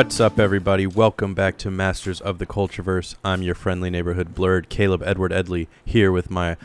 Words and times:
What's 0.00 0.18
up, 0.18 0.38
everybody? 0.38 0.86
Welcome 0.86 1.34
back 1.34 1.58
to 1.58 1.70
Masters 1.70 2.22
of 2.22 2.38
the 2.38 2.46
Cultureverse. 2.46 3.16
I'm 3.22 3.42
your 3.42 3.54
friendly 3.54 3.90
neighborhood 3.90 4.34
blurred, 4.34 4.70
Caleb 4.70 5.02
Edward 5.04 5.30
Edley, 5.30 5.66
here 5.84 6.10
with 6.10 6.30
my 6.30 6.56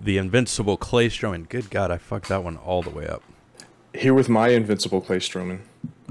the 0.00 0.16
invincible 0.16 0.78
Clay 0.78 1.10
Stroman. 1.10 1.46
Good 1.46 1.68
God, 1.68 1.90
I 1.90 1.98
fucked 1.98 2.28
that 2.30 2.42
one 2.42 2.56
all 2.56 2.80
the 2.80 2.88
way 2.88 3.06
up. 3.06 3.22
Here 3.92 4.14
with 4.14 4.30
my 4.30 4.48
invincible 4.48 5.02
Clay 5.02 5.18
Stroman. 5.18 5.60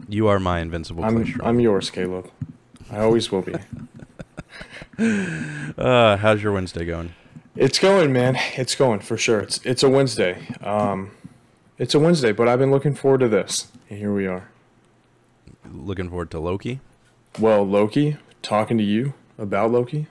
You 0.07 0.27
are 0.27 0.39
my 0.39 0.59
invincible 0.59 1.03
I'm, 1.03 1.25
Stroman. 1.25 1.39
I'm 1.43 1.59
yours, 1.59 1.89
Caleb. 1.89 2.29
I 2.91 2.99
always 2.99 3.31
will 3.31 3.41
be. 3.41 3.55
uh, 5.79 6.17
how's 6.17 6.43
your 6.43 6.53
Wednesday 6.53 6.85
going? 6.85 7.15
It's 7.55 7.79
going, 7.79 8.13
man. 8.13 8.37
It's 8.55 8.75
going 8.75 8.99
for 8.99 9.17
sure. 9.17 9.39
It's 9.39 9.65
it's 9.65 9.81
a 9.81 9.89
Wednesday. 9.89 10.47
Um, 10.61 11.09
it's 11.79 11.95
a 11.95 11.99
Wednesday, 11.99 12.31
but 12.31 12.47
I've 12.47 12.59
been 12.59 12.69
looking 12.69 12.93
forward 12.93 13.21
to 13.21 13.29
this. 13.29 13.71
And 13.89 13.97
here 13.97 14.13
we 14.13 14.27
are. 14.27 14.50
Looking 15.71 16.09
forward 16.09 16.31
to 16.31 16.39
Loki. 16.39 16.79
Well, 17.39 17.65
Loki, 17.65 18.17
talking 18.41 18.77
to 18.77 18.83
you 18.83 19.13
about 19.37 19.71
Loki, 19.71 20.07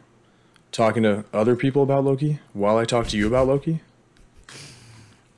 talking 0.73 1.03
to 1.03 1.25
other 1.33 1.55
people 1.55 1.83
about 1.83 2.05
Loki 2.05 2.41
while 2.53 2.79
I 2.79 2.85
talk 2.85 3.09
to 3.09 3.17
you 3.17 3.27
about 3.27 3.47
Loki. 3.47 3.81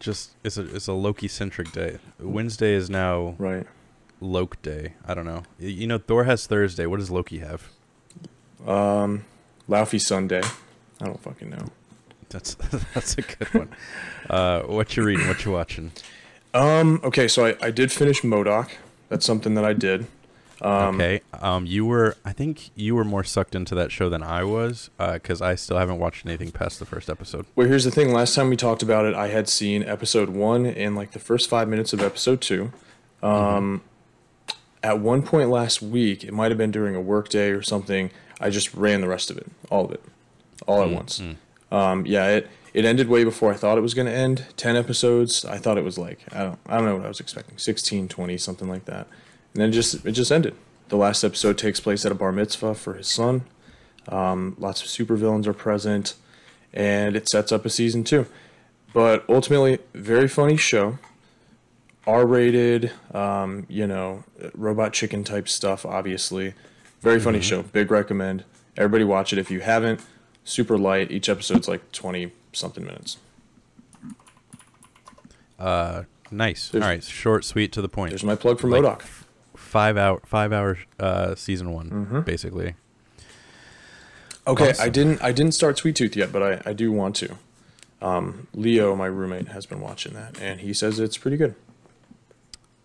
Just 0.00 0.32
it's 0.42 0.56
a 0.56 0.74
it's 0.74 0.88
a 0.88 0.92
Loki 0.92 1.28
centric 1.28 1.72
day. 1.72 1.98
Wednesday 2.18 2.72
is 2.74 2.90
now 2.90 3.34
Right. 3.38 3.66
Loki 4.20 4.58
Day. 4.62 4.94
I 5.06 5.14
don't 5.14 5.24
know. 5.24 5.42
You 5.58 5.86
know, 5.86 5.98
Thor 5.98 6.24
has 6.24 6.46
Thursday. 6.46 6.86
What 6.86 6.98
does 6.98 7.10
Loki 7.10 7.38
have? 7.38 7.68
Um, 8.66 9.24
Laufey 9.68 10.00
Sunday. 10.00 10.42
I 11.00 11.04
don't 11.06 11.20
fucking 11.20 11.50
know. 11.50 11.66
That's 12.28 12.54
that's 12.94 13.14
a 13.18 13.22
good 13.22 13.54
one. 13.54 13.68
Uh, 14.28 14.62
what 14.62 14.96
you 14.96 15.02
reading? 15.04 15.26
What 15.28 15.44
you 15.44 15.52
watching? 15.52 15.92
Um, 16.54 17.00
okay, 17.02 17.28
so 17.28 17.46
I, 17.46 17.56
I 17.62 17.70
did 17.70 17.90
finish 17.90 18.22
Modoc. 18.22 18.70
That's 19.12 19.26
something 19.26 19.52
that 19.56 19.64
I 19.64 19.74
did. 19.74 20.06
Um, 20.62 20.94
okay. 20.94 21.20
Um, 21.34 21.66
you 21.66 21.84
were. 21.84 22.16
I 22.24 22.32
think 22.32 22.70
you 22.74 22.94
were 22.94 23.04
more 23.04 23.24
sucked 23.24 23.54
into 23.54 23.74
that 23.74 23.92
show 23.92 24.08
than 24.08 24.22
I 24.22 24.42
was, 24.42 24.88
because 24.96 25.42
I 25.42 25.54
still 25.54 25.76
haven't 25.76 25.98
watched 25.98 26.24
anything 26.24 26.50
past 26.50 26.78
the 26.78 26.86
first 26.86 27.10
episode. 27.10 27.44
Well, 27.54 27.68
here's 27.68 27.84
the 27.84 27.90
thing. 27.90 28.14
Last 28.14 28.34
time 28.34 28.48
we 28.48 28.56
talked 28.56 28.82
about 28.82 29.04
it, 29.04 29.14
I 29.14 29.28
had 29.28 29.50
seen 29.50 29.82
episode 29.82 30.30
one 30.30 30.64
and 30.64 30.96
like 30.96 31.10
the 31.10 31.18
first 31.18 31.50
five 31.50 31.68
minutes 31.68 31.92
of 31.92 32.00
episode 32.00 32.40
two. 32.40 32.72
Um, 33.22 33.82
At 34.82 34.98
one 34.98 35.20
point 35.20 35.50
last 35.50 35.82
week, 35.82 36.24
it 36.24 36.32
might 36.32 36.50
have 36.50 36.58
been 36.58 36.70
during 36.70 36.94
a 36.96 37.02
work 37.02 37.28
day 37.28 37.50
or 37.50 37.60
something. 37.60 38.10
I 38.40 38.48
just 38.48 38.72
ran 38.72 39.02
the 39.02 39.08
rest 39.08 39.30
of 39.30 39.36
it, 39.36 39.46
all 39.68 39.84
of 39.84 39.90
it, 39.92 40.02
all 40.66 40.82
at 40.82 40.88
once. 40.88 41.22
Um, 41.70 42.06
yeah, 42.06 42.28
it 42.28 42.50
it 42.74 42.84
ended 42.84 43.08
way 43.08 43.24
before 43.24 43.52
I 43.52 43.56
thought 43.56 43.78
it 43.78 43.82
was 43.82 43.94
going 43.94 44.06
to 44.06 44.12
end. 44.12 44.46
Ten 44.56 44.76
episodes. 44.76 45.44
I 45.44 45.58
thought 45.58 45.78
it 45.78 45.84
was 45.84 45.98
like 45.98 46.20
I 46.32 46.42
don't 46.42 46.58
I 46.66 46.76
don't 46.76 46.86
know 46.86 46.96
what 46.96 47.04
I 47.04 47.08
was 47.08 47.20
expecting. 47.20 47.58
16, 47.58 48.08
20, 48.08 48.38
something 48.38 48.68
like 48.68 48.86
that. 48.86 49.06
And 49.52 49.62
then 49.62 49.68
it 49.68 49.72
just 49.72 50.04
it 50.06 50.12
just 50.12 50.32
ended. 50.32 50.54
The 50.88 50.96
last 50.96 51.24
episode 51.24 51.58
takes 51.58 51.80
place 51.80 52.04
at 52.04 52.12
a 52.12 52.14
bar 52.14 52.32
mitzvah 52.32 52.74
for 52.74 52.94
his 52.94 53.08
son. 53.08 53.44
Um, 54.08 54.56
lots 54.58 54.82
of 54.82 54.88
supervillains 54.88 55.46
are 55.46 55.52
present, 55.52 56.14
and 56.72 57.16
it 57.16 57.28
sets 57.28 57.52
up 57.52 57.64
a 57.64 57.70
season 57.70 58.04
two. 58.04 58.26
But 58.92 59.24
ultimately, 59.28 59.78
very 59.94 60.28
funny 60.28 60.56
show. 60.56 60.98
R-rated, 62.04 62.90
um, 63.14 63.64
you 63.68 63.86
know, 63.86 64.24
robot 64.54 64.92
chicken 64.92 65.22
type 65.22 65.48
stuff. 65.48 65.86
Obviously, 65.86 66.54
very 67.00 67.20
funny 67.20 67.40
show. 67.40 67.62
Big 67.62 67.90
recommend. 67.90 68.44
Everybody 68.76 69.04
watch 69.04 69.32
it 69.32 69.38
if 69.38 69.50
you 69.50 69.60
haven't. 69.60 70.00
Super 70.44 70.76
light. 70.76 71.10
Each 71.10 71.28
episode's 71.28 71.68
like 71.68 71.92
twenty 71.92 72.32
something 72.52 72.84
minutes. 72.84 73.18
Uh, 75.58 76.04
nice. 76.30 76.68
There's- 76.68 76.82
All 76.84 76.90
right, 76.90 77.02
short, 77.04 77.44
sweet, 77.44 77.72
to 77.72 77.82
the 77.82 77.88
point. 77.88 78.10
There's 78.10 78.24
my 78.24 78.34
plug 78.34 78.60
for 78.60 78.68
Like- 78.68 78.82
Modoc. 78.82 79.04
Five 79.56 79.96
hour, 79.96 80.20
five 80.26 80.52
hour, 80.52 80.78
uh, 80.98 81.34
season 81.34 81.72
one, 81.72 81.90
Mhm. 82.10 82.24
basically. 82.24 82.74
Okay, 84.46 84.72
I 84.80 84.88
didn't 84.88 85.22
I 85.22 85.30
didn't 85.30 85.52
start 85.52 85.78
Sweet 85.78 85.94
Tooth 85.94 86.16
yet, 86.16 86.32
but 86.32 86.42
I, 86.42 86.70
I 86.70 86.72
do 86.72 86.90
want 86.90 87.14
to. 87.16 87.36
Um, 88.02 88.48
Leo, 88.54 88.96
my 88.96 89.06
roommate, 89.06 89.48
has 89.48 89.66
been 89.66 89.80
watching 89.80 90.14
that, 90.14 90.36
and 90.40 90.60
he 90.60 90.74
says 90.74 90.98
it's 90.98 91.16
pretty 91.16 91.36
good. 91.36 91.54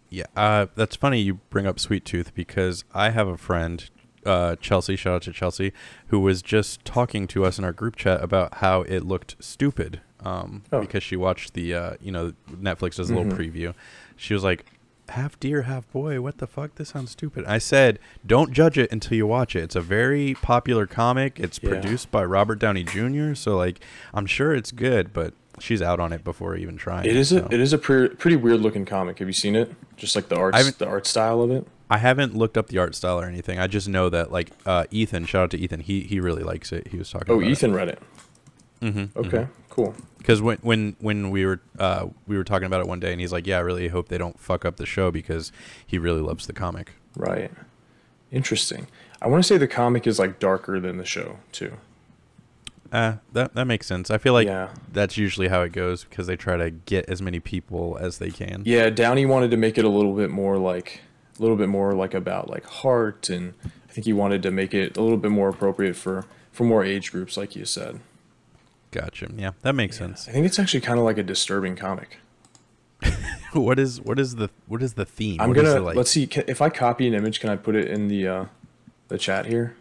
Yeah, 0.09 0.25
uh, 0.35 0.67
that's 0.75 0.95
funny 0.95 1.19
you 1.19 1.35
bring 1.49 1.65
up 1.65 1.79
Sweet 1.79 2.05
Tooth 2.05 2.33
because 2.35 2.83
I 2.93 3.09
have 3.09 3.27
a 3.27 3.37
friend, 3.37 3.89
uh, 4.27 4.55
Chelsea, 4.57 4.95
shout 4.95 5.15
out 5.15 5.21
to 5.23 5.31
Chelsea, 5.31 5.71
who 6.07 6.19
was 6.19 6.41
just 6.41 6.83
talking 6.85 7.25
to 7.27 7.45
us 7.45 7.57
in 7.57 7.63
our 7.65 7.71
group 7.73 7.95
chat 7.95 8.21
about 8.23 8.55
how 8.55 8.81
it 8.83 9.05
looked 9.05 9.35
stupid 9.39 10.01
um, 10.23 10.63
Oh. 10.71 10.81
because 10.81 11.03
she 11.03 11.15
watched 11.15 11.53
the, 11.53 11.73
uh, 11.73 11.91
you 12.01 12.11
know, 12.11 12.33
Netflix 12.51 12.95
does 12.97 13.09
a 13.09 13.15
little 13.15 13.31
Mhm. 13.31 13.37
preview. 13.37 13.73
She 14.15 14.33
was 14.33 14.43
like, 14.43 14.65
half 15.09 15.39
deer, 15.39 15.61
half 15.61 15.89
boy, 15.91 16.19
what 16.19 16.39
the 16.39 16.47
fuck? 16.47 16.75
This 16.75 16.89
sounds 16.89 17.11
stupid. 17.11 17.45
I 17.45 17.59
said, 17.59 17.97
don't 18.25 18.51
judge 18.51 18.77
it 18.77 18.91
until 18.91 19.15
you 19.15 19.25
watch 19.27 19.55
it. 19.55 19.63
It's 19.63 19.75
a 19.75 19.81
very 19.81 20.33
popular 20.41 20.85
comic. 20.85 21.39
It's 21.39 21.59
Yeah. 21.61 21.69
produced 21.69 22.11
by 22.11 22.25
Robert 22.25 22.59
Downey 22.59 22.83
Jr., 22.83 23.33
so, 23.35 23.55
like, 23.55 23.79
I'm 24.13 24.25
sure 24.25 24.53
it's 24.53 24.71
good, 24.71 25.13
but 25.13 25.33
she's 25.59 25.81
out 25.81 25.99
on 25.99 26.11
it 26.11 26.23
before 26.23 26.55
even 26.57 26.75
trying. 26.77 27.05
It 27.05 27.15
is 27.15 27.31
a 27.31 27.39
so. 27.41 27.47
it 27.49 27.59
is 27.59 27.71
a 27.73 27.77
pre- 27.77 28.09
pretty 28.09 28.35
weird 28.37 28.59
looking 28.59 28.83
comic. 28.85 29.19
Have 29.19 29.27
you 29.29 29.33
seen 29.33 29.55
it? 29.55 29.71
Just 29.95 30.15
like 30.15 30.27
the 30.29 30.35
art 30.35 30.53
the 30.77 30.87
art 30.87 31.07
style 31.07 31.41
of 31.41 31.51
it. 31.51 31.65
I 31.89 31.99
haven't 31.99 32.35
looked 32.35 32.57
up 32.57 32.67
the 32.67 32.77
art 32.77 32.95
style 32.95 33.19
or 33.19 33.25
anything. 33.25 33.59
I 33.59 33.67
just 33.67 33.87
know 33.87 34.09
that 34.09 34.31
like 34.31 34.51
uh, 34.65 34.85
Ethan, 34.91 35.25
shout 35.25 35.43
out 35.43 35.51
to 35.51 35.57
Ethan. 35.57 35.81
He 35.81 36.01
he 36.01 36.19
really 36.19 36.43
likes 36.43 36.71
it. 36.71 36.87
He 36.87 36.97
was 36.97 37.09
talking. 37.09 37.33
Oh, 37.33 37.41
Ethan 37.41 37.73
read 37.73 37.89
it. 37.89 38.01
Mm-hmm. 38.81 39.17
Okay, 39.19 39.47
cool. 39.69 39.95
Because 40.17 40.41
when 40.41 40.57
when 40.61 40.95
when 40.99 41.29
we 41.29 41.45
were 41.45 41.61
uh, 41.79 42.07
we 42.27 42.37
were 42.37 42.43
talking 42.43 42.65
about 42.65 42.81
it 42.81 42.87
one 42.87 42.99
day, 42.99 43.11
and 43.11 43.21
he's 43.21 43.31
like, 43.31 43.47
"Yeah, 43.47 43.57
I 43.57 43.61
really 43.61 43.87
hope 43.87 44.09
they 44.09 44.17
don't 44.17 44.39
fuck 44.39 44.65
up 44.65 44.77
the 44.77 44.85
show 44.85 45.11
because 45.11 45.51
he 45.85 45.97
really 45.97 46.21
loves 46.21 46.47
the 46.47 46.53
comic." 46.53 46.93
Right. 47.15 47.51
Interesting. 48.31 48.87
I 49.21 49.27
want 49.27 49.43
to 49.43 49.47
say 49.47 49.57
the 49.57 49.67
comic 49.67 50.05
is 50.05 50.19
like 50.19 50.39
darker 50.39 50.79
than 50.79 50.97
the 50.97 51.05
show 51.05 51.37
too. 51.51 51.77
Uh, 52.91 53.15
that 53.33 53.53
that 53.55 53.65
makes 53.65 53.87
sense. 53.87 54.09
I 54.11 54.17
feel 54.17 54.33
like 54.33 54.47
yeah. 54.47 54.69
that's 54.91 55.17
usually 55.17 55.47
how 55.47 55.61
it 55.61 55.71
goes 55.71 56.03
because 56.03 56.27
they 56.27 56.35
try 56.35 56.57
to 56.57 56.69
get 56.69 57.09
as 57.09 57.21
many 57.21 57.39
people 57.39 57.97
as 57.99 58.17
they 58.17 58.29
can. 58.29 58.63
Yeah, 58.65 58.89
Downey 58.89 59.25
wanted 59.25 59.51
to 59.51 59.57
make 59.57 59.77
it 59.77 59.85
a 59.85 59.89
little 59.89 60.13
bit 60.13 60.29
more 60.29 60.57
like 60.57 61.01
a 61.37 61.41
little 61.41 61.57
bit 61.57 61.69
more 61.69 61.93
like 61.93 62.13
about 62.13 62.49
like 62.49 62.65
heart 62.65 63.29
and 63.29 63.53
I 63.63 63.91
think 63.91 64.05
he 64.05 64.13
wanted 64.13 64.43
to 64.43 64.51
make 64.51 64.73
it 64.73 64.97
a 64.97 65.01
little 65.01 65.17
bit 65.17 65.31
more 65.31 65.49
appropriate 65.49 65.95
for 65.95 66.25
for 66.51 66.63
more 66.63 66.83
age 66.83 67.11
groups 67.11 67.37
like 67.37 67.55
you 67.55 67.65
said. 67.65 67.99
Gotcha. 68.91 69.29
Yeah, 69.35 69.51
that 69.61 69.73
makes 69.73 69.97
I 69.97 69.99
sense. 69.99 70.27
I 70.27 70.31
think 70.31 70.45
it's 70.45 70.59
actually 70.59 70.81
kind 70.81 70.97
of 70.97 71.05
like 71.05 71.17
a 71.17 71.23
disturbing 71.23 71.75
comic. 71.75 72.17
what 73.53 73.77
is 73.77 74.01
what 74.01 74.17
is 74.19 74.35
the 74.35 74.49
what 74.67 74.81
is 74.81 74.93
the 74.93 75.05
theme? 75.05 75.39
I'm 75.39 75.49
What 75.49 75.57
gonna 75.57 75.79
like? 75.79 75.95
let's 75.95 76.09
see 76.11 76.25
can, 76.27 76.43
if 76.47 76.61
I 76.61 76.69
copy 76.69 77.07
an 77.07 77.13
image 77.13 77.39
can 77.39 77.49
I 77.49 77.55
put 77.55 77.75
it 77.75 77.87
in 77.87 78.07
the 78.07 78.27
uh 78.27 78.45
the 79.09 79.17
chat 79.17 79.45
here? 79.45 79.75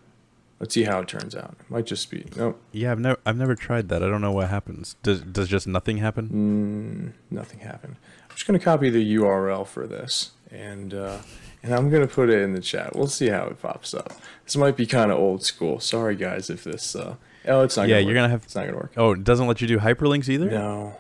Let's 0.61 0.72
see 0.72 0.84
how 0.84 1.00
it 1.00 1.09
turns 1.09 1.34
out. 1.34 1.55
It 1.61 1.71
might 1.71 1.87
just 1.87 2.11
be 2.11 2.27
no 2.37 2.56
Yeah, 2.72 2.93
I've 2.93 2.99
never 2.99 3.19
I've 3.25 3.37
never 3.37 3.55
tried 3.55 3.89
that. 3.89 4.03
I 4.03 4.09
don't 4.09 4.21
know 4.21 4.33
what 4.33 4.49
happens. 4.49 4.97
Does 5.03 5.21
does 5.21 5.49
just 5.49 5.66
nothing 5.66 5.99
happen? 5.99 7.15
Mm, 7.31 7.34
nothing 7.34 7.61
happened. 7.61 7.97
I'm 8.28 8.34
just 8.37 8.47
gonna 8.47 8.59
copy 8.59 8.91
the 8.91 9.16
URL 9.16 9.66
for 9.66 9.87
this, 9.87 10.33
and 10.50 10.93
uh, 10.95 11.19
and 11.62 11.75
I'm 11.75 11.91
gonna 11.91 12.06
put 12.06 12.31
it 12.31 12.41
in 12.43 12.53
the 12.55 12.61
chat. 12.61 12.94
We'll 12.97 13.06
see 13.09 13.28
how 13.28 13.47
it 13.47 13.61
pops 13.61 13.94
up. 13.94 14.12
This 14.44 14.56
might 14.56 14.77
be 14.77 14.87
kind 14.87 15.11
of 15.11 15.19
old 15.19 15.44
school. 15.44 15.81
Sorry 15.81 16.15
guys 16.17 16.50
if 16.50 16.65
this. 16.65 16.94
Uh, 16.97 17.17
oh, 17.47 17.62
it's 17.62 17.77
not. 17.77 17.89
Yeah, 17.89 17.97
gonna 17.97 18.00
you're 18.00 18.09
work. 18.11 18.15
gonna 18.17 18.28
have- 18.28 18.43
It's 18.44 18.55
not 18.55 18.67
gonna 18.67 18.77
work. 18.78 18.93
Oh, 18.97 19.12
it 19.12 19.25
doesn't 19.25 19.47
let 19.47 19.61
you 19.61 19.66
do 19.69 19.78
hyperlinks 19.78 20.28
either. 20.28 20.50
No, 20.50 20.97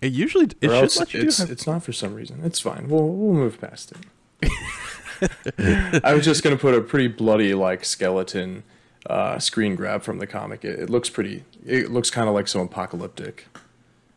It 0.00 0.12
usually 0.12 0.46
it 0.46 0.56
or 0.64 0.68
should 0.68 0.72
else 0.82 0.98
let 0.98 1.14
you 1.14 1.20
it's 1.22 1.36
do. 1.38 1.46
Hy- 1.46 1.52
it's 1.52 1.66
not 1.66 1.82
for 1.82 1.92
some 1.92 2.14
reason. 2.14 2.40
It's 2.44 2.60
fine. 2.60 2.88
We'll 2.88 3.08
we'll 3.08 3.34
move 3.34 3.60
past 3.60 3.92
it. 3.92 3.98
I 6.04 6.14
was 6.14 6.24
just 6.24 6.42
gonna 6.44 6.56
put 6.56 6.74
a 6.74 6.80
pretty 6.80 7.08
bloody 7.08 7.54
like 7.54 7.84
skeleton 7.84 8.62
uh, 9.06 9.38
screen 9.38 9.74
grab 9.74 10.02
from 10.02 10.18
the 10.18 10.26
comic. 10.26 10.64
It, 10.64 10.78
it 10.78 10.90
looks 10.90 11.08
pretty. 11.10 11.44
It 11.66 11.90
looks 11.90 12.10
kind 12.10 12.28
of 12.28 12.34
like 12.34 12.46
some 12.48 12.60
apocalyptic 12.62 13.46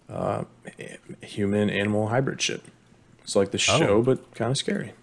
uh, 0.10 0.44
human 1.22 1.70
animal 1.70 2.08
hybrid 2.10 2.42
shit. 2.42 2.62
It's 3.24 3.36
like 3.36 3.52
the 3.52 3.58
show, 3.58 3.98
Oh. 3.98 4.02
but 4.04 4.34
kind 4.36 4.52
of 4.52 4.58
scary. 4.58 4.94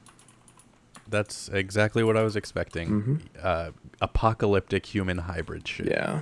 That's 1.11 1.49
exactly 1.49 2.05
what 2.05 2.17
I 2.17 2.23
was 2.23 2.37
expecting. 2.37 2.89
Mhm. 3.03 3.21
Uh, 3.43 3.71
apocalyptic 4.01 4.87
human 4.87 5.19
hybrid 5.19 5.67
shit. 5.67 5.87
Yeah. 5.89 6.21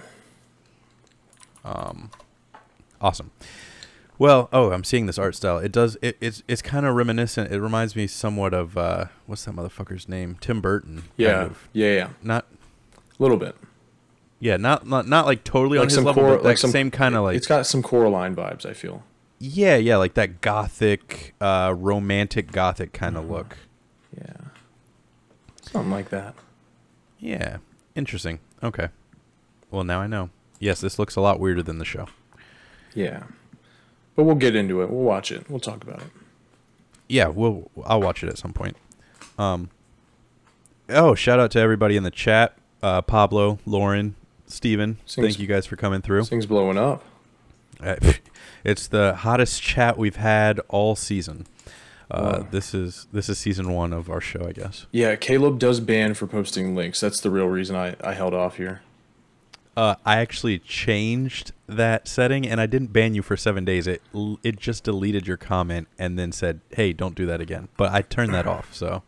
Um, 1.64 2.10
awesome. 3.00 3.30
Well, 4.18 4.48
oh, 4.52 4.72
I'm 4.72 4.84
seeing 4.84 5.06
this 5.06 5.18
art 5.18 5.34
style. 5.34 5.58
It 5.58 5.72
does. 5.72 5.98
It, 6.00 6.16
it's 6.20 6.42
it's 6.48 6.62
kind 6.62 6.86
of 6.86 6.94
reminiscent. 6.94 7.52
It 7.52 7.60
reminds 7.60 7.94
me 7.94 8.06
somewhat 8.06 8.54
of 8.54 8.76
uh, 8.78 9.06
what's 9.26 9.44
that 9.44 9.54
motherfucker's 9.54 10.08
name? 10.08 10.36
Tim 10.40 10.60
Burton. 10.60 10.96
kind 10.98 11.10
Yeah. 11.16 11.42
of. 11.42 11.68
Yeah. 11.72 11.92
Yeah. 11.94 12.08
Not. 12.22 12.46
A 13.18 13.22
little 13.22 13.36
bit. 13.36 13.56
Yeah. 14.40 14.56
Not 14.56 14.86
not 14.86 15.06
not 15.06 15.26
like 15.26 15.44
totally 15.44 15.76
on 15.78 15.82
Like 15.82 15.88
his 15.88 15.96
some 15.96 16.04
level, 16.04 16.22
Cor- 16.22 16.36
but 16.36 16.44
like 16.44 16.58
some- 16.58 16.70
same 16.70 16.90
kind 16.90 17.14
of 17.14 17.24
like. 17.24 17.36
it's 17.36 17.46
got 17.46 17.66
some 17.66 17.82
Coraline 17.82 18.34
vibes. 18.34 18.64
I 18.64 18.72
feel. 18.72 19.02
yeah, 19.38 19.76
yeah, 19.76 19.96
like 19.98 20.14
that 20.14 20.40
gothic, 20.40 21.34
uh, 21.42 21.74
romantic 21.76 22.52
gothic 22.52 22.94
kind 22.94 23.18
of 23.18 23.24
Mhm. 23.24 23.30
look. 23.30 23.56
Yeah. 24.16 24.32
Something 25.76 25.90
like 25.92 26.08
that. 26.08 26.34
Yeah. 27.18 27.58
Interesting. 27.94 28.38
Okay. 28.62 28.88
Well, 29.70 29.84
now 29.84 30.00
I 30.00 30.06
know. 30.06 30.30
Yes, 30.58 30.80
this 30.80 30.98
looks 30.98 31.16
a 31.16 31.20
lot 31.20 31.38
weirder 31.38 31.62
than 31.62 31.78
the 31.78 31.84
show. 31.84 32.06
Yeah. 32.94 33.24
But 34.14 34.24
we'll 34.24 34.36
get 34.36 34.56
into 34.56 34.80
it. 34.80 34.88
We'll 34.90 35.02
watch 35.02 35.30
it. 35.30 35.50
We'll 35.50 35.60
talk 35.60 35.84
about 35.84 36.00
it. 36.00 36.06
Yeah, 37.08 37.28
we'll 37.28 37.70
I'll 37.84 38.00
watch 38.00 38.22
it 38.24 38.28
at 38.28 38.38
some 38.38 38.52
point. 38.54 38.76
Um 39.38 39.68
Oh, 40.88 41.14
shout 41.14 41.38
out 41.38 41.50
to 41.50 41.58
everybody 41.60 41.96
in 41.96 42.04
the 42.04 42.10
chat. 42.10 42.56
Uh, 42.82 43.02
Pablo, 43.02 43.58
Lauren, 43.66 44.14
Steven. 44.46 44.98
Sings- 45.04 45.26
Thank 45.26 45.38
you 45.40 45.46
guys 45.46 45.66
for 45.66 45.76
coming 45.76 46.00
through. 46.00 46.24
Thing's 46.24 46.46
blowing 46.46 46.78
up. 46.78 47.04
Uh, 47.82 47.96
It's 48.64 48.88
the 48.88 49.14
hottest 49.16 49.62
chat 49.62 49.96
we've 49.98 50.16
had 50.16 50.58
all 50.68 50.96
season. 50.96 51.46
Uh, 52.10 52.38
Wow. 52.40 52.46
This 52.50 52.72
is 52.74 53.08
this 53.12 53.28
is 53.28 53.38
season 53.38 53.72
one 53.72 53.92
of 53.92 54.08
our 54.08 54.20
show, 54.20 54.46
I 54.46 54.52
guess. 54.52 54.86
Yeah, 54.92 55.16
Caleb 55.16 55.58
does 55.58 55.80
ban 55.80 56.14
for 56.14 56.26
posting 56.26 56.74
links. 56.76 57.00
That's 57.00 57.20
the 57.20 57.30
real 57.30 57.46
reason 57.48 57.74
I, 57.74 57.96
I 58.00 58.14
held 58.14 58.32
off 58.34 58.56
here. 58.58 58.82
Uh, 59.76 59.96
I 60.06 60.18
actually 60.18 60.58
changed 60.58 61.52
that 61.66 62.08
setting, 62.08 62.46
and 62.48 62.60
I 62.62 62.66
didn't 62.66 62.94
ban 62.94 63.14
you 63.14 63.22
for 63.22 63.36
seven 63.36 63.64
days. 63.64 63.86
It 63.86 64.00
it 64.42 64.56
just 64.58 64.84
deleted 64.84 65.26
your 65.26 65.36
comment 65.36 65.88
and 65.98 66.18
then 66.18 66.32
said, 66.32 66.60
"Hey, 66.70 66.92
don't 66.94 67.14
do 67.14 67.26
that 67.26 67.40
again." 67.42 67.68
But 67.76 67.92
I 67.92 68.00
turned 68.02 68.32
that 68.32 68.46
off. 68.46 68.72
So, 68.72 69.02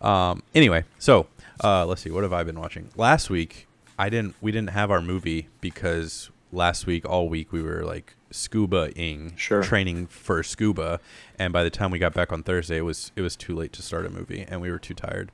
um, 0.00 0.42
anyway, 0.54 0.84
so 0.98 1.26
uh, 1.62 1.84
let's 1.84 2.00
see. 2.02 2.10
What 2.10 2.22
have 2.22 2.32
I 2.32 2.44
been 2.44 2.58
watching? 2.58 2.88
Last 2.96 3.28
week, 3.28 3.66
I 3.98 4.08
didn't. 4.08 4.36
We 4.40 4.52
didn't 4.52 4.70
have 4.70 4.90
our 4.90 5.02
movie 5.02 5.48
because 5.60 6.30
last 6.50 6.86
week, 6.86 7.04
all 7.06 7.28
week, 7.28 7.52
we 7.52 7.62
were 7.62 7.84
like 7.84 8.14
scuba-ing, 8.30 9.32
Sure. 9.36 9.62
training 9.62 10.06
for 10.06 10.42
scuba, 10.42 11.00
and 11.38 11.52
by 11.52 11.62
the 11.62 11.70
time 11.70 11.90
we 11.90 11.98
got 11.98 12.14
back 12.14 12.32
on 12.32 12.42
Thursday, 12.42 12.78
it 12.78 12.82
was 12.82 13.12
it 13.16 13.22
was 13.22 13.36
too 13.36 13.54
late 13.54 13.72
to 13.74 13.82
start 13.82 14.06
a 14.06 14.10
movie, 14.10 14.44
and 14.48 14.60
we 14.60 14.70
were 14.70 14.78
too 14.78 14.94
tired. 14.94 15.30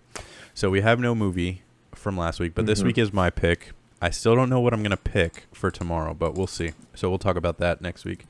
So 0.55 0.71
we 0.71 0.81
have 0.83 1.01
no 1.01 1.15
movie 1.15 1.63
from 1.95 2.17
last 2.17 2.41
week, 2.41 2.55
but 2.55 2.67
this 2.67 2.81
Mhm. 2.83 2.87
week 2.87 2.99
is 2.99 3.13
my 3.13 3.31
pick. 3.31 3.73
I 4.03 4.11
still 4.11 4.35
don't 4.37 4.49
know 4.51 4.61
what 4.61 4.73
I'm 4.75 4.83
gonna 4.83 4.97
pick 4.97 5.45
for 5.53 5.71
tomorrow, 5.71 6.13
but 6.15 6.35
we'll 6.35 6.47
see. 6.47 6.73
So 6.95 7.09
we'll 7.09 7.19
talk 7.19 7.37
about 7.37 7.59
that 7.59 7.81
next 7.81 8.05
week. 8.05 8.27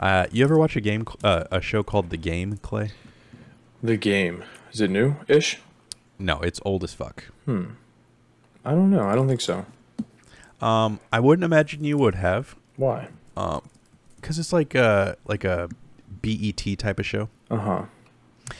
Uh, 0.00 0.26
you 0.32 0.42
ever 0.44 0.58
watch 0.58 0.74
a 0.76 0.80
game, 0.80 1.06
uh, 1.22 1.44
a 1.50 1.60
show 1.60 1.82
called 1.82 2.10
The 2.10 2.16
Game, 2.16 2.56
Clay? 2.56 2.90
The 3.82 3.96
game. 3.96 4.42
Is 4.72 4.80
it 4.80 4.90
new 4.90 5.16
ish? 5.28 5.58
No, 6.18 6.40
it's 6.40 6.60
old 6.64 6.82
as 6.84 6.92
fuck. 6.94 7.24
Hmm. 7.44 7.64
I 8.64 8.72
don't 8.72 8.90
know. 8.90 9.08
I 9.08 9.14
don't 9.14 9.28
think 9.28 9.40
so. 9.40 9.66
Um, 10.60 11.00
I 11.12 11.20
wouldn't 11.20 11.44
imagine 11.44 11.82
you 11.84 11.98
would 11.98 12.14
have, 12.16 12.54
Why? 12.76 13.08
um, 13.36 13.62
because 14.22 14.38
it's 14.38 14.52
like 14.52 14.74
a 14.74 15.16
like 15.26 15.44
a 15.44 15.68
BET 16.22 16.78
type 16.78 16.98
of 16.98 17.04
show. 17.04 17.28
Uh 17.50 17.58
huh. 17.58 17.82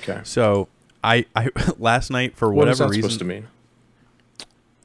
Okay. 0.02 0.20
So 0.24 0.68
I, 1.02 1.24
I 1.34 1.48
last 1.78 2.10
night 2.10 2.36
for 2.36 2.48
What 2.48 2.66
whatever 2.66 2.84
that 2.84 2.90
reason, 2.90 3.02
supposed 3.02 3.18
to 3.20 3.24
mean? 3.24 3.46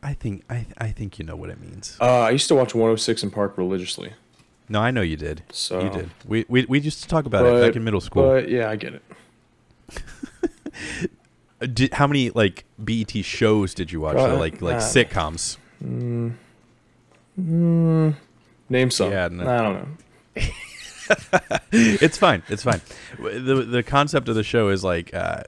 I 0.02 0.14
think 0.14 0.44
I 0.50 0.68
I 0.78 0.92
think 0.92 1.20
you 1.20 1.26
know 1.26 1.36
what 1.36 1.50
it 1.50 1.60
means. 1.60 1.98
Uh, 2.00 2.22
I 2.22 2.30
used 2.30 2.48
to 2.48 2.56
watch 2.56 2.74
106 2.74 3.26
& 3.26 3.32
Park 3.34 3.58
religiously. 3.58 4.14
No, 4.70 4.80
I 4.80 4.92
know 4.92 5.02
you 5.02 5.18
did. 5.18 5.44
So 5.52 5.82
You 5.82 5.90
did. 5.90 6.10
We, 6.26 6.46
we 6.48 6.66
we 6.66 6.80
used 6.80 7.02
to 7.02 7.08
talk 7.08 7.26
about 7.26 7.46
it 7.46 7.62
back 7.66 7.76
in 7.76 7.84
middle 7.84 8.02
school. 8.02 8.24
But 8.24 8.50
yeah, 8.50 8.70
I 8.70 8.76
get 8.76 8.94
it. 8.94 9.04
Did, 11.74 11.94
how 11.94 12.06
many 12.06 12.30
like 12.30 12.66
BET 12.78 13.26
shows 13.26 13.74
did 13.74 13.92
you 13.92 14.02
watch? 14.02 14.18
though? 14.18 14.38
Like 14.38 14.62
like 14.62 14.76
uh, 14.76 14.80
sitcoms. 14.80 15.58
Mm, 15.84 16.34
mm, 17.40 18.16
name 18.70 18.92
some. 18.92 19.10
Yeah, 19.12 19.28
no. 19.30 19.50
I 19.50 19.62
don't 19.64 19.74
know. 19.74 20.44
it's 21.72 22.18
fine. 22.18 22.44
It's 22.50 22.64
fine. 22.64 22.82
The 23.20 23.66
The 23.68 23.84
concept 23.84 24.30
of 24.30 24.36
the 24.36 24.44
show 24.44 24.70
is 24.70 24.84
like 24.84 25.14
uh, 25.14 25.44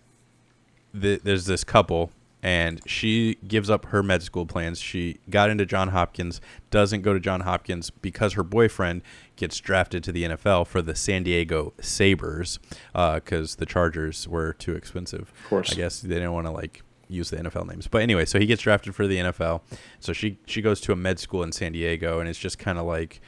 the, 0.94 1.20
there's 1.24 1.46
this 1.46 1.64
couple, 1.64 2.12
and 2.42 2.82
she 2.86 3.38
gives 3.48 3.70
up 3.70 3.86
her 3.86 4.02
med 4.02 4.24
school 4.24 4.46
plans. 4.46 4.80
She 4.80 5.20
got 5.30 5.50
into 5.50 5.66
John 5.66 5.90
Hopkins, 5.90 6.42
doesn't 6.72 7.02
go 7.02 7.14
to 7.14 7.20
John 7.20 7.42
Hopkins 7.42 7.90
because 7.90 8.34
her 8.34 8.44
boyfriend 8.44 9.02
gets 9.36 9.60
drafted 9.60 10.04
to 10.06 10.12
the 10.12 10.24
NFL 10.24 10.68
for 10.68 10.82
the 10.82 10.96
San 10.96 11.24
Diego 11.24 11.74
Sabers 11.80 12.60
because 12.94 13.56
the 13.56 13.66
Chargers 13.66 14.28
were 14.28 14.54
too 14.54 14.76
expensive. 14.76 15.32
Of 15.44 15.50
course. 15.50 15.72
I 15.72 15.76
guess 15.76 16.00
they 16.02 16.10
didn't 16.16 16.34
want 16.34 16.48
to 16.48 16.52
like 16.52 16.84
use 17.10 17.30
the 17.32 17.38
NFL 17.38 17.68
names. 17.68 17.88
But 17.88 18.02
anyway, 18.04 18.26
so 18.26 18.40
he 18.40 18.46
gets 18.46 18.62
drafted 18.62 18.96
for 18.96 19.08
the 19.08 19.18
NFL. 19.18 19.62
So 20.00 20.14
she 20.14 20.38
she 20.46 20.62
goes 20.62 20.80
to 20.82 20.92
a 20.92 20.96
med 20.96 21.20
school 21.20 21.44
in 21.44 21.52
San 21.52 21.74
Diego, 21.74 22.20
and 22.20 22.30
it's 22.30 22.40
just 22.40 22.60
kind 22.60 22.78
of 22.78 22.86
like 22.86 23.22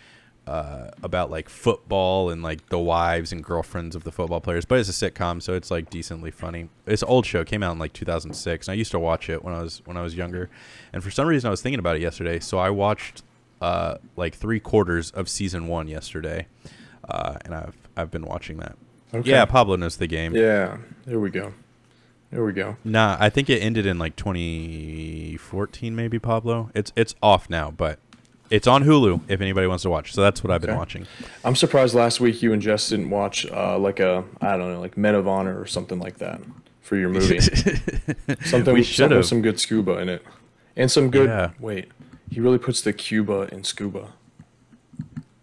uh, 0.47 0.89
about 1.03 1.29
like 1.29 1.49
football 1.49 2.29
and 2.29 2.41
like 2.41 2.67
the 2.69 2.79
wives 2.79 3.31
and 3.31 3.43
girlfriends 3.43 3.95
of 3.95 4.03
the 4.03 4.11
football 4.11 4.41
players. 4.41 4.65
But 4.65 4.79
it's 4.79 4.89
a 4.89 5.11
sitcom, 5.11 5.41
so 5.41 5.53
it's 5.53 5.71
like 5.71 5.89
decently 5.89 6.31
funny. 6.31 6.69
It's 6.85 7.01
an 7.01 7.07
old 7.07 7.25
show. 7.25 7.43
Came 7.43 7.63
out 7.63 7.73
in 7.73 7.79
like 7.79 7.93
2006, 7.93 8.67
and 8.67 8.73
I 8.73 8.75
used 8.75 8.91
to 8.91 8.99
watch 8.99 9.29
it 9.29 9.43
when 9.43 9.53
I 9.53 9.61
was 9.61 9.81
when 9.85 9.97
I 9.97 10.01
was 10.01 10.15
younger. 10.15 10.49
And 10.93 11.03
for 11.03 11.11
some 11.11 11.27
reason, 11.27 11.47
I 11.47 11.51
was 11.51 11.61
thinking 11.61 11.79
about 11.79 11.95
it 11.95 12.01
yesterday, 12.01 12.39
so 12.39 12.57
I 12.57 12.69
watched 12.69 13.23
uh, 13.61 13.97
like 14.15 14.35
three 14.35 14.59
quarters 14.59 15.11
of 15.11 15.29
season 15.29 15.67
one 15.67 15.87
yesterday, 15.87 16.47
uh, 17.07 17.37
and 17.45 17.53
I've 17.53 17.77
I've 17.95 18.11
been 18.11 18.25
watching 18.25 18.57
that. 18.57 18.77
Okay. 19.13 19.29
Yeah, 19.29 19.45
Pablo 19.45 19.75
knows 19.75 19.97
the 19.97 20.07
game. 20.07 20.35
Yeah. 20.35 20.77
There 21.05 21.19
we 21.19 21.29
go. 21.29 21.53
There 22.31 22.45
we 22.45 22.53
go. 22.53 22.77
Nah, 22.85 23.17
I 23.19 23.29
think 23.29 23.49
it 23.49 23.61
ended 23.61 23.85
in 23.85 23.99
like 23.99 24.15
2014, 24.15 25.95
maybe 25.95 26.17
Pablo. 26.17 26.71
It's 26.73 26.93
it's 26.95 27.13
off 27.21 27.49
now, 27.49 27.71
but 27.71 27.99
it's 28.51 28.67
on 28.67 28.83
Hulu 28.83 29.21
if 29.27 29.41
anybody 29.41 29.65
wants 29.65 29.81
to 29.83 29.89
watch. 29.89 30.13
So 30.13 30.21
that's 30.21 30.43
what 30.43 30.51
I've 30.51 30.61
been 30.61 30.69
Okay. 30.71 30.77
watching. 30.77 31.07
I'm 31.43 31.55
surprised 31.55 31.95
last 31.95 32.19
week 32.19 32.43
you 32.43 32.53
and 32.53 32.61
Jess 32.61 32.89
didn't 32.89 33.09
watch 33.09 33.45
uh, 33.47 33.79
like 33.79 33.99
a 33.99 34.23
I 34.41 34.57
don't 34.57 34.73
know 34.73 34.79
like 34.79 34.95
Men 34.97 35.15
of 35.15 35.27
Honor 35.27 35.59
or 35.59 35.65
something 35.65 35.97
like 35.99 36.17
that 36.19 36.39
for 36.81 36.97
your 36.97 37.09
movie. 37.09 37.39
something 38.45 38.73
we 38.73 38.81
with, 38.81 38.85
should 38.87 39.09
have. 39.11 39.25
some 39.25 39.41
good 39.41 39.59
scuba 39.59 39.97
in 39.97 40.09
it, 40.09 40.23
and 40.75 40.91
some 40.91 41.09
good. 41.09 41.29
Yeah. 41.29 41.51
Wait, 41.59 41.89
he 42.29 42.39
really 42.39 42.57
puts 42.59 42.81
the 42.81 42.93
Cuba 42.93 43.47
in 43.51 43.63
scuba. 43.63 44.09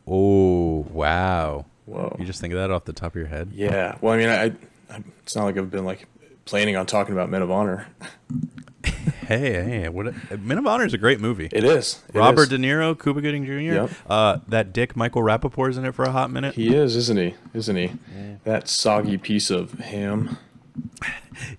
Oh 0.06 0.86
wow! 0.90 1.64
Whoa. 1.86 2.16
You 2.18 2.24
just 2.24 2.40
think 2.40 2.52
of 2.52 2.58
that 2.58 2.70
off 2.70 2.84
the 2.84 2.92
top 2.92 3.12
of 3.12 3.16
your 3.16 3.26
head? 3.26 3.50
Yeah. 3.54 3.96
Well, 4.00 4.14
I 4.14 4.16
mean, 4.16 4.28
I, 4.28 4.44
I 4.94 5.02
it's 5.22 5.34
not 5.36 5.44
like 5.44 5.56
I've 5.58 5.70
been 5.70 5.84
like 5.84 6.06
planning 6.44 6.76
on 6.76 6.86
talking 6.86 7.12
about 7.14 7.28
Men 7.30 7.42
of 7.42 7.50
Honor. 7.50 7.86
Hey, 9.28 9.62
hey, 9.62 9.88
what? 9.90 10.14
Men 10.40 10.56
of 10.56 10.66
Honor 10.66 10.86
is 10.86 10.94
a 10.94 10.98
great 10.98 11.20
movie. 11.20 11.50
It 11.52 11.62
is. 11.62 12.02
It 12.08 12.18
Robert 12.18 12.44
is. 12.44 12.48
De 12.48 12.56
Niro, 12.56 12.98
Cuba 13.00 13.20
Gooding 13.20 13.44
Jr. 13.44 13.52
Yep. 13.52 13.90
Uh, 14.08 14.38
that 14.48 14.72
Dick 14.72 14.96
Michael 14.96 15.22
Rapaport's 15.22 15.76
in 15.76 15.84
it 15.84 15.94
for 15.94 16.04
a 16.06 16.10
hot 16.10 16.30
minute. 16.30 16.54
He 16.54 16.74
is, 16.74 16.96
isn't 16.96 17.18
he? 17.18 17.34
Isn't 17.52 17.76
he? 17.76 17.92
That 18.44 18.68
soggy 18.68 19.18
piece 19.18 19.50
of 19.50 19.72
ham. 19.74 20.38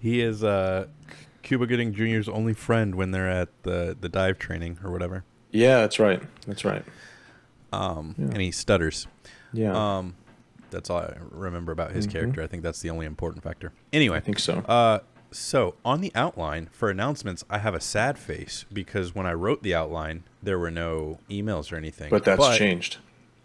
He 0.02 0.20
is 0.20 0.44
uh, 0.44 0.88
Cuba 1.42 1.66
Gooding 1.66 1.94
Jr.'s 1.94 2.28
only 2.28 2.54
friend 2.54 2.96
when 2.96 3.12
they're 3.12 3.30
at 3.30 3.48
the 3.64 3.96
the 4.00 4.10
dive 4.10 4.38
training 4.40 4.78
or 4.84 4.92
whatever. 4.92 5.24
Yeah, 5.52 5.78
that's 5.82 6.00
right. 6.00 6.22
That's 6.48 6.66
right. 6.66 6.84
Um, 7.72 8.14
Yeah. 8.18 8.26
and 8.26 8.42
he 8.42 8.52
stutters. 8.52 9.08
Yeah. 9.54 9.72
Um, 9.98 10.16
that's 10.70 10.90
all 10.90 11.00
I 11.00 11.14
remember 11.32 11.72
about 11.72 11.92
his 11.92 12.08
Mhm. 12.08 12.12
character. 12.12 12.44
I 12.44 12.48
think 12.48 12.62
that's 12.64 12.82
the 12.82 12.90
only 12.90 13.06
important 13.06 13.42
factor. 13.44 13.72
Anyway, 13.94 14.18
I 14.18 14.20
think 14.20 14.38
so. 14.40 14.56
Uh, 14.60 15.00
so 15.32 15.76
on 15.86 16.02
the 16.02 16.12
outline 16.16 16.70
for 16.72 16.90
announcements, 16.90 17.44
I 17.50 17.60
have 17.60 17.74
a 17.74 17.80
sad 17.82 18.18
face 18.18 18.66
because 18.72 19.14
when 19.14 19.26
I 19.26 19.34
wrote 19.34 19.64
the 19.64 19.76
outline, 19.76 20.24
there 20.42 20.58
were 20.60 20.72
no 20.72 21.20
emails 21.30 21.72
or 21.72 21.76
anything. 21.76 22.10
but 22.10 22.24
that's 22.26 22.58
changed. 22.58 22.98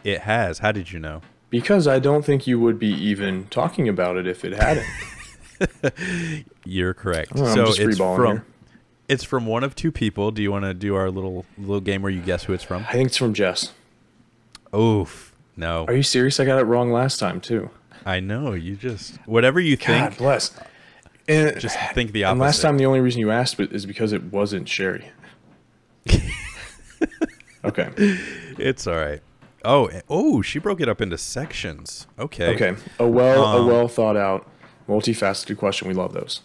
It 0.02 0.20
has. 0.20 0.58
How 0.58 0.72
did 0.72 0.92
you 0.92 0.98
know? 0.98 1.22
Because 1.50 1.86
I 1.86 1.98
don't 1.98 2.24
think 2.24 2.46
you 2.46 2.58
would 2.58 2.78
be 2.78 2.88
even 2.88 3.46
talking 3.46 3.88
about 3.88 4.16
it 4.16 4.26
if 4.26 4.44
it 4.44 4.52
hadn't. 4.52 4.86
You're 6.64 6.94
correct. 6.94 7.32
Oh, 7.36 7.54
know, 7.54 7.70
so 7.70 7.82
it's 7.82 7.98
from 7.98 8.26
here. 8.26 8.44
it's 9.08 9.24
from 9.24 9.46
one 9.46 9.62
of 9.64 9.74
two 9.74 9.92
people. 9.92 10.30
Do 10.30 10.42
you 10.42 10.50
want 10.50 10.64
to 10.64 10.74
do 10.74 10.94
our 10.96 11.10
little 11.10 11.46
little 11.56 11.80
game 11.80 12.02
where 12.02 12.10
you 12.10 12.20
guess 12.22 12.44
who 12.44 12.52
it's 12.52 12.64
from? 12.64 12.84
I 12.88 12.92
think 12.92 13.08
it's 13.08 13.16
from 13.16 13.34
Jess. 13.34 13.72
Oof. 14.74 15.32
No. 15.56 15.84
Are 15.86 15.94
you 15.94 16.02
serious? 16.02 16.40
I 16.40 16.44
got 16.44 16.58
it 16.58 16.64
wrong 16.64 16.90
last 16.90 17.18
time 17.18 17.40
too. 17.40 17.70
I 18.04 18.20
know. 18.20 18.52
You 18.52 18.74
just 18.76 19.16
whatever 19.24 19.60
you 19.60 19.76
God 19.76 19.86
think, 19.86 20.08
God 20.10 20.18
bless. 20.18 20.58
And, 21.26 21.58
just 21.58 21.78
think 21.94 22.12
the 22.12 22.24
opposite. 22.24 22.32
and 22.32 22.40
last 22.40 22.62
time 22.62 22.76
the 22.76 22.86
only 22.86 23.00
reason 23.00 23.20
you 23.20 23.30
asked 23.30 23.58
is 23.58 23.86
because 23.86 24.12
it 24.12 24.24
wasn't 24.24 24.68
Sherry. 24.68 25.10
okay. 27.64 27.90
it's 27.96 28.86
all 28.86 28.96
right. 28.96 29.22
Oh, 29.64 29.86
eh, 29.86 30.02
oh, 30.08 30.42
she 30.42 30.58
broke 30.58 30.80
it 30.80 30.88
up 30.88 31.00
into 31.00 31.16
sections. 31.16 32.06
Okay. 32.18 32.54
Okay. 32.54 32.76
A 32.98 33.08
well 33.08 33.42
a 33.42 33.60
Um, 33.60 33.66
well 33.66 33.88
thought 33.88 34.16
out, 34.16 34.46
multifaceted 34.88 35.56
question. 35.56 35.88
We 35.88 35.94
love 35.94 36.12
those. 36.12 36.42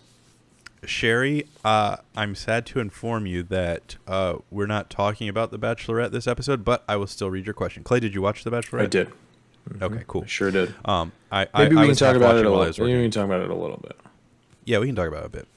Sherry, 0.86 1.46
uh, 1.66 1.98
I'm 2.16 2.36
sad 2.36 2.66
to 2.68 2.80
inform 2.80 3.26
you 3.26 3.44
that 3.44 3.98
uh, 4.08 4.36
we're 4.50 4.66
not 4.66 4.90
talking 4.90 5.28
about 5.28 5.52
The 5.52 5.60
Bachelorette 5.60 6.12
this 6.12 6.26
episode, 6.26 6.64
but 6.64 6.86
I 6.88 6.96
will 6.96 7.08
still 7.08 7.30
read 7.30 7.46
your 7.46 7.54
question. 7.54 7.84
Clay, 7.84 8.00
did 8.00 8.16
you 8.16 8.22
watch 8.22 8.46
The 8.46 8.52
Bachelorette? 8.52 8.84
I 8.84 8.86
did. 8.86 9.12
Okay, 9.82 10.04
cool. 10.08 10.24
I 10.24 10.28
sure 10.28 10.52
did. 10.52 10.74
Um, 10.86 11.12
I, 11.32 11.48
I, 11.54 11.64
Maybe 11.64 11.78
I 11.78 11.82
we 11.82 11.88
can 11.88 11.96
talk 11.98 12.16
about 12.16 12.38
it 12.38 12.46
a 12.46 12.50
little. 12.50 12.86
Maybe 12.86 12.98
we 12.98 13.04
can 13.04 13.12
talk 13.12 13.26
about 13.26 13.42
it 13.42 13.50
a 13.50 13.56
little 13.56 13.78
bit. 13.78 13.98
Yeah, 14.70 14.78
we 14.78 14.86
can 14.86 14.96
talk 14.96 15.08
about 15.08 15.24
it 15.24 15.26
a 15.26 15.30
bit. 15.30 15.48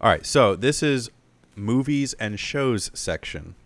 All 0.00 0.08
right, 0.08 0.24
so 0.24 0.54
this 0.54 0.80
is 0.80 1.10
movies 1.56 2.14
and 2.20 2.38
shows 2.38 2.92
section. 2.94 3.56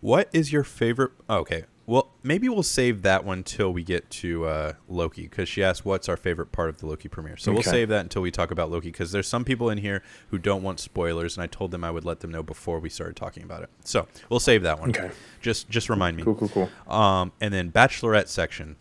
What 0.00 0.30
is 0.32 0.50
your 0.50 0.64
favorite? 0.64 1.12
oh, 1.28 1.40
okay, 1.40 1.64
well, 1.84 2.12
maybe 2.22 2.48
we'll 2.48 2.62
save 2.62 3.02
that 3.02 3.26
one 3.26 3.42
till 3.42 3.74
we 3.74 3.82
get 3.82 4.08
to 4.08 4.46
uh, 4.46 4.72
Loki 4.88 5.24
because 5.24 5.50
she 5.50 5.62
asked 5.62 5.84
what's 5.84 6.08
our 6.08 6.16
favorite 6.16 6.50
part 6.50 6.70
of 6.70 6.78
the 6.78 6.86
Loki 6.86 7.08
premiere. 7.08 7.36
So 7.36 7.52
we'll 7.52 7.62
save 7.62 7.90
that 7.90 8.00
until 8.00 8.22
we 8.22 8.30
talk 8.30 8.50
about 8.50 8.70
Loki 8.70 8.88
because 8.88 9.12
there's 9.12 9.28
some 9.28 9.44
people 9.44 9.68
in 9.68 9.76
here 9.76 10.02
who 10.30 10.38
don't 10.38 10.62
want 10.62 10.80
spoilers, 10.80 11.36
and 11.36 11.44
I 11.44 11.46
told 11.46 11.70
them 11.70 11.84
I 11.84 11.90
would 11.90 12.06
let 12.06 12.20
them 12.20 12.30
know 12.30 12.42
before 12.42 12.78
we 12.78 12.88
started 12.88 13.16
talking 13.16 13.42
about 13.42 13.64
it. 13.64 13.68
So 13.84 14.08
we'll 14.30 14.40
save 14.40 14.62
that 14.62 14.80
one. 14.80 14.90
Okay. 14.90 15.10
Just 15.42 15.68
just 15.68 15.90
remind 15.90 16.16
me. 16.16 16.22
Cool, 16.22 16.36
cool, 16.36 16.48
cool. 16.48 16.70
Um, 16.90 17.32
and 17.38 17.52
then 17.52 17.70
Bachelorette 17.70 18.28
section. 18.28 18.76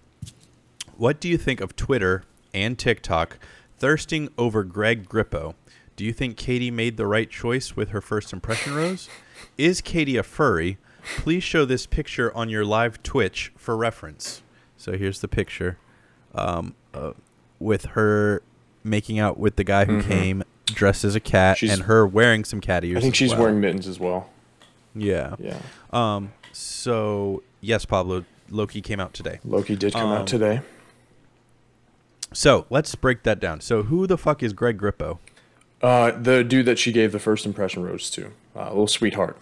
What 0.95 1.19
do 1.19 1.27
you 1.27 1.37
think 1.37 1.59
of 1.59 1.75
Twitter 1.75 2.23
and 2.53 2.79
TikTok 2.79 3.37
thirsting 3.81 4.29
over 4.37 4.63
Greg 4.63 5.09
Grippo? 5.09 5.55
Do 5.95 6.05
you 6.05 6.13
think 6.13 6.37
Katie 6.37 6.69
made 6.71 6.97
the 6.97 7.07
right 7.07 7.29
choice 7.29 7.75
with 7.75 7.89
her 7.89 7.99
first 7.99 8.31
impression 8.31 8.75
rose? 8.75 9.09
Is 9.57 9.81
Katie 9.81 10.17
a 10.17 10.23
furry? 10.23 10.77
Please 11.17 11.43
show 11.43 11.65
this 11.65 11.87
picture 11.87 12.33
on 12.37 12.47
your 12.47 12.63
live 12.63 13.01
Twitch 13.01 13.51
for 13.57 13.75
reference. 13.75 14.43
So 14.77 14.93
here's 14.97 15.19
the 15.21 15.27
picture 15.27 15.77
um, 16.35 16.75
uh, 16.93 17.13
with 17.59 17.85
her 17.85 18.43
making 18.83 19.17
out 19.19 19.39
with 19.39 19.55
the 19.55 19.63
guy 19.63 19.85
who 19.85 20.01
came 20.03 20.43
dressed 20.65 21.03
as 21.03 21.15
a 21.15 21.19
cat 21.19 21.57
Mm-hmm. 21.57 21.65
She's- 21.65 21.73
and 21.77 21.83
her 21.87 22.05
wearing 22.05 22.43
some 22.45 22.61
cat 22.61 22.83
ears. 22.83 22.97
I 22.97 23.01
think 23.01 23.15
she's 23.15 23.31
well. 23.31 23.41
wearing 23.41 23.59
mittens 23.59 23.87
as 23.87 23.99
well. 23.99 24.29
Yeah. 24.95 25.35
Yeah. 25.39 25.57
Um. 25.91 26.33
So 26.51 27.41
yes, 27.61 27.85
Pablo 27.85 28.25
Loki 28.49 28.81
came 28.81 28.99
out 28.99 29.13
today. 29.15 29.39
Loki 29.43 29.75
did 29.75 29.93
come 29.93 30.07
Um, 30.11 30.17
out 30.19 30.27
today. 30.27 30.61
So 32.33 32.65
let's 32.69 32.95
break 32.95 33.23
that 33.23 33.39
down. 33.39 33.61
So 33.61 33.83
who 33.83 34.07
the 34.07 34.17
fuck 34.17 34.41
is 34.43 34.53
Greg 34.53 34.77
Grippo? 34.79 35.19
Uh, 35.81 36.11
the 36.11 36.43
dude 36.43 36.65
that 36.67 36.77
she 36.79 36.91
gave 36.91 37.11
the 37.11 37.19
first 37.19 37.45
impression 37.45 37.83
rose 37.83 38.09
to, 38.11 38.31
uh, 38.55 38.69
little 38.69 38.87
sweetheart. 38.87 39.37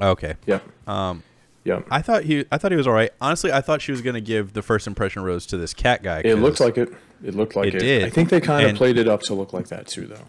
Okay. 0.00 0.34
Yeah. 0.46 0.60
Um. 0.86 1.22
Yep. 1.64 1.86
I 1.90 2.00
thought 2.02 2.24
he. 2.24 2.44
I 2.50 2.56
thought 2.58 2.70
he 2.72 2.76
was 2.76 2.86
all 2.86 2.92
right. 2.94 3.12
Honestly, 3.20 3.52
I 3.52 3.60
thought 3.60 3.82
she 3.82 3.92
was 3.92 4.00
gonna 4.00 4.20
give 4.20 4.52
the 4.54 4.62
first 4.62 4.86
impression 4.86 5.22
rose 5.22 5.44
to 5.46 5.56
this 5.58 5.74
cat 5.74 6.02
guy. 6.02 6.20
It 6.24 6.36
looked 6.36 6.60
like 6.60 6.78
it. 6.78 6.90
It 7.22 7.34
looked 7.34 7.54
like 7.56 7.68
It 7.68 7.74
it. 7.76 7.78
did. 7.80 8.04
I 8.04 8.10
think 8.10 8.30
they 8.30 8.40
kind 8.40 8.66
of 8.66 8.76
played 8.76 8.96
it 8.96 9.08
up 9.08 9.20
to 9.22 9.34
look 9.34 9.52
like 9.52 9.68
that 9.68 9.86
too, 9.86 10.06
though. 10.06 10.24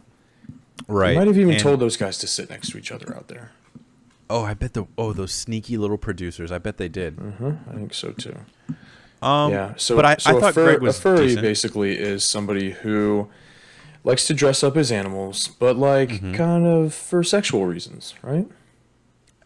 right. 0.89 1.11
You 1.11 1.17
might 1.19 1.27
have 1.27 1.37
even 1.37 1.53
And- 1.53 1.61
told 1.61 1.79
those 1.79 1.95
guys 1.95 2.17
to 2.17 2.27
sit 2.27 2.49
next 2.49 2.71
to 2.71 2.77
each 2.77 2.91
other 2.91 3.15
out 3.15 3.27
there. 3.29 3.51
Oh, 4.29 4.43
I 4.43 4.53
bet 4.53 4.73
the. 4.73 4.85
Oh, 4.97 5.13
those 5.13 5.31
sneaky 5.31 5.77
little 5.77 5.97
producers. 5.97 6.51
I 6.51 6.57
bet 6.57 6.77
they 6.77 6.89
did. 6.89 7.13
hmm 7.15 7.51
I 7.69 7.75
think 7.75 7.93
so 7.93 8.11
too. 8.11 8.35
Um. 9.21 9.51
yeah. 9.51 9.73
So, 9.77 9.95
but 9.95 10.05
I, 10.05 10.15
so 10.17 10.37
I 10.37 10.39
thought 10.39 10.53
fur- 10.53 10.65
Greg 10.65 10.81
was 10.81 10.97
a 10.97 11.01
furry 11.01 11.27
decent. 11.27 11.41
basically 11.43 11.97
is 11.97 12.23
somebody 12.23 12.71
who 12.71 13.29
likes 14.03 14.25
to 14.27 14.33
dress 14.33 14.63
up 14.63 14.75
as 14.77 14.91
animals, 14.91 15.47
but 15.47 15.75
like 15.77 16.09
Mm-hmm. 16.09 16.33
kind 16.35 16.65
of 16.65 16.93
for 16.93 17.23
sexual 17.23 17.65
reasons, 17.65 18.15
right? 18.23 18.47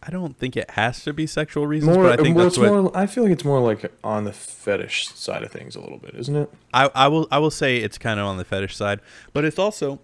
I 0.07 0.11
don't 0.11 0.37
think 0.37 0.55
it 0.55 0.69
has 0.71 1.03
to 1.05 1.13
be 1.13 1.25
sexual 1.25 1.65
reasons, 1.65 1.95
More, 1.97 2.05
but 2.05 2.19
I 2.19 2.23
think 2.23 2.35
well, 2.35 2.45
that's 2.45 2.57
it's 2.57 2.61
what 2.61 2.71
more. 2.83 2.91
I 2.95 3.07
feel 3.07 3.23
like 3.23 3.33
it's 3.33 3.43
more 3.43 3.59
like 3.59 3.91
on 4.03 4.23
the 4.23 4.31
fetish 4.33 5.07
side 5.09 5.41
of 5.41 5.51
things 5.51 5.75
a 5.75 5.81
little 5.81 5.97
bit, 5.97 6.13
isn't 6.15 6.35
it? 6.35 6.53
I, 6.73 6.91
I 6.93 7.07
will. 7.07 7.27
I 7.31 7.39
will 7.39 7.49
say 7.51 7.77
it's 7.77 7.97
kind 7.97 8.19
of 8.19 8.27
on 8.27 8.37
the 8.37 8.45
fetish 8.45 8.75
side, 8.75 8.99
but 9.33 9.43
it's 9.45 9.57
also 9.57 9.99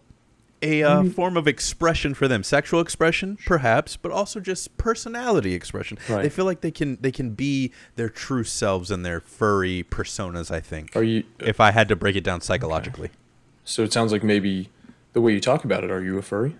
a 0.61 0.83
uh, 0.83 1.03
form 1.05 1.37
of 1.37 1.47
expression 1.47 2.13
for 2.13 2.27
them, 2.27 2.43
sexual 2.43 2.79
expression, 2.79 3.37
perhaps, 3.45 3.97
but 3.97 4.11
also 4.11 4.39
just 4.39 4.77
personality 4.77 5.53
expression. 5.53 5.97
Right. 6.07 6.23
They 6.23 6.29
feel 6.29 6.45
like 6.45 6.61
they 6.61 6.71
can 6.71 6.97
they 7.01 7.11
can 7.11 7.31
be 7.31 7.71
their 7.95 8.09
true 8.09 8.43
selves 8.43 8.91
and 8.91 9.05
their 9.05 9.19
furry 9.19 9.83
personas. 9.83 10.51
I 10.51 10.59
think. 10.59 10.95
Are 10.95 11.03
you? 11.03 11.23
if 11.39 11.59
I 11.59 11.71
had 11.71 11.87
to 11.89 11.95
break 11.95 12.15
it 12.15 12.23
down 12.23 12.41
psychologically, 12.41 13.09
So 13.63 13.83
it 13.83 13.93
sounds 13.93 14.11
like 14.11 14.23
maybe 14.23 14.69
the 15.13 15.21
way 15.21 15.33
you 15.33 15.39
talk 15.39 15.63
about 15.65 15.83
it. 15.83 15.91
Are 15.91 16.03
you 16.03 16.17
a 16.17 16.21
furry? 16.21 16.55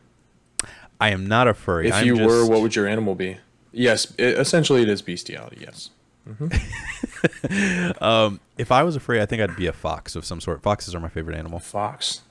I 0.99 1.09
am 1.09 1.25
not 1.25 1.47
a 1.47 1.53
furry. 1.53 1.87
If 1.87 1.95
I'm 1.95 2.05
you 2.05 2.25
were, 2.25 2.45
what 2.45 2.61
would 2.61 2.75
your 2.75 2.87
animal 2.87 3.15
be? 3.15 3.37
Yes, 3.71 4.13
it, 4.17 4.37
essentially 4.37 4.81
it 4.83 4.89
is 4.89 5.01
bestiality. 5.01 5.57
Yes. 5.61 5.89
um, 8.01 8.39
if 8.57 8.71
I 8.71 8.83
was 8.83 8.95
a 8.95 8.99
furry, 8.99 9.21
I 9.21 9.25
think 9.25 9.41
I'd 9.41 9.55
be 9.55 9.65
a 9.65 9.73
fox 9.73 10.15
of 10.15 10.25
some 10.25 10.39
sort. 10.39 10.61
Foxes 10.61 10.93
are 10.93 10.99
my 10.99 11.09
favorite 11.09 11.35
animal. 11.35 11.59
Fox. 11.59 12.21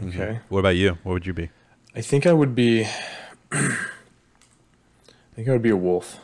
Okay. 0.00 0.40
What 0.48 0.60
about 0.60 0.76
you? 0.76 0.98
What 1.02 1.12
would 1.12 1.26
you 1.26 1.32
be? 1.34 1.50
I 1.94 2.00
think 2.00 2.26
I 2.26 2.32
would 2.32 2.54
be. 2.54 2.84
I 3.52 3.76
think 5.34 5.48
I 5.48 5.52
would 5.52 5.62
be 5.62 5.70
a 5.70 5.76
wolf. 5.76 6.18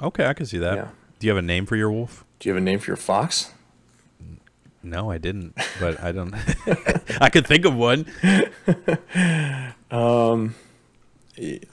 Okay, 0.00 0.26
I 0.26 0.34
can 0.34 0.46
see 0.46 0.58
that. 0.58 0.76
Yeah. 0.76 0.88
Do 1.18 1.26
you 1.26 1.30
have 1.30 1.38
a 1.38 1.46
name 1.46 1.66
for 1.66 1.76
your 1.76 1.90
wolf? 1.90 2.24
Do 2.38 2.48
you 2.48 2.54
have 2.54 2.62
a 2.62 2.64
name 2.64 2.78
for 2.78 2.90
your 2.90 2.96
fox? 2.96 3.50
No, 4.82 5.10
I 5.10 5.18
didn't, 5.18 5.56
but 5.78 6.02
I 6.02 6.10
don't. 6.10 6.34
I 7.20 7.28
could 7.28 7.46
think 7.46 7.64
of 7.64 7.74
one. 7.74 8.06
Um, 9.92 10.54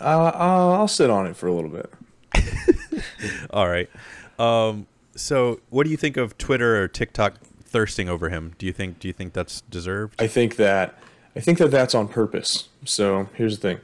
I'll, 0.01 0.25
I'll, 0.25 0.71
I'll 0.74 0.88
sit 0.89 1.09
on 1.09 1.25
it 1.25 1.38
for 1.38 1.48
a 1.48 1.53
little 1.53 1.69
bit. 1.69 1.89
All 3.50 3.69
right. 3.69 3.89
Um, 4.38 4.88
so, 5.15 5.62
what 5.69 5.86
do 5.86 5.89
you 5.89 5.95
think 5.95 6.17
of 6.17 6.38
Twitter 6.38 6.83
or 6.83 6.89
TikTok 6.89 7.36
thirsting 7.70 8.10
over 8.10 8.30
him? 8.30 8.56
Do 8.58 8.66
you 8.66 8.74
think 8.74 9.00
do 9.00 9.08
you 9.08 9.14
think 9.14 9.34
that's 9.34 9.62
deserved? 9.62 10.22
I 10.22 10.28
think 10.28 10.56
that 10.58 10.98
I 11.36 11.40
think 11.40 11.58
that 11.60 11.72
that's 11.72 11.96
on 11.96 12.08
purpose. 12.08 12.70
So 12.86 13.30
here's 13.36 13.60
the 13.60 13.62
thing: 13.62 13.82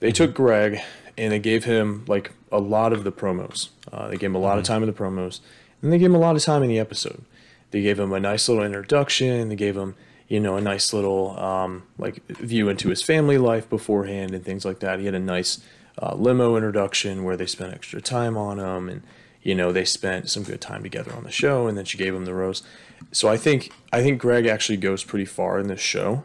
they 0.00 0.12
took 0.12 0.34
Greg 0.34 0.80
and 1.18 1.32
they 1.32 1.38
gave 1.38 1.64
him 1.64 2.04
like 2.06 2.32
a 2.52 2.58
lot 2.58 2.92
of 2.92 3.04
the 3.04 3.12
promos. 3.12 3.70
Uh, 3.92 4.08
they 4.08 4.16
gave 4.16 4.30
him 4.30 4.36
a 4.36 4.40
lot 4.40 4.58
of 4.58 4.64
time 4.64 4.82
in 4.82 4.86
the 4.86 4.94
promos, 4.94 5.40
and 5.82 5.92
they 5.92 5.98
gave 5.98 6.10
him 6.10 6.14
a 6.14 6.20
lot 6.20 6.36
of 6.36 6.42
time 6.42 6.62
in 6.62 6.68
the 6.68 6.78
episode. 6.78 7.24
They 7.70 7.82
gave 7.82 7.98
him 7.98 8.12
a 8.12 8.20
nice 8.20 8.48
little 8.48 8.64
introduction. 8.64 9.48
They 9.48 9.56
gave 9.56 9.76
him 9.76 9.94
you 10.28 10.40
know 10.40 10.56
a 10.56 10.60
nice 10.60 10.92
little 10.92 11.38
um, 11.38 11.84
like 11.98 12.26
view 12.28 12.68
into 12.68 12.88
his 12.88 13.02
family 13.02 13.38
life 13.38 13.68
beforehand 13.68 14.34
and 14.34 14.44
things 14.44 14.64
like 14.64 14.80
that. 14.80 14.98
He 14.98 15.06
had 15.06 15.14
a 15.14 15.20
nice 15.20 15.60
uh, 16.00 16.14
limo 16.14 16.56
introduction 16.56 17.24
where 17.24 17.36
they 17.36 17.46
spent 17.46 17.72
extra 17.72 18.00
time 18.00 18.36
on 18.36 18.58
him 18.58 18.88
and 18.88 19.02
you 19.42 19.54
know 19.54 19.72
they 19.72 19.84
spent 19.84 20.28
some 20.28 20.42
good 20.42 20.60
time 20.60 20.82
together 20.82 21.12
on 21.14 21.24
the 21.24 21.30
show 21.30 21.66
and 21.66 21.78
then 21.78 21.84
she 21.84 21.96
gave 21.96 22.14
him 22.14 22.24
the 22.24 22.34
rose 22.34 22.62
so 23.12 23.28
i 23.28 23.36
think 23.36 23.72
i 23.92 24.02
think 24.02 24.20
greg 24.20 24.46
actually 24.46 24.76
goes 24.76 25.04
pretty 25.04 25.24
far 25.24 25.58
in 25.58 25.68
this 25.68 25.80
show. 25.80 26.22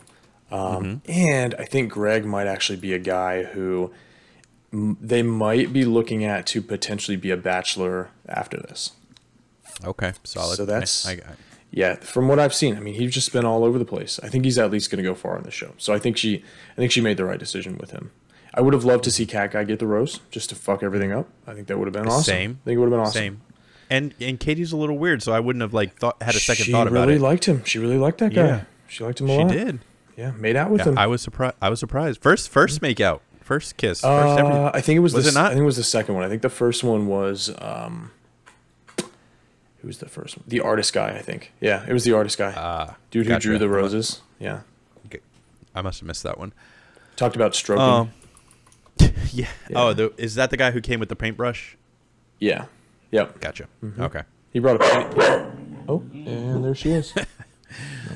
Um, 0.52 1.02
and 1.08 1.56
i 1.56 1.66
think 1.66 1.92
greg 1.92 2.26
might 2.26 2.48
actually 2.48 2.78
be 2.78 2.94
a 2.94 3.00
guy 3.00 3.44
who 3.44 3.92
m- 4.74 4.98
they 5.00 5.24
might 5.24 5.72
be 5.72 5.86
looking 5.86 6.24
at 6.26 6.46
to 6.48 6.62
potentially 6.62 7.16
be 7.18 7.32
a 7.32 7.38
bachelor 7.38 8.10
after 8.28 8.58
this. 8.58 8.92
Okay, 9.86 10.14
solid. 10.24 10.58
So 10.58 10.66
that's- 10.66 11.06
I, 11.08 11.14
I, 11.14 11.20
yeah 11.74 11.96
from 11.96 12.28
what 12.28 12.38
i've 12.38 12.54
seen 12.54 12.76
i 12.76 12.82
mean 12.82 12.96
he's 12.96 13.14
just 13.14 13.32
been 13.32 13.46
all 13.46 13.64
over 13.64 13.80
the 13.80 13.86
place. 13.86 14.20
I 14.22 14.28
think 14.28 14.44
he's 14.44 14.58
at 14.58 14.70
least 14.72 14.92
going 14.92 15.02
to 15.02 15.10
go 15.10 15.16
far 15.16 15.38
in 15.38 15.44
the 15.44 15.52
show. 15.52 15.72
So 15.78 15.94
i 15.94 16.00
think 16.00 16.18
she 16.18 16.44
i 16.74 16.76
think 16.76 16.92
she 16.92 17.00
made 17.00 17.16
the 17.16 17.24
right 17.26 17.40
decision 17.40 17.78
with 17.78 17.92
him. 17.92 18.12
I 18.54 18.60
would 18.60 18.74
have 18.74 18.84
loved 18.84 19.06
to 19.06 19.12
see 19.12 19.26
cat 19.26 19.52
guy 19.52 19.64
get 19.64 19.80
the 19.80 19.88
rose 19.88 20.20
just 20.30 20.50
to 20.50 20.56
fuck 20.56 20.84
everything 20.84 21.14
up. 21.14 21.30
I 21.48 21.54
think 21.54 21.68
that 21.68 21.78
would 21.80 21.86
have 21.88 21.94
been 21.94 22.08
awesome. 22.10 22.24
Same. 22.24 22.60
i 22.62 22.66
think 22.66 22.76
it 22.76 22.80
would 22.80 22.88
have 22.92 22.92
been 22.92 23.00
awesome. 23.00 23.14
Same. 23.14 23.42
And 23.92 24.16
and 24.20 24.40
Katie's 24.40 24.72
a 24.72 24.78
little 24.78 24.98
weird, 24.98 25.22
so 25.22 25.34
I 25.34 25.40
wouldn't 25.40 25.62
have 25.62 25.74
like 25.74 25.96
thought 25.98 26.22
had 26.24 26.34
a 26.34 26.40
second 26.40 26.66
she 26.66 26.72
thought 26.72 26.88
about 26.88 27.08
really 27.08 27.14
it. 27.16 27.18
She 27.18 27.20
really 27.20 27.30
liked 27.30 27.46
him. 27.46 27.64
She 27.66 27.80
really 27.80 27.98
liked 27.98 28.18
that 28.20 28.34
guy. 28.34 28.46
Yeah. 28.46 28.64
She 28.88 29.04
liked 29.04 29.22
him 29.22 29.30
a 29.30 29.34
she 29.34 29.38
lot. 29.44 29.52
did. 29.52 29.80
Yeah, 30.18 30.32
made 30.32 30.56
out 30.56 30.70
with 30.72 30.82
Yeah, 30.82 30.90
him. 30.90 30.98
I 30.98 31.08
was 31.08 31.22
surprised. 31.22 31.56
I 31.62 31.70
was 31.70 31.80
surprised. 31.80 32.22
First, 32.22 32.50
first 32.50 32.82
make 32.82 33.00
out, 33.00 33.22
first 33.42 33.78
kiss, 33.78 34.02
first. 34.02 34.40
Uh, 34.40 34.72
I 34.74 34.82
think 34.82 34.98
it 34.98 35.00
was. 35.02 35.14
Was 35.14 35.26
the, 35.26 35.32
it 35.32 35.34
not? 35.34 35.48
I 35.48 35.50
think 35.50 35.62
it 35.62 35.66
was 35.66 35.78
the 35.78 35.84
second 35.84 36.16
one. 36.16 36.24
I 36.24 36.30
think 36.30 36.42
the 36.42 36.50
first 36.50 36.84
one 36.84 37.08
was. 37.08 37.50
Um, 37.60 38.12
who 38.98 39.88
was 39.88 39.98
the 40.00 40.10
first 40.10 40.38
one? 40.38 40.44
The 40.48 40.60
artist 40.62 40.94
guy. 40.94 41.10
I 41.16 41.22
think. 41.22 41.52
Yeah, 41.60 41.86
it 41.88 41.94
was 41.94 42.04
the 42.04 42.14
artist 42.14 42.38
guy. 42.38 42.54
Ah, 42.56 42.96
Dude 43.10 43.26
who 43.26 43.30
gotcha. 43.34 43.48
drew 43.48 43.58
the 43.58 43.70
roses. 43.70 44.22
Yeah. 44.40 44.62
I 45.74 45.82
must 45.82 46.02
have 46.02 46.08
missed 46.08 46.24
that 46.24 46.38
one. 46.38 46.54
Talked 47.16 47.36
about 47.36 47.56
stroking. 47.56 47.84
Um, 49.00 49.14
yeah. 49.32 49.48
Oh, 49.74 49.94
the, 49.94 50.14
is 50.18 50.36
that 50.36 50.50
the 50.50 50.58
guy 50.58 50.72
who 50.72 50.82
came 50.82 51.00
with 51.00 51.08
the 51.10 51.16
paintbrush? 51.16 51.78
yeah. 52.40 52.66
Yep. 53.12 53.40
Gotcha. 53.40 53.68
Mm-hmm. 53.84 54.02
Okay. 54.02 54.22
He 54.52 54.60
brought 54.60 54.78
a. 54.78 54.80
Paint- 54.80 55.86
oh, 55.88 56.04
and 56.14 56.64
there 56.64 56.76
she 56.76 56.92
is. 56.92 57.14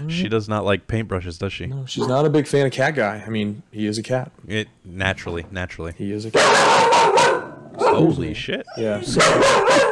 She 0.10 0.28
does 0.28 0.50
not 0.50 0.66
like 0.66 0.88
paintbrushes, 0.88 1.40
does 1.40 1.54
she? 1.54 1.66
No, 1.68 1.86
she's 1.86 2.08
not 2.08 2.26
a 2.26 2.30
big 2.30 2.46
fan 2.48 2.66
of 2.66 2.74
cat 2.74 2.96
guy. 2.96 3.24
I 3.26 3.30
mean, 3.30 3.64
he 3.72 3.86
is 3.86 3.98
a 3.98 4.04
cat. 4.04 4.32
It 4.48 4.68
naturally, 4.84 5.46
naturally. 5.50 5.94
He 5.98 6.12
is 6.12 6.26
a 6.26 6.32
cat. 6.32 7.58
Holy 7.80 8.34
shit! 8.34 8.66
Yeah. 8.78 9.02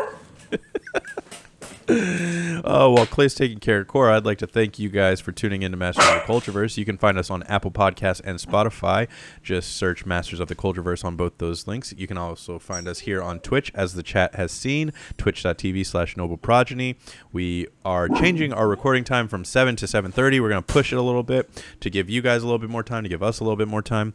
Oh, 2.65 2.91
while 2.91 3.05
Clay's 3.05 3.35
taking 3.35 3.59
care 3.59 3.81
of 3.81 3.87
Cora, 3.87 4.15
I'd 4.15 4.25
like 4.25 4.37
to 4.37 4.47
thank 4.47 4.79
you 4.79 4.87
guys 4.87 5.19
for 5.19 5.33
tuning 5.33 5.63
in 5.63 5.71
to 5.71 5.77
Masters 5.77 6.05
of 6.05 6.13
the 6.13 6.19
Cultureverse. 6.21 6.77
You 6.77 6.85
can 6.85 6.97
find 6.97 7.17
us 7.17 7.29
on 7.29 7.43
Apple 7.43 7.71
Podcasts 7.71 8.21
and 8.23 8.39
Spotify. 8.39 9.09
Just 9.41 9.75
search 9.75 10.05
Masters 10.05 10.39
of 10.39 10.47
the 10.47 10.55
Cultureverse 10.55 11.03
on 11.03 11.17
both 11.17 11.39
those 11.39 11.67
links. 11.67 11.93
You 11.97 12.07
can 12.07 12.17
also 12.17 12.59
find 12.59 12.87
us 12.87 12.99
here 12.99 13.21
on 13.21 13.39
Twitch, 13.41 13.71
as 13.75 13.95
the 13.95 14.03
chat 14.03 14.35
has 14.35 14.51
seen, 14.51 14.93
twitch.tv 15.17 15.85
slash 15.85 16.15
noble 16.15 16.37
progeny. 16.37 16.95
We 17.33 17.67
are 17.83 18.07
changing 18.07 18.53
our 18.53 18.67
recording 18.67 19.03
time 19.03 19.27
from 19.27 19.43
7 19.43 19.75
to 19.75 19.85
7.30. 19.85 20.41
We're 20.41 20.49
going 20.49 20.63
to 20.63 20.73
push 20.73 20.93
it 20.93 20.97
a 20.97 21.01
little 21.01 21.23
bit 21.23 21.49
to 21.81 21.89
give 21.89 22.09
you 22.09 22.21
guys 22.21 22.43
a 22.43 22.45
little 22.45 22.59
bit 22.59 22.69
more 22.69 22.83
time, 22.83 23.03
to 23.03 23.09
give 23.09 23.21
us 23.23 23.41
a 23.41 23.43
little 23.43 23.57
bit 23.57 23.67
more 23.67 23.81
time. 23.81 24.13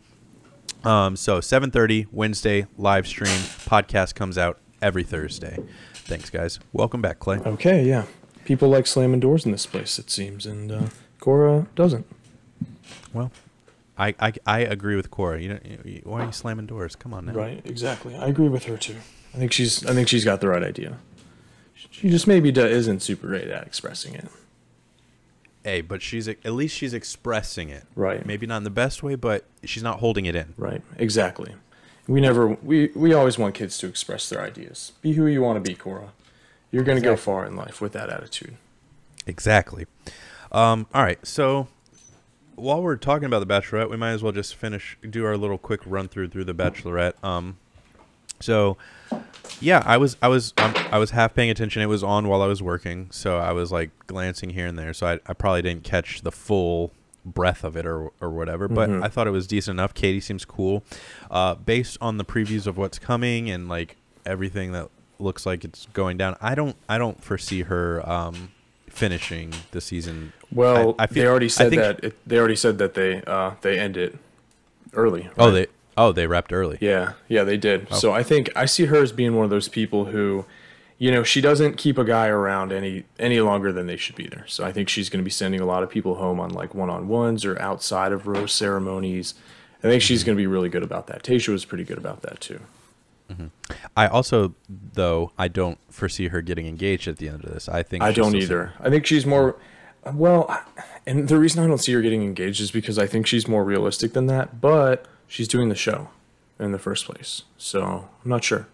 Um, 0.85 1.17
so 1.17 1.41
7:30 1.41 2.07
Wednesday 2.13 2.67
live 2.77 3.07
stream 3.07 3.39
podcast 3.67 4.15
comes 4.15 4.39
out 4.39 4.59
every 4.81 5.03
Thursday. 5.03 5.59
Thanks, 6.09 6.31
guys. 6.31 6.59
Welcome 6.73 7.03
back, 7.03 7.19
Clay. 7.19 7.37
Okay. 7.39 7.85
Yeah. 7.85 8.07
People 8.45 8.69
like 8.69 8.87
slamming 8.87 9.21
doors 9.21 9.45
in 9.45 9.53
this 9.53 9.67
place, 9.67 9.99
it 9.99 10.11
seems, 10.11 10.47
and 10.47 10.73
uh, 10.73 10.87
Cora 11.21 11.67
doesn't. 11.75 12.07
Well, 13.13 13.31
I, 13.99 14.15
I, 14.19 14.33
I 14.47 14.61
agree 14.61 14.97
with 14.97 15.11
Cora. 15.11 15.41
You 15.41 15.49
know, 15.51 15.59
you- 15.85 16.01
why 16.05 16.23
are 16.23 16.27
you 16.27 16.33
slamming 16.33 16.65
doors? 16.67 16.97
Come 16.97 17.13
on 17.13 17.27
now. 17.27 17.33
Right, 17.35 17.61
exactly. 17.67 18.17
I 18.17 18.27
agree 18.27 18.49
with 18.49 18.65
her 18.65 18.77
too. 18.79 18.97
I 19.35 19.39
think 19.39 19.53
she's 19.53 19.85
I 19.85 19.93
think 19.93 20.09
she's 20.09 20.25
got 20.25 20.41
the 20.41 20.49
right 20.49 20.63
idea. 20.65 20.97
She 21.75 22.09
just 22.09 22.27
maybe 22.27 22.49
isn't 22.49 23.01
super 23.03 23.27
great 23.27 23.49
at 23.49 23.67
expressing 23.67 24.15
it. 24.15 24.25
Hey, 25.63 25.83
but 25.83 26.01
she's 26.01 26.27
at 26.27 26.45
least 26.47 26.75
she's 26.75 26.95
expressing 26.95 27.69
it. 27.69 27.85
Right. 27.95 28.25
Maybe 28.25 28.47
not 28.47 28.57
in 28.59 28.65
the 28.65 28.71
best 28.71 29.03
way, 29.03 29.15
but 29.17 29.45
she's 29.65 29.83
not 29.83 29.99
holding 29.99 30.25
it 30.25 30.35
in. 30.35 30.55
Right, 30.57 30.81
exactly. 30.97 31.55
We 32.09 32.21
never 32.21 32.49
we 32.49 32.91
we 32.95 33.13
always 33.13 33.39
want 33.39 33.55
kids 33.55 33.79
to 33.79 33.87
express 33.87 34.29
their 34.29 34.41
ideas. 34.41 34.93
Be 35.03 35.13
who 35.13 35.27
you 35.27 35.43
want 35.43 35.63
to 35.63 35.71
be, 35.71 35.77
Cora. 35.77 36.13
You're 36.73 36.85
going 36.85 36.99
to 36.99 37.05
go 37.05 37.17
far 37.17 37.47
in 37.47 37.55
life 37.55 37.81
with 37.81 37.93
that 37.93 38.11
attitude. 38.11 38.57
Exactly. 39.27 39.87
Um, 40.51 40.87
all 40.93 41.03
right. 41.03 41.25
So 41.27 41.69
while 42.55 42.83
we're 42.83 42.97
talking 42.97 43.27
about 43.27 43.47
the 43.47 43.47
Bachelorette, 43.47 43.91
we 43.91 43.97
might 43.97 44.13
as 44.13 44.23
well 44.23 44.33
just 44.33 44.55
finish 44.55 44.99
do 45.09 45.25
our 45.25 45.37
little 45.37 45.59
quick 45.59 45.81
run 45.87 46.09
through 46.09 46.29
through 46.29 46.45
the 46.45 46.55
Bachelorette. 46.55 47.23
Um, 47.23 47.59
so 48.41 48.77
yeah, 49.61 49.83
I 49.85 49.97
was 49.97 50.17
I 50.23 50.29
was 50.29 50.55
um, 50.59 50.75
I 50.91 50.99
was 50.99 51.11
half 51.11 51.35
paying 51.35 51.51
attention. 51.51 51.83
It 51.83 51.87
was 51.87 52.03
on 52.03 52.29
while 52.29 52.43
I 52.43 52.47
was 52.47 52.63
working, 52.63 53.09
so 53.11 53.39
I 53.39 53.53
was 53.53 53.71
like 53.71 53.91
glancing 54.07 54.51
here 54.51 54.67
and 54.67 54.79
there. 54.79 54.93
So 54.93 55.07
I, 55.07 55.21
I 55.27 55.35
probably 55.35 55.63
didn't 55.63 55.85
catch 55.85 56.23
the 56.23 56.33
full 56.33 56.93
breadth 57.25 57.65
of 57.65 57.77
it 57.77 57.85
or 57.87 58.11
or 58.21 58.31
whatever. 58.31 58.69
But 58.69 58.89
Mhm. 58.91 59.05
I 59.05 59.09
thought 59.09 59.27
it 59.27 59.31
was 59.33 59.47
decent 59.47 59.75
enough. 59.77 59.93
Katie 59.95 60.21
seems 60.21 60.45
cool, 60.45 60.85
uh, 61.31 61.55
based 61.57 61.99
on 62.01 62.17
the 62.19 62.25
previews 62.25 62.67
of 62.67 62.77
what's 62.79 62.99
coming 62.99 63.51
and 63.51 63.69
like 63.69 63.97
everything 64.25 64.73
that 64.73 64.89
looks 65.19 65.45
like 65.45 65.65
it's 65.65 65.87
going 65.93 66.17
down. 66.17 66.37
I 66.41 66.55
don't 66.55 66.77
I 66.89 66.97
don't 66.99 67.23
foresee 67.23 67.63
her 67.63 68.09
um, 68.09 68.53
finishing 68.89 69.53
the 69.73 69.81
season. 69.81 70.33
Well, 70.53 70.95
I- 70.99 71.05
I 71.05 71.07
feel- 71.07 71.23
they 71.25 71.29
already 71.29 71.49
said 71.49 71.73
that. 71.73 72.03
It, 72.05 72.17
they 72.27 72.39
already 72.39 72.57
said 72.57 72.79
that 72.79 72.95
they 72.95 73.23
uh, 73.27 73.53
they 73.63 73.79
end 73.79 73.97
it 73.97 74.17
early. 74.95 75.29
Oh, 75.37 75.51
they 75.51 75.67
oh 75.97 76.13
they 76.13 76.27
wrapped 76.27 76.53
early. 76.53 76.79
Yeah, 76.81 77.13
yeah, 77.29 77.45
they 77.45 77.57
did. 77.57 77.89
Oh. 77.91 77.97
So 77.97 78.13
I 78.13 78.23
think 78.23 78.51
I 78.57 78.65
see 78.65 78.87
her 78.87 79.03
as 79.03 79.13
being 79.13 79.35
one 79.35 79.45
of 79.45 79.51
those 79.51 79.69
people 79.69 80.07
who, 80.07 80.45
you 80.99 81.11
know, 81.13 81.23
she 81.23 81.41
doesn't 81.41 81.77
keep 81.77 81.97
a 81.97 82.05
guy 82.05 82.27
around 82.27 82.73
any 82.73 83.05
any 83.19 83.41
longer 83.41 83.73
than 83.73 83.87
they 83.87 83.97
should 83.97 84.17
be 84.17 84.27
there. 84.27 84.45
So 84.49 84.65
I 84.65 84.73
think 84.73 84.89
she's 84.89 85.09
going 85.09 85.21
to 85.21 85.25
be 85.25 85.31
sending 85.31 85.61
a 85.61 85.67
lot 85.67 85.83
of 85.83 85.91
people 85.91 86.17
home 86.17 86.41
on 86.41 86.51
like 86.51 86.75
one 86.75 86.91
on 86.91 87.07
ones 87.09 87.45
or 87.45 87.61
outside 87.61 88.13
of 88.13 88.27
rose 88.27 88.53
ceremonies. 88.53 89.35
I 89.79 89.83
think 89.83 90.03
Mm-hmm. 90.03 90.07
she's 90.09 90.25
going 90.25 90.37
to 90.37 90.41
be 90.43 90.49
really 90.49 90.69
good 90.69 90.83
about 90.83 91.07
that. 91.07 91.23
Tayshia 91.23 91.51
was 91.51 91.65
pretty 91.65 91.85
good 91.85 91.99
about 91.99 92.23
that 92.23 92.41
too. 92.41 92.61
I 93.97 94.07
also, 94.07 94.55
though, 94.69 95.33
I 95.37 95.49
don't 95.49 95.79
foresee 95.93 96.29
her 96.29 96.41
getting 96.41 96.67
engaged 96.67 97.07
at 97.07 97.19
the 97.19 97.29
end 97.29 97.45
of 97.45 97.53
this. 97.53 97.69
I 97.69 97.83
think 97.83 98.03
I 98.03 98.11
don't 98.11 98.35
either. 98.35 98.73
I 98.81 98.89
think 98.89 99.05
she's 99.05 99.27
more 99.27 99.57
well, 100.15 100.63
and 101.07 101.29
the 101.29 101.39
reason 101.39 101.63
I 101.63 101.67
don't 101.67 101.79
see 101.79 101.93
her 101.93 102.01
getting 102.01 102.23
engaged 102.23 102.61
is 102.63 102.71
because 102.71 102.99
I 102.99 103.07
think 103.07 103.27
she's 103.27 103.47
more 103.47 103.63
realistic 103.65 104.15
than 104.15 104.27
that. 104.29 104.61
But 104.63 105.05
she's 105.27 105.47
doing 105.47 105.69
the 105.69 105.75
show 105.75 106.09
in 106.59 106.73
the 106.73 106.79
first 106.79 107.05
place, 107.05 107.43
so 107.59 108.09
I'm 108.25 108.31
not 108.31 108.43
sure. 108.45 108.67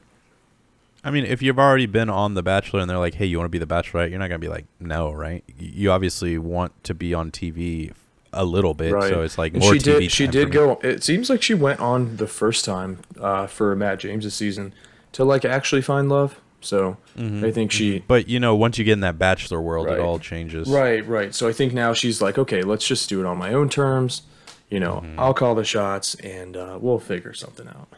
Single. 1.05 1.19
I 1.19 1.23
mean, 1.23 1.31
if 1.31 1.43
you've 1.43 1.59
already 1.59 1.87
been 1.87 2.09
on 2.11 2.35
The 2.35 2.43
Bachelor 2.43 2.81
and 2.81 2.89
they're 2.91 2.99
like, 2.99 3.15
"Hey, 3.15 3.27
you 3.27 3.39
want 3.39 3.47
to 3.47 3.51
be 3.51 3.59
the 3.59 3.67
Bachelorette?" 3.67 4.11
You're 4.11 4.19
not 4.19 4.29
gonna 4.29 4.39
be 4.39 4.49
like, 4.49 4.67
"No," 4.81 5.11
right? 5.13 5.45
You 5.59 5.91
obviously 5.91 6.39
want 6.39 6.83
to 6.85 6.95
be 6.95 7.15
on 7.15 7.31
TV 7.31 7.93
a 8.33 8.45
little 8.45 8.75
bit, 8.75 8.93
Right. 8.93 9.11
so 9.11 9.23
it's 9.23 9.39
like 9.39 9.53
And 9.55 9.63
more 9.63 9.73
she 9.75 9.79
TV. 9.79 9.85
did. 10.01 10.11
She 10.13 10.27
did 10.27 10.43
for 10.49 10.49
me. 10.49 10.53
go. 10.55 10.81
It 10.83 11.05
seems 11.05 11.31
like 11.31 11.41
she 11.43 11.55
went 11.55 11.79
on 11.81 12.17
the 12.17 12.27
first 12.27 12.65
time 12.65 12.99
uh, 13.21 13.47
for 13.47 13.77
Matt 13.77 14.01
James' 14.01 14.35
season 14.35 14.73
to 15.13 15.25
like 15.25 15.45
actually 15.45 15.83
find 15.83 16.09
love. 16.09 16.41
So 16.61 16.97
Mm-hmm. 17.17 17.45
I 17.45 17.51
think 17.53 17.71
she. 17.71 18.03
But 18.09 18.27
you 18.29 18.41
know, 18.41 18.57
once 18.57 18.77
you 18.79 18.85
get 18.85 18.95
in 18.95 19.01
that 19.01 19.19
Bachelor 19.19 19.61
world, 19.61 19.87
Right. 19.87 19.99
it 19.99 20.01
all 20.01 20.19
changes. 20.19 20.69
Right, 20.69 21.07
right. 21.07 21.33
So 21.35 21.47
I 21.47 21.53
think 21.53 21.73
now 21.73 21.93
she's 21.93 22.21
like, 22.21 22.39
okay, 22.39 22.63
let's 22.63 22.85
just 22.87 23.09
do 23.09 23.21
it 23.21 23.27
on 23.27 23.39
my 23.39 23.53
own 23.53 23.69
terms. 23.69 24.23
You 24.71 24.81
know, 24.81 25.03
Mm-hmm. 25.05 25.21
I'll 25.21 25.35
call 25.35 25.55
the 25.55 25.63
shots, 25.65 26.15
and 26.17 26.57
uh, 26.57 26.79
we'll 26.81 26.99
figure 26.99 27.35
something 27.35 27.69
out. 27.69 27.89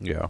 Yeah. 0.00 0.26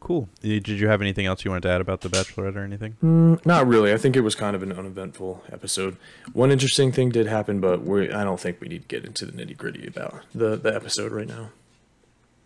Cool. 0.00 0.28
Did 0.40 0.66
you 0.68 0.88
have 0.88 1.02
anything 1.02 1.26
else 1.26 1.44
you 1.44 1.50
wanted 1.50 1.64
to 1.64 1.70
add 1.70 1.80
about 1.82 2.00
the 2.00 2.08
Bachelorette 2.08 2.56
or 2.56 2.64
anything? 2.64 2.96
Mm, 3.04 3.44
not 3.44 3.66
really. 3.66 3.92
I 3.92 3.98
think 3.98 4.16
it 4.16 4.22
was 4.22 4.34
kind 4.34 4.56
of 4.56 4.62
an 4.62 4.72
uneventful 4.72 5.44
episode. 5.52 5.98
One 6.32 6.50
interesting 6.50 6.90
thing 6.90 7.10
did 7.10 7.26
happen, 7.26 7.60
but 7.60 7.82
we 7.82 8.10
I 8.10 8.24
don't 8.24 8.40
think 8.40 8.60
we 8.60 8.68
need 8.68 8.82
to 8.82 8.88
get 8.88 9.04
into 9.04 9.26
the 9.26 9.32
nitty 9.32 9.56
gritty 9.56 9.86
about 9.86 10.24
the 10.34 10.56
the 10.56 10.74
episode 10.74 11.12
right 11.12 11.28
now. 11.28 11.50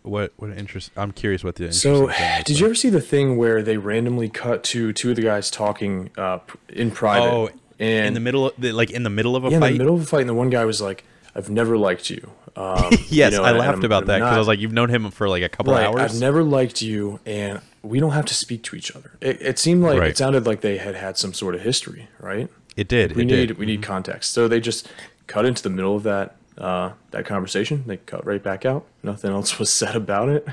What 0.03 0.33
what 0.35 0.51
interest? 0.51 0.91
I'm 0.95 1.11
curious 1.11 1.43
what 1.43 1.55
the 1.55 1.71
So, 1.73 2.09
interesting 2.09 2.17
thing 2.17 2.35
was, 2.35 2.43
did 2.43 2.59
you 2.59 2.65
ever 2.67 2.75
see 2.75 2.89
the 2.89 3.01
thing 3.01 3.37
where 3.37 3.63
they 3.63 3.77
randomly 3.77 4.29
cut 4.29 4.63
to 4.65 4.93
two 4.93 5.09
of 5.09 5.15
the 5.15 5.23
guys 5.23 5.49
talking 5.49 6.11
uh, 6.17 6.39
in 6.69 6.91
private? 6.91 7.25
Oh, 7.25 7.49
and 7.79 8.07
in 8.07 8.13
the 8.13 8.19
middle, 8.19 8.47
of, 8.47 8.53
the, 8.57 8.71
like 8.71 8.91
in 8.91 9.03
the 9.03 9.09
middle 9.09 9.35
of 9.35 9.45
a 9.45 9.49
yeah, 9.49 9.55
in 9.55 9.61
the 9.61 9.71
middle 9.71 9.95
of 9.95 10.01
a 10.01 10.05
fight, 10.05 10.21
and 10.21 10.29
the 10.29 10.33
one 10.35 10.49
guy 10.49 10.63
was 10.63 10.79
like, 10.81 11.05
"I've 11.33 11.49
never 11.49 11.77
liked 11.77 12.09
you." 12.09 12.31
Um, 12.55 12.89
yes, 13.09 13.31
you 13.33 13.37
know, 13.39 13.43
I 13.43 13.49
and 13.49 13.59
laughed 13.59 13.75
I'm- 13.77 13.83
about 13.85 14.05
that 14.07 14.19
because 14.19 14.33
I 14.35 14.37
was 14.39 14.47
like, 14.47 14.59
you've 14.59 14.71
known 14.73 14.89
him 14.89 15.11
for 15.11 15.27
like 15.27 15.43
a 15.43 15.49
couple 15.49 15.73
right, 15.73 15.85
hours. 15.85 16.01
I've 16.15 16.19
never 16.21 16.43
liked 16.43 16.81
you, 16.81 17.19
and 17.25 17.59
we 17.83 17.99
don't 17.99 18.11
have 18.11 18.25
to 18.25 18.33
speak 18.33 18.63
to 18.63 18.75
each 18.75 18.95
other. 18.95 19.11
It, 19.21 19.41
it 19.41 19.59
seemed 19.59 19.83
like 19.83 19.99
Right. 19.99 20.09
it 20.11 20.17
sounded 20.17 20.45
like 20.45 20.61
they 20.61 20.77
had 20.77 20.95
had 20.95 21.17
some 21.17 21.33
sort 21.33 21.55
of 21.55 21.61
history, 21.61 22.07
right? 22.19 22.49
it 22.77 22.87
did. 22.89 23.15
We 23.15 23.21
it 23.21 23.25
need 23.25 23.45
did. 23.47 23.57
we 23.57 23.65
need 23.65 23.81
context. 23.83 24.33
So 24.33 24.47
they 24.47 24.59
just 24.59 24.89
cut 25.27 25.45
into 25.45 25.63
the 25.63 25.69
middle 25.69 25.95
of 25.95 26.03
that 26.03 26.35
uh, 26.57 26.91
that 27.11 27.25
conversation. 27.25 27.83
They 27.87 27.97
cut 27.97 28.25
right 28.25 28.41
back 28.41 28.65
out. 28.65 28.85
Nothing 29.03 29.31
else 29.31 29.59
was 29.59 29.71
said 29.71 29.95
about 29.95 30.29
it. 30.29 30.47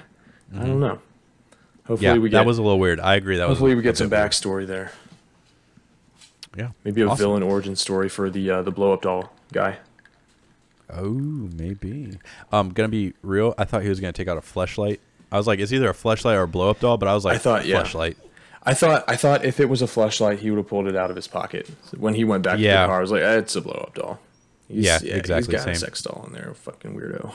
I 0.55 0.59
don't 0.65 0.81
know. 0.81 0.99
Hopefully 1.87 1.97
Mm-hmm. 1.97 2.05
Yeah, 2.05 2.19
we 2.19 2.29
get 2.31 2.37
that 2.39 2.47
was 2.47 2.59
a 2.59 2.63
little 2.63 2.79
weird. 2.79 3.01
I 3.01 3.15
agree. 3.17 3.37
That 3.39 3.49
hopefully 3.49 3.71
was. 3.75 3.79
we 3.79 3.83
get 3.83 3.97
some 3.97 4.09
bit 4.09 4.17
weird. 4.19 4.31
backstory 4.31 4.67
there. 4.67 4.93
Yeah. 6.57 6.71
Maybe 6.85 7.01
a 7.03 7.09
Awesome. 7.09 7.19
villain 7.25 7.43
origin 7.43 7.75
story 7.77 8.09
for 8.09 8.29
the 8.31 8.51
uh, 8.51 8.63
the 8.63 8.71
blow 8.71 8.93
up 8.93 9.03
doll 9.03 9.33
guy. 9.53 9.79
Oh, 10.95 11.11
maybe. 11.11 12.19
Um, 12.53 12.71
gonna 12.71 12.89
be 12.89 13.15
real. 13.23 13.55
I 13.59 13.65
thought 13.65 13.83
he 13.83 13.89
was 13.89 14.01
gonna 14.01 14.13
take 14.13 14.29
out 14.29 14.37
a 14.39 14.43
flashlight. 14.43 15.01
I 15.31 15.39
was 15.39 15.47
like, 15.47 15.59
it's 15.61 15.73
either 15.73 15.89
a 15.89 15.95
flashlight 15.95 16.37
or 16.37 16.43
a 16.43 16.49
blow 16.49 16.71
up 16.71 16.81
doll. 16.81 16.99
But 16.99 17.09
I 17.09 17.15
was 17.15 17.25
like, 17.25 17.37
I 17.37 17.39
thought, 17.39 17.65
yeah. 17.67 17.83
fleshlight. 17.83 18.17
I 18.65 18.75
thought 18.75 19.05
I 19.09 19.17
thought 19.17 19.45
if 19.45 19.59
it 19.61 19.69
was 19.69 19.83
a 19.83 19.87
flashlight, 19.87 20.39
he 20.41 20.51
would 20.51 20.59
have 20.59 20.69
pulled 20.69 20.87
it 20.87 20.95
out 20.97 21.11
of 21.11 21.17
his 21.17 21.27
pocket 21.27 21.69
when 21.97 22.15
he 22.15 22.25
went 22.25 22.45
back 22.45 22.59
to 22.59 22.63
the 22.63 22.69
car. 22.87 22.99
I 22.99 23.01
was 23.01 23.11
like, 23.11 23.23
eh, 23.23 23.39
it's 23.39 23.57
a 23.57 23.61
blow 23.61 23.73
up 23.73 23.95
doll. 23.95 24.21
He's, 24.69 24.85
Yeah, 24.85 24.99
He's 25.01 25.11
exactly, 25.11 25.53
got 25.53 25.61
a 25.63 25.65
same. 25.65 25.75
sex 25.75 26.03
doll 26.03 26.25
in 26.29 26.33
there. 26.33 26.55
Fucking 26.55 26.95
weirdo. 26.95 27.33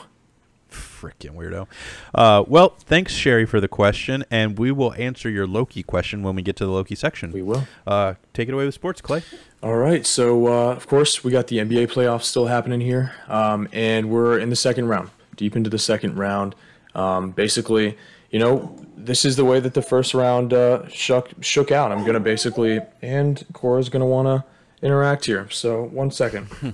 Freaking 0.69 1.35
weirdo. 1.35 1.67
Uh, 2.13 2.43
well, 2.47 2.69
thanks 2.79 3.13
Sherry 3.13 3.45
for 3.45 3.61
the 3.61 3.67
question, 3.67 4.25
and 4.29 4.57
we 4.57 4.71
will 4.71 4.93
answer 4.93 5.29
your 5.29 5.47
Loki 5.47 5.83
question 5.83 6.23
when 6.23 6.35
we 6.35 6.41
get 6.41 6.55
to 6.57 6.65
the 6.65 6.71
Loki 6.71 6.95
section. 6.95 7.31
We 7.31 7.41
will. 7.41 7.67
Uh, 7.85 8.15
take 8.33 8.49
it 8.49 8.53
away 8.53 8.65
with 8.65 8.73
sports, 8.73 9.01
Clay. 9.01 9.23
All 9.63 9.75
right, 9.75 10.05
so 10.05 10.47
uh, 10.47 10.71
of 10.71 10.87
course 10.87 11.23
we 11.23 11.31
got 11.31 11.47
the 11.47 11.57
NBA 11.57 11.91
playoffs 11.91 12.23
still 12.23 12.47
happening 12.47 12.81
here, 12.81 13.13
um, 13.27 13.67
and 13.71 14.09
we're 14.09 14.37
in 14.39 14.49
the 14.49 14.55
second 14.55 14.87
round, 14.87 15.09
deep 15.35 15.55
into 15.55 15.69
the 15.69 15.79
second 15.79 16.15
round. 16.17 16.55
Um, 16.95 17.31
basically, 17.31 17.97
you 18.29 18.39
know, 18.39 18.75
this 18.95 19.23
is 19.23 19.35
the 19.35 19.45
way 19.45 19.59
that 19.59 19.73
the 19.73 19.81
first 19.81 20.13
round 20.13 20.53
uh, 20.53 20.87
shook 20.89 21.31
shook 21.41 21.71
out. 21.71 21.91
I'm 21.91 22.05
gonna 22.05 22.19
basically, 22.19 22.81
and 23.01 23.45
Cora's 23.53 23.89
gonna 23.89 24.05
want 24.05 24.27
to 24.27 24.43
interact 24.85 25.25
here. 25.25 25.49
So 25.49 25.83
one 25.83 26.11
second. 26.11 26.47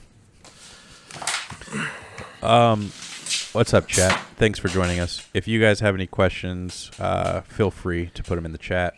What's 3.54 3.74
up, 3.74 3.88
chat? 3.88 4.20
Thanks 4.38 4.60
for 4.60 4.68
joining 4.68 5.00
us. 5.00 5.28
If 5.34 5.48
you 5.48 5.62
guys 5.62 5.80
have 5.80 5.94
any 5.96 6.08
questions, 6.08 6.90
uh, 7.00 7.42
feel 7.42 7.70
free 7.72 8.08
to 8.16 8.24
put 8.24 8.36
them 8.36 8.46
in 8.46 8.52
the 8.52 8.58
chat. 8.58 8.96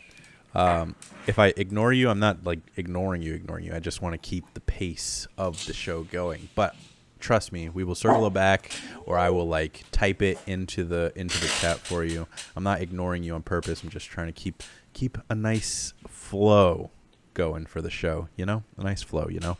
Um, 0.54 0.96
if 1.26 1.38
I 1.38 1.52
ignore 1.56 1.92
you, 1.92 2.08
I'm 2.08 2.18
not 2.18 2.44
like 2.44 2.60
ignoring 2.76 3.20
you, 3.20 3.34
ignoring 3.34 3.64
you. 3.64 3.74
I 3.74 3.80
just 3.80 4.00
want 4.00 4.14
to 4.14 4.18
keep 4.18 4.54
the 4.54 4.60
pace 4.60 5.26
of 5.36 5.66
the 5.66 5.74
show 5.74 6.04
going. 6.04 6.48
But 6.54 6.74
trust 7.20 7.52
me, 7.52 7.68
we 7.68 7.84
will 7.84 7.94
circle 7.94 8.30
back, 8.30 8.70
or 9.04 9.18
I 9.18 9.30
will 9.30 9.46
like 9.46 9.84
type 9.92 10.22
it 10.22 10.38
into 10.46 10.84
the 10.84 11.12
into 11.14 11.38
the 11.40 11.48
chat 11.48 11.78
for 11.78 12.04
you. 12.04 12.26
I'm 12.56 12.64
not 12.64 12.80
ignoring 12.80 13.22
you 13.22 13.34
on 13.34 13.42
purpose. 13.42 13.82
I'm 13.82 13.90
just 13.90 14.06
trying 14.06 14.28
to 14.28 14.32
keep 14.32 14.62
keep 14.92 15.18
a 15.28 15.34
nice 15.34 15.92
flow 16.08 16.90
going 17.34 17.66
for 17.66 17.82
the 17.82 17.90
show. 17.90 18.28
You 18.36 18.46
know, 18.46 18.62
a 18.78 18.84
nice 18.84 19.02
flow. 19.02 19.28
You 19.28 19.40
know. 19.40 19.58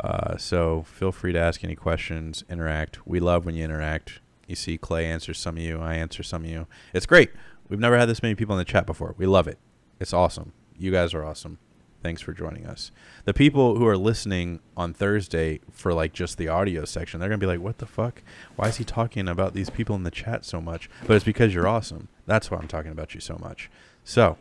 Uh, 0.00 0.36
so 0.36 0.82
feel 0.84 1.12
free 1.12 1.32
to 1.32 1.38
ask 1.38 1.64
any 1.64 1.74
questions, 1.74 2.44
interact. 2.48 3.06
We 3.06 3.20
love 3.20 3.44
when 3.44 3.54
you 3.54 3.64
interact. 3.64 4.20
You 4.46 4.54
see 4.54 4.78
Clay 4.78 5.06
answers 5.06 5.38
some 5.38 5.56
of 5.56 5.62
you, 5.62 5.80
I 5.80 5.94
answer 5.94 6.22
some 6.22 6.44
of 6.44 6.50
you. 6.50 6.66
It's 6.94 7.06
great. 7.06 7.30
We've 7.68 7.80
never 7.80 7.98
had 7.98 8.08
this 8.08 8.22
many 8.22 8.34
people 8.34 8.54
in 8.54 8.58
the 8.58 8.64
chat 8.64 8.86
before. 8.86 9.14
We 9.18 9.26
love 9.26 9.46
it. 9.46 9.58
It's 10.00 10.12
awesome. 10.12 10.52
You 10.78 10.90
guys 10.90 11.12
are 11.12 11.24
awesome. 11.24 11.58
Thanks 12.02 12.22
for 12.22 12.32
joining 12.32 12.64
us. 12.64 12.92
The 13.24 13.34
people 13.34 13.76
who 13.76 13.86
are 13.86 13.96
listening 13.96 14.60
on 14.76 14.94
Thursday 14.94 15.60
for 15.72 15.92
like 15.92 16.12
just 16.12 16.38
the 16.38 16.46
audio 16.46 16.84
section, 16.84 17.18
they're 17.18 17.28
gonna 17.28 17.38
be 17.38 17.46
like, 17.46 17.60
"What 17.60 17.78
the 17.78 17.86
fuck? 17.86 18.22
Why 18.54 18.68
is 18.68 18.76
he 18.76 18.84
talking 18.84 19.28
about 19.28 19.52
these 19.52 19.68
people 19.68 19.96
in 19.96 20.04
the 20.04 20.10
chat 20.12 20.44
so 20.44 20.60
much?" 20.60 20.88
But 21.06 21.16
it's 21.16 21.24
because 21.24 21.52
you're 21.52 21.66
awesome. 21.66 22.06
That's 22.24 22.50
why 22.50 22.58
I'm 22.58 22.68
talking 22.68 22.92
about 22.92 23.14
you 23.14 23.20
so 23.20 23.36
much. 23.40 23.68
So, 24.04 24.38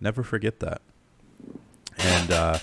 never 0.00 0.24
forget 0.24 0.58
that. 0.58 0.82
And 1.98 2.32
uh, 2.32 2.58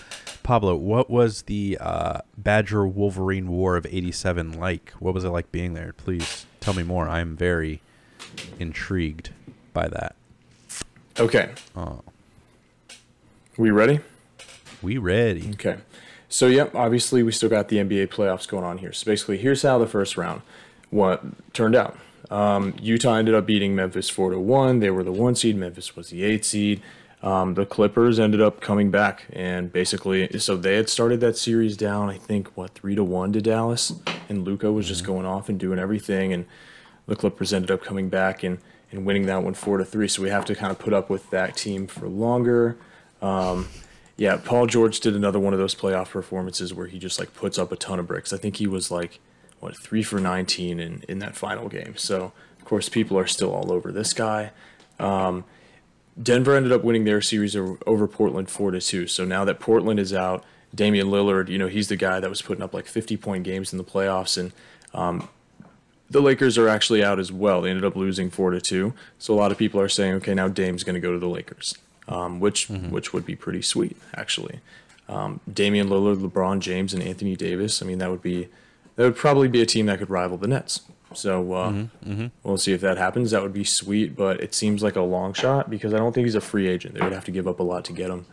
Pablo, 0.46 0.76
what 0.76 1.10
was 1.10 1.42
the 1.44 1.76
uh, 1.82 2.20
Badger 2.38 2.86
Wolverine 2.88 3.48
War 3.50 3.76
of 3.78 3.86
'87 3.88 4.60
like? 4.60 4.92
What 5.00 5.16
was 5.16 5.24
it 5.24 5.30
like 5.30 5.52
being 5.52 5.74
there? 5.74 5.94
Please 5.98 6.46
tell 6.60 6.76
me 6.76 6.84
more. 6.84 7.10
I'm 7.10 7.36
very 7.36 7.82
intrigued 8.60 9.32
by 9.74 9.88
that. 9.88 10.16
Okay, 11.20 11.50
Oh, 11.76 12.02
we 13.58 13.72
ready? 13.72 14.02
we 14.84 14.98
ready? 15.00 15.50
Okay. 15.54 15.78
So, 16.30 16.48
yep, 16.48 16.76
obviously 16.76 17.24
we 17.24 17.32
still 17.32 17.50
got 17.50 17.70
the 17.70 17.78
NBA 17.78 18.08
playoffs 18.10 18.48
going 18.48 18.64
on 18.66 18.78
here. 18.78 18.92
So 18.94 19.06
basically, 19.06 19.38
here's 19.38 19.64
how 19.64 19.80
the 19.80 19.88
first 19.88 20.16
round 20.18 20.42
what 20.92 21.24
turned 21.54 21.76
out. 21.76 21.98
Um, 22.30 22.76
Utah 22.82 23.16
ended 23.16 23.34
up 23.34 23.46
beating 23.48 23.76
Memphis 23.76 24.10
four 24.12 24.30
to 24.32 24.40
one. 24.40 24.80
They 24.80 24.90
were 24.92 25.04
the 25.04 25.12
one 25.12 25.34
seed. 25.36 25.56
Memphis 25.56 25.96
was 25.96 26.10
the 26.10 26.24
eight 26.24 26.46
seed. 26.46 26.82
Um, 27.26 27.56
the 27.56 27.66
Clippers 27.66 28.20
ended 28.20 28.40
up 28.40 28.62
coming 28.62 28.92
back 28.92 29.26
and 29.34 29.74
basically, 29.74 30.38
so 30.38 30.56
they 30.56 30.76
had 30.76 30.90
started 30.90 31.22
that 31.22 31.36
series 31.36 31.76
down. 31.76 32.08
I 32.08 32.20
think 32.20 32.56
what 32.56 32.76
three 32.76 32.94
to 32.94 33.04
one 33.04 33.34
to 33.34 33.42
Dallas, 33.42 33.94
and 34.30 34.46
Luka 34.46 34.72
was 34.72 34.88
just 34.88 35.04
going 35.04 35.26
off 35.26 35.50
and 35.50 35.60
doing 35.60 35.80
everything, 35.80 36.32
and 36.32 36.46
the 37.08 37.16
Clippers 37.16 37.52
ended 37.52 37.72
up 37.72 37.82
coming 37.84 38.10
back 38.10 38.44
and 38.44 38.60
and 38.92 39.08
winning 39.08 39.26
that 39.26 39.42
one 39.42 39.56
four 39.56 39.80
to 39.80 39.86
three. 39.86 40.08
So 40.08 40.22
we 40.22 40.30
have 40.30 40.46
to 40.46 40.56
kind 40.56 40.72
of 40.72 40.78
put 40.78 40.94
up 40.94 41.10
with 41.10 41.28
that 41.32 41.58
team 41.58 41.88
for 41.88 42.08
longer. 42.08 42.78
Um, 43.24 43.70
yeah, 44.18 44.38
Paul 44.38 44.68
George 44.68 45.00
did 45.00 45.16
another 45.16 45.40
one 45.40 45.52
of 45.52 45.60
those 45.60 45.74
playoff 45.74 46.12
performances 46.12 46.76
where 46.76 46.86
he 46.86 47.00
just 47.00 47.18
like 47.18 47.34
puts 47.34 47.58
up 47.58 47.72
a 47.72 47.76
ton 47.76 48.00
of 48.00 48.06
bricks. 48.06 48.34
I 48.34 48.38
think 48.38 48.58
he 48.58 48.68
was 48.68 48.92
like 48.92 49.20
what 49.60 49.76
three 49.76 50.04
for 50.04 50.20
19 50.20 50.80
in 50.80 51.04
in 51.10 51.18
that 51.20 51.36
final 51.36 51.70
game. 51.70 51.98
So 51.98 52.34
of 52.60 52.66
course 52.66 52.88
people 52.88 53.18
are 53.18 53.26
still 53.26 53.52
all 53.52 53.72
over 53.72 53.92
this 53.92 54.14
guy. 54.14 54.52
Um, 55.00 55.44
Denver 56.22 56.56
ended 56.56 56.72
up 56.72 56.84
winning 56.84 57.04
their 57.04 57.22
series 57.22 57.56
over, 57.56 58.08
Portland 58.08 58.50
four 58.50 58.72
to 58.72 58.80
two. 58.80 59.08
So 59.08 59.26
now 59.26 59.44
that 59.46 59.60
Portland 59.60 60.00
is 60.00 60.14
out, 60.14 60.44
Damian 60.74 61.08
Lillard, 61.08 61.50
you 61.50 61.58
know, 61.58 61.68
he's 61.68 61.90
the 61.90 61.96
guy 61.96 62.20
that 62.20 62.30
was 62.30 62.42
putting 62.42 62.64
up 62.64 62.74
like 62.74 62.86
50 62.86 63.18
point 63.18 63.44
games 63.44 63.72
in 63.72 63.78
the 63.78 63.84
playoffs, 63.84 64.38
and 64.38 64.54
um, 64.94 65.28
the 66.10 66.22
Lakers 66.22 66.58
are 66.58 66.68
actually 66.68 67.04
out 67.04 67.20
as 67.20 67.32
well. 67.32 67.62
They 67.62 67.70
ended 67.70 67.86
up 67.86 67.96
losing 67.96 68.30
four 68.30 68.52
to 68.52 68.62
two. 68.62 68.94
So 69.20 69.34
a 69.34 69.38
lot 69.38 69.52
of 69.52 69.58
people 69.58 69.80
are 69.82 69.90
saying, 69.90 70.14
okay, 70.16 70.34
now 70.34 70.48
Dame's 70.48 70.84
going 70.84 70.96
to 70.96 71.00
go 71.02 71.12
to 71.12 71.20
the 71.20 71.28
Lakers, 71.28 71.78
um, 72.08 72.40
which 72.40 72.70
mm-hmm. 72.70 72.92
which 72.92 73.14
would 73.14 73.26
be 73.26 73.36
pretty 73.36 73.62
sweet 73.62 73.98
actually. 74.16 74.60
Um, 75.08 75.40
Damian 75.52 75.88
Lillard, 75.88 76.18
LeBron 76.18 76.60
James, 76.60 76.94
and 76.94 77.04
Anthony 77.04 77.36
Davis. 77.36 77.82
I 77.82 77.86
mean, 77.86 78.00
that 78.00 78.10
would 78.10 78.22
be 78.22 78.48
that 78.96 79.04
would 79.04 79.16
probably 79.16 79.48
be 79.48 79.62
a 79.62 79.66
team 79.66 79.86
that 79.88 80.00
could 80.00 80.10
rival 80.10 80.38
the 80.38 80.48
Nets. 80.48 80.82
So 81.16 81.54
uh, 81.54 81.70
mm-hmm, 81.72 82.12
mm-hmm. 82.12 82.28
we'll 82.44 82.58
see 82.58 82.74
if 82.74 82.82
that 82.82 82.98
happens. 82.98 83.32
That 83.32 83.42
would 83.42 83.54
be 83.54 83.64
sweet, 83.64 84.16
but 84.16 84.42
it 84.42 84.54
seems 84.54 84.84
like 84.84 84.96
a 84.96 85.02
long 85.02 85.34
shot 85.34 85.70
because 85.70 85.94
I 85.94 85.98
don't 85.98 86.14
think 86.14 86.26
he's 86.26 86.36
a 86.36 86.42
free 86.42 86.68
agent. 86.68 86.96
They 86.96 87.02
would 87.02 87.14
have 87.14 87.26
to 87.26 87.32
give 87.32 87.48
up 87.48 87.60
a 87.60 87.64
lot 87.64 87.86
to 87.86 87.94
get 87.94 88.10
him. 88.10 88.26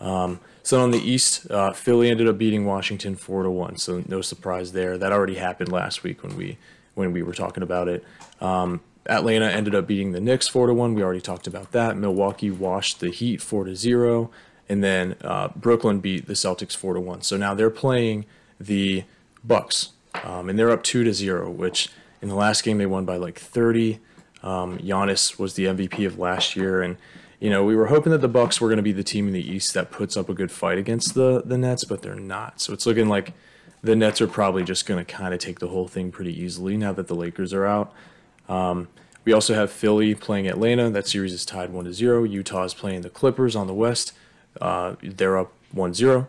Um, 0.00 0.40
so 0.62 0.80
on 0.82 0.90
the 0.90 0.98
East, 0.98 1.50
uh, 1.50 1.72
Philly 1.72 2.10
ended 2.10 2.28
up 2.28 2.38
beating 2.38 2.66
Washington 2.66 3.16
four 3.16 3.42
to 3.42 3.50
one. 3.50 3.76
So 3.76 4.02
no 4.06 4.20
surprise 4.20 4.72
there. 4.72 4.98
That 4.98 5.12
already 5.12 5.36
happened 5.36 5.72
last 5.72 6.02
week 6.02 6.22
when 6.22 6.36
we 6.36 6.58
when 6.94 7.12
we 7.12 7.22
were 7.22 7.34
talking 7.34 7.62
about 7.62 7.88
it. 7.88 8.04
Um, 8.40 8.80
Atlanta 9.06 9.46
ended 9.46 9.74
up 9.74 9.86
beating 9.86 10.12
the 10.12 10.20
Knicks 10.20 10.48
four 10.48 10.66
to 10.66 10.74
one. 10.74 10.94
We 10.94 11.02
already 11.02 11.20
talked 11.20 11.46
about 11.46 11.72
that. 11.72 11.96
Milwaukee 11.96 12.50
washed 12.50 13.00
the 13.00 13.10
Heat 13.10 13.40
four 13.40 13.64
to 13.64 13.76
zero, 13.76 14.30
and 14.68 14.82
then 14.82 15.14
uh, 15.22 15.48
Brooklyn 15.54 16.00
beat 16.00 16.26
the 16.26 16.34
Celtics 16.34 16.76
four 16.76 16.94
to 16.94 17.00
one. 17.00 17.22
So 17.22 17.36
now 17.36 17.54
they're 17.54 17.70
playing 17.70 18.26
the 18.60 19.04
Bucks, 19.44 19.90
um, 20.24 20.48
and 20.48 20.58
they're 20.58 20.70
up 20.70 20.82
two 20.82 21.04
to 21.04 21.14
zero. 21.14 21.48
Which 21.50 21.90
in 22.26 22.30
the 22.30 22.34
last 22.36 22.64
game 22.64 22.78
they 22.78 22.86
won 22.86 23.04
by 23.04 23.16
like 23.16 23.38
thirty. 23.38 24.00
Um, 24.42 24.78
Giannis 24.78 25.38
was 25.38 25.54
the 25.54 25.66
MVP 25.66 26.04
of 26.06 26.18
last 26.18 26.56
year, 26.56 26.82
and 26.82 26.96
you 27.38 27.50
know 27.50 27.64
we 27.64 27.76
were 27.76 27.86
hoping 27.86 28.10
that 28.10 28.20
the 28.20 28.28
Bucks 28.28 28.60
were 28.60 28.68
going 28.68 28.78
to 28.78 28.82
be 28.82 28.92
the 28.92 29.04
team 29.04 29.28
in 29.28 29.32
the 29.32 29.48
East 29.48 29.74
that 29.74 29.92
puts 29.92 30.16
up 30.16 30.28
a 30.28 30.34
good 30.34 30.50
fight 30.50 30.76
against 30.76 31.14
the 31.14 31.42
the 31.44 31.56
Nets, 31.56 31.84
but 31.84 32.02
they're 32.02 32.16
not. 32.16 32.60
So 32.60 32.72
it's 32.72 32.84
looking 32.84 33.08
like 33.08 33.32
the 33.80 33.94
Nets 33.94 34.20
are 34.20 34.26
probably 34.26 34.64
just 34.64 34.86
going 34.86 35.04
to 35.04 35.10
kind 35.10 35.32
of 35.32 35.38
take 35.38 35.60
the 35.60 35.68
whole 35.68 35.86
thing 35.86 36.10
pretty 36.10 36.36
easily 36.36 36.76
now 36.76 36.92
that 36.92 37.06
the 37.06 37.14
Lakers 37.14 37.52
are 37.52 37.64
out. 37.64 37.92
Um, 38.48 38.88
we 39.24 39.32
also 39.32 39.54
have 39.54 39.70
Philly 39.70 40.14
playing 40.14 40.48
Atlanta. 40.48 40.90
That 40.90 41.06
series 41.06 41.32
is 41.32 41.44
tied 41.44 41.70
1 41.70 41.84
to 41.84 41.92
0. 41.92 42.24
Utah 42.24 42.64
is 42.64 42.74
playing 42.74 43.02
the 43.02 43.10
Clippers 43.10 43.54
on 43.54 43.66
the 43.66 43.74
West. 43.74 44.12
Uh, 44.60 44.94
they're 45.02 45.38
up 45.38 45.52
1 45.72 45.94
0. 45.94 46.28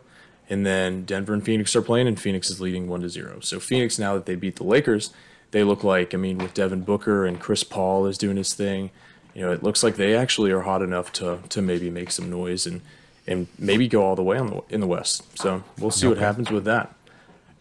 And 0.50 0.66
then 0.66 1.04
Denver 1.06 1.34
and 1.34 1.44
Phoenix 1.44 1.76
are 1.76 1.82
playing, 1.82 2.08
and 2.08 2.20
Phoenix 2.20 2.50
is 2.50 2.62
leading 2.62 2.88
1 2.88 3.02
to 3.02 3.10
0. 3.10 3.40
So 3.42 3.60
Phoenix, 3.60 4.00
now 4.00 4.16
that 4.16 4.26
they 4.26 4.36
beat 4.36 4.56
the 4.56 4.64
Lakers, 4.64 5.12
they 5.52 5.64
look 5.64 5.84
like, 5.84 6.14
I 6.14 6.18
mean, 6.18 6.38
with 6.38 6.54
Devin 6.54 6.82
Booker 6.82 7.26
and 7.26 7.40
Chris 7.40 7.64
Paul 7.64 8.06
is 8.06 8.18
doing 8.18 8.38
his 8.38 8.54
thing, 8.54 8.92
you 9.34 9.42
know, 9.42 9.52
it 9.52 9.64
looks 9.64 9.84
like 9.84 9.96
they 9.96 10.16
actually 10.16 10.52
are 10.52 10.62
hot 10.62 10.82
enough 10.82 11.14
to, 11.14 11.40
to 11.50 11.62
maybe 11.62 11.90
make 11.90 12.12
some 12.12 12.30
noise 12.30 12.66
and, 12.66 12.82
and 13.26 13.48
maybe 13.58 13.88
go 13.88 14.04
all 14.04 14.16
the 14.16 14.24
way 14.24 14.38
on 14.38 14.48
the, 14.48 14.64
in 14.70 14.82
the 14.82 14.88
West. 14.88 15.38
So 15.38 15.64
we'll 15.78 15.92
see 15.92 16.08
what 16.08 16.18
happens 16.18 16.50
with 16.50 16.66
that. 16.66 16.94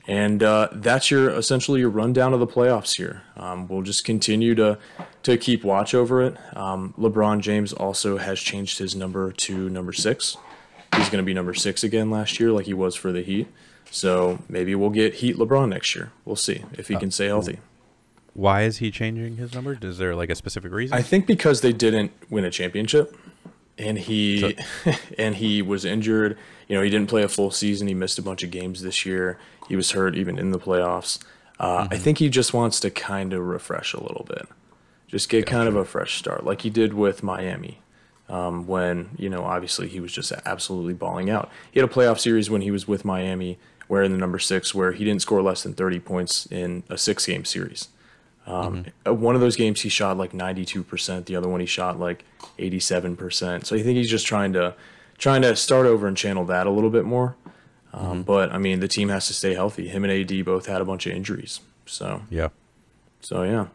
And 0.08 0.42
uh, 0.42 0.68
that's 0.72 1.10
your 1.10 1.30
essentially 1.30 1.80
your 1.80 1.90
rundown 1.90 2.32
of 2.32 2.38
the 2.38 2.46
playoffs 2.46 2.96
here. 2.96 3.22
Um, 3.36 3.66
we'll 3.66 3.82
just 3.82 4.04
continue 4.04 4.54
to 4.54 4.78
to 5.24 5.36
keep 5.36 5.64
watch 5.64 5.94
over 5.94 6.22
it. 6.22 6.36
Um, 6.56 6.94
LeBron 6.96 7.40
James 7.40 7.72
also 7.72 8.16
has 8.16 8.38
changed 8.38 8.78
his 8.78 8.94
number 8.94 9.32
to 9.32 9.68
number 9.68 9.92
six. 9.92 10.36
He's 10.94 11.08
going 11.08 11.22
to 11.22 11.26
be 11.26 11.34
number 11.34 11.54
six 11.54 11.82
again 11.82 12.08
last 12.08 12.38
year, 12.38 12.52
like 12.52 12.66
he 12.66 12.74
was 12.74 12.94
for 12.94 13.10
the 13.10 13.22
Heat. 13.22 13.48
So 13.90 14.38
maybe 14.48 14.74
we'll 14.76 14.90
get 14.90 15.14
Heat 15.14 15.36
LeBron 15.36 15.68
next 15.68 15.96
year. 15.96 16.12
We'll 16.24 16.36
see 16.36 16.64
if 16.74 16.86
he 16.86 16.94
uh, 16.94 17.00
can 17.00 17.10
stay 17.10 17.26
healthy. 17.26 17.58
Why 18.36 18.62
is 18.62 18.78
he 18.78 18.90
changing 18.90 19.36
his 19.36 19.54
number? 19.54 19.78
Is 19.80 19.98
there 19.98 20.14
like 20.14 20.30
a 20.30 20.34
specific 20.34 20.72
reason? 20.72 20.96
I 20.96 21.02
think 21.02 21.26
because 21.26 21.62
they 21.62 21.72
didn't 21.72 22.12
win 22.30 22.44
a 22.44 22.50
championship, 22.50 23.16
and 23.78 23.98
he 23.98 24.56
so, 24.84 24.92
and 25.18 25.36
he 25.36 25.62
was 25.62 25.84
injured. 25.84 26.36
You 26.68 26.76
know, 26.76 26.82
he 26.82 26.90
didn't 26.90 27.08
play 27.08 27.22
a 27.22 27.28
full 27.28 27.50
season. 27.50 27.88
He 27.88 27.94
missed 27.94 28.18
a 28.18 28.22
bunch 28.22 28.42
of 28.42 28.50
games 28.50 28.82
this 28.82 29.06
year 29.06 29.38
he 29.68 29.76
was 29.76 29.92
hurt 29.92 30.16
even 30.16 30.38
in 30.38 30.50
the 30.50 30.58
playoffs. 30.58 31.18
Uh, 31.58 31.84
mm-hmm. 31.84 31.94
I 31.94 31.98
think 31.98 32.18
he 32.18 32.28
just 32.28 32.52
wants 32.52 32.80
to 32.80 32.90
kind 32.90 33.32
of 33.32 33.42
refresh 33.42 33.94
a 33.94 34.00
little 34.00 34.24
bit, 34.28 34.46
just 35.08 35.28
get 35.28 35.46
gotcha. 35.46 35.56
kind 35.56 35.68
of 35.68 35.76
a 35.76 35.84
fresh 35.84 36.18
start, 36.18 36.44
like 36.44 36.62
he 36.62 36.70
did 36.70 36.94
with 36.94 37.22
Miami. 37.22 37.80
Um, 38.28 38.66
when 38.66 39.10
you 39.16 39.28
know, 39.28 39.44
obviously 39.44 39.88
he 39.88 40.00
was 40.00 40.12
just 40.12 40.32
absolutely 40.44 40.94
balling 40.94 41.30
out. 41.30 41.48
He 41.70 41.78
had 41.78 41.88
a 41.88 41.92
playoff 41.92 42.18
series 42.18 42.50
when 42.50 42.60
he 42.60 42.72
was 42.72 42.88
with 42.88 43.04
Miami, 43.04 43.58
where 43.86 44.02
in 44.02 44.10
the 44.10 44.18
number 44.18 44.40
six, 44.40 44.74
where 44.74 44.92
he 44.92 45.04
didn't 45.04 45.22
score 45.22 45.42
less 45.42 45.62
than 45.62 45.74
thirty 45.74 46.00
points 46.00 46.46
in 46.46 46.82
a 46.88 46.98
six-game 46.98 47.44
series. 47.44 47.88
Um, 48.46 48.84
mm-hmm. 48.84 49.08
Uh, 49.10 49.12
one 49.12 49.34
of 49.34 49.40
those 49.40 49.56
games 49.56 49.80
he 49.80 49.88
shot 49.88 50.16
like 50.16 50.32
ninety-two 50.32 50.84
percent. 50.84 51.26
The 51.26 51.36
other 51.36 51.48
one 51.48 51.60
he 51.60 51.66
shot 51.66 51.98
like 51.98 52.24
eighty-seven 52.58 53.16
percent. 53.16 53.66
So 53.66 53.76
I 53.76 53.82
think 53.82 53.96
he's 53.96 54.10
just 54.10 54.26
trying 54.26 54.52
to 54.52 54.74
trying 55.18 55.42
to 55.42 55.56
start 55.56 55.86
over 55.86 56.06
and 56.06 56.16
channel 56.16 56.44
that 56.46 56.66
a 56.66 56.70
little 56.70 56.90
bit 56.90 57.04
more. 57.04 57.36
Um, 57.92 58.04
mm-hmm. 58.04 58.22
But 58.22 58.52
I 58.52 58.58
mean, 58.58 58.80
the 58.80 58.88
team 58.88 59.08
has 59.08 59.26
to 59.26 59.34
stay 59.34 59.54
healthy. 59.54 59.88
Him 59.88 60.04
and 60.04 60.12
AD 60.12 60.44
both 60.44 60.66
had 60.66 60.80
a 60.80 60.84
bunch 60.84 61.06
of 61.06 61.12
injuries, 61.12 61.60
so 61.86 62.22
yeah, 62.30 62.48
so 63.20 63.42
yeah, 63.42 63.66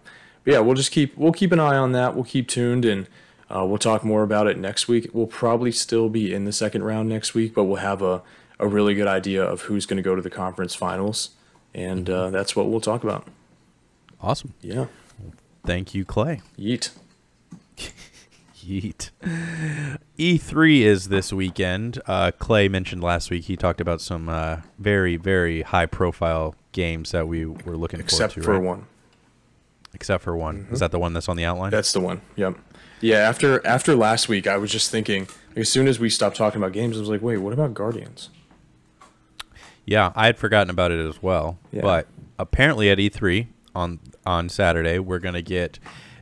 but 0.44 0.54
yeah. 0.54 0.60
We'll 0.60 0.76
just 0.76 0.92
keep 0.92 1.18
we'll 1.18 1.34
keep 1.34 1.52
an 1.52 1.60
eye 1.60 1.76
on 1.76 1.92
that. 1.92 2.16
We'll 2.16 2.24
keep 2.24 2.48
tuned, 2.48 2.86
and 2.86 3.08
uh, 3.50 3.66
we'll 3.66 3.78
talk 3.78 4.04
more 4.04 4.24
about 4.24 4.48
it 4.48 4.58
next 4.58 4.88
week. 4.88 5.10
We'll 5.12 5.28
probably 5.28 5.72
still 5.72 6.08
be 6.08 6.34
in 6.34 6.46
the 6.46 6.54
second 6.54 6.84
round 6.84 7.10
next 7.10 7.34
week, 7.34 7.54
but 7.54 7.66
we'll 7.66 7.78
have 7.78 8.02
a 8.02 8.22
a 8.60 8.68
really 8.68 8.94
good 8.94 9.08
idea 9.08 9.44
of 9.44 9.64
who's 9.64 9.86
going 9.86 9.98
to 9.98 10.04
go 10.04 10.16
to 10.16 10.22
the 10.22 10.30
conference 10.30 10.76
finals, 10.76 11.32
and 11.74 12.06
mm-hmm. 12.06 12.14
uh, 12.14 12.30
that's 12.30 12.56
what 12.56 12.70
we'll 12.70 12.80
talk 12.80 13.04
about. 13.04 13.28
Awesome. 14.22 14.54
Yeah. 14.62 14.86
Thank 15.66 15.94
you, 15.94 16.06
Clay. 16.06 16.42
Yeet. 16.58 16.92
Yeet. 18.58 19.10
E3 20.18 20.82
is 20.82 21.10
this 21.10 21.34
weekend. 21.34 22.00
Uh, 22.06 22.32
Clay 22.38 22.68
mentioned 22.68 23.04
last 23.04 23.32
week 23.32 23.46
he 23.46 23.56
talked 23.56 23.82
about 23.82 24.02
some 24.02 24.30
uh, 24.30 24.58
very, 24.78 25.18
very 25.18 25.64
high 25.64 25.88
profile 25.88 26.56
games 26.72 27.12
that 27.12 27.28
we 27.28 27.46
were 27.46 27.76
looking 27.76 28.00
Except 28.00 28.34
forward 28.34 28.34
to. 28.34 28.40
Except 28.40 28.46
for 28.46 28.54
right? 28.54 28.68
one. 28.68 28.86
Except 29.94 30.24
for 30.24 30.38
one. 30.38 30.64
Mm-hmm. 30.64 30.74
Is 30.74 30.80
that 30.80 30.92
the 30.92 31.00
one 31.00 31.14
that's 31.14 31.28
on 31.28 31.38
the 31.38 31.46
outline? 31.46 31.72
That's 31.72 31.92
the 31.92 32.00
one. 32.00 32.22
Yep. 32.36 32.56
Yeah. 33.02 33.18
After 33.18 33.66
after 33.66 33.96
last 33.96 34.30
week, 34.30 34.48
I 34.48 34.58
was 34.58 34.72
just 34.72 34.92
thinking. 34.92 35.28
As 35.56 35.68
soon 35.68 35.88
as 35.88 36.00
we 36.00 36.10
stopped 36.10 36.38
talking 36.38 36.62
about 36.62 36.72
games, 36.72 36.96
I 36.96 37.02
was 37.02 37.10
like, 37.10 37.22
"Wait, 37.22 37.38
what 37.40 37.52
about 37.52 37.74
Guardians?" 37.74 38.30
Yeah, 39.86 40.14
I 40.16 40.28
had 40.28 40.38
forgotten 40.38 40.70
about 40.70 40.92
it 40.92 41.06
as 41.06 41.22
well. 41.22 41.58
Yeah. 41.74 41.82
But 41.82 42.08
apparently, 42.40 42.90
at 42.90 43.00
E3 43.00 43.48
on 43.76 44.00
on 44.26 44.50
Saturday, 44.50 45.00
we're 45.00 45.20
gonna 45.20 45.42
get 45.42 45.80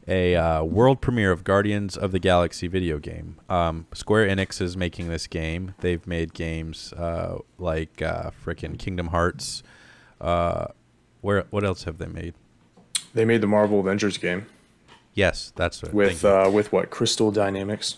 a 0.08 0.36
uh, 0.36 0.64
world 0.64 1.02
premiere 1.02 1.32
of 1.32 1.44
Guardians 1.44 1.96
of 1.96 2.12
the 2.12 2.20
Galaxy 2.20 2.68
video 2.68 2.98
game. 2.98 3.38
Um, 3.48 3.86
Square 3.94 4.28
Enix 4.28 4.60
is 4.60 4.76
making 4.76 5.08
this 5.08 5.28
game. 5.28 5.76
They've 5.80 6.06
made 6.08 6.34
games 6.34 6.94
uh, 6.94 7.40
like 7.58 8.02
uh, 8.02 8.32
freaking 8.44 8.78
Kingdom 8.78 9.08
Hearts. 9.08 9.62
Uh, 10.20 10.68
where 11.22 11.46
what 11.52 11.64
else 11.64 11.84
have 11.84 12.00
they 12.00 12.08
made? 12.08 12.34
They 13.14 13.26
made 13.26 13.42
the 13.42 13.48
Marvel 13.48 13.80
Avengers 13.80 14.18
game. 14.18 14.48
Yes, 15.14 15.54
that's 15.56 15.82
what 15.82 15.94
with 15.94 16.26
uh, 16.26 16.50
with 16.52 16.72
what 16.72 16.90
Crystal 16.90 17.32
Dynamics. 17.32 17.98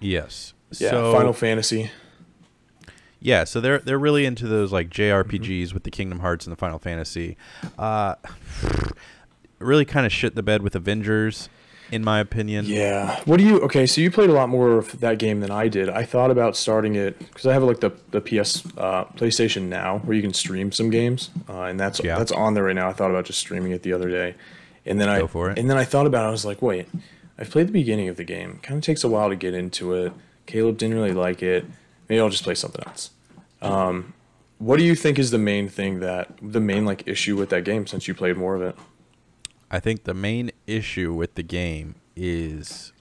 Yes. 0.00 0.54
Yeah. 0.78 0.90
So, 0.90 1.12
Final 1.12 1.32
Fantasy. 1.32 1.90
Yeah, 3.22 3.44
so 3.44 3.60
they're 3.60 3.78
they're 3.78 3.98
really 3.98 4.26
into 4.26 4.46
those 4.46 4.72
like 4.72 4.90
JRPGs 4.90 5.46
mm-hmm. 5.46 5.74
with 5.74 5.84
the 5.84 5.90
Kingdom 5.90 6.20
Hearts 6.20 6.44
and 6.44 6.52
the 6.52 6.56
Final 6.56 6.78
Fantasy. 6.78 7.36
Uh, 7.78 8.16
really 9.58 9.84
kind 9.84 10.04
of 10.04 10.12
shit 10.12 10.34
the 10.34 10.42
bed 10.42 10.62
with 10.62 10.74
Avengers, 10.74 11.48
in 11.92 12.02
my 12.02 12.18
opinion. 12.18 12.64
Yeah. 12.66 13.20
What 13.24 13.38
do 13.38 13.44
you? 13.44 13.60
Okay, 13.60 13.86
so 13.86 14.00
you 14.00 14.10
played 14.10 14.28
a 14.28 14.32
lot 14.32 14.48
more 14.48 14.72
of 14.72 14.98
that 15.00 15.18
game 15.18 15.40
than 15.40 15.52
I 15.52 15.68
did. 15.68 15.88
I 15.88 16.04
thought 16.04 16.32
about 16.32 16.56
starting 16.56 16.96
it 16.96 17.16
because 17.18 17.46
I 17.46 17.52
have 17.52 17.62
like 17.62 17.80
the 17.80 17.92
the 18.10 18.20
PS 18.20 18.66
uh, 18.76 19.04
PlayStation 19.16 19.68
Now 19.68 19.98
where 19.98 20.16
you 20.16 20.22
can 20.22 20.34
stream 20.34 20.72
some 20.72 20.90
games, 20.90 21.30
uh, 21.48 21.62
and 21.62 21.78
that's 21.78 22.02
yeah. 22.02 22.18
that's 22.18 22.32
on 22.32 22.54
there 22.54 22.64
right 22.64 22.74
now. 22.74 22.88
I 22.88 22.92
thought 22.92 23.10
about 23.10 23.24
just 23.24 23.38
streaming 23.38 23.70
it 23.70 23.82
the 23.82 23.92
other 23.92 24.10
day, 24.10 24.34
and 24.84 25.00
then 25.00 25.06
Go 25.06 25.24
I 25.24 25.28
for 25.28 25.50
it. 25.50 25.58
and 25.58 25.70
then 25.70 25.76
I 25.76 25.84
thought 25.84 26.06
about 26.06 26.24
it. 26.24 26.28
I 26.28 26.30
was 26.32 26.44
like, 26.44 26.60
wait, 26.60 26.88
I've 27.38 27.50
played 27.50 27.68
the 27.68 27.72
beginning 27.72 28.08
of 28.08 28.16
the 28.16 28.24
game. 28.24 28.58
Kind 28.62 28.78
of 28.78 28.84
takes 28.84 29.04
a 29.04 29.08
while 29.08 29.28
to 29.28 29.36
get 29.36 29.54
into 29.54 29.94
it. 29.94 30.12
Caleb 30.46 30.76
didn't 30.76 30.96
really 30.96 31.12
like 31.12 31.40
it. 31.40 31.64
Maybe 32.08 32.20
I'll 32.20 32.28
just 32.28 32.44
play 32.44 32.54
something 32.54 32.82
else. 32.86 33.11
Um, 33.62 34.14
what 34.58 34.78
do 34.78 34.84
you 34.84 34.94
think 34.94 35.18
is 35.18 35.30
the 35.30 35.38
main 35.38 35.68
thing 35.68 36.00
that 36.00 36.30
the 36.40 36.60
main 36.60 36.84
like 36.84 37.06
issue 37.06 37.36
with 37.36 37.50
that 37.50 37.64
game 37.64 37.86
since 37.86 38.06
you 38.06 38.14
played 38.14 38.36
more 38.36 38.54
of 38.54 38.62
it? 38.62 38.76
I 39.70 39.80
think 39.80 40.04
the 40.04 40.14
main 40.14 40.52
issue 40.66 41.12
with 41.12 41.34
the 41.34 41.42
game 41.42 41.96
is 42.14 42.92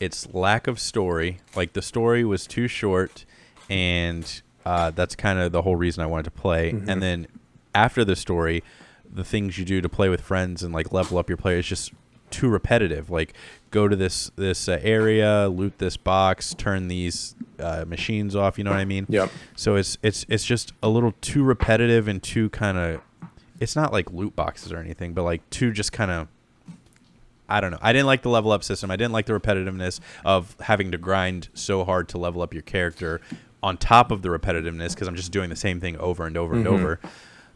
its 0.00 0.32
lack 0.34 0.66
of 0.66 0.78
story. 0.78 1.38
Like 1.54 1.72
the 1.72 1.82
story 1.82 2.24
was 2.24 2.46
too 2.46 2.68
short, 2.68 3.24
and 3.70 4.42
uh, 4.66 4.90
that's 4.90 5.14
kind 5.14 5.38
of 5.38 5.52
the 5.52 5.62
whole 5.62 5.76
reason 5.76 6.02
I 6.02 6.06
wanted 6.06 6.24
to 6.24 6.30
play. 6.32 6.72
Mm-hmm. 6.72 6.90
And 6.90 7.02
then 7.02 7.26
after 7.74 8.04
the 8.04 8.16
story, 8.16 8.62
the 9.10 9.24
things 9.24 9.58
you 9.58 9.64
do 9.64 9.80
to 9.80 9.88
play 9.88 10.08
with 10.08 10.20
friends 10.20 10.62
and 10.62 10.74
like 10.74 10.92
level 10.92 11.18
up 11.18 11.28
your 11.30 11.38
player 11.38 11.58
is 11.58 11.66
just 11.66 11.92
too 12.30 12.48
repetitive. 12.48 13.08
Like 13.10 13.34
go 13.70 13.88
to 13.88 13.96
this 13.96 14.30
this 14.36 14.68
uh, 14.68 14.78
area, 14.82 15.48
loot 15.48 15.78
this 15.78 15.96
box, 15.96 16.54
turn 16.54 16.88
these 16.88 17.34
uh, 17.60 17.84
machines 17.86 18.34
off. 18.36 18.58
You 18.58 18.64
know 18.64 18.70
what 18.70 18.80
I 18.80 18.84
mean? 18.84 19.06
Yep. 19.08 19.30
So 19.56 19.76
it's 19.76 19.98
it's 20.02 20.24
it's 20.28 20.44
just 20.44 20.72
a 20.82 20.88
little 20.88 21.12
too 21.20 21.42
repetitive 21.44 22.08
and 22.08 22.22
too 22.22 22.48
kind 22.50 22.78
of 22.78 23.00
it's 23.60 23.74
not 23.74 23.92
like 23.92 24.10
loot 24.12 24.36
boxes 24.36 24.72
or 24.72 24.78
anything, 24.78 25.12
but 25.14 25.22
like 25.24 25.48
too 25.50 25.72
just 25.72 25.92
kind 25.92 26.10
of 26.10 26.28
I 27.48 27.60
don't 27.62 27.70
know. 27.70 27.78
I 27.80 27.92
didn't 27.92 28.06
like 28.06 28.22
the 28.22 28.28
level 28.28 28.52
up 28.52 28.62
system. 28.62 28.90
I 28.90 28.96
didn't 28.96 29.12
like 29.12 29.24
the 29.26 29.32
repetitiveness 29.32 30.00
of 30.24 30.54
having 30.60 30.92
to 30.92 30.98
grind 30.98 31.48
so 31.54 31.84
hard 31.84 32.08
to 32.10 32.18
level 32.18 32.42
up 32.42 32.52
your 32.52 32.62
character 32.62 33.20
on 33.62 33.76
top 33.78 34.10
of 34.10 34.20
the 34.22 34.28
repetitiveness 34.28 34.90
because 34.94 35.08
I'm 35.08 35.16
just 35.16 35.32
doing 35.32 35.48
the 35.50 35.56
same 35.56 35.80
thing 35.80 35.96
over 35.96 36.26
and 36.26 36.36
over 36.36 36.54
and 36.54 36.66
Mhm. 36.66 36.72
over. 36.72 37.00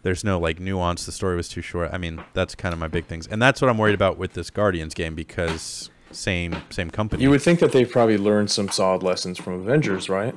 There's 0.03 0.25
no 0.25 0.41
like 0.41 0.59
nuance. 0.59 1.05
The 1.07 1.13
story 1.13 1.37
was 1.37 1.49
too 1.49 1.61
short. 1.63 1.91
I 1.93 1.99
mean, 1.99 2.25
that's 2.33 2.55
kind 2.57 2.73
of 2.73 2.79
my 2.81 2.89
big 2.89 3.05
things, 3.05 3.27
and 3.29 3.41
that's 3.41 3.61
what 3.61 3.69
I'm 3.69 3.79
worried 3.79 3.95
about 3.95 4.19
with 4.19 4.33
this 4.33 4.51
Guardians 4.51 4.95
game 4.95 5.15
because 5.15 5.91
same 6.13 6.57
same 6.71 6.91
company. 6.91 7.23
You 7.23 7.31
would 7.31 7.43
think 7.43 7.61
that 7.61 7.73
they've 7.73 7.91
probably 7.91 8.19
learned 8.19 8.51
some 8.51 8.69
solid 8.69 9.03
lessons 9.03 9.39
from 9.39 9.55
Avengers, 9.55 10.09
right? 10.09 10.35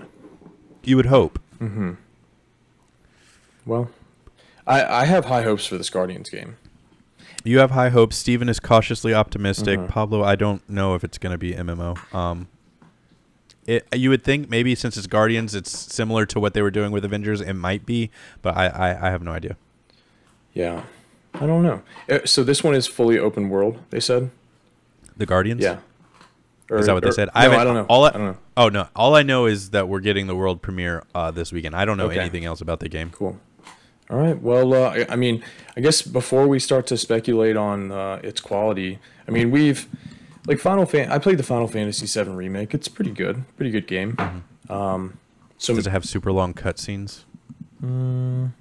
you 0.84 0.96
would 0.96 1.08
hope. 1.08 1.40
Mm-hmm. 1.60 1.94
Well, 3.66 3.90
I, 4.68 4.84
I 5.02 5.06
have 5.06 5.26
high 5.26 5.42
hopes 5.42 5.66
for 5.66 5.78
this 5.78 5.90
Guardians 5.90 6.30
game. 6.30 6.58
You 7.44 7.58
have 7.60 7.72
high 7.72 7.90
hopes. 7.90 8.18
Steven 8.18 8.50
is 8.50 8.60
cautiously 8.60 9.14
optimistic. 9.14 9.80
Mhm. 9.80 9.88
Pablo, 9.88 10.24
I 10.24 10.36
don't 10.36 10.68
know 10.70 10.94
if 10.96 11.04
it's 11.04 11.18
going 11.18 11.32
to 11.32 11.38
be 11.38 11.54
MMO. 11.54 11.98
Um, 12.14 12.48
it 13.66 13.88
you 13.96 14.10
would 14.12 14.24
think 14.24 14.48
maybe 14.50 14.76
since 14.76 14.96
it's 14.98 15.08
Guardians, 15.08 15.56
it's 15.56 15.72
similar 15.72 16.26
to 16.28 16.40
what 16.40 16.54
they 16.54 16.62
were 16.62 16.70
doing 16.72 16.92
with 16.92 17.04
Avengers. 17.04 17.42
It 17.42 17.54
might 17.54 17.86
be, 17.86 18.12
but 18.44 18.56
I 18.56 18.68
I, 18.68 19.08
I 19.08 19.10
have 19.10 19.24
no 19.24 19.32
idea. 19.32 19.58
Yeah. 20.54 20.84
I 21.34 21.46
don't 21.48 21.64
know. 21.64 21.82
Uh, 22.10 22.20
So 22.26 22.44
this 22.44 22.64
one 22.64 22.76
is 22.76 22.88
fully 22.88 23.18
open 23.20 23.50
world, 23.50 23.80
they 23.90 24.00
said? 24.00 24.30
The 25.18 25.26
Guardians. 25.26 25.62
Yeah. 25.62 25.78
Or- 26.70 26.78
Is 26.80 26.88
that 26.88 26.94
what 26.94 27.04
they 27.04 27.10
or- 27.10 27.14
said? 27.14 27.30
No, 27.36 27.42
haven't- 27.42 27.60
I 27.60 27.64
don't 27.64 27.76
know. 27.76 27.86
All 27.88 28.06
I, 28.06 28.10
I 28.10 28.12
don't 28.14 28.24
know. 28.26 28.38
Oh 28.58 28.70
no! 28.70 28.88
All 28.96 29.16
I 29.16 29.22
know 29.24 29.46
is 29.46 29.70
that 29.72 29.88
we're 29.88 30.00
getting 30.00 30.28
the 30.28 30.36
world 30.36 30.62
premiere 30.62 31.04
uh, 31.14 31.30
this 31.32 31.52
weekend. 31.52 31.76
I 31.76 31.86
don't 31.86 31.98
know 31.98 32.06
Okay. 32.08 32.20
anything 32.20 32.46
else 32.46 32.60
about 32.62 32.80
the 32.80 32.90
game. 32.90 33.12
Cool. 33.12 33.40
All 34.10 34.18
right. 34.18 34.40
Well, 34.42 34.74
uh, 34.74 34.90
I, 34.90 35.06
I 35.10 35.16
mean, 35.16 35.44
I 35.78 35.82
guess 35.82 36.02
before 36.02 36.48
we 36.48 36.60
start 36.60 36.88
to 36.88 36.98
speculate 36.98 37.58
on 37.58 37.92
uh, 37.92 38.20
its 38.24 38.40
quality, 38.42 39.00
I 39.28 39.32
mean, 39.32 39.52
we've 39.52 39.88
like 40.48 40.60
Final 40.60 40.86
Fan. 40.86 41.12
I 41.12 41.18
played 41.20 41.38
the 41.38 41.44
Final 41.44 41.68
Fantasy 41.68 42.06
VII 42.08 42.30
remake. 42.32 42.74
It's 42.74 42.88
pretty 42.88 43.12
good. 43.12 43.44
Pretty 43.58 43.72
good 43.72 43.88
game. 43.88 44.18
Um, 44.70 45.18
so 45.58 45.76
Does 45.76 45.86
it 45.88 45.92
have 45.92 46.06
super 46.06 46.32
long 46.32 46.54
cutscenes? 46.54 47.24
Mm. 47.84 48.52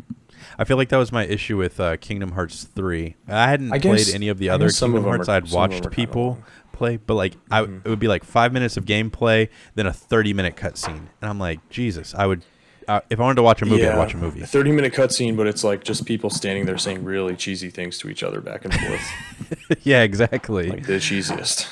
I 0.58 0.64
feel 0.64 0.76
like 0.76 0.88
that 0.90 0.96
was 0.98 1.12
my 1.12 1.24
issue 1.26 1.56
with 1.56 1.78
uh, 1.80 1.96
Kingdom 1.98 2.32
Hearts 2.32 2.64
three. 2.64 3.16
I 3.28 3.48
hadn't 3.48 3.72
I 3.72 3.78
guess- 3.78 4.04
played 4.04 4.14
any 4.14 4.28
of 4.28 4.38
the 4.38 4.50
other 4.50 4.68
some 4.70 4.92
Kingdom 4.92 5.08
Hearts. 5.10 5.28
I'd 5.28 5.48
some 5.48 5.62
of 5.62 5.70
them 5.70 5.80
watched 5.82 5.90
people 5.94 6.38
play, 6.72 6.96
but 6.96 7.14
like 7.14 7.34
I, 7.50 7.62
Mhm. 7.62 7.82
it 7.84 7.88
would 7.88 8.00
be 8.00 8.08
like 8.08 8.24
five 8.24 8.52
minutes 8.52 8.76
of 8.76 8.84
gameplay, 8.84 9.48
then 9.74 9.86
a 9.86 9.92
thirty 9.92 10.32
minute 10.32 10.56
cutscene, 10.56 11.06
and 11.20 11.30
I'm 11.30 11.38
like, 11.38 11.60
Jesus! 11.70 12.14
I 12.14 12.26
would 12.26 12.42
uh, 12.88 13.00
if 13.08 13.18
I 13.18 13.22
wanted 13.22 13.36
to 13.36 13.42
watch 13.42 13.62
a 13.62 13.66
movie, 13.66 13.86
I'd 13.88 13.96
watch 13.96 14.12
a 14.12 14.18
movie. 14.18 14.42
A 14.42 14.46
30 14.46 14.70
minute 14.72 14.92
cutscene, 14.92 15.38
but 15.38 15.46
it's 15.46 15.64
like 15.64 15.84
just 15.84 16.04
people 16.04 16.28
standing 16.28 16.66
there 16.66 16.76
saying 16.76 17.02
really 17.02 17.34
cheesy 17.34 17.70
things 17.70 17.96
to 18.00 18.10
each 18.10 18.22
other 18.22 18.42
back 18.42 18.66
and 18.66 18.74
forth. 18.74 19.78
yeah, 19.84 20.02
exactly. 20.02 20.68
like 20.68 20.86
the 20.86 20.94
cheesiest. 20.98 21.66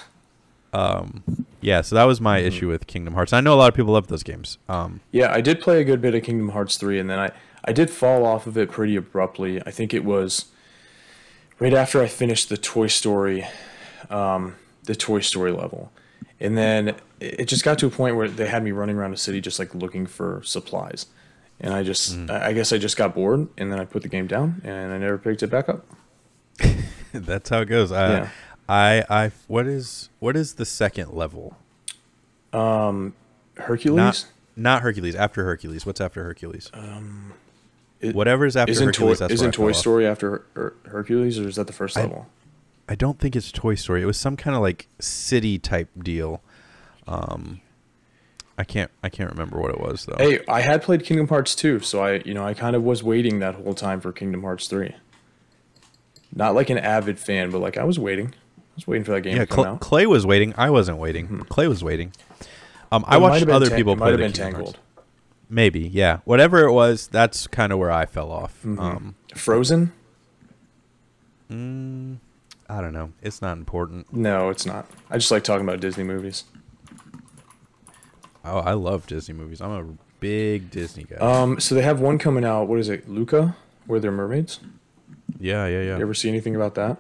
um, 0.73 1.23
yeah, 1.61 1.83
so 1.83 1.95
that 1.97 2.05
was 2.05 2.19
my 2.21 2.39
issue 2.39 2.67
with 2.69 2.87
Kingdom 2.87 3.13
Hearts. 3.15 3.33
I 3.35 3.41
know 3.43 3.53
a 3.53 3.57
lot 3.57 3.69
of 3.69 3.75
people 3.75 3.93
love 3.93 4.07
those 4.07 4.23
games. 4.23 4.57
Um, 4.71 5.01
Yeah, 5.11 5.31
I 5.33 5.41
did 5.43 5.61
play 5.61 5.81
a 5.81 5.85
good 5.85 6.01
bit 6.01 6.15
of 6.15 6.23
Kingdom 6.23 6.49
Hearts 6.49 6.77
3, 6.79 6.99
and 6.99 7.11
then 7.11 7.19
I, 7.19 7.31
I 7.65 7.73
did 7.73 7.91
fall 7.91 8.25
off 8.27 8.47
of 8.47 8.57
it 8.59 8.71
pretty 8.71 8.97
abruptly. 8.97 9.61
I 9.65 9.71
think 9.71 9.95
it 9.95 10.05
was 10.05 10.47
right 11.59 11.73
after 11.75 12.03
I 12.03 12.07
finished 12.09 12.49
the 12.49 12.57
Toy 12.57 12.89
Story, 12.89 13.47
um, 14.11 14.57
the 14.85 14.95
Toy 14.97 15.21
Story 15.21 15.53
level. 15.53 15.93
And 16.41 16.59
then 16.59 16.97
it 17.21 17.45
just 17.47 17.63
got 17.63 17.79
to 17.79 17.87
a 17.87 17.91
point 17.91 18.17
where 18.17 18.27
they 18.29 18.49
had 18.49 18.65
me 18.65 18.73
running 18.73 18.97
around 18.97 19.13
the 19.13 19.17
city 19.17 19.41
just 19.41 19.59
like 19.61 19.75
looking 19.75 20.07
for 20.07 20.43
supplies. 20.45 21.07
And 21.61 21.73
I 21.73 21.85
just, 21.85 22.19
I 22.29 22.49
I 22.49 22.53
guess 22.53 22.73
I 22.73 22.79
just 22.79 22.97
got 22.97 23.15
bored, 23.15 23.47
and 23.57 23.71
then 23.71 23.79
I 23.79 23.85
put 23.85 24.03
the 24.03 24.09
game 24.09 24.27
down, 24.27 24.61
and 24.65 24.93
I 24.93 24.99
never 24.99 25.17
picked 25.19 25.45
it 25.45 25.47
back 25.47 25.69
up. 25.69 25.87
that's 27.13 27.49
how 27.51 27.61
it 27.61 27.67
goes. 27.67 27.93
Uh, 27.93 28.25
Yeah. 28.25 28.29
I, 28.69 29.05
I, 29.09 29.31
what 29.47 29.69
is, 29.69 30.09
what 30.19 30.35
is 30.37 30.55
the 30.55 30.65
second 30.65 31.13
level? 31.13 31.57
Um, 32.53 33.15
Hercules? 33.57 33.97
Not, 33.97 34.27
not 34.57 34.83
Hercules. 34.83 35.15
After 35.15 35.45
Hercules, 35.45 35.87
what's 35.87 36.01
after 36.01 36.25
Hercules? 36.25 36.71
It- 38.03 38.15
Whatever's 38.15 38.57
after 38.57 38.73
isn't 38.73 38.87
Hercules, 38.87 39.21
Toy, 39.21 39.27
isn't 39.27 39.39
where 39.41 39.49
I 39.49 39.53
fell 39.53 39.65
Toy 39.67 39.71
off. 39.71 39.77
Story 39.77 40.07
after 40.07 40.31
Her- 40.31 40.43
Her- 40.55 40.75
Hercules, 40.91 41.39
or 41.39 41.49
is 41.49 41.57
that 41.57 41.67
the 41.69 41.73
first 41.73 41.97
I- 41.97 42.03
level? 42.03 42.27
I 42.89 42.95
don't 42.97 43.19
think 43.19 43.35
it's 43.37 43.51
Toy 43.53 43.75
Story. 43.77 44.03
It 44.03 44.07
was 44.07 44.17
some 44.19 44.37
kind 44.37 44.55
of 44.57 44.61
like 44.63 44.89
city 44.99 45.59
type 45.59 45.89
deal. 46.03 46.43
Um, 47.07 47.61
I 48.59 48.65
can't, 48.65 48.91
I 49.03 49.09
can't 49.09 49.31
remember 49.31 49.59
what 49.61 49.71
it 49.71 49.81
was 49.81 50.05
though. 50.05 50.17
Hey, 50.19 50.41
I 50.49 50.61
had 50.61 50.83
played 50.83 51.05
Kingdom 51.05 51.29
Hearts 51.29 51.55
2, 51.55 51.81
so 51.81 52.03
I, 52.05 52.23
you 52.25 52.35
know, 52.35 52.45
I 52.45 52.55
kind 52.55 52.77
of 52.77 52.83
was 52.83 53.03
waiting 53.03 53.39
that 53.39 53.55
whole 53.55 53.73
time 53.75 54.01
for 54.01 54.13
Kingdom 54.13 54.43
Hearts 54.43 54.67
3. 54.69 54.95
Not 56.35 56.55
like 56.55 56.71
an 56.71 56.79
avid 56.79 57.19
fan, 57.19 57.51
but 57.51 57.61
like 57.61 57.77
I 57.79 57.85
was 57.85 57.99
waiting. 57.99 58.35
I 58.59 58.75
was 58.75 58.87
waiting 58.87 59.05
for 59.05 59.13
that 59.13 59.21
game 59.23 59.37
yeah, 59.37 59.43
to 59.45 59.47
come 59.47 59.65
Cl- 59.65 59.75
out. 59.75 59.81
Clay 59.81 60.07
was 60.07 60.27
waiting. 60.27 60.55
I 60.57 60.71
wasn't 60.71 60.99
waiting. 60.99 61.41
Clay 61.49 61.69
was 61.69 61.85
waiting. 61.85 62.13
Um, 62.91 63.05
I 63.07 63.17
watched 63.19 63.47
other 63.49 63.69
Ta- 63.69 63.77
people 63.77 63.93
it 63.95 63.97
might 63.97 64.05
play 64.05 64.11
have 64.13 64.19
the 64.21 64.25
been 64.27 64.33
Kingdom 64.33 64.65
Hearts. 64.65 64.79
Maybe, 65.49 65.81
yeah. 65.81 66.19
Whatever 66.25 66.61
it 66.67 66.73
was, 66.73 67.07
that's 67.09 67.47
kind 67.47 67.73
of 67.73 67.79
where 67.79 67.91
I 67.91 68.07
fell 68.07 68.31
off. 68.31 68.55
Mm-hmm. 68.65 68.79
Um, 68.81 69.15
Frozen? 69.35 69.93
mm, 71.51 72.17
I 72.69 72.81
don't 72.81 72.93
know. 72.95 73.13
It's 73.21 73.43
not 73.43 73.59
important. 73.59 74.13
No, 74.13 74.49
it's 74.49 74.65
not. 74.65 74.87
I 75.11 75.19
just 75.19 75.31
like 75.31 75.45
talking 75.45 75.67
about 75.67 75.81
Disney 75.81 76.05
movies. 76.05 76.45
Oh, 78.45 78.59
I 78.59 78.73
love 78.73 79.07
Disney 79.07 79.35
movies. 79.35 79.61
I'm 79.61 79.71
a 79.71 79.85
big 80.21 80.71
Disney 80.71 81.05
guy. 81.05 81.17
Um, 81.17 81.61
so 81.61 81.75
they 81.75 81.83
have 81.83 82.01
one 82.01 82.19
coming 82.19 82.45
out. 82.45 82.65
What 82.65 82.79
is 82.79 82.89
it, 82.89 83.09
Luca? 83.09 83.57
Where 83.87 84.01
they're 84.01 84.11
mermaids? 84.13 84.61
yeah, 85.39 85.67
yeah, 85.67 85.83
yeah. 85.83 85.97
You 85.97 86.03
ever 86.03 86.15
see 86.15 86.29
anything 86.29 86.57
about 86.57 86.75
that? 86.77 86.99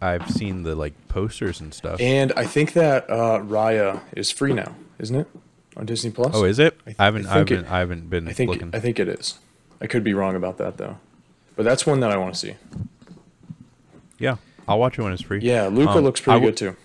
I've 0.00 0.30
seen 0.30 0.62
the 0.64 0.74
like 0.74 0.94
posters 1.08 1.60
and 1.60 1.72
stuff. 1.72 2.00
And 2.00 2.32
I 2.36 2.44
think 2.44 2.72
that 2.74 3.08
uh, 3.08 3.40
Raya 3.40 4.00
is 4.14 4.30
free 4.30 4.52
now, 4.52 4.74
isn't 4.98 5.16
it, 5.16 5.28
on 5.76 5.86
Disney 5.86 6.10
Plus? 6.10 6.32
oh, 6.34 6.44
is 6.44 6.58
it? 6.58 6.76
I 6.82 6.84
th- 6.90 6.96
I, 7.00 7.04
haven't. 7.04 7.26
I 7.26 7.30
I, 7.34 7.38
haven't. 7.38 7.58
it- 7.58 7.70
I 7.70 7.78
haven't 7.78 8.10
been 8.10 8.28
I 8.28 8.32
think 8.32 8.50
looking. 8.50 8.70
I 8.72 8.80
think 8.80 8.98
it 8.98 9.08
is. 9.08 9.38
I 9.80 9.86
could 9.86 10.04
be 10.04 10.14
wrong 10.14 10.36
about 10.36 10.58
that 10.58 10.76
though, 10.76 10.98
but 11.56 11.64
that's 11.64 11.86
one 11.86 12.00
that 12.00 12.10
I 12.10 12.16
want 12.16 12.34
to 12.34 12.40
see. 12.40 12.54
yeah, 14.18 14.36
I'll 14.68 14.78
watch 14.78 14.98
it 14.98 15.02
when 15.02 15.12
it's 15.12 15.22
free. 15.22 15.40
Yeah, 15.40 15.66
Luca 15.66 15.92
Um, 15.92 16.04
looks 16.04 16.20
pretty 16.20 16.36
w- 16.40 16.50
good 16.52 16.56
too. 16.56 16.76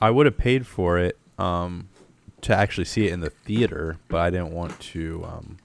I 0.00 0.10
would 0.10 0.26
have 0.26 0.36
paid 0.38 0.66
for 0.66 0.98
it 0.98 1.18
um, 1.38 1.88
to 2.42 2.54
actually 2.54 2.84
see 2.84 3.06
it 3.06 3.12
in 3.12 3.20
the 3.20 3.30
theater, 3.30 3.96
but 4.08 4.20
I 4.20 4.30
didn't 4.30 4.50
want 4.52 4.78
to 4.80 5.24
um, 5.24 5.56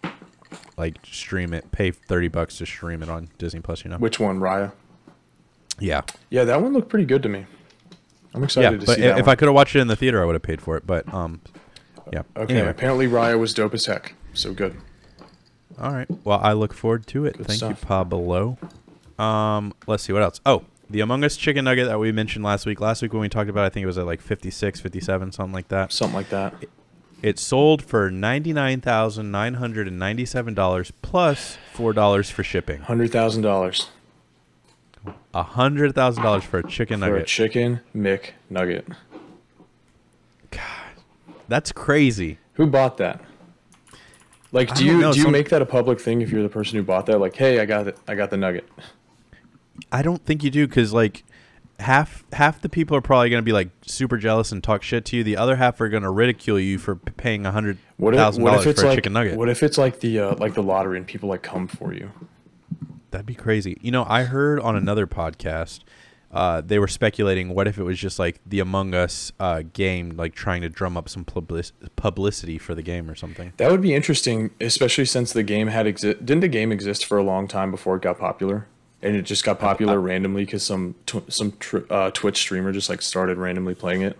like 0.77 0.97
stream 1.03 1.53
it. 1.53 1.71
Pay 1.71 1.91
thirty 1.91 2.27
bucks 2.27 2.57
to 2.59 2.65
stream 2.65 3.03
it 3.03 3.09
on 3.09 3.29
Disney 3.37 3.59
Plus. 3.59 3.83
You 3.83 3.91
know. 3.91 3.97
Which 3.97 4.19
one, 4.19 4.39
Raya? 4.39 4.71
yeah. 5.79 6.01
Yeah, 6.29 6.43
that 6.45 6.61
one 6.61 6.73
looked 6.73 6.89
pretty 6.89 7.05
good 7.05 7.23
to 7.23 7.29
me. 7.29 7.45
I'm 8.35 8.41
Yeah, 8.41 8.45
excited 8.45 8.79
to 8.81 8.85
but 8.85 8.95
see 8.95 9.03
i- 9.05 9.17
if 9.17 9.25
one. 9.25 9.29
I 9.29 9.35
could 9.35 9.47
have 9.47 9.55
watched 9.55 9.75
it 9.75 9.79
in 9.81 9.87
the 9.87 9.95
theater, 9.95 10.21
I 10.21 10.25
would 10.25 10.35
have 10.35 10.41
paid 10.43 10.61
for 10.61 10.77
it. 10.77 10.87
But 10.87 11.11
um, 11.13 11.41
yeah. 12.11 12.23
Okay, 12.35 12.55
Anyway, 12.55 12.69
apparently 12.69 13.07
Raya 13.07 13.39
was 13.39 13.53
dope 13.53 13.73
as 13.73 13.85
heck. 13.85 14.15
So 14.33 14.53
good. 14.53 14.75
all 15.79 15.91
right. 15.93 16.07
Well, 16.23 16.39
I 16.41 16.53
look 16.53 16.73
forward 16.73 17.07
to 17.07 17.25
it. 17.25 17.37
Good 17.37 17.47
Thank 17.47 17.61
you, 17.61 17.67
stuff. 17.75 17.81
Pablo. 17.81 18.57
Um, 19.19 19.73
let's 19.87 20.03
see 20.03 20.13
what 20.13 20.21
else. 20.23 20.41
Oh, 20.45 20.63
the 20.89 20.99
Among 21.01 21.23
Us 21.23 21.35
chicken 21.37 21.65
nugget 21.65 21.87
that 21.87 21.99
we 21.99 22.11
mentioned 22.11 22.43
last 22.43 22.65
week. 22.65 22.79
Last 22.81 23.01
week 23.01 23.13
when 23.13 23.21
we 23.21 23.29
talked 23.29 23.49
about, 23.49 23.63
it, 23.63 23.67
I 23.67 23.69
think 23.69 23.83
it 23.83 23.87
was 23.87 23.97
at 23.97 24.05
like 24.05 24.21
56, 24.21 24.79
57, 24.81 25.31
something 25.31 25.53
like 25.53 25.67
that. 25.69 25.91
Something 25.91 26.15
like 26.15 26.29
that. 26.29 26.53
It 27.21 27.39
sold 27.39 27.81
for 27.81 28.11
ninety 28.11 28.51
nine 28.51 28.81
thousand 28.81 29.31
nine 29.31 29.53
hundred 29.53 29.87
and 29.87 29.97
ninety 29.97 30.25
seven 30.25 30.53
dollars 30.53 30.91
plus 31.01 31.57
four 31.71 31.93
dollars 31.93 32.29
for 32.29 32.43
shipping. 32.43 32.81
Hundred 32.81 33.13
thousand 33.13 33.43
dollars 33.43 33.87
A 35.33 35.41
hundred 35.43 35.95
thousand 35.95 36.21
dollars 36.23 36.43
for 36.43 36.59
a 36.59 36.67
chicken 36.67 36.99
nugget. 36.99 37.15
for 37.15 37.21
a 37.21 37.25
chicken 37.25 37.79
Mick 37.95 38.31
nugget. 38.49 38.85
That's 41.47 41.71
crazy. 41.71 42.39
Who 42.53 42.67
bought 42.67 42.97
that? 42.97 43.21
Like, 44.51 44.73
do 44.75 44.86
you 44.86 44.99
know, 44.99 45.12
do 45.12 45.17
you 45.17 45.23
some- 45.23 45.32
make 45.32 45.49
that 45.49 45.62
a 45.62 45.65
public 45.65 45.99
thing 45.99 46.21
if 46.21 46.29
you're 46.29 46.43
the 46.43 46.49
person 46.49 46.77
who 46.77 46.84
bought 46.84 47.08
that? 47.08 47.19
Like, 47.19 47.36
hey, 47.36 47.60
I 47.60 47.65
got 47.65 47.88
it. 47.88 47.97
I 48.08 48.15
got 48.15 48.29
the 48.29 48.38
nugget. 48.38 48.69
I 49.91 50.03
don't 50.03 50.23
think 50.23 50.43
you 50.43 50.51
do 50.51 50.67
because 50.67 50.93
like 50.93 51.23
half 51.79 52.23
half 52.32 52.62
the 52.62 52.69
people 52.69 52.95
are 52.95 53.01
probably 53.01 53.29
going 53.29 53.41
to 53.41 53.45
be 53.45 53.51
like 53.51 53.69
super 53.82 54.17
jealous 54.17 54.51
and 54.51 54.63
talk 54.63 54.84
shit 54.84 55.06
to 55.06 55.17
you. 55.17 55.23
The 55.23 55.38
other 55.38 55.56
half 55.56 55.82
are 55.82 55.89
going 55.89 56.03
to 56.03 56.12
ridicule 56.12 56.60
you 56.60 56.77
for 56.77 56.95
paying 56.95 57.45
a 57.45 57.51
hundred 57.51 57.77
if, 57.99 58.13
dollars 58.13 58.38
for 58.38 58.41
a 58.41 58.88
like 58.88 58.95
chicken 58.95 59.13
nugget. 59.13 59.38
what 59.38 59.49
if 59.49 59.63
it's 59.63 59.79
like 59.79 59.99
the 59.99 60.19
uh, 60.19 60.36
like 60.36 60.53
the 60.53 60.63
lottery 60.63 60.97
and 60.97 61.08
people 61.08 61.29
like 61.29 61.41
come 61.41 61.67
for 61.67 61.93
you? 61.93 62.12
That'd 63.12 63.25
be 63.25 63.36
crazy. 63.36 63.77
You 63.82 63.91
know, 63.91 64.06
I 64.08 64.23
heard 64.23 64.60
on 64.60 64.75
another 64.75 65.08
podcast. 65.08 65.82
Uh, 66.34 66.62
they 66.62 66.80
were 66.80 66.88
speculating 66.88 67.50
what 67.54 67.67
if 67.67 67.78
it 67.78 67.84
was 67.84 68.00
just 68.00 68.17
like 68.17 68.39
the 68.46 68.60
Among 68.60 68.96
Us 68.96 69.32
uh, 69.39 69.62
game, 69.72 70.17
like 70.17 70.34
trying 70.34 70.62
to 70.63 70.69
drum 70.69 70.98
up 70.98 71.08
some 71.08 71.24
public- 71.24 71.72
publicity 71.96 72.58
for 72.58 72.74
the 72.74 72.82
game 72.82 73.08
or 73.10 73.13
something. 73.15 73.54
That 73.58 73.69
would 73.69 73.82
be 73.82 73.93
interesting, 73.93 74.50
especially 74.60 75.06
since 75.06 75.32
the 75.32 75.43
game 75.43 75.67
had 75.67 75.86
exist. 75.86 76.26
Didn't 76.26 76.41
the 76.41 76.48
game 76.48 76.72
exist 76.72 77.06
for 77.06 77.17
a 77.19 77.24
long 77.24 77.48
time 77.48 77.69
before 77.69 77.96
it 77.98 78.02
got 78.02 78.17
popular? 78.17 78.67
And 79.04 79.15
it 79.15 79.24
just 79.24 79.43
got 79.43 79.60
popular 79.60 80.00
randomly 80.00 80.46
because 80.46 80.63
some 80.65 80.96
tw- 81.06 81.32
some 81.32 81.52
tr- 81.60 81.80
uh, 81.89 82.10
Twitch 82.12 82.38
streamer 82.38 82.72
just 82.72 82.89
like 82.89 83.02
started 83.02 83.38
randomly 83.38 83.76
playing 83.76 84.02
it. 84.02 84.17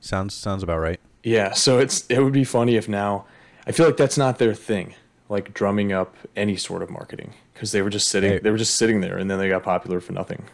Sounds 0.00 0.32
sounds 0.34 0.62
about 0.62 0.78
right. 0.78 1.00
Yeah, 1.22 1.52
so 1.52 1.78
it's 1.78 2.06
it 2.08 2.20
would 2.20 2.32
be 2.32 2.44
funny 2.44 2.76
if 2.76 2.88
now 2.88 3.26
I 3.66 3.72
feel 3.72 3.84
like 3.86 3.96
that's 3.96 4.16
not 4.16 4.38
their 4.38 4.54
thing. 4.54 4.94
like 5.28 5.52
drumming 5.54 5.92
up 5.92 6.14
any 6.36 6.56
sort 6.56 6.82
of 6.82 6.90
marketing 6.90 7.32
because 7.54 7.72
they 7.72 7.82
were 7.82 7.90
just 7.90 8.06
sitting 8.08 8.32
Hey. 8.32 8.38
they 8.38 8.50
were 8.50 8.58
just 8.58 8.74
sitting 8.76 9.00
there 9.00 9.16
and 9.18 9.30
then 9.30 9.38
they 9.38 9.48
got 9.48 9.62
popular 9.64 10.00
for 10.00 10.12
nothing. 10.12 10.44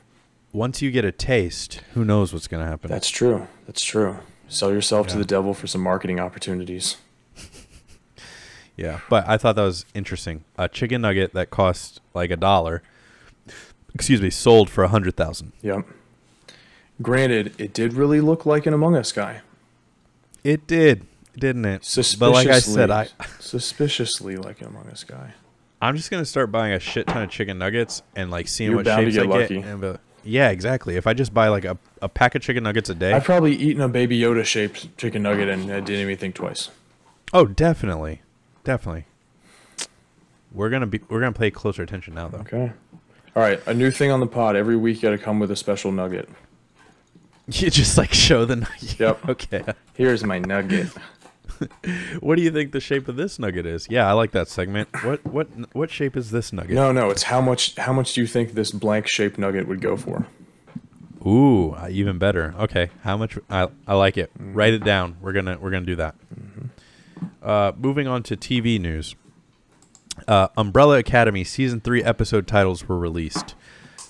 Once 0.53 0.81
you 0.83 0.91
get 0.91 1.05
a 1.05 1.13
taste, 1.13 1.83
who 1.95 2.05
knows 2.05 2.33
what's 2.33 2.49
going 2.49 2.63
to 2.65 2.69
happen? 2.69 2.91
That's 2.91 3.11
true. 3.11 3.47
That's 3.67 3.85
true. 3.85 4.19
Sell 4.49 4.73
yourself 4.73 5.07
to 5.09 5.19
the 5.19 5.25
devil 5.25 5.53
for 5.55 5.67
some 5.67 5.83
marketing 5.83 6.21
opportunities. 6.21 6.97
Yeah, 8.77 9.01
but 9.11 9.29
I 9.29 9.39
thought 9.39 9.57
that 9.57 9.65
was 9.65 9.85
interesting. 9.93 10.45
A 10.57 10.69
chicken 10.69 11.01
nugget 11.01 11.33
that 11.33 11.51
cost 11.51 12.01
like 12.15 12.31
a 12.31 12.37
dollar, 12.37 12.85
excuse 13.93 14.23
me, 14.23 14.31
sold 14.31 14.71
for 14.71 14.85
a 14.85 14.89
hundred 14.89 15.17
thousand. 15.17 15.51
Yep. 15.63 15.85
Granted, 17.03 17.55
it 17.61 17.75
did 17.75 17.95
really 17.95 18.21
look 18.21 18.47
like 18.47 18.67
an 18.67 18.75
Among 18.75 18.95
Us 18.95 19.11
guy. 19.11 19.41
It 20.45 20.69
did, 20.69 21.07
didn't 21.37 21.65
it? 21.65 21.85
Suspiciously, 21.85 22.21
But 22.21 22.31
like 22.33 22.47
I 22.47 22.61
said, 22.61 22.91
I 22.93 23.09
suspiciously 23.41 24.37
like 24.37 24.61
an 24.61 24.69
Among 24.69 24.89
Us 24.91 25.03
guy. 25.03 25.33
I'm 25.83 25.97
just 25.97 26.09
gonna 26.13 26.25
start 26.25 26.53
buying 26.53 26.73
a 26.73 26.79
shit 26.79 27.09
ton 27.09 27.25
of 27.25 27.31
chicken 27.31 27.59
nuggets 27.59 28.03
and 28.15 28.31
like 28.31 28.47
seeing 28.47 28.71
You're 28.71 28.77
what 28.85 28.87
shapes 28.87 29.17
get 29.17 29.27
I 29.27 29.29
lucky. 29.29 29.55
get. 29.57 29.65
And, 29.65 29.81
be- 29.81 29.97
yeah, 30.29 30.51
exactly. 30.51 30.97
If 30.97 31.07
I 31.07 31.15
just 31.15 31.33
buy 31.33 31.49
like 31.49 31.65
a, 31.65 31.79
a 32.03 32.09
pack 32.09 32.35
of 32.35 32.43
chicken 32.43 32.63
nuggets 32.63 32.89
a 32.91 32.95
day, 32.95 33.13
I've 33.13 33.25
probably 33.25 33.55
eaten 33.57 33.83
a 33.83 33.89
Baby 33.89 34.19
Yoda 34.21 34.45
shaped 34.45 34.97
chicken 34.97 35.23
nugget 35.23 35.49
and 35.49 35.71
I 35.73 35.81
didn't 35.81 36.03
even 36.03 36.17
think 36.17 36.35
twice. 36.35 36.71
oh, 37.33 37.47
definitely, 37.47 38.23
definitely. 38.65 39.07
We're 40.53 40.71
gonna 40.71 40.87
be 40.87 41.01
we're 41.09 41.21
gonna 41.21 41.33
pay 41.33 41.51
closer 41.51 41.83
attention 41.83 42.15
now 42.15 42.29
though. 42.29 42.39
Okay. 42.39 42.73
All 43.37 43.43
right, 43.43 43.61
a 43.67 43.75
new 43.75 43.91
thing 43.91 44.11
on 44.11 44.21
the 44.21 44.27
pod. 44.27 44.57
Every 44.57 44.77
week, 44.77 44.97
you 44.97 45.03
got 45.03 45.11
to 45.11 45.19
come 45.19 45.39
with 45.39 45.51
a 45.51 45.57
special 45.57 45.93
nugget. 45.93 46.29
You 47.51 47.71
just 47.71 47.97
like 47.97 48.13
show 48.13 48.45
the 48.45 48.57
nugget. 48.57 49.01
Yep. 49.01 49.29
okay. 49.31 49.65
Here's 49.95 50.23
my 50.23 50.39
nugget. 50.39 50.89
What 52.21 52.37
do 52.37 52.43
you 52.43 52.51
think 52.51 52.73
the 52.73 52.81
shape 52.81 53.09
of 53.09 53.17
this 53.17 53.39
nugget 53.39 53.67
is? 53.67 53.87
Yeah, 53.91 54.09
I 54.09 54.13
like 54.13 54.33
that 54.33 54.49
segment. 54.49 54.89
What 55.03 55.25
what 55.25 55.49
what 55.75 55.91
shape 55.91 56.17
is 56.17 56.31
this 56.31 56.53
nugget? 56.53 56.73
No, 56.73 56.93
no, 56.93 57.11
it's 57.11 57.25
how 57.25 57.41
much. 57.41 57.77
How 57.77 57.93
much 57.93 58.15
do 58.15 58.21
you 58.21 58.27
think 58.27 58.53
this 58.53 58.71
blank 58.71 59.07
shaped 59.09 59.39
nugget 59.39 59.69
would 59.69 59.81
go 59.81 59.97
for? 59.97 60.27
Ooh, 61.27 61.73
uh, 61.73 61.89
even 61.91 62.19
better. 62.19 62.55
Okay, 62.59 62.91
how 63.03 63.17
much? 63.17 63.39
I 63.51 63.69
I 63.87 63.95
like 63.95 64.17
it. 64.17 64.33
Mm-hmm. 64.35 64.55
Write 64.55 64.75
it 64.75 64.85
down. 64.85 65.17
We're 65.21 65.33
gonna 65.33 65.59
we're 65.61 65.71
gonna 65.71 65.87
do 65.87 65.97
that. 65.97 66.15
Uh, 67.43 67.73
moving 67.77 68.07
on 68.07 68.23
to 68.25 68.37
TV 68.37 68.81
news. 68.81 69.15
Uh, 70.27 70.49
Umbrella 70.57 70.99
Academy 70.99 71.45
season 71.45 71.81
three 71.81 72.03
episode 72.03 72.47
titles 72.47 72.89
were 72.89 72.99
released, 72.99 73.55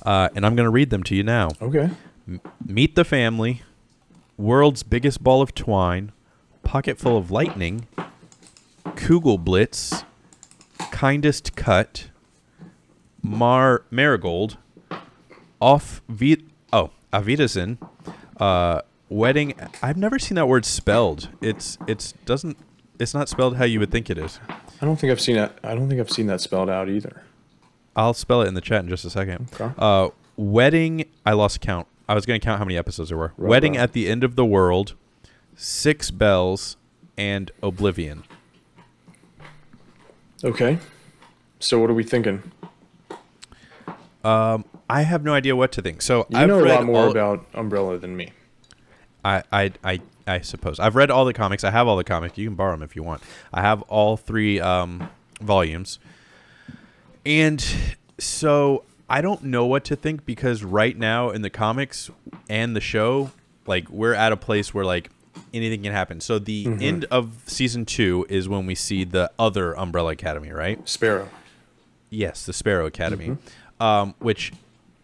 uh, 0.04 0.28
and 0.34 0.44
I'm 0.46 0.56
gonna 0.56 0.70
read 0.70 0.90
them 0.90 1.02
to 1.04 1.14
you 1.14 1.22
now. 1.22 1.48
Okay. 1.61 1.90
Meet 2.64 2.94
the 2.94 3.04
Family, 3.04 3.62
World's 4.37 4.82
Biggest 4.82 5.22
Ball 5.22 5.40
of 5.40 5.54
Twine, 5.54 6.12
Pocket 6.68 6.98
Full 6.98 7.16
of 7.16 7.31
Lightning, 7.31 7.88
Kugelblitz, 8.85 10.04
Kindest 10.92 11.57
Cut, 11.57 12.11
Mar 13.22 13.85
Marigold, 13.90 14.59
Off 15.62 16.02
Vi- 16.11 16.44
oh 16.70 16.90
Avitasin, 17.11 17.78
uh, 18.37 18.83
Wedding. 19.09 19.54
I've 19.83 19.96
never 19.96 20.18
seen 20.18 20.35
that 20.35 20.46
word 20.46 20.66
spelled. 20.66 21.31
It's 21.40 21.78
it's 21.87 22.12
doesn't 22.26 22.59
it's 22.98 23.14
not 23.14 23.31
spelled 23.31 23.57
how 23.57 23.64
you 23.64 23.81
would 23.81 23.90
think 23.90 24.11
it 24.11 24.18
is. 24.18 24.38
I 24.83 24.85
don't 24.85 24.96
think 24.96 25.11
I've 25.11 25.22
seen 25.22 25.37
that. 25.37 25.59
I 25.64 25.74
don't 25.74 25.88
think 25.88 26.02
I've 26.02 26.11
seen 26.11 26.26
that 26.26 26.42
spelled 26.42 26.68
out 26.68 26.90
either. 26.90 27.22
I'll 27.96 28.12
spell 28.12 28.42
it 28.42 28.46
in 28.46 28.52
the 28.52 28.61
chat 28.61 28.83
in 28.83 28.90
just 28.90 29.07
a 29.07 29.11
second. 29.11 29.48
Okay. 29.54 29.72
Uh, 29.78 30.11
wedding. 30.37 31.07
I 31.24 31.33
lost 31.33 31.62
count. 31.62 31.87
I 32.07 32.14
was 32.14 32.26
going 32.26 32.38
to 32.38 32.44
count 32.44 32.59
how 32.59 32.66
many 32.66 32.76
episodes 32.76 33.09
there 33.09 33.16
were. 33.16 33.33
Right, 33.38 33.48
wedding 33.48 33.72
right. 33.72 33.85
at 33.85 33.94
the 33.94 34.07
end 34.07 34.22
of 34.22 34.37
the 34.37 34.44
world, 34.44 34.96
six 35.58 36.10
bells, 36.10 36.76
and 37.18 37.50
oblivion. 37.62 38.22
Okay. 40.44 40.78
So 41.58 41.78
what 41.80 41.90
are 41.90 41.94
we 41.94 42.04
thinking? 42.04 42.42
Um, 44.24 44.64
I 44.88 45.02
have 45.02 45.24
no 45.24 45.34
idea 45.34 45.56
what 45.56 45.72
to 45.72 45.82
think. 45.82 46.00
So 46.02 46.26
You 46.30 46.38
I've 46.38 46.48
know 46.48 46.64
a 46.64 46.66
lot 46.66 46.84
more 46.84 47.04
all- 47.06 47.10
about 47.10 47.46
Umbrella 47.54 47.98
than 47.98 48.16
me. 48.16 48.30
I, 49.24 49.42
I, 49.50 49.72
I, 49.82 50.00
I 50.28 50.40
suppose 50.40 50.78
I've 50.78 50.94
read 50.94 51.10
all 51.10 51.24
the 51.24 51.32
comics. 51.34 51.64
I 51.64 51.70
have 51.72 51.88
all 51.88 51.96
the 51.96 52.04
comics. 52.04 52.38
You 52.38 52.46
can 52.48 52.54
borrow 52.54 52.70
them 52.72 52.82
if 52.82 52.94
you 52.94 53.02
want. 53.02 53.22
I 53.52 53.60
have 53.62 53.82
all 53.82 54.16
three 54.16 54.60
um, 54.60 55.10
volumes, 55.40 55.98
and 57.26 57.62
so 58.18 58.84
I 59.10 59.20
don't 59.20 59.42
know 59.42 59.66
what 59.66 59.84
to 59.86 59.96
think 59.96 60.24
because 60.24 60.62
right 60.62 60.96
now 60.96 61.30
in 61.30 61.42
the 61.42 61.50
comics 61.50 62.10
and 62.48 62.76
the 62.76 62.80
show, 62.80 63.32
like 63.66 63.90
we're 63.90 64.14
at 64.14 64.30
a 64.30 64.36
place 64.36 64.72
where 64.72 64.84
like 64.84 65.10
anything 65.55 65.83
can 65.83 65.92
happen. 65.92 66.20
So 66.20 66.38
the 66.38 66.64
Mm-hmm. 66.66 66.83
end 66.83 67.05
of 67.11 67.42
season 67.46 67.85
two 67.87 68.27
is 68.29 68.48
when 68.48 68.66
we 68.66 68.74
see 68.74 69.05
the 69.05 69.31
other 69.38 69.77
Umbrella 69.79 70.12
Academy, 70.12 70.51
right? 70.51 70.87
Sparrow. 70.88 71.29
Yes, 72.11 72.46
the 72.46 72.53
Sparrow 72.53 72.87
Academy, 72.87 73.37
um, 73.81 74.14
which 74.18 74.53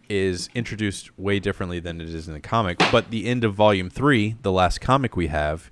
is 0.09 0.49
introduced 0.55 1.17
way 1.17 1.39
differently 1.39 1.79
than 1.79 1.99
it 2.01 2.09
is 2.09 2.27
in 2.27 2.33
the 2.33 2.39
comic. 2.39 2.77
But 2.91 3.09
the 3.11 3.25
end 3.25 3.43
of 3.43 3.53
Volume 3.53 3.89
Three, 3.89 4.35
the 4.41 4.51
last 4.51 4.81
comic 4.81 5.15
we 5.15 5.27
have, 5.27 5.71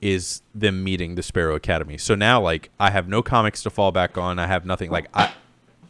is 0.00 0.42
them 0.54 0.82
meeting 0.84 1.14
the 1.16 1.22
Sparrow 1.22 1.54
Academy. 1.56 1.98
So 1.98 2.14
now, 2.14 2.40
like, 2.40 2.70
I 2.78 2.90
have 2.90 3.08
no 3.08 3.22
comics 3.22 3.62
to 3.64 3.70
fall 3.70 3.90
back 3.92 4.16
on. 4.16 4.38
I 4.38 4.46
have 4.46 4.64
nothing. 4.64 4.90
Like, 4.90 5.06
I 5.14 5.32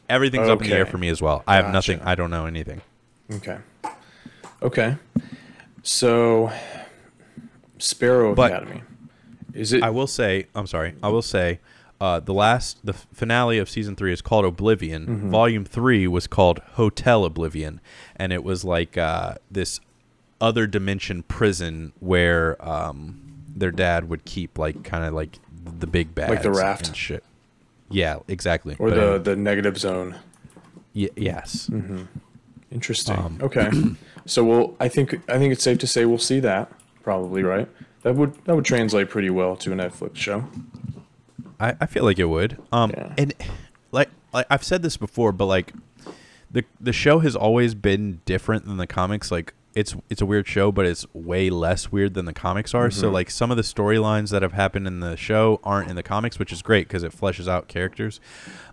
everything's 0.09 0.49
up 0.49 0.63
in 0.63 0.69
the 0.71 0.75
air 0.77 0.87
for 0.87 0.97
me 0.99 1.09
as 1.09 1.21
well. 1.21 1.43
I 1.47 1.57
have 1.57 1.73
nothing. 1.73 2.01
I 2.01 2.15
don't 2.15 2.31
know 2.31 2.47
anything. 2.47 2.81
Okay. 3.31 3.59
Okay. 4.63 4.97
So 5.83 6.51
Sparrow 7.79 8.35
But- 8.35 8.53
Academy. 8.53 8.83
Is 9.55 9.73
it 9.73 9.83
I 9.83 9.91
will 9.91 10.07
say, 10.07 10.47
I'm 10.55 10.67
sorry. 10.67 10.95
I 11.03 11.09
will 11.09 11.23
say, 11.23 11.59
uh, 12.01 12.21
the 12.21 12.35
last, 12.35 12.79
the 12.85 12.93
finale 12.93 13.59
of 13.59 13.69
season 13.69 13.97
three 13.97 14.12
is 14.12 14.21
called 14.21 14.45
Oblivion. 14.45 15.07
Mm-hmm. 15.07 15.31
Volume 15.31 15.64
three 15.64 16.07
was 16.07 16.27
called 16.29 16.61
Hotel 16.75 17.25
Oblivion, 17.25 17.81
and 18.14 18.33
it 18.33 18.45
was 18.45 18.62
like 18.64 18.97
uh, 18.97 19.35
this 19.51 19.81
other 20.41 20.67
dimension 20.69 21.25
prison 21.25 21.93
where 21.99 22.57
um, 22.67 23.21
their 23.49 23.73
dad 23.73 24.09
would 24.09 24.25
keep 24.25 24.59
like 24.59 24.85
kind 24.85 25.05
of 25.05 25.12
like 25.14 25.38
the 25.81 25.88
big 25.88 26.14
bads, 26.14 26.31
Like 26.31 26.43
the 26.43 26.53
raft? 26.53 26.87
and 26.88 26.97
shit. 26.97 27.25
Yeah, 27.91 28.19
exactly. 28.29 28.77
or 28.79 28.91
But, 28.91 28.95
the 28.95 29.12
uh, 29.14 29.19
the 29.19 29.35
negative 29.35 29.77
zone? 29.79 30.14
y- 30.95 31.09
yes. 31.17 31.69
Interesting. 32.71 33.17
Um, 33.17 33.38
okay. 33.43 33.71
So 34.27 34.45
we'll 34.45 34.77
I 34.79 34.88
think 34.88 35.14
I 35.31 35.38
think 35.38 35.55
it's 35.55 35.64
safe 35.64 35.79
to 35.79 35.87
say 35.87 36.05
we'll 36.05 36.19
see 36.19 36.38
that 36.41 36.71
probably, 37.09 37.42
right? 37.42 37.66
That 38.03 38.16
would 38.16 38.35
that 38.44 38.55
would 38.55 38.66
translate 38.66 39.09
pretty 39.09 39.31
well 39.31 39.57
to 39.57 39.73
a 39.73 39.75
Netflix 39.75 40.16
show. 40.16 40.44
I, 41.59 41.75
I 41.81 41.87
feel 41.87 42.05
like 42.05 42.18
it 42.18 42.27
would. 42.27 42.59
Um, 42.71 42.90
Yeah. 42.90 43.14
and 43.16 43.33
like 43.92 44.11
like 44.35 44.44
I've 44.51 44.62
said 44.62 44.83
this 44.83 44.99
before, 44.99 45.33
but 45.33 45.47
like 45.47 45.73
the 46.51 46.64
the 46.79 46.92
show 46.92 47.21
has 47.21 47.35
always 47.35 47.75
been 47.75 48.21
different 48.27 48.66
than 48.66 48.77
the 48.77 48.87
comics. 48.87 49.31
Like 49.33 49.55
it's 49.75 49.97
it's 50.11 50.21
a 50.21 50.27
weird 50.27 50.47
show, 50.47 50.71
but 50.71 50.85
it's 50.85 51.07
way 51.14 51.49
less 51.49 51.90
weird 51.90 52.12
than 52.12 52.27
the 52.27 52.35
comics 52.35 52.75
are. 52.75 52.90
So 52.90 53.09
like 53.09 53.31
some 53.31 53.51
of 53.51 53.57
the 53.57 53.62
storylines 53.62 54.29
that 54.31 54.42
have 54.42 54.53
happened 54.53 54.87
in 54.87 55.01
the 55.01 55.16
show 55.16 55.61
aren't 55.64 55.88
in 55.88 55.97
the 55.97 56.03
comics, 56.03 56.38
which 56.38 56.53
is 56.53 56.61
great 56.61 56.88
because 56.88 57.03
it 57.05 57.12
fleshes 57.12 57.49
out 57.49 57.68
characters. 57.68 58.21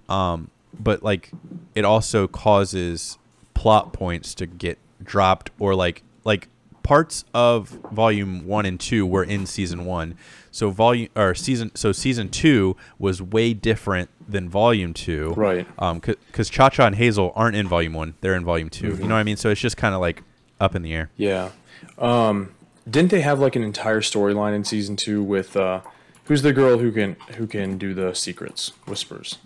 Um, 0.10 0.50
but 0.78 1.04
like 1.04 1.32
it 1.74 1.86
also 1.86 2.28
causes 2.28 3.18
plot 3.54 3.94
points 3.94 4.36
to 4.36 4.46
get 4.46 4.78
dropped 5.02 5.52
or 5.58 5.74
like 5.74 6.04
like 6.26 6.50
parts 6.86 7.26
of 7.34 7.70
volume 7.92 8.46
1 8.48 8.66
and 8.66 8.80
2 8.80 9.06
were 9.06 9.24
in 9.24 9.46
season 9.48 9.86
1 9.86 10.16
so 10.52 10.70
volume 10.70 11.10
or 11.16 11.34
season 11.34 11.72
so 11.74 11.92
season 11.92 12.30
2 12.30 12.76
was 13.00 13.22
way 13.22 13.54
different 13.54 14.10
than 14.30 14.48
volume 14.48 14.94
2 14.94 15.34
Right. 15.36 15.68
um 15.80 16.00
cuz 16.00 16.50
cha-cha 16.50 16.86
and 16.86 16.96
hazel 16.96 17.34
aren't 17.36 17.56
in 17.56 17.68
volume 17.68 17.94
1 17.94 18.14
they're 18.22 18.36
in 18.36 18.46
volume 18.46 18.70
2 18.70 18.88
you 18.88 18.94
know 19.08 19.16
what 19.16 19.20
i 19.20 19.24
mean 19.24 19.36
so 19.38 19.50
it's 19.50 19.60
just 19.62 19.78
kind 19.78 19.96
of 19.96 20.02
like 20.02 20.22
up 20.60 20.76
in 20.76 20.82
the 20.84 20.94
air 20.94 21.10
Yeah. 21.18 21.50
Um, 21.98 22.52
didn't 22.90 23.10
they 23.12 23.22
have 23.22 23.40
like 23.40 23.56
an 23.56 23.64
entire 23.64 24.02
storyline 24.02 24.54
in 24.56 24.64
season 24.64 24.96
two 24.96 25.24
with 25.24 25.58
uh, 25.58 25.82
who's 26.26 26.42
the 26.44 26.54
girl 26.54 26.78
who 26.78 26.92
can 26.92 27.16
who 27.38 27.48
can 27.48 27.78
do 27.78 27.94
the 27.94 28.14
secrets 28.14 28.72
whispers? 28.88 29.40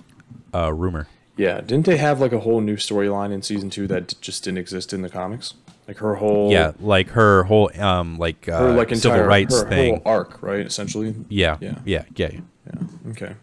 uh 0.54 0.72
rumor 0.74 1.08
Yeah. 1.38 1.62
Didn't 1.62 1.86
they 1.86 1.98
have 1.98 2.20
like 2.20 2.34
a 2.34 2.40
whole 2.40 2.60
new 2.60 2.76
storyline 2.76 3.32
in 3.32 3.42
season 3.42 3.70
two 3.70 3.88
that 3.88 4.14
just 4.20 4.44
didn't 4.44 4.58
exist 4.58 4.92
in 4.94 5.02
the 5.04 5.10
comics? 5.10 5.54
Like 5.90 5.98
her 5.98 6.14
whole 6.14 6.52
yeah 6.52 6.74
like 6.80 7.10
her 7.10 7.44
whole 7.46 7.72
um 7.82 8.20
like 8.20 8.48
uh 8.48 8.60
her 8.60 8.74
like 8.74 8.92
entire 8.92 9.16
civil 9.16 9.24
rights 9.24 9.60
her 9.60 9.68
thing 9.68 9.96
whole 9.96 10.14
arc, 10.14 10.44
right? 10.44 10.64
Essentially. 10.64 11.16
yeah, 11.30 11.58
Yeah. 11.60 11.80
yeah 11.84 12.04
yeah 12.16 12.30
Yeah. 12.68 13.10
Okay. 13.12 13.34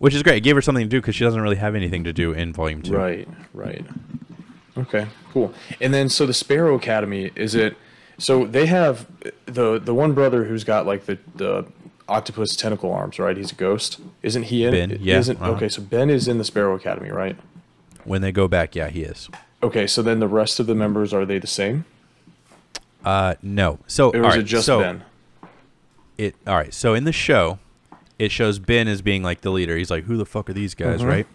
which 0.00 0.12
is 0.12 0.24
great 0.24 0.38
it 0.38 0.40
gave 0.40 0.56
her 0.56 0.62
something 0.62 0.84
to 0.84 0.88
do 0.90 1.00
because 1.00 1.14
she 1.14 1.22
doesn't 1.22 1.40
really 1.40 1.54
have 1.56 1.76
anything 1.76 2.02
to 2.04 2.12
do 2.12 2.32
in 2.32 2.52
volume 2.52 2.82
2 2.82 2.92
Right, 2.96 3.28
right. 3.54 3.86
Okay, 4.76 5.06
cool. 5.32 5.54
And 5.80 5.94
then 5.94 6.08
so 6.08 6.26
the 6.26 6.34
Sparrow 6.34 6.74
Academy 6.74 7.30
is 7.36 7.54
it? 7.54 7.76
So 8.18 8.46
they 8.46 8.66
have 8.66 9.06
the 9.46 9.78
the 9.78 9.94
one 9.94 10.12
brother 10.12 10.44
who's 10.44 10.64
got 10.64 10.86
like 10.86 11.06
the 11.06 11.18
the 11.36 11.66
octopus 12.08 12.56
tentacle 12.56 12.90
arms, 12.92 13.18
right? 13.20 13.36
He's 13.36 13.52
a 13.52 13.54
ghost. 13.54 14.00
Isn't 14.24 14.44
he 14.44 14.64
in? 14.64 14.72
Ben, 14.72 14.98
yeah, 15.00 15.18
Isn't 15.18 15.40
uh-huh. 15.40 15.52
okay? 15.52 15.68
So 15.68 15.82
Ben 15.82 16.10
is 16.10 16.26
in 16.26 16.38
the 16.38 16.44
Sparrow 16.44 16.74
Academy, 16.74 17.10
right? 17.10 17.36
when 18.04 18.22
they 18.22 18.32
go 18.32 18.48
back 18.48 18.74
yeah 18.74 18.88
he 18.88 19.02
is 19.02 19.28
Okay, 19.62 19.86
so 19.86 20.02
then 20.02 20.20
the 20.20 20.28
rest 20.28 20.58
of 20.60 20.66
the 20.66 20.74
members 20.74 21.12
are 21.12 21.26
they 21.26 21.38
the 21.38 21.46
same, 21.46 21.84
uh 23.04 23.34
no 23.42 23.78
so 23.86 24.10
or 24.10 24.16
all 24.20 24.26
is 24.26 24.34
right, 24.36 24.38
it 24.40 24.42
just 24.44 24.66
so 24.66 24.80
Ben? 24.80 25.04
it 26.18 26.34
all 26.46 26.54
right 26.56 26.74
so 26.74 26.92
in 26.94 27.04
the 27.04 27.12
show 27.12 27.58
it 28.18 28.30
shows 28.30 28.58
Ben 28.58 28.86
as 28.88 29.00
being 29.00 29.22
like 29.22 29.40
the 29.40 29.50
leader. 29.50 29.78
He's 29.78 29.90
like, 29.90 30.04
"Who 30.04 30.18
the 30.18 30.26
fuck 30.26 30.50
are 30.50 30.52
these 30.52 30.74
guys?" 30.74 31.00
Mhm. 31.00 31.06
Right? 31.08 31.26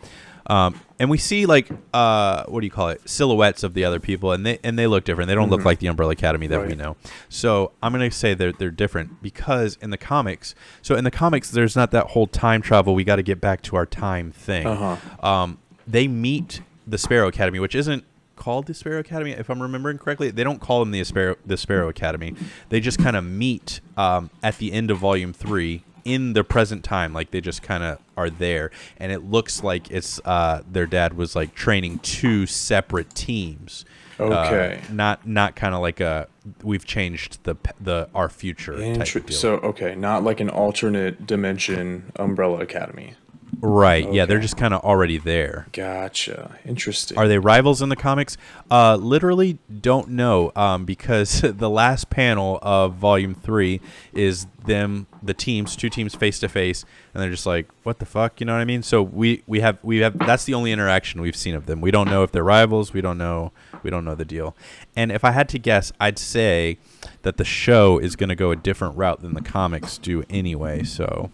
Um, 0.48 0.80
and 1.00 1.10
we 1.10 1.18
see 1.18 1.48
like 1.48 1.68
uh, 1.96 2.44
what 2.46 2.60
do 2.62 2.68
you 2.68 2.72
call 2.72 2.90
it? 2.90 3.02
Silhouettes 3.10 3.64
of 3.64 3.74
the 3.74 3.84
other 3.84 4.00
people, 4.00 4.32
and 4.32 4.46
they 4.46 4.60
and 4.64 4.78
they 4.78 4.86
look 4.86 5.04
different. 5.04 5.28
They 5.28 5.34
don't 5.34 5.50
look 5.50 5.62
Mhm. 5.62 5.66
like 5.66 5.80
the 5.80 5.88
Umbrella 5.88 6.12
Academy 6.12 6.46
that 6.46 6.68
we 6.68 6.76
know. 6.76 6.96
So 7.28 7.72
I'm 7.82 7.92
gonna 7.92 8.12
say 8.12 8.36
they're 8.36 8.52
they're 8.52 8.70
different 8.70 9.24
because 9.24 9.80
in 9.82 9.90
the 9.90 9.98
comics, 9.98 10.54
so 10.84 10.94
in 10.96 11.04
the 11.06 11.10
comics, 11.10 11.50
there's 11.50 11.76
not 11.76 11.90
that 11.90 12.10
whole 12.12 12.28
time 12.28 12.62
travel. 12.62 12.94
We 12.94 13.04
got 13.04 13.16
to 13.16 13.24
get 13.24 13.42
back 13.42 13.64
to 13.64 13.76
our 13.76 13.88
time 13.88 14.32
thing. 14.32 14.68
Uh-huh. 14.68 15.28
Um, 15.28 15.58
they 15.88 16.08
meet 16.08 16.62
the 16.86 17.00
Sparrow 17.00 17.28
Academy, 17.28 17.58
which 17.60 17.74
isn't 17.74 18.04
called 18.36 18.68
the 18.68 18.74
Sparrow 18.74 19.00
Academy, 19.00 19.32
if 19.32 19.50
I'm 19.50 19.62
remembering 19.62 19.98
correctly. 19.98 20.32
They 20.32 20.44
don't 20.44 20.60
call 20.60 20.80
them 20.80 20.92
the 20.92 21.04
Sparrow 21.04 21.36
the 21.46 21.58
Sparrow 21.58 21.90
Academy. 21.90 22.34
They 22.70 22.80
just 22.80 23.00
kind 23.00 23.16
of 23.16 23.24
meet 23.24 23.82
um, 23.98 24.30
at 24.44 24.58
the 24.58 24.72
end 24.72 24.92
of 24.92 24.98
Volume 25.00 25.34
Three 25.34 25.84
in 26.04 26.34
the 26.34 26.44
present 26.44 26.84
time. 26.84 27.14
Like 27.14 27.32
they 27.32 27.42
just 27.42 27.62
kind 27.64 27.84
of 27.84 28.00
are 28.18 28.30
there, 28.30 28.72
and 28.98 29.12
it 29.12 29.24
looks 29.24 29.64
like 29.64 29.90
it's 29.92 30.20
uh, 30.26 30.62
their 30.72 30.86
dad 30.86 31.16
was 31.16 31.36
like 31.36 31.56
training 31.56 32.00
two 32.00 32.46
separate 32.46 33.14
teams. 33.16 33.86
Uh, 34.18 34.24
Okay. 34.24 34.82
not 34.92 35.28
not 35.28 35.56
kind 35.58 35.76
of 35.76 35.82
like 35.82 36.00
a 36.00 36.28
we've 36.64 36.86
changed 36.86 37.44
the 37.44 37.56
the 37.82 38.08
our 38.16 38.30
future. 38.30 38.76
deal. 38.78 39.06
so 39.06 39.56
okay, 39.56 39.94
not 39.96 40.24
like 40.24 40.40
an 40.40 40.50
alternate 40.50 41.26
dimension 41.28 42.12
Umbrella 42.16 42.60
Academy. 42.60 43.16
Right, 43.60 44.12
yeah, 44.12 44.26
they're 44.26 44.40
just 44.40 44.58
kind 44.58 44.74
of 44.74 44.82
already 44.82 45.18
there. 45.18 45.68
Gotcha. 45.72 46.58
Interesting. 46.66 47.18
Are 47.18 47.28
they 47.28 47.40
rivals 47.40 47.82
in 47.82 47.90
the 47.90 47.96
comics? 47.96 48.38
Uh, 48.70 48.96
literally 48.96 49.60
don't 49.82 50.10
know 50.10 50.52
um, 50.56 50.86
because 50.86 51.42
the 51.44 51.70
last 51.70 52.10
panel 52.10 52.60
of 52.62 52.96
Volume 52.96 53.36
Three 53.36 53.82
is 54.14 54.48
them, 54.66 55.08
the 55.22 55.34
teams, 55.34 55.76
two 55.76 55.90
teams 55.90 56.16
face 56.16 56.40
to 56.40 56.50
face, 56.50 56.86
and 57.14 57.22
they're 57.22 57.32
just 57.32 57.46
like, 57.46 57.68
"What 57.84 58.00
the 58.00 58.06
fuck?" 58.06 58.40
You 58.40 58.46
know 58.46 58.54
what 58.54 58.62
I 58.62 58.66
mean? 58.66 58.84
So 58.84 59.02
we 59.02 59.44
we 59.48 59.60
have 59.62 59.78
we 59.84 59.98
have 60.00 60.18
that's 60.18 60.46
the 60.46 60.54
only 60.54 60.72
interaction 60.72 61.22
we've 61.22 61.36
seen 61.36 61.56
of 61.56 61.66
them. 61.66 61.82
We 61.82 61.92
don't 61.92 62.10
know 62.10 62.24
if 62.24 62.32
they're 62.32 62.44
rivals. 62.44 62.94
We 62.94 63.02
don't 63.02 63.18
know 63.18 63.52
we 63.84 63.90
don't 63.90 64.04
know 64.04 64.16
the 64.16 64.26
deal. 64.26 64.56
And 64.96 65.12
if 65.12 65.24
I 65.24 65.32
had 65.32 65.48
to 65.50 65.60
guess, 65.60 65.92
I'd 66.00 66.18
say 66.18 66.78
that 67.22 67.38
the 67.38 67.46
show 67.46 68.00
is 68.00 68.16
going 68.16 68.30
to 68.30 68.36
go 68.36 68.52
a 68.52 68.56
different 68.56 68.98
route 68.98 69.22
than 69.22 69.34
the 69.34 69.42
comics 69.42 69.98
do 69.98 70.24
anyway. 70.30 70.84
So 70.84 71.30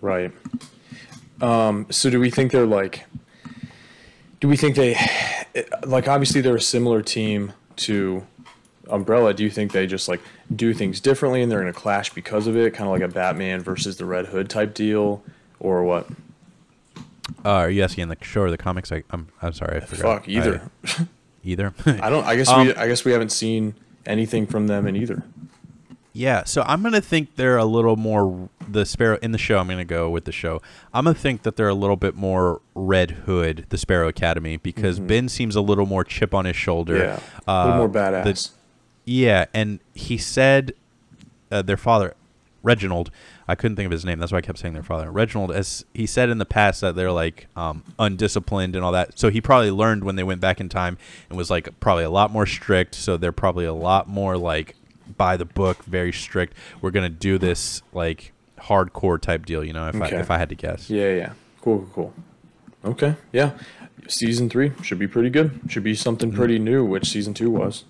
Right. 0.00 0.32
Um, 1.40 1.86
so 1.90 2.10
do 2.10 2.18
we 2.18 2.30
think 2.30 2.52
they're 2.52 2.66
like 2.66 3.04
do 4.40 4.48
we 4.48 4.56
think 4.56 4.76
they 4.76 4.96
like 5.86 6.08
obviously 6.08 6.40
they're 6.40 6.56
a 6.56 6.60
similar 6.60 7.02
team 7.02 7.52
to 7.76 8.26
Umbrella. 8.88 9.34
Do 9.34 9.44
you 9.44 9.50
think 9.50 9.72
they 9.72 9.86
just 9.86 10.08
like 10.08 10.20
do 10.54 10.72
things 10.72 11.00
differently 11.00 11.42
and 11.42 11.50
they're 11.50 11.60
going 11.60 11.72
to 11.72 11.78
clash 11.78 12.12
because 12.12 12.46
of 12.46 12.56
it, 12.56 12.72
kind 12.74 12.88
of 12.88 12.92
like 12.92 13.02
a 13.02 13.12
Batman 13.12 13.60
versus 13.60 13.96
the 13.96 14.04
Red 14.04 14.26
Hood 14.26 14.48
type 14.48 14.74
deal 14.74 15.22
or 15.60 15.84
what? 15.84 16.08
uh, 17.44 17.50
are 17.50 17.70
you 17.70 17.82
asking 17.82 18.08
the 18.08 18.16
show 18.22 18.40
or 18.42 18.50
the 18.50 18.58
comics? 18.58 18.90
I, 18.90 19.02
I'm 19.10 19.28
I'm 19.42 19.52
sorry, 19.52 19.76
I 19.76 19.80
forgot. 19.80 20.02
Fuck, 20.20 20.28
either. 20.28 20.70
I- 20.84 21.06
either. 21.44 21.74
I 21.86 22.08
don't 22.10 22.24
I 22.24 22.36
guess 22.36 22.48
Um, 22.48 22.66
we 22.66 22.74
I 22.74 22.88
guess 22.88 23.04
we 23.04 23.12
haven't 23.12 23.32
seen 23.32 23.74
anything 24.06 24.46
from 24.46 24.66
them 24.66 24.86
in 24.86 24.96
either. 24.96 25.22
Yeah, 26.18 26.42
so 26.44 26.64
I'm 26.66 26.82
gonna 26.82 27.00
think 27.00 27.36
they're 27.36 27.58
a 27.58 27.64
little 27.64 27.94
more 27.94 28.48
the 28.68 28.84
Sparrow 28.84 29.18
in 29.22 29.30
the 29.30 29.38
show. 29.38 29.58
I'm 29.58 29.68
gonna 29.68 29.84
go 29.84 30.10
with 30.10 30.24
the 30.24 30.32
show. 30.32 30.60
I'm 30.92 31.04
gonna 31.04 31.14
think 31.14 31.42
that 31.42 31.54
they're 31.54 31.68
a 31.68 31.74
little 31.74 31.94
bit 31.96 32.16
more 32.16 32.60
Red 32.74 33.12
Hood, 33.12 33.66
the 33.68 33.78
Sparrow 33.78 34.08
Academy, 34.08 34.56
because 34.56 34.98
Ben 34.98 35.28
seems 35.28 35.54
a 35.54 35.60
little 35.60 35.86
more 35.86 36.02
chip 36.02 36.34
on 36.34 36.44
his 36.44 36.56
shoulder. 36.56 36.94
Mm-hmm. 36.98 37.24
Yeah. 37.48 37.52
a 37.54 37.54
little 37.66 37.72
Uh, 37.72 37.76
more 37.78 37.88
the- 37.88 37.98
badass. 38.00 38.50
yeah, 39.04 39.44
and 39.54 39.78
he 39.94 40.18
said 40.18 40.72
uh, 41.52 41.62
their 41.62 41.76
father, 41.76 42.14
Reginald. 42.64 43.12
I 43.46 43.54
couldn't 43.54 43.76
think 43.76 43.86
of 43.86 43.92
his 43.92 44.04
name. 44.04 44.18
That's 44.18 44.32
why 44.32 44.38
I 44.38 44.42
kept 44.42 44.58
saying 44.58 44.74
their 44.74 44.82
father. 44.82 45.10
Reginald, 45.12 45.52
as 45.52 45.84
he 45.94 46.04
said 46.04 46.28
in 46.30 46.36
the 46.38 46.44
past, 46.44 46.80
that 46.82 46.96
they're 46.96 47.12
like 47.12 47.46
um, 47.56 47.84
undisciplined 47.98 48.74
and 48.76 48.84
all 48.84 48.92
that. 48.92 49.18
So 49.18 49.30
he 49.30 49.40
probably 49.40 49.70
learned 49.70 50.02
when 50.04 50.16
they 50.16 50.24
went 50.24 50.40
back 50.40 50.60
in 50.60 50.68
time 50.68 50.98
and 51.30 51.38
was 51.38 51.48
like 51.48 51.78
probably 51.80 52.04
a 52.04 52.10
lot 52.10 52.30
more 52.32 52.44
strict. 52.44 52.94
So 52.96 53.16
they're 53.16 53.32
probably 53.32 53.64
a 53.64 53.72
lot 53.72 54.06
more 54.08 54.36
like 54.36 54.74
by 55.16 55.36
the 55.36 55.44
book, 55.44 55.84
very 55.84 56.12
strict. 56.12 56.54
We're 56.80 56.90
gonna 56.90 57.08
do 57.08 57.38
this 57.38 57.82
like 57.92 58.32
hardcore 58.58 59.20
type 59.20 59.46
deal. 59.46 59.64
You 59.64 59.72
know, 59.72 59.88
if 59.88 59.94
Okay. 59.94 60.16
I 60.16 60.20
if 60.20 60.30
I 60.30 60.38
had 60.38 60.48
to 60.50 60.54
guess. 60.54 60.90
Yeah, 60.90 61.12
yeah. 61.14 61.32
Cool, 61.60 61.88
cool, 61.94 62.12
cool. 62.82 62.90
Okay, 62.92 63.14
yeah. 63.32 63.52
Season 64.06 64.48
three 64.48 64.72
should 64.82 64.98
be 64.98 65.06
pretty 65.08 65.30
good. 65.30 65.60
Should 65.68 65.82
be 65.82 65.94
something 65.94 66.32
pretty 66.32 66.58
new, 66.58 66.84
which 66.84 67.08
season 67.08 67.34
two 67.34 67.50
was. 67.50 67.84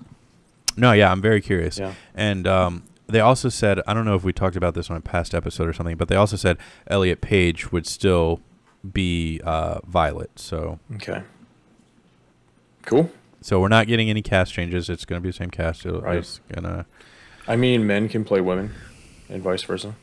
No, 0.76 0.92
yeah, 0.92 1.12
I'm 1.12 1.20
very 1.20 1.40
curious. 1.40 1.78
Yeah. 1.78 1.94
And 2.14 2.46
um, 2.46 2.82
they 3.06 3.20
also 3.20 3.48
said, 3.48 3.80
I 3.86 3.94
don't 3.94 4.04
know 4.04 4.14
if 4.14 4.24
we 4.24 4.32
talked 4.32 4.56
about 4.56 4.74
this 4.74 4.90
on 4.90 4.96
a 4.96 5.00
past 5.00 5.34
episode 5.34 5.68
or 5.68 5.72
something, 5.72 5.96
but 5.96 6.08
they 6.08 6.16
also 6.16 6.36
said 6.36 6.56
Elliot 6.86 7.20
Page 7.20 7.70
would 7.72 7.86
still 7.86 8.40
be 8.92 9.40
uh, 9.44 9.80
Violet. 9.86 10.30
So, 10.36 10.78
Okay. 10.94 11.22
Cool. 12.82 13.10
So 13.40 13.60
we're 13.60 13.68
not 13.68 13.86
getting 13.86 14.10
any 14.10 14.22
cast 14.22 14.52
changes. 14.52 14.88
It's 14.90 15.04
going 15.04 15.20
to 15.20 15.22
be 15.22 15.28
the 15.30 15.36
same 15.36 15.50
cast. 15.50 15.86
It'll, 15.86 16.00
Right. 16.00 16.18
It's 16.18 16.40
gonna. 16.52 16.86
I 17.46 17.56
mean, 17.56 17.86
men 17.86 18.08
can 18.08 18.24
play 18.24 18.40
women, 18.40 18.74
and 19.28 19.42
vice 19.42 19.62
versa. 19.62 19.94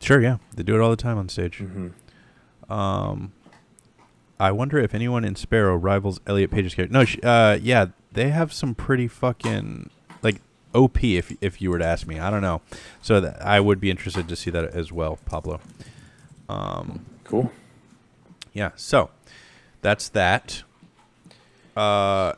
Sure, 0.00 0.20
yeah, 0.20 0.38
they 0.54 0.62
do 0.62 0.74
it 0.74 0.80
all 0.80 0.90
the 0.90 0.96
time 0.96 1.18
on 1.18 1.28
stage. 1.28 1.58
hmm 1.58 1.88
Um, 2.72 3.32
I 4.38 4.50
wonder 4.52 4.78
if 4.78 4.94
anyone 4.94 5.24
in 5.24 5.36
Sparrow 5.36 5.76
rivals 5.76 6.20
Elliot 6.26 6.50
Page's 6.50 6.74
character. 6.74 6.92
No, 6.94 7.28
uh, 7.28 7.58
yeah, 7.60 7.86
they 8.12 8.30
have 8.30 8.52
some 8.52 8.74
pretty 8.74 9.06
fucking 9.08 9.90
like 10.22 10.36
OP. 10.74 11.04
If 11.04 11.36
if 11.42 11.60
you 11.60 11.70
were 11.70 11.78
to 11.78 11.84
ask 11.84 12.06
me, 12.06 12.18
I 12.18 12.30
don't 12.30 12.40
know. 12.40 12.62
So 13.02 13.20
that, 13.20 13.44
I 13.44 13.60
would 13.60 13.80
be 13.80 13.90
interested 13.90 14.26
to 14.28 14.36
see 14.36 14.50
that 14.50 14.64
as 14.74 14.90
well, 14.90 15.18
Pablo. 15.26 15.60
Um, 16.48 17.04
Cool. 17.24 17.52
yeah. 18.54 18.70
So 18.76 19.10
that's 19.82 20.08
that. 20.10 20.62
Uh, 21.76 22.34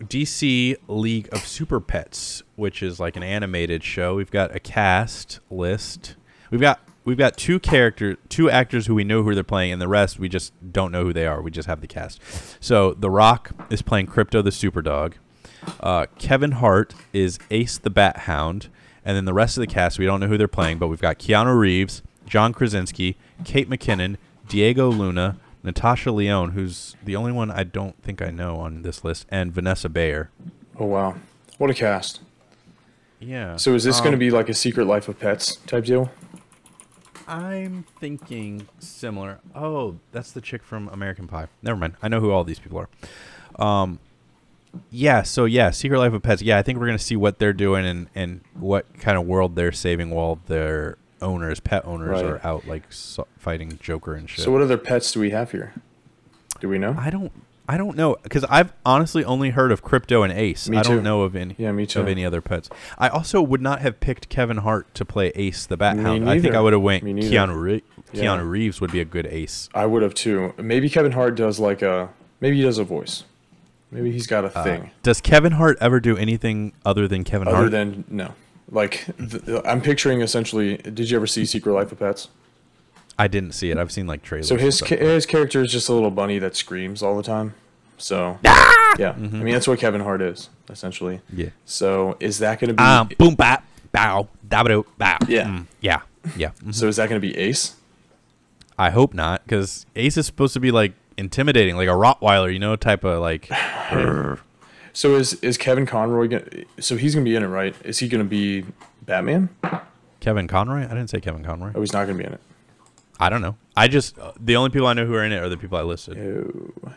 DC 0.00 0.76
League 0.88 1.28
of 1.32 1.46
Super 1.46 1.80
Pets, 1.80 2.42
which 2.56 2.82
is 2.82 2.98
like 2.98 3.16
an 3.16 3.22
animated 3.22 3.84
show. 3.84 4.16
We've 4.16 4.30
got 4.30 4.54
a 4.54 4.60
cast 4.60 5.40
list. 5.50 6.16
We've 6.50 6.60
got 6.60 6.80
we've 7.04 7.18
got 7.18 7.36
two 7.36 7.60
character, 7.60 8.16
two 8.28 8.50
actors 8.50 8.86
who 8.86 8.94
we 8.94 9.04
know 9.04 9.22
who 9.22 9.34
they're 9.34 9.44
playing, 9.44 9.72
and 9.72 9.82
the 9.82 9.88
rest 9.88 10.18
we 10.18 10.28
just 10.28 10.52
don't 10.72 10.92
know 10.92 11.04
who 11.04 11.12
they 11.12 11.26
are. 11.26 11.42
We 11.42 11.50
just 11.50 11.68
have 11.68 11.80
the 11.80 11.86
cast. 11.86 12.20
So 12.62 12.94
The 12.94 13.10
Rock 13.10 13.50
is 13.70 13.82
playing 13.82 14.06
Krypto 14.06 14.42
the 14.42 14.52
Super 14.52 14.82
Dog. 14.82 15.16
Uh, 15.80 16.06
Kevin 16.18 16.52
Hart 16.52 16.94
is 17.12 17.38
Ace 17.50 17.76
the 17.76 17.90
Bat 17.90 18.20
Hound, 18.20 18.68
and 19.04 19.16
then 19.16 19.26
the 19.26 19.34
rest 19.34 19.58
of 19.58 19.60
the 19.60 19.66
cast 19.66 19.98
we 19.98 20.06
don't 20.06 20.20
know 20.20 20.28
who 20.28 20.38
they're 20.38 20.48
playing, 20.48 20.78
but 20.78 20.88
we've 20.88 21.00
got 21.00 21.18
Keanu 21.18 21.58
Reeves, 21.58 22.02
John 22.26 22.54
Krasinski, 22.54 23.16
Kate 23.44 23.68
McKinnon, 23.68 24.16
Diego 24.48 24.90
Luna, 24.90 25.36
Natasha 25.62 26.10
Lyonne, 26.10 26.52
who's 26.52 26.96
the 27.04 27.16
only 27.16 27.32
one 27.32 27.50
I 27.50 27.64
don't 27.64 28.00
think 28.02 28.22
I 28.22 28.30
know 28.30 28.56
on 28.56 28.82
this 28.82 29.04
list, 29.04 29.26
and 29.30 29.52
Vanessa 29.52 29.88
Bayer. 29.88 30.30
Oh 30.78 30.86
wow, 30.86 31.16
what 31.58 31.70
a 31.70 31.74
cast. 31.74 32.20
Yeah. 33.20 33.56
So 33.56 33.74
is 33.74 33.84
this 33.84 33.98
going 34.00 34.12
to 34.12 34.16
um, 34.16 34.20
be 34.20 34.30
like 34.30 34.48
a 34.48 34.54
Secret 34.54 34.86
Life 34.86 35.08
of 35.08 35.18
Pets 35.20 35.56
type 35.66 35.84
deal? 35.84 36.10
I'm 37.28 37.84
thinking 38.00 38.66
similar. 38.78 39.38
Oh, 39.54 39.98
that's 40.10 40.32
the 40.32 40.40
chick 40.40 40.64
from 40.64 40.88
American 40.88 41.28
Pie. 41.28 41.46
Never 41.62 41.78
mind. 41.78 41.94
I 42.02 42.08
know 42.08 42.20
who 42.20 42.32
all 42.32 42.44
these 42.44 42.58
people 42.58 42.78
are. 42.78 42.88
Um, 43.62 44.00
yeah. 44.90 45.22
So 45.22 45.44
yeah, 45.44 45.70
Secret 45.70 45.98
Life 45.98 46.14
of 46.14 46.22
Pets. 46.22 46.42
Yeah, 46.42 46.58
I 46.58 46.62
think 46.62 46.78
we're 46.78 46.86
gonna 46.86 46.98
see 46.98 47.16
what 47.16 47.38
they're 47.38 47.52
doing 47.52 47.84
and 47.84 48.08
and 48.14 48.40
what 48.54 48.98
kind 48.98 49.18
of 49.18 49.26
world 49.26 49.54
they're 49.54 49.70
saving 49.70 50.10
while 50.10 50.40
their 50.46 50.96
owners, 51.22 51.60
pet 51.60 51.84
owners, 51.86 52.10
Right. 52.10 52.24
are 52.24 52.40
out 52.46 52.66
like 52.66 52.84
so- 52.90 53.26
fighting 53.38 53.78
Joker 53.80 54.14
and 54.14 54.28
shit. 54.28 54.44
So 54.44 54.50
what 54.52 54.62
other 54.62 54.76
pets 54.78 55.12
do 55.12 55.20
we 55.20 55.30
have 55.30 55.50
here? 55.52 55.72
Do 56.60 56.68
we 56.68 56.78
know? 56.78 56.94
I 56.98 57.10
don't. 57.10 57.32
I 57.68 57.76
don't 57.76 57.96
know 57.96 58.16
because 58.24 58.44
I've 58.50 58.72
honestly 58.84 59.24
only 59.24 59.50
heard 59.50 59.70
of 59.70 59.84
Krypto 59.84 60.24
and 60.24 60.32
Ace. 60.32 60.68
Me 60.68 60.76
I 60.78 60.82
don't 60.82 61.04
know 61.04 61.22
of 61.22 61.36
any. 61.36 61.54
Yeah, 61.56 61.70
me 61.70 61.86
too. 61.86 62.00
Of 62.00 62.08
any 62.08 62.24
other 62.24 62.40
pets. 62.40 62.68
I 62.98 63.08
also 63.08 63.40
would 63.40 63.60
not 63.62 63.80
have 63.80 64.00
picked 64.00 64.28
Kevin 64.28 64.56
Hart 64.56 64.92
to 64.94 65.04
play 65.04 65.28
Ace 65.36 65.66
the 65.66 65.76
Bat 65.76 65.98
Me 65.98 66.02
Hound. 66.02 66.28
I 66.28 66.40
think. 66.40 66.56
I 66.56 66.60
would 66.60 66.72
have 66.72 66.82
went 66.82 67.04
Keanu. 67.04 67.60
Re- 67.60 67.82
Yeah. 68.12 68.24
Keanu 68.24 68.50
Reeves 68.50 68.80
would 68.80 68.90
be 68.90 68.98
a 69.00 69.04
good 69.04 69.26
Ace. 69.28 69.68
I 69.72 69.86
would 69.86 70.02
have 70.02 70.14
too. 70.14 70.52
Maybe 70.58 70.90
Kevin 70.90 71.12
Hart 71.12 71.36
does 71.36 71.60
like 71.60 71.80
a. 71.80 72.08
Maybe 72.40 72.56
he 72.56 72.62
does 72.62 72.78
a 72.78 72.84
voice. 72.84 73.22
Maybe 73.92 74.10
he's 74.10 74.26
got 74.26 74.44
a 74.44 74.56
Uh, 74.58 74.64
thing 74.64 74.90
does 75.04 75.20
Kevin 75.20 75.52
Hart 75.52 75.76
ever 75.80 76.00
do 76.00 76.16
anything 76.16 76.72
other 76.84 77.06
than 77.06 77.22
Kevin 77.22 77.46
other 77.48 77.56
Hart? 77.56 77.70
than 77.70 78.04
no. 78.08 78.34
Like 78.70 79.04
th- 79.18 79.62
I'm 79.64 79.80
picturing 79.80 80.20
essentially. 80.20 80.76
Did 80.78 81.10
you 81.10 81.16
ever 81.16 81.26
see 81.26 81.44
Secret 81.44 81.72
Life 81.72 81.90
of 81.92 81.98
Pets? 81.98 82.28
I 83.18 83.26
didn't 83.28 83.52
see 83.52 83.70
it. 83.70 83.76
I've 83.78 83.90
seen 83.92 84.06
like 84.06 84.22
trailers. 84.22 84.48
So 84.48 84.56
his 84.56 84.80
ca- 84.80 84.96
his 84.96 85.26
character 85.26 85.60
is 85.62 85.72
just 85.72 85.88
a 85.88 85.92
little 85.92 86.10
bunny 86.10 86.38
that 86.38 86.56
screams 86.56 87.02
all 87.02 87.16
the 87.16 87.22
time. 87.22 87.54
So 87.98 88.38
Ah! 88.46 88.94
yeah, 88.98 89.12
Mm-hmm. 89.14 89.36
I 89.40 89.44
mean 89.44 89.54
that's 89.54 89.68
what 89.68 89.78
Kevin 89.78 90.00
Hart 90.00 90.22
is 90.22 90.48
essentially. 90.68 91.20
yeah. 91.32 91.48
So 91.66 92.16
is 92.20 92.38
that 92.38 92.60
going 92.60 92.68
to 92.68 92.74
be? 92.74 92.82
Um. 92.82 93.10
Boom. 93.18 93.34
Bap. 93.34 93.64
Bow. 93.92 94.28
Dabba. 94.48 94.84
Bow. 94.98 95.18
Yeah. 95.28 95.44
Mm, 95.48 95.66
yeah. 95.80 96.00
Yeah. 96.36 96.50
mhm. 96.64 96.74
so 96.74 96.86
is 96.86 96.96
that 96.96 97.08
going 97.08 97.20
to 97.20 97.26
be 97.26 97.36
Ace? 97.36 97.74
I 98.78 98.90
hope 98.90 99.12
not, 99.12 99.42
because 99.44 99.84
Ace 99.96 100.16
is 100.16 100.24
supposed 100.26 100.54
to 100.54 100.60
be 100.60 100.70
like 100.70 100.92
intimidating, 101.18 101.76
like 101.76 101.88
a 101.88 101.92
Rottweiler, 101.92 102.50
you 102.52 102.58
know, 102.58 102.76
type 102.76 103.04
of 103.04 103.20
like. 103.20 103.50
So 104.92 105.14
is 105.14 105.34
is 105.34 105.56
Kevin 105.56 105.86
Conroy? 105.86 106.28
Gonna, 106.28 106.44
so 106.78 106.96
he's 106.96 107.14
going 107.14 107.24
to 107.24 107.30
be 107.30 107.36
in 107.36 107.42
it, 107.42 107.48
right? 107.48 107.74
Is 107.84 107.98
he 107.98 108.08
going 108.08 108.24
to 108.24 108.28
be 108.28 108.64
Batman? 109.02 109.48
Kevin 110.20 110.48
Conroy? 110.48 110.84
I 110.84 110.88
didn't 110.88 111.08
say 111.08 111.20
Kevin 111.20 111.44
Conroy. 111.44 111.72
Oh, 111.74 111.80
he's 111.80 111.92
not 111.92 112.06
going 112.06 112.16
to 112.18 112.22
be 112.22 112.26
in 112.26 112.34
it. 112.34 112.40
I 113.18 113.28
don't 113.28 113.42
know. 113.42 113.56
I 113.76 113.88
just 113.88 114.18
uh, 114.18 114.32
the 114.38 114.56
only 114.56 114.70
people 114.70 114.86
I 114.86 114.92
know 114.94 115.06
who 115.06 115.14
are 115.14 115.24
in 115.24 115.32
it 115.32 115.42
are 115.42 115.48
the 115.48 115.56
people 115.56 115.78
I 115.78 115.82
listed. 115.82 116.18
Oh. 116.18 116.92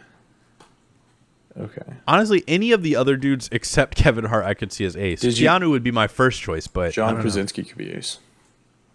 Okay. 1.55 1.83
Honestly, 2.07 2.43
any 2.47 2.71
of 2.71 2.81
the 2.81 2.95
other 2.95 3.15
dudes 3.15 3.47
except 3.51 3.95
Kevin 4.03 4.25
Hart, 4.25 4.45
I 4.45 4.53
could 4.53 4.71
see 4.71 4.85
as 4.85 4.95
Ace. 4.97 5.21
Did 5.21 5.37
you- 5.37 5.69
would 5.69 5.83
be 5.83 5.91
my 5.91 6.07
first 6.07 6.41
choice, 6.41 6.67
but 6.67 6.93
John 6.93 7.09
don't 7.09 7.17
know. 7.17 7.21
Krasinski 7.21 7.63
could 7.63 7.77
be 7.77 7.91
Ace. 7.91 8.19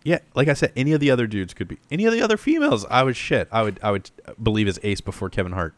Yeah, 0.04 0.20
like 0.34 0.48
I 0.48 0.54
said, 0.54 0.72
any 0.74 0.92
of 0.92 1.00
the 1.00 1.10
other 1.10 1.26
dudes 1.26 1.52
could 1.54 1.68
be. 1.68 1.78
Any 1.90 2.06
of 2.06 2.12
the 2.12 2.22
other 2.22 2.36
females, 2.36 2.86
I 2.86 3.02
would 3.02 3.16
shit. 3.16 3.48
I 3.52 3.62
would 3.62 3.78
I 3.82 3.90
would 3.90 4.10
believe 4.42 4.66
as 4.68 4.78
Ace 4.82 5.00
before 5.00 5.28
Kevin 5.28 5.52
Hart. 5.52 5.74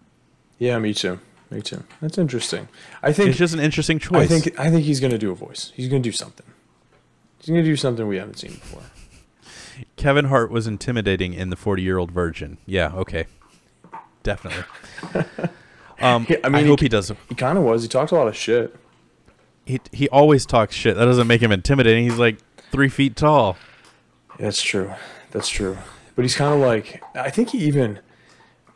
Yeah, 0.58 0.78
me 0.78 0.94
too. 0.94 1.18
Me 1.50 1.60
too. 1.60 1.82
That's 2.00 2.16
interesting. 2.18 2.68
I 3.02 3.12
think 3.12 3.30
It's 3.30 3.38
just 3.38 3.54
an 3.54 3.60
interesting 3.60 3.98
choice. 3.98 4.30
I 4.30 4.40
think 4.40 4.58
I 4.58 4.70
think 4.70 4.84
he's 4.84 5.00
gonna 5.00 5.18
do 5.18 5.30
a 5.32 5.34
voice. 5.34 5.72
He's 5.74 5.88
gonna 5.88 6.00
do 6.00 6.12
something. 6.12 6.46
He's 7.38 7.48
gonna 7.48 7.62
do 7.64 7.76
something 7.76 8.06
we 8.06 8.16
haven't 8.18 8.38
seen 8.38 8.52
before. 8.52 8.82
Kevin 9.96 10.26
Hart 10.26 10.50
was 10.50 10.66
intimidating 10.66 11.32
in 11.34 11.50
the 11.50 11.56
forty-year-old 11.56 12.10
virgin. 12.12 12.58
Yeah, 12.66 12.92
okay, 12.94 13.26
definitely. 14.22 14.64
um, 16.00 16.26
Yeah, 16.28 16.36
I 16.44 16.46
I, 16.46 16.48
mean, 16.50 16.62
he 16.64 16.68
hope 16.68 16.80
c- 16.80 16.84
he 16.84 16.88
does. 16.88 17.12
He 17.28 17.34
kind 17.34 17.58
of 17.58 17.64
was. 17.64 17.82
He 17.82 17.88
talked 17.88 18.12
a 18.12 18.14
lot 18.14 18.28
of 18.28 18.36
shit. 18.36 18.76
He 19.66 19.80
he 19.92 20.08
always 20.10 20.46
talks 20.46 20.74
shit. 20.74 20.96
That 20.96 21.04
doesn't 21.06 21.26
make 21.26 21.40
him 21.42 21.50
intimidating. 21.52 22.04
He's 22.04 22.18
like 22.18 22.38
three 22.70 22.88
feet 22.88 23.16
tall. 23.16 23.56
That's 24.38 24.62
true. 24.62 24.92
That's 25.32 25.48
true. 25.48 25.78
But 26.14 26.22
he's 26.22 26.34
kind 26.36 26.54
of 26.54 26.60
like 26.60 27.02
I 27.14 27.30
think 27.30 27.50
he 27.50 27.58
even 27.58 28.00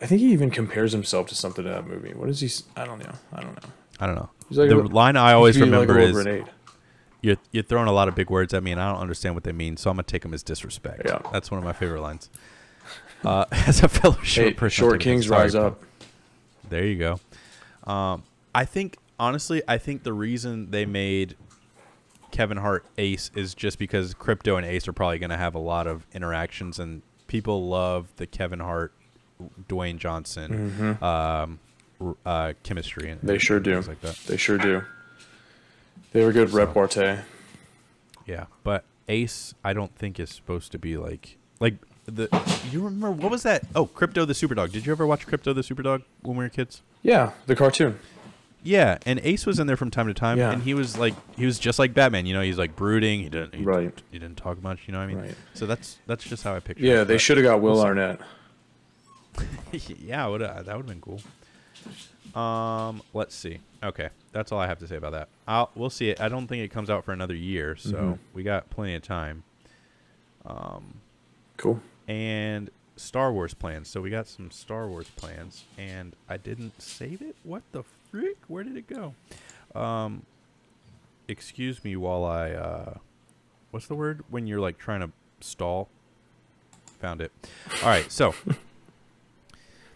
I 0.04 0.06
think 0.06 0.20
he 0.20 0.32
even 0.32 0.50
compares 0.50 0.92
himself 0.92 1.28
to 1.28 1.34
something 1.34 1.64
in 1.64 1.72
that 1.72 1.86
movie. 1.86 2.12
What 2.12 2.28
is 2.28 2.40
he? 2.40 2.46
s- 2.46 2.64
I 2.76 2.84
don't 2.84 2.98
know. 2.98 3.12
I 3.32 3.40
don't 3.40 3.54
know. 3.62 3.68
I 3.98 4.06
don't 4.06 4.14
know. 4.16 4.28
He's 4.50 4.58
like 4.58 4.68
the 4.68 4.78
a- 4.78 4.82
line 4.82 5.16
I 5.16 5.32
always 5.32 5.56
like 5.56 5.62
a 5.62 5.64
remember 5.64 5.94
little 5.94 6.16
is 6.18 6.24
grenade. 6.24 6.44
you're 7.22 7.36
you're 7.52 7.62
throwing 7.64 7.88
a 7.88 7.92
lot 7.92 8.08
of 8.08 8.14
big 8.14 8.28
words 8.28 8.52
at 8.52 8.62
me, 8.62 8.70
and 8.72 8.80
I 8.80 8.92
don't 8.92 9.00
understand 9.00 9.34
what 9.34 9.44
they 9.44 9.52
mean. 9.52 9.76
So 9.78 9.88
I'm 9.90 9.96
gonna 9.96 10.02
take 10.02 10.22
them 10.22 10.34
as 10.34 10.42
disrespect. 10.42 11.02
Yeah. 11.06 11.20
that's 11.32 11.50
one 11.50 11.58
of 11.58 11.64
my 11.64 11.72
favorite 11.72 12.02
lines. 12.02 12.28
Uh, 13.24 13.46
as 13.52 13.82
a 13.82 13.88
fellow 13.88 14.18
short 14.22 14.48
Hey, 14.48 14.52
person, 14.54 14.82
short 14.84 15.00
taking 15.00 15.12
kings 15.14 15.26
Sorry, 15.28 15.40
rise 15.42 15.54
up. 15.54 15.82
There 16.68 16.84
you 16.84 16.98
go. 16.98 17.90
Um, 17.90 18.24
I 18.54 18.66
think 18.66 18.98
honestly, 19.18 19.62
I 19.66 19.78
think 19.78 20.02
the 20.02 20.12
reason 20.12 20.70
they 20.70 20.84
made 20.84 21.34
Kevin 22.30 22.58
Hart 22.58 22.84
Ace 22.98 23.30
is 23.34 23.54
just 23.54 23.78
because 23.78 24.12
Krypto 24.12 24.56
and 24.58 24.66
Ace 24.66 24.86
are 24.88 24.92
probably 24.92 25.18
going 25.18 25.30
to 25.30 25.36
have 25.36 25.54
a 25.54 25.58
lot 25.60 25.86
of 25.86 26.06
interactions, 26.12 26.78
and 26.78 27.00
people 27.26 27.68
love 27.68 28.08
the 28.16 28.26
Kevin 28.26 28.60
Hart, 28.60 28.92
Dwayne 29.68 29.98
Johnson 29.98 30.96
um, 31.02 31.58
uh, 32.24 32.52
chemistry. 32.62 33.10
And 33.10 33.18
Mm-hmm. 33.18 33.26
They 33.26 33.38
sure 33.38 33.60
do. 33.60 33.72
things 33.74 33.88
Like 33.88 34.00
that. 34.02 34.16
They 34.26 34.36
sure 34.36 34.58
do. 34.58 34.82
They 36.12 36.20
have 36.20 36.30
a 36.30 36.32
good 36.32 36.50
repartee. 36.52 37.16
Yeah, 38.26 38.46
but 38.62 38.84
Ace, 39.08 39.54
I 39.64 39.72
don't 39.72 39.94
think 39.96 40.18
is 40.20 40.30
supposed 40.30 40.72
to 40.72 40.78
be 40.78 40.96
like 40.96 41.36
like 41.60 41.74
the. 42.06 42.28
You 42.70 42.80
remember 42.82 43.10
what 43.10 43.30
was 43.30 43.42
that? 43.42 43.64
Oh, 43.74 43.86
Krypto 43.86 44.26
the 44.26 44.32
Superdog. 44.32 44.72
Did 44.72 44.86
you 44.86 44.92
ever 44.92 45.06
watch 45.06 45.26
Krypto 45.26 45.54
the 45.54 45.60
Superdog 45.62 46.02
when 46.22 46.36
we 46.36 46.44
were 46.44 46.48
kids? 46.48 46.82
Yeah, 47.02 47.32
the 47.46 47.54
cartoon. 47.56 47.98
Yeah, 48.62 48.96
and 49.04 49.20
Ace 49.24 49.44
was 49.44 49.58
in 49.58 49.66
there 49.66 49.76
from 49.76 49.90
time 49.90 50.06
to 50.06 50.14
time, 50.14 50.38
Yeah. 50.38 50.50
and 50.50 50.62
he 50.62 50.72
was 50.72 50.96
like 50.96 51.14
he 51.36 51.44
was 51.44 51.58
just 51.58 51.78
like 51.78 51.92
Batman. 51.92 52.24
You 52.24 52.32
know, 52.32 52.40
he's 52.40 52.56
like 52.56 52.74
brooding. 52.76 53.20
He 53.20 53.28
didn't 53.28 53.54
he, 53.56 53.62
Right. 53.62 53.92
He 54.10 54.18
didn't 54.18 54.38
talk 54.38 54.62
much. 54.62 54.80
You 54.86 54.92
know 54.92 54.98
what 55.00 55.04
I 55.04 55.08
mean? 55.08 55.18
Right. 55.18 55.34
So 55.52 55.66
that's 55.66 55.98
that's 56.06 56.24
just 56.24 56.44
how 56.44 56.54
I 56.54 56.60
picture. 56.60 56.82
Yeah, 56.84 57.02
it, 57.02 57.06
they 57.06 57.18
should 57.18 57.36
have 57.36 57.44
got 57.44 57.60
Will. 57.60 57.82
Arnett. 57.82 58.20
yeah, 59.72 60.26
would 60.26 60.40
that 60.40 60.56
would 60.66 60.66
have 60.66 60.86
been 60.86 61.00
cool. 61.00 61.20
Um, 62.40 63.02
let's 63.12 63.34
see. 63.34 63.58
Okay, 63.82 64.08
that's 64.32 64.50
all 64.52 64.58
I 64.58 64.66
have 64.66 64.78
to 64.78 64.86
say 64.88 64.96
about 64.96 65.12
that. 65.12 65.28
I'll 65.46 65.70
we'll 65.74 65.90
see 65.90 66.08
it. 66.10 66.20
I 66.20 66.28
don't 66.28 66.46
think 66.46 66.62
it 66.62 66.68
comes 66.68 66.88
out 66.90 67.04
for 67.04 67.12
another 67.12 67.34
year, 67.34 67.76
so 67.76 67.92
Mhm. 67.96 68.18
we 68.32 68.42
got 68.42 68.70
plenty 68.70 68.94
of 68.94 69.02
time. 69.02 69.44
Um, 70.46 70.94
Cool. 71.56 71.80
and 72.08 72.70
Star 72.96 73.32
Wars 73.32 73.54
plans. 73.54 73.88
So 73.88 74.00
we 74.00 74.10
got 74.10 74.26
some 74.26 74.50
Star 74.50 74.86
Wars 74.88 75.08
plans, 75.16 75.64
and 75.78 76.14
I 76.28 76.36
didn't 76.36 76.80
save 76.80 77.22
it. 77.22 77.36
What 77.42 77.62
the 77.72 77.82
frick? 78.10 78.36
Where 78.48 78.62
did 78.64 78.76
it 78.76 78.86
go? 78.86 79.14
Um, 79.78 80.24
excuse 81.28 81.82
me 81.84 81.96
while 81.96 82.24
I 82.24 82.50
uh, 82.52 82.94
what's 83.70 83.86
the 83.86 83.94
word 83.94 84.22
when 84.30 84.46
you're 84.46 84.60
like 84.60 84.78
trying 84.78 85.00
to 85.00 85.10
stall? 85.40 85.88
Found 87.00 87.20
it. 87.20 87.32
All 87.82 87.88
right, 87.88 88.10
so 88.10 88.34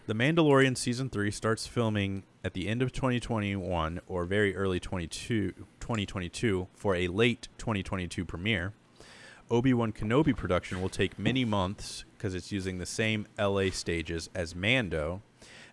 The 0.09 0.15
Mandalorian 0.15 0.75
season 0.75 1.11
3 1.11 1.29
starts 1.29 1.67
filming 1.67 2.23
at 2.43 2.55
the 2.55 2.67
end 2.67 2.81
of 2.81 2.91
2021 2.91 4.01
or 4.07 4.25
very 4.25 4.55
early 4.55 4.79
22 4.79 5.51
2022 5.79 6.67
for 6.73 6.95
a 6.95 7.07
late 7.07 7.47
2022 7.59 8.25
premiere. 8.25 8.73
Obi-Wan 9.51 9.91
Kenobi 9.91 10.35
production 10.35 10.81
will 10.81 10.89
take 10.89 11.19
many 11.19 11.45
months 11.45 12.05
because 12.17 12.33
it's 12.33 12.51
using 12.51 12.79
the 12.79 12.87
same 12.87 13.27
LA 13.37 13.69
stages 13.69 14.31
as 14.33 14.55
Mando. 14.55 15.21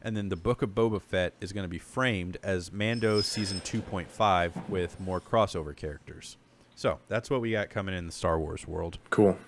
And 0.03 0.15
then 0.15 0.29
the 0.29 0.37
Book 0.37 0.61
of 0.61 0.75
Boba 0.75 1.01
Fett 1.01 1.33
is 1.41 1.55
going 1.55 1.65
to 1.65 1.69
be 1.69 1.79
framed 1.79 2.37
as 2.43 2.71
Mando 2.71 3.23
season 3.23 3.63
2.5 3.65 4.69
with 4.69 5.01
more 5.01 5.19
crossover 5.19 5.75
characters. 5.75 6.37
So 6.75 6.99
that's 7.09 7.31
what 7.31 7.41
we 7.41 7.53
got 7.53 7.71
coming 7.71 7.95
in 7.95 8.05
the 8.05 8.13
Star 8.13 8.39
Wars 8.39 8.69
world. 8.69 8.99
Cool. 9.09 9.39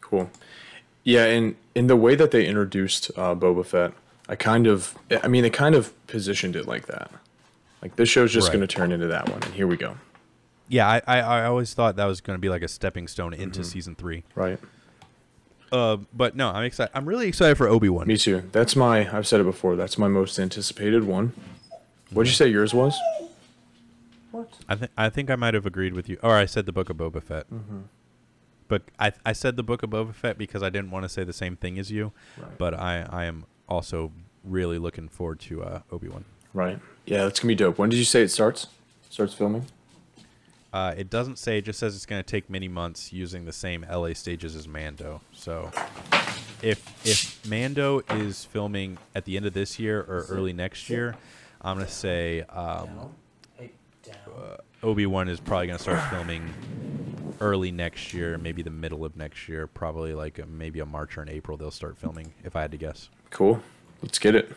Cool. 0.00 0.30
Yeah, 1.02 1.24
and 1.24 1.56
in 1.74 1.88
the 1.88 1.96
way 1.96 2.14
that 2.14 2.30
they 2.30 2.46
introduced 2.46 3.10
uh, 3.16 3.34
Boba 3.34 3.66
Fett, 3.66 3.92
I 4.30 4.36
kind 4.36 4.66
of, 4.66 4.96
I 5.22 5.28
mean, 5.28 5.42
they 5.42 5.50
kind 5.50 5.74
of 5.74 5.92
positioned 6.06 6.54
it 6.56 6.66
like 6.66 6.86
that. 6.86 7.10
Like 7.82 7.96
this 7.96 8.08
show's 8.08 8.32
just 8.32 8.48
Right. 8.48 8.54
going 8.58 8.66
to 8.66 8.72
turn 8.74 8.92
into 8.92 9.08
that 9.08 9.28
one, 9.28 9.42
and 9.42 9.52
here 9.52 9.66
we 9.66 9.76
go. 9.76 9.96
Yeah, 10.68 10.88
I, 10.88 11.02
I, 11.06 11.18
I 11.18 11.44
always 11.46 11.74
thought 11.74 11.96
that 11.96 12.04
was 12.04 12.20
going 12.20 12.36
to 12.36 12.40
be 12.40 12.48
like 12.48 12.62
a 12.62 12.68
stepping 12.68 13.08
stone 13.08 13.34
into 13.34 13.64
season 13.64 13.96
three. 13.96 14.22
Right. 14.36 14.60
Uh, 15.72 15.96
but 16.14 16.36
no, 16.36 16.48
I'm 16.50 16.64
excited. 16.64 16.92
I'm 16.94 17.06
really 17.06 17.26
excited 17.28 17.56
for 17.56 17.66
Obi 17.68 17.88
Wan. 17.88 18.06
Me 18.06 18.16
too. 18.16 18.48
That's 18.52 18.76
my. 18.76 19.12
I've 19.16 19.26
said 19.26 19.40
it 19.40 19.44
before. 19.44 19.74
That's 19.76 19.98
my 19.98 20.08
most 20.08 20.38
anticipated 20.38 21.04
one. 21.04 21.32
What'd 22.10 22.30
you 22.30 22.34
say 22.36 22.48
yours 22.48 22.72
was? 22.74 22.96
What? 24.30 24.48
I 24.68 24.76
think 24.76 24.90
I 24.96 25.08
think 25.10 25.30
I 25.30 25.36
might 25.36 25.54
have 25.54 25.66
agreed 25.66 25.94
with 25.94 26.08
you, 26.08 26.18
or 26.22 26.34
I 26.36 26.44
said 26.46 26.66
the 26.66 26.72
Book 26.72 26.88
of 26.90 26.96
Boba 26.96 27.22
Fett. 27.22 27.50
Mm-hmm. 27.52 27.80
But 28.68 28.82
I 28.98 29.12
I 29.26 29.32
said 29.32 29.56
the 29.56 29.62
Book 29.64 29.82
of 29.82 29.90
Boba 29.90 30.14
Fett 30.14 30.38
because 30.38 30.62
I 30.62 30.70
didn't 30.70 30.90
want 30.92 31.04
to 31.04 31.08
say 31.08 31.24
the 31.24 31.32
same 31.32 31.56
thing 31.56 31.78
as 31.78 31.90
you. 31.90 32.12
Right. 32.36 32.56
But 32.58 32.74
I 32.74 33.06
I 33.10 33.24
am 33.24 33.44
also 33.70 34.12
really 34.44 34.78
looking 34.78 35.08
forward 35.08 35.40
to 35.40 35.62
uh, 35.62 35.80
Obi 35.90 36.08
Wan. 36.08 36.24
Right. 36.52 36.78
Yeah, 37.06 37.24
that's 37.24 37.40
gonna 37.40 37.48
be 37.48 37.54
dope. 37.54 37.78
When 37.78 37.88
did 37.88 37.96
you 37.96 38.04
say 38.04 38.22
it 38.22 38.30
starts? 38.30 38.66
Starts 39.08 39.34
filming. 39.34 39.66
Uh, 40.72 40.94
it 40.96 41.10
doesn't 41.10 41.36
say; 41.38 41.58
it 41.58 41.62
just 41.62 41.80
says 41.80 41.96
it's 41.96 42.06
going 42.06 42.22
to 42.22 42.26
take 42.26 42.48
many 42.48 42.68
months 42.68 43.12
using 43.12 43.44
the 43.44 43.52
same 43.52 43.84
LA 43.90 44.12
stages 44.12 44.54
as 44.54 44.68
Mando. 44.68 45.20
So, 45.32 45.72
if 46.62 46.80
if 47.04 47.44
Mando 47.48 48.02
is 48.10 48.44
filming 48.44 48.98
at 49.14 49.24
the 49.24 49.36
end 49.36 49.46
of 49.46 49.52
this 49.52 49.80
year 49.80 49.98
or 49.98 50.26
early 50.28 50.52
next 50.52 50.88
year, 50.88 51.16
I'm 51.60 51.76
going 51.76 51.86
to 51.86 51.92
say 51.92 52.42
um, 52.42 53.10
Obi 54.82 55.06
Wan 55.06 55.28
is 55.28 55.40
probably 55.40 55.66
going 55.66 55.78
to 55.78 55.82
start 55.82 56.08
filming 56.08 56.54
early 57.40 57.70
next 57.72 58.12
year, 58.14 58.36
maybe 58.38 58.62
the 58.62 58.70
middle 58.70 59.04
of 59.04 59.16
next 59.16 59.48
year, 59.48 59.66
probably 59.66 60.14
like 60.14 60.38
a, 60.38 60.46
maybe 60.46 60.80
a 60.80 60.86
March 60.86 61.16
or 61.18 61.22
an 61.22 61.28
April. 61.28 61.56
They'll 61.56 61.70
start 61.70 61.96
filming, 61.98 62.32
if 62.44 62.54
I 62.56 62.62
had 62.62 62.70
to 62.72 62.76
guess. 62.76 63.08
Cool. 63.30 63.60
Let's 64.02 64.18
get 64.18 64.34
it. 64.34 64.52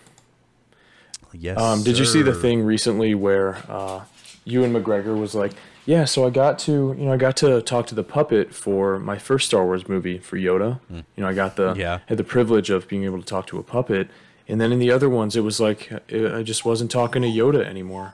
Yes. 1.33 1.59
Um, 1.59 1.83
did 1.83 1.97
you 1.97 2.05
see 2.05 2.21
the 2.21 2.33
thing 2.33 2.63
recently 2.63 3.15
where 3.15 3.55
uh, 3.67 4.01
Ewan 4.45 4.71
McGregor 4.73 5.19
was 5.19 5.33
like, 5.33 5.53
"Yeah, 5.85 6.05
so 6.05 6.27
I 6.27 6.29
got 6.29 6.59
to, 6.59 6.71
you 6.97 7.05
know, 7.05 7.13
I 7.13 7.17
got 7.17 7.35
to 7.37 7.61
talk 7.63 7.87
to 7.87 7.95
the 7.95 8.03
puppet 8.03 8.53
for 8.53 8.99
my 8.99 9.17
first 9.17 9.47
Star 9.47 9.65
Wars 9.65 9.87
movie 9.89 10.19
for 10.19 10.37
Yoda. 10.37 10.79
You 10.91 11.03
know, 11.17 11.27
I 11.27 11.33
got 11.33 11.55
the 11.55 11.73
Yeah. 11.73 11.99
had 12.05 12.17
the 12.19 12.23
privilege 12.23 12.69
of 12.69 12.87
being 12.87 13.03
able 13.03 13.19
to 13.19 13.25
talk 13.25 13.47
to 13.47 13.57
a 13.57 13.63
puppet, 13.63 14.09
and 14.47 14.61
then 14.61 14.71
in 14.71 14.77
the 14.77 14.91
other 14.91 15.09
ones, 15.09 15.35
it 15.35 15.41
was 15.41 15.59
like 15.59 15.91
uh, 15.91 16.35
I 16.37 16.43
just 16.43 16.65
wasn't 16.65 16.91
talking 16.91 17.23
to 17.23 17.27
Yoda 17.27 17.65
anymore. 17.65 18.13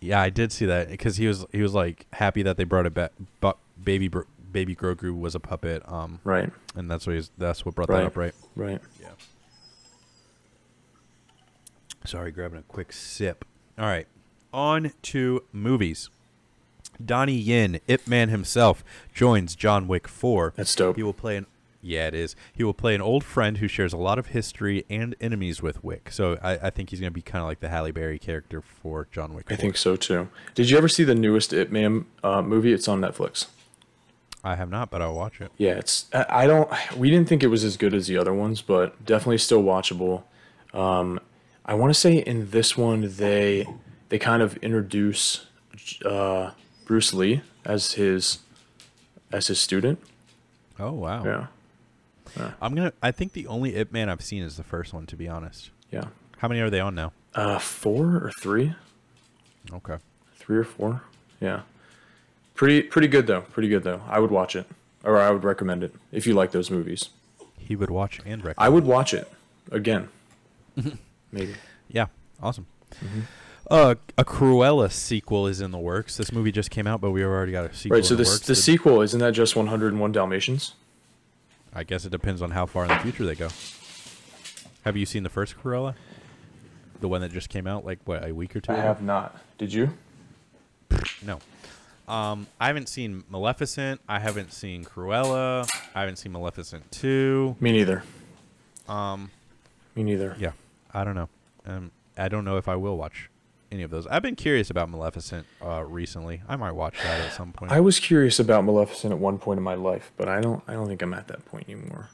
Yeah, 0.00 0.20
I 0.20 0.28
did 0.28 0.52
see 0.52 0.66
that 0.66 0.90
because 0.90 1.16
he 1.16 1.26
was 1.26 1.46
he 1.50 1.62
was 1.62 1.72
like 1.72 2.04
happy 2.12 2.42
that 2.42 2.58
they 2.58 2.64
brought 2.64 2.84
it 2.84 2.92
back. 2.94 3.12
Baby 3.82 4.08
Bro- 4.08 4.24
baby 4.52 4.74
Grogu 4.74 5.18
was 5.18 5.34
a 5.34 5.40
puppet. 5.40 5.82
Um, 5.86 6.20
Right. 6.24 6.50
and 6.74 6.90
that's 6.90 7.06
what 7.06 7.16
he's, 7.16 7.30
that's 7.38 7.64
what 7.64 7.74
brought 7.74 7.88
Right. 7.88 8.00
that 8.00 8.06
up, 8.06 8.16
right? 8.16 8.34
Right. 8.56 8.80
Yeah. 9.00 9.08
Sorry, 12.04 12.30
grabbing 12.30 12.58
a 12.58 12.62
quick 12.62 12.92
sip. 12.92 13.44
All 13.78 13.84
right, 13.86 14.06
on 14.52 14.92
to 15.02 15.44
movies. 15.52 16.10
Donnie 17.04 17.36
Yen, 17.36 17.80
Ip 17.86 18.08
Man 18.08 18.28
himself, 18.28 18.82
joins 19.14 19.54
John 19.54 19.86
Wick 19.86 20.08
4. 20.08 20.52
That's 20.56 20.74
dope. 20.74 20.96
He 20.96 21.02
will 21.02 21.12
play 21.12 21.36
an 21.36 21.46
yeah, 21.80 22.08
it 22.08 22.14
is. 22.14 22.34
He 22.52 22.64
will 22.64 22.74
play 22.74 22.96
an 22.96 23.00
old 23.00 23.22
friend 23.22 23.58
who 23.58 23.68
shares 23.68 23.92
a 23.92 23.96
lot 23.96 24.18
of 24.18 24.28
history 24.28 24.84
and 24.90 25.14
enemies 25.20 25.62
with 25.62 25.84
Wick. 25.84 26.10
So 26.10 26.36
I, 26.42 26.54
I 26.66 26.70
think 26.70 26.90
he's 26.90 26.98
going 26.98 27.12
to 27.12 27.14
be 27.14 27.22
kind 27.22 27.40
of 27.40 27.46
like 27.46 27.60
the 27.60 27.68
Halle 27.68 27.92
Berry 27.92 28.18
character 28.18 28.60
for 28.60 29.06
John 29.12 29.32
Wick. 29.32 29.46
I 29.52 29.54
think 29.54 29.76
so 29.76 29.94
too. 29.94 30.28
Did 30.56 30.70
you 30.70 30.76
ever 30.76 30.88
see 30.88 31.04
the 31.04 31.14
newest 31.14 31.52
Ip 31.52 31.70
Man 31.70 32.06
uh, 32.24 32.42
movie? 32.42 32.72
It's 32.72 32.88
on 32.88 33.00
Netflix. 33.00 33.46
I 34.48 34.56
have 34.56 34.70
not, 34.70 34.90
but 34.90 35.02
I'll 35.02 35.14
watch 35.14 35.40
it. 35.40 35.52
Yeah, 35.58 35.72
it's. 35.74 36.06
I 36.12 36.46
don't. 36.46 36.70
We 36.96 37.10
didn't 37.10 37.28
think 37.28 37.42
it 37.42 37.48
was 37.48 37.64
as 37.64 37.76
good 37.76 37.92
as 37.92 38.06
the 38.06 38.16
other 38.16 38.32
ones, 38.32 38.62
but 38.62 39.04
definitely 39.04 39.38
still 39.38 39.62
watchable. 39.62 40.22
Um, 40.72 41.20
I 41.66 41.74
want 41.74 41.92
to 41.92 41.98
say 42.00 42.16
in 42.18 42.50
this 42.50 42.76
one 42.76 43.02
they 43.16 43.66
they 44.08 44.18
kind 44.18 44.42
of 44.42 44.56
introduce 44.58 45.46
uh, 46.04 46.52
Bruce 46.86 47.12
Lee 47.12 47.42
as 47.64 47.92
his 47.92 48.38
as 49.32 49.48
his 49.48 49.60
student. 49.60 49.98
Oh 50.80 50.92
wow. 50.92 51.24
Yeah, 51.24 51.46
Yeah. 52.38 52.52
I'm 52.62 52.74
gonna. 52.74 52.92
I 53.02 53.10
think 53.10 53.34
the 53.34 53.46
only 53.48 53.74
Ip 53.76 53.92
Man 53.92 54.08
I've 54.08 54.22
seen 54.24 54.42
is 54.42 54.56
the 54.56 54.64
first 54.64 54.94
one. 54.94 55.04
To 55.06 55.16
be 55.16 55.28
honest, 55.28 55.70
Yeah. 55.90 56.04
how 56.38 56.48
many 56.48 56.60
are 56.60 56.70
they 56.70 56.80
on 56.80 56.94
now? 56.94 57.12
Uh, 57.34 57.58
four 57.58 58.16
or 58.16 58.32
three, 58.40 58.74
Okay. 59.72 59.98
three 60.36 60.56
or 60.56 60.64
four. 60.64 61.02
Yeah. 61.38 61.60
Pretty 62.58 62.82
pretty 62.82 63.06
good 63.06 63.28
though. 63.28 63.42
Pretty 63.42 63.68
good 63.68 63.84
though. 63.84 64.02
I 64.08 64.18
would 64.18 64.32
watch 64.32 64.56
it, 64.56 64.66
or 65.04 65.16
I 65.16 65.30
would 65.30 65.44
recommend 65.44 65.84
it 65.84 65.94
if 66.10 66.26
you 66.26 66.34
like 66.34 66.50
those 66.50 66.72
movies. 66.72 67.10
He 67.56 67.76
would 67.76 67.88
watch 67.88 68.18
and 68.26 68.44
recommend. 68.44 68.56
I 68.58 68.68
would 68.68 68.84
watch 68.84 69.14
it 69.14 69.30
again. 69.70 70.08
Maybe. 71.32 71.54
Yeah. 71.88 72.06
Awesome. 72.42 72.66
Mm-hmm. 72.96 73.20
Uh, 73.70 73.94
a 74.16 74.24
Cruella 74.24 74.90
sequel 74.90 75.46
is 75.46 75.60
in 75.60 75.70
the 75.70 75.78
works. 75.78 76.16
This 76.16 76.32
movie 76.32 76.50
just 76.50 76.72
came 76.72 76.88
out, 76.88 77.00
but 77.00 77.12
we 77.12 77.22
already 77.22 77.52
got 77.52 77.64
a 77.70 77.72
sequel. 77.72 77.94
Right. 77.98 78.04
So 78.04 78.16
the 78.16 78.24
this 78.24 78.40
the 78.40 78.54
Did- 78.54 78.60
sequel 78.60 79.02
isn't 79.02 79.20
that 79.20 79.34
just 79.34 79.54
101 79.54 80.10
Dalmatians? 80.10 80.74
I 81.72 81.84
guess 81.84 82.04
it 82.04 82.10
depends 82.10 82.42
on 82.42 82.50
how 82.50 82.66
far 82.66 82.82
in 82.82 82.88
the 82.88 82.98
future 82.98 83.24
they 83.24 83.36
go. 83.36 83.50
Have 84.84 84.96
you 84.96 85.06
seen 85.06 85.22
the 85.22 85.28
first 85.28 85.56
Cruella? 85.56 85.94
The 87.00 87.06
one 87.06 87.20
that 87.20 87.30
just 87.30 87.50
came 87.50 87.68
out, 87.68 87.84
like 87.84 88.00
what, 88.04 88.28
a 88.28 88.32
week 88.34 88.56
or 88.56 88.60
two? 88.60 88.72
I 88.72 88.78
ago? 88.78 88.82
have 88.82 89.00
not. 89.00 89.36
Did 89.58 89.72
you? 89.72 89.90
No. 91.24 91.38
Um, 92.08 92.46
I 92.58 92.66
haven't 92.68 92.88
seen 92.88 93.24
Maleficent. 93.28 94.00
I 94.08 94.18
haven't 94.18 94.52
seen 94.52 94.84
Cruella. 94.84 95.68
I 95.94 96.00
haven't 96.00 96.16
seen 96.16 96.32
Maleficent 96.32 96.90
two. 96.90 97.56
Me 97.60 97.70
neither. 97.72 98.02
Um, 98.88 99.30
Me 99.94 100.02
neither. 100.02 100.34
yeah, 100.38 100.52
I 100.94 101.04
don't 101.04 101.14
know. 101.14 101.28
Um, 101.66 101.90
I 102.16 102.28
don't 102.28 102.44
know 102.44 102.56
if 102.56 102.66
I 102.68 102.76
will 102.76 102.96
watch 102.96 103.28
any 103.70 103.82
of 103.82 103.90
those. 103.90 104.06
I've 104.06 104.22
been 104.22 104.36
curious 104.36 104.70
about 104.70 104.88
Maleficent 104.88 105.46
uh, 105.62 105.84
recently. 105.84 106.40
I 106.48 106.56
might 106.56 106.72
watch 106.72 106.96
that 107.02 107.20
at 107.20 107.32
some 107.34 107.52
point. 107.52 107.70
I 107.70 107.80
was 107.80 108.00
curious 108.00 108.40
about 108.40 108.64
Maleficent 108.64 109.12
at 109.12 109.18
one 109.18 109.38
point 109.38 109.58
in 109.58 109.64
my 109.64 109.74
life, 109.74 110.10
but 110.16 110.28
I 110.28 110.40
don't. 110.40 110.62
I 110.66 110.72
don't 110.72 110.88
think 110.88 111.02
I'm 111.02 111.12
at 111.12 111.28
that 111.28 111.44
point 111.44 111.68
anymore. 111.68 112.08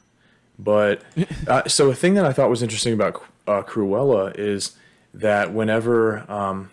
But 0.59 1.01
uh, 1.47 1.67
so 1.67 1.89
a 1.89 1.95
thing 1.95 2.15
that 2.15 2.25
I 2.25 2.33
thought 2.33 2.49
was 2.49 2.61
interesting 2.61 2.93
about 2.93 3.23
uh, 3.47 3.61
Cruella 3.61 4.37
is 4.37 4.75
that 5.13 5.53
whenever, 5.53 6.29
um, 6.29 6.71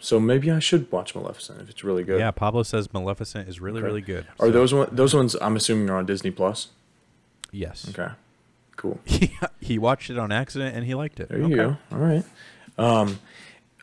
so 0.00 0.20
maybe 0.20 0.50
I 0.50 0.58
should 0.58 0.90
watch 0.92 1.14
Maleficent 1.14 1.60
if 1.62 1.70
it's 1.70 1.82
really 1.84 2.04
good. 2.04 2.18
yeah, 2.18 2.30
Pablo 2.30 2.62
says 2.62 2.92
Maleficent 2.92 3.48
is 3.48 3.60
really, 3.60 3.78
Okay. 3.78 3.86
really 3.86 4.00
good. 4.02 4.26
Are 4.38 4.46
So, 4.46 4.52
those 4.52 4.74
one, 4.74 4.88
those 4.92 5.14
ones? 5.14 5.34
I'm 5.40 5.56
assuming 5.56 5.88
are 5.90 5.96
on 5.96 6.06
Disney 6.06 6.30
Plus. 6.30 6.68
Yes. 7.52 7.88
Okay. 7.88 8.12
Cool. 8.76 9.00
He, 9.06 9.30
he 9.60 9.78
watched 9.78 10.10
it 10.10 10.18
on 10.18 10.30
accident 10.32 10.76
and 10.76 10.84
he 10.84 10.94
liked 10.94 11.20
it. 11.20 11.28
There 11.28 11.38
you 11.38 11.44
Okay. 11.46 11.54
go. 11.56 11.76
All 11.92 11.98
right. 11.98 12.24
Um, 12.76 13.20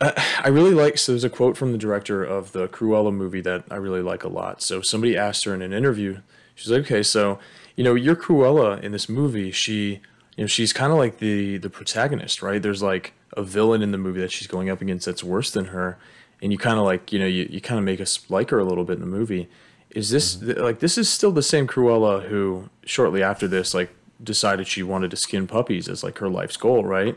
I 0.00 0.48
really 0.48 0.72
like. 0.74 0.98
So 0.98 1.12
there's 1.12 1.24
a 1.24 1.30
quote 1.30 1.56
from 1.56 1.72
the 1.72 1.78
director 1.78 2.24
of 2.24 2.52
the 2.52 2.66
Cruella 2.68 3.14
movie 3.14 3.40
that 3.42 3.64
I 3.70 3.76
really 3.76 4.02
like 4.02 4.24
a 4.24 4.28
lot. 4.28 4.60
So 4.60 4.80
somebody 4.82 5.16
asked 5.16 5.44
her 5.44 5.54
in 5.54 5.62
an 5.62 5.72
interview. 5.72 6.18
She's 6.56 6.70
like, 6.70 6.82
"Okay, 6.82 7.02
so 7.04 7.38
you 7.76 7.84
know, 7.84 7.94
your 7.94 8.16
Cruella 8.16 8.82
in 8.82 8.90
this 8.92 9.08
movie. 9.08 9.50
She, 9.52 10.00
you 10.36 10.44
know, 10.44 10.46
she's 10.48 10.72
kind 10.72 10.90
of 10.92 10.98
like 10.98 11.18
the 11.18 11.56
the 11.58 11.70
protagonist, 11.70 12.42
right? 12.42 12.60
There's 12.60 12.82
like 12.82 13.12
a 13.34 13.42
villain 13.42 13.82
in 13.82 13.92
the 13.92 13.98
movie 13.98 14.20
that 14.20 14.32
she's 14.32 14.46
going 14.46 14.70
up 14.70 14.80
against 14.82 15.06
that's 15.06 15.24
worse 15.24 15.50
than 15.50 15.66
her, 15.66 15.98
and 16.42 16.52
you 16.52 16.58
kind 16.58 16.78
of 16.78 16.84
like, 16.84 17.12
you 17.12 17.18
know, 17.18 17.26
you, 17.26 17.46
you 17.50 17.60
kind 17.60 17.78
of 17.78 17.84
make 17.84 18.00
us 18.00 18.28
like 18.28 18.50
her 18.50 18.58
a 18.58 18.64
little 18.64 18.84
bit 18.84 18.94
in 18.94 19.00
the 19.00 19.06
movie. 19.06 19.48
Is 19.90 20.10
this 20.10 20.36
mm-hmm. 20.36 20.46
th- 20.46 20.58
like 20.58 20.78
this 20.80 20.98
is 20.98 21.08
still 21.08 21.32
the 21.32 21.42
same 21.42 21.66
Cruella 21.66 22.28
who 22.28 22.68
shortly 22.84 23.22
after 23.22 23.46
this 23.46 23.74
like 23.74 23.90
decided 24.22 24.66
she 24.66 24.82
wanted 24.82 25.10
to 25.10 25.16
skin 25.16 25.46
puppies 25.46 25.88
as 25.88 26.02
like 26.02 26.18
her 26.18 26.28
life's 26.28 26.56
goal, 26.56 26.84
right? 26.84 27.16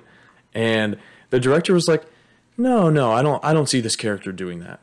And 0.53 0.97
the 1.30 1.39
director 1.39 1.74
was 1.74 1.88
like, 1.88 2.03
"No, 2.57 2.89
no, 2.89 3.11
I 3.11 3.22
don't 3.22 3.43
I 3.43 3.53
don't 3.53 3.68
see 3.68 3.82
this 3.82 3.95
character 3.95 4.32
doing 4.32 4.59
that." 4.59 4.80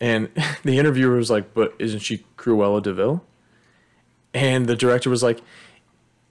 And 0.00 0.30
the 0.64 0.78
interviewer 0.78 1.16
was 1.16 1.30
like, 1.30 1.54
"But 1.54 1.74
isn't 1.78 2.00
she 2.00 2.24
Cruella 2.36 2.82
de 2.82 2.92
Vil?" 2.92 3.24
And 4.34 4.66
the 4.66 4.76
director 4.76 5.10
was 5.10 5.22
like, 5.22 5.40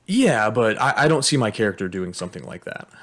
"Yeah, 0.05 0.49
but 0.49 0.82
I, 0.82 1.05
I 1.05 1.07
don't 1.07 1.24
see 1.24 1.38
my 1.38 1.51
character 1.51 1.88
doing 1.88 2.13
something 2.13 2.43
like 2.43 2.65
that." 2.65 2.89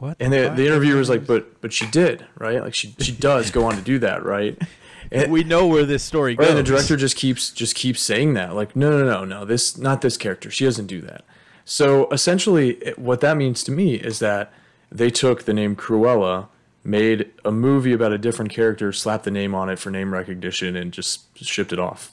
What? 0.00 0.16
And 0.18 0.32
the, 0.32 0.52
the 0.56 0.66
interviewer 0.66 0.98
was 0.98 1.08
like, 1.08 1.26
"But 1.32 1.60
but 1.60 1.72
she 1.72 1.86
did, 1.86 2.26
right? 2.38 2.60
Like 2.62 2.74
she 2.74 2.94
she 2.98 3.12
does 3.12 3.50
go 3.50 3.64
on 3.66 3.76
to 3.76 3.82
do 3.82 3.98
that, 4.00 4.24
right?" 4.24 4.60
And, 5.12 5.32
we 5.32 5.42
know 5.42 5.66
where 5.66 5.84
this 5.84 6.04
story 6.04 6.36
goes. 6.36 6.44
Right, 6.44 6.50
and 6.50 6.58
the 6.58 6.62
director 6.62 6.96
just 6.96 7.16
keeps 7.16 7.50
just 7.50 7.74
keeps 7.74 8.00
saying 8.00 8.34
that, 8.34 8.54
like, 8.54 8.76
no, 8.76 8.90
no, 8.90 9.04
no, 9.04 9.24
no, 9.24 9.44
this 9.44 9.76
not 9.76 10.02
this 10.02 10.16
character. 10.16 10.52
She 10.52 10.64
doesn't 10.64 10.86
do 10.86 11.00
that. 11.00 11.24
So 11.64 12.08
essentially, 12.10 12.74
it- 12.74 12.96
what 12.96 13.20
that 13.20 13.36
means 13.36 13.64
to 13.64 13.72
me 13.72 13.94
is 13.96 14.20
that 14.20 14.52
they 14.92 15.10
took 15.10 15.46
the 15.46 15.54
name 15.54 15.74
Cruella, 15.74 16.46
made 16.84 17.30
a 17.44 17.50
movie 17.50 17.92
about 17.92 18.12
a 18.12 18.18
different 18.18 18.52
character, 18.52 18.92
slapped 18.92 19.24
the 19.24 19.32
name 19.32 19.52
on 19.52 19.68
it 19.68 19.80
for 19.80 19.90
name 19.90 20.12
recognition, 20.14 20.76
and 20.76 20.92
just 20.92 21.36
shipped 21.44 21.72
it 21.72 21.80
off. 21.80 22.12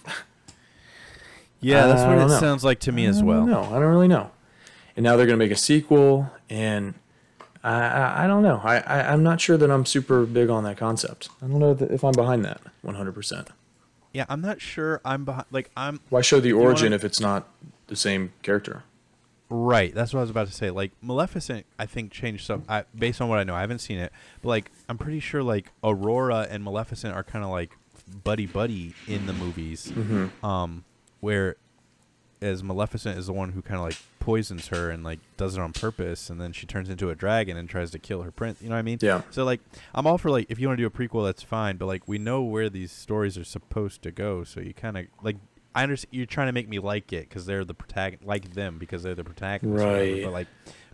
Yeah, 1.59 1.85
that's 1.87 2.01
I 2.01 2.07
what 2.15 2.17
it 2.17 2.27
know. 2.29 2.39
sounds 2.39 2.63
like 2.63 2.79
to 2.79 2.91
me 2.91 3.05
as 3.05 3.21
well. 3.21 3.45
No, 3.45 3.61
I 3.63 3.73
don't 3.73 3.81
really 3.91 4.07
know. 4.07 4.31
And 4.95 5.03
now 5.03 5.15
they're 5.17 5.27
gonna 5.27 5.37
make 5.37 5.51
a 5.51 5.55
sequel, 5.55 6.31
and 6.49 6.95
I 7.63 7.73
I, 7.73 8.23
I 8.23 8.27
don't 8.27 8.43
know. 8.43 8.61
I, 8.63 8.77
I 8.79 9.11
I'm 9.11 9.23
not 9.23 9.41
sure 9.41 9.57
that 9.57 9.69
I'm 9.71 9.85
super 9.85 10.25
big 10.25 10.49
on 10.49 10.63
that 10.63 10.77
concept. 10.77 11.29
I 11.41 11.47
don't 11.47 11.59
know 11.59 11.77
if 11.79 12.03
I'm 12.03 12.13
behind 12.13 12.45
that 12.45 12.61
100. 12.81 13.11
percent 13.13 13.49
Yeah, 14.13 14.25
I'm 14.29 14.41
not 14.41 14.61
sure. 14.61 15.01
I'm 15.05 15.25
behind. 15.25 15.45
Like 15.51 15.69
I'm 15.77 15.99
Why 16.09 16.21
show 16.21 16.39
the 16.39 16.49
You 16.49 16.57
wanna- 16.57 16.69
origin 16.69 16.93
if 16.93 17.03
it's 17.03 17.19
not 17.19 17.47
the 17.87 17.95
same 17.95 18.33
character? 18.43 18.83
right. 19.49 19.95
That's 19.95 20.13
what 20.13 20.19
I 20.19 20.23
was 20.23 20.29
about 20.29 20.47
to 20.47 20.53
say. 20.53 20.69
Like 20.71 20.91
Maleficent, 21.01 21.65
I 21.79 21.85
think 21.85 22.11
changed 22.11 22.45
some. 22.45 22.63
I, 22.67 22.83
based 22.97 23.21
on 23.21 23.29
what 23.29 23.39
I 23.39 23.43
know, 23.45 23.55
I 23.55 23.61
haven't 23.61 23.79
seen 23.79 23.97
it, 23.97 24.11
but 24.41 24.49
like 24.49 24.71
I'm 24.89 24.97
pretty 24.97 25.19
sure 25.21 25.41
like 25.41 25.71
Aurora 25.83 26.47
and 26.49 26.63
Maleficent 26.63 27.13
are 27.15 27.23
kind 27.23 27.45
of 27.45 27.51
like 27.51 27.71
buddy 28.23 28.45
buddy 28.45 28.93
in 29.07 29.25
the 29.25 29.33
movies. 29.33 29.91
Mm-hmm. 29.95 30.45
Um, 30.45 30.83
where 31.21 31.55
as 32.41 32.63
Maleficent 32.63 33.17
is 33.17 33.27
the 33.27 33.33
one 33.33 33.51
who 33.51 33.61
kind 33.61 33.79
of 33.79 33.85
like 33.85 33.97
poisons 34.19 34.67
her 34.67 34.89
and 34.89 35.03
like 35.03 35.19
does 35.37 35.55
it 35.57 35.61
on 35.61 35.73
purpose, 35.73 36.29
and 36.29 36.39
then 36.39 36.51
she 36.53 36.65
turns 36.65 36.89
into 36.89 37.09
a 37.09 37.15
dragon 37.15 37.57
and 37.57 37.69
tries 37.69 37.91
to 37.91 37.99
kill 37.99 38.21
her 38.23 38.31
prince. 38.31 38.61
You 38.61 38.69
know 38.69 38.75
what 38.75 38.79
I 38.79 38.83
mean? 38.83 38.99
Yeah. 39.01 39.21
So 39.31 39.43
like, 39.43 39.61
I'm 39.95 40.05
all 40.07 40.17
for 40.17 40.29
like 40.29 40.45
if 40.49 40.59
you 40.59 40.67
want 40.67 40.77
to 40.79 40.83
do 40.83 40.87
a 40.87 40.89
prequel, 41.07 41.25
that's 41.25 41.43
fine. 41.43 41.77
But 41.77 41.85
like, 41.87 42.07
we 42.07 42.17
know 42.17 42.41
where 42.43 42.69
these 42.69 42.91
stories 42.91 43.37
are 43.37 43.43
supposed 43.43 44.01
to 44.03 44.11
go, 44.11 44.43
so 44.43 44.59
you 44.59 44.73
kind 44.73 44.97
of 44.97 45.05
like. 45.23 45.37
I 45.75 45.83
understand 45.83 46.09
you're 46.15 46.25
trying 46.25 46.47
to 46.47 46.53
make 46.53 46.67
me 46.67 46.79
like 46.79 47.13
it 47.13 47.29
because 47.29 47.45
they're 47.45 47.63
the 47.63 47.75
protagonist, 47.75 48.27
like 48.27 48.55
them 48.55 48.79
because 48.79 49.03
they're 49.03 49.13
the 49.13 49.23
protagonists. 49.23 49.83
or 49.83 49.87
whatever, 49.87 50.11
Right. 50.11 50.23
But 50.23 50.33
like, 50.33 50.47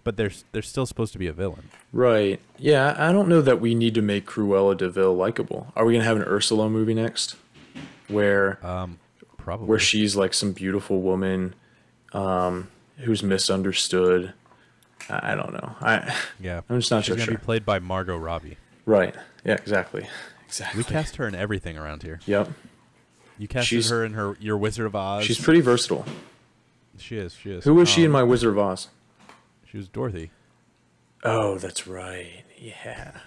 but 0.03 0.17
they're 0.17 0.31
they're 0.51 0.61
still 0.61 0.85
supposed 0.85 1.13
to 1.13 1.19
be 1.19 1.27
a 1.27 1.31
villain. 1.31 1.69
Right. 1.93 2.41
Yeah, 2.57 2.93
I 2.97 3.13
don't 3.13 3.29
know 3.29 3.39
that 3.41 3.61
we 3.61 3.75
need 3.75 3.93
to 3.95 4.01
make 4.01 4.25
Cruella 4.25 4.75
de 4.75 4.89
Vil 4.89 5.15
likable. 5.15 5.71
Are 5.77 5.85
we 5.85 5.93
gonna 5.93 6.03
have 6.03 6.17
an 6.17 6.23
Ursula 6.23 6.69
movie 6.69 6.93
next, 6.93 7.37
where 8.09 8.59
Um, 8.65 8.99
probably. 9.43 9.67
where 9.67 9.79
she's 9.79 10.15
like 10.15 10.33
some 10.33 10.51
beautiful 10.53 11.01
woman, 11.01 11.53
um, 12.13 12.69
who's 12.97 13.21
misunderstood? 13.23 14.33
I, 15.09 15.33
I 15.33 15.35
don't 15.35 15.53
know. 15.53 15.75
I 15.81 16.15
yeah. 16.39 16.61
I'm 16.69 16.79
just 16.79 16.91
not 16.91 17.03
She's 17.05 17.15
gonna 17.15 17.25
sure. 17.25 17.35
be 17.35 17.43
played 17.43 17.65
by 17.65 17.79
Margot 17.79 18.17
Robbie. 18.17 18.57
right. 18.85 19.15
Yeah. 19.45 19.53
Exactly. 19.53 20.07
Exactly. 20.47 20.77
We 20.77 20.83
cast 20.83 21.15
her 21.17 21.27
in 21.27 21.35
everything 21.35 21.77
around 21.77 22.03
here. 22.03 22.19
Yep. 22.25 22.49
You 23.37 23.47
casted 23.47 23.67
She's- 23.67 23.89
her 23.89 24.05
in 24.05 24.13
her 24.13 24.37
your 24.39 24.57
Wizard 24.57 24.85
of 24.85 24.95
Oz. 24.95 25.25
She's 25.25 25.39
pretty 25.39 25.61
versatile. 25.61 26.05
She 26.97 27.17
is. 27.17 27.33
She 27.33 27.51
is. 27.51 27.63
Who 27.63 27.73
was 27.73 27.89
she 27.89 28.01
in 28.01 28.07
Um, 28.07 28.11
my 28.13 28.23
Wizard 28.23 28.51
of 28.51 28.59
Oz? 28.59 28.87
She 29.65 29.77
was 29.77 29.87
Dorothy. 29.89 30.29
Oh, 31.23 31.57
that's 31.57 31.87
right. 31.87 32.43
Yeah. 32.57 33.17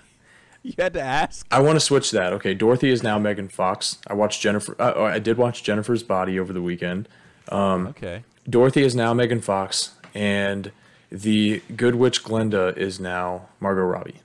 You 0.77 0.83
had 0.83 0.95
to 0.95 1.01
ask. 1.01 1.47
I 1.51 1.61
want 1.61 1.77
to 1.77 1.81
switch 1.81 2.11
that. 2.11 2.33
Okay, 2.33 2.53
Dorothy 2.53 2.91
is 2.91 3.01
now 3.03 3.19
Megan 3.21 3.49
Fox. 3.49 3.99
I 4.09 4.15
watched 4.15 4.41
Jennifer. 4.43 4.75
Uh, 4.81 4.93
oh, 4.97 5.05
I 5.05 5.21
did 5.21 5.37
watch 5.39 5.63
Jennifer's 5.63 6.03
Body 6.03 6.41
over 6.41 6.53
the 6.53 6.61
weekend. 6.61 7.09
Um, 7.51 7.87
okay. 7.87 8.25
Dorothy 8.51 8.83
is 8.83 8.95
now 8.95 9.15
Megan 9.15 9.41
Fox, 9.41 9.95
and 10.13 10.73
the 11.11 11.63
Good 11.77 11.95
Witch 11.95 12.25
Glenda 12.25 12.77
is 12.77 12.99
now 12.99 13.47
Margot 13.61 13.83
Robbie. 13.85 14.17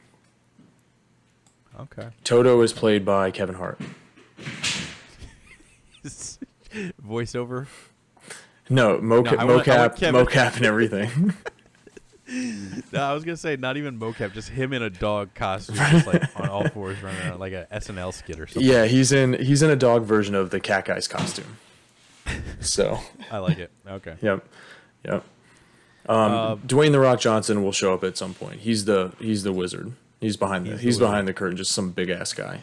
Okay. 1.80 2.08
Toto 2.24 2.60
is 2.62 2.74
played 2.74 3.06
by 3.06 3.30
Kevin 3.30 3.56
Hart. 3.56 3.80
Voiceover. 7.06 7.68
No, 8.70 8.98
moca- 8.98 9.02
No, 9.02 9.46
want- 9.46 9.48
want 9.50 9.66
mocap, 9.68 9.96
Kevin. 9.98 10.26
mocap, 10.26 10.56
and 10.58 10.66
everything. 10.66 11.34
No, 12.92 13.02
I 13.02 13.14
was 13.14 13.24
gonna 13.26 13.36
say 13.38 13.56
not 13.58 13.76
even 13.78 14.00
mocap, 14.00 14.34
just 14.34 14.50
him 14.50 14.72
in 14.74 14.82
a 14.82 14.90
dog 14.90 15.34
costume, 15.34 15.76
just 15.92 16.08
like 16.08 16.24
on 16.40 16.50
all 16.50 16.68
fours 16.70 17.02
running 17.04 17.20
around 17.22 17.40
like 17.40 17.54
a 17.54 17.68
SNL 17.74 18.14
skit 18.14 18.40
or 18.40 18.48
something. 18.48 18.70
yeah, 18.70 18.86
he's 18.86 19.12
in 19.12 19.34
he's 19.34 19.62
in 19.62 19.70
a 19.70 19.76
dog 19.76 20.04
version 20.04 20.34
of 20.36 20.50
the 20.50 20.60
Cat 20.60 20.86
Guy's 20.86 21.08
costume. 21.08 21.58
So, 22.60 23.00
I 23.32 23.40
like 23.40 23.58
it. 23.58 23.72
Okay. 23.88 24.16
yep, 24.22 24.46
yep. 25.04 25.24
Um, 26.08 26.32
Uh, 26.32 26.56
Dwayne 26.58 26.92
the 26.92 27.00
Rock 27.00 27.20
Johnson 27.20 27.64
will 27.64 27.72
show 27.72 27.94
up 27.94 28.04
at 28.04 28.18
some 28.18 28.34
point. 28.34 28.62
He's 28.62 28.86
the 28.86 29.12
he's 29.20 29.44
the 29.44 29.52
wizard. 29.52 29.92
He's 30.20 30.38
behind 30.38 30.66
the 30.68 30.72
He's 30.72 30.80
he's, 30.82 30.98
the 31.00 31.06
behind 31.06 31.28
the 31.28 31.34
curtain, 31.34 31.58
just 31.58 31.72
some 31.72 31.92
big 31.92 32.10
ass 32.10 32.32
guy. 32.34 32.62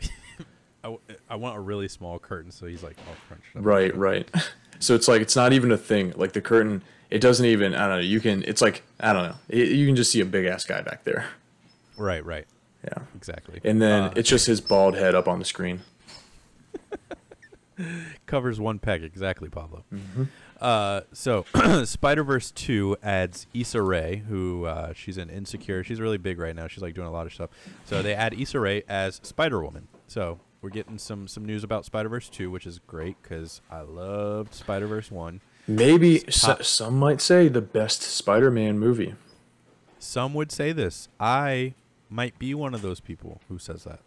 I, 0.82 0.88
w- 0.88 1.00
I 1.28 1.36
want 1.36 1.56
a 1.56 1.60
really 1.60 1.88
small 1.88 2.18
curtain, 2.18 2.50
so 2.50 2.66
he's 2.66 2.82
like 2.82 2.96
all 3.06 3.14
crunched 3.28 3.54
up. 3.56 3.64
Right, 3.64 3.94
right. 3.96 4.28
So 4.80 4.94
it's 4.94 5.08
like 5.08 5.20
it's 5.20 5.34
not 5.34 5.52
even 5.52 5.72
a 5.72 5.76
thing. 5.76 6.12
Like 6.14 6.34
the 6.34 6.40
curtain, 6.40 6.82
it 7.10 7.20
doesn't 7.20 7.46
even. 7.46 7.74
I 7.74 7.86
don't 7.88 7.96
know. 7.96 8.02
You 8.02 8.20
can. 8.20 8.44
It's 8.46 8.62
like 8.62 8.82
I 9.00 9.12
don't 9.12 9.28
know. 9.28 9.34
It, 9.48 9.68
you 9.68 9.86
can 9.86 9.96
just 9.96 10.10
see 10.12 10.20
a 10.20 10.24
big 10.26 10.46
ass 10.46 10.64
guy 10.64 10.80
back 10.82 11.04
there. 11.04 11.26
Right. 11.96 12.24
Right. 12.24 12.46
Yeah. 12.84 13.02
Exactly. 13.16 13.60
And 13.64 13.82
then 13.82 14.02
Uh, 14.04 14.12
it's 14.16 14.28
just 14.28 14.46
his 14.46 14.60
bald 14.60 14.94
head 14.96 15.14
up 15.14 15.26
on 15.28 15.38
the 15.40 15.44
screen. 15.44 15.80
Covers 18.26 18.58
one 18.60 18.78
peg 18.80 19.04
exactly, 19.04 19.48
Pablo. 19.48 19.84
Mm-hmm. 19.92 20.24
Uh, 20.60 21.02
so 21.12 21.44
Spider 21.84 22.24
Verse 22.24 22.50
Two 22.50 22.96
adds 23.02 23.46
Issa 23.54 23.80
Rae, 23.80 24.16
who 24.28 24.64
uh, 24.64 24.92
she's 24.94 25.16
an 25.16 25.30
Insecure. 25.30 25.84
She's 25.84 26.00
really 26.00 26.18
big 26.18 26.40
right 26.40 26.56
now. 26.56 26.66
She's 26.66 26.82
like 26.82 26.94
doing 26.94 27.06
a 27.06 27.12
lot 27.12 27.26
of 27.26 27.32
stuff. 27.32 27.50
So 27.84 28.02
they 28.02 28.14
add 28.14 28.34
Issa 28.34 28.58
Rae 28.58 28.82
as 28.88 29.20
Spider 29.22 29.62
Woman. 29.62 29.86
So 30.08 30.40
we're 30.60 30.70
getting 30.70 30.98
some 30.98 31.28
some 31.28 31.44
news 31.44 31.62
about 31.62 31.84
Spider 31.84 32.08
Verse 32.08 32.28
Two, 32.28 32.50
which 32.50 32.66
is 32.66 32.80
great 32.80 33.16
because 33.22 33.60
I 33.70 33.82
loved 33.82 34.54
Spider 34.54 34.88
Verse 34.88 35.12
One. 35.12 35.40
Maybe 35.68 36.24
so, 36.30 36.56
some 36.62 36.98
might 36.98 37.20
say 37.20 37.48
the 37.48 37.60
best 37.60 38.02
Spider-Man 38.02 38.78
movie. 38.78 39.14
Some 39.98 40.32
would 40.34 40.50
say 40.50 40.72
this. 40.72 41.08
I 41.20 41.74
might 42.08 42.38
be 42.38 42.54
one 42.54 42.72
of 42.72 42.80
those 42.82 43.00
people 43.00 43.40
who 43.48 43.58
says 43.58 43.84
that. 43.84 44.00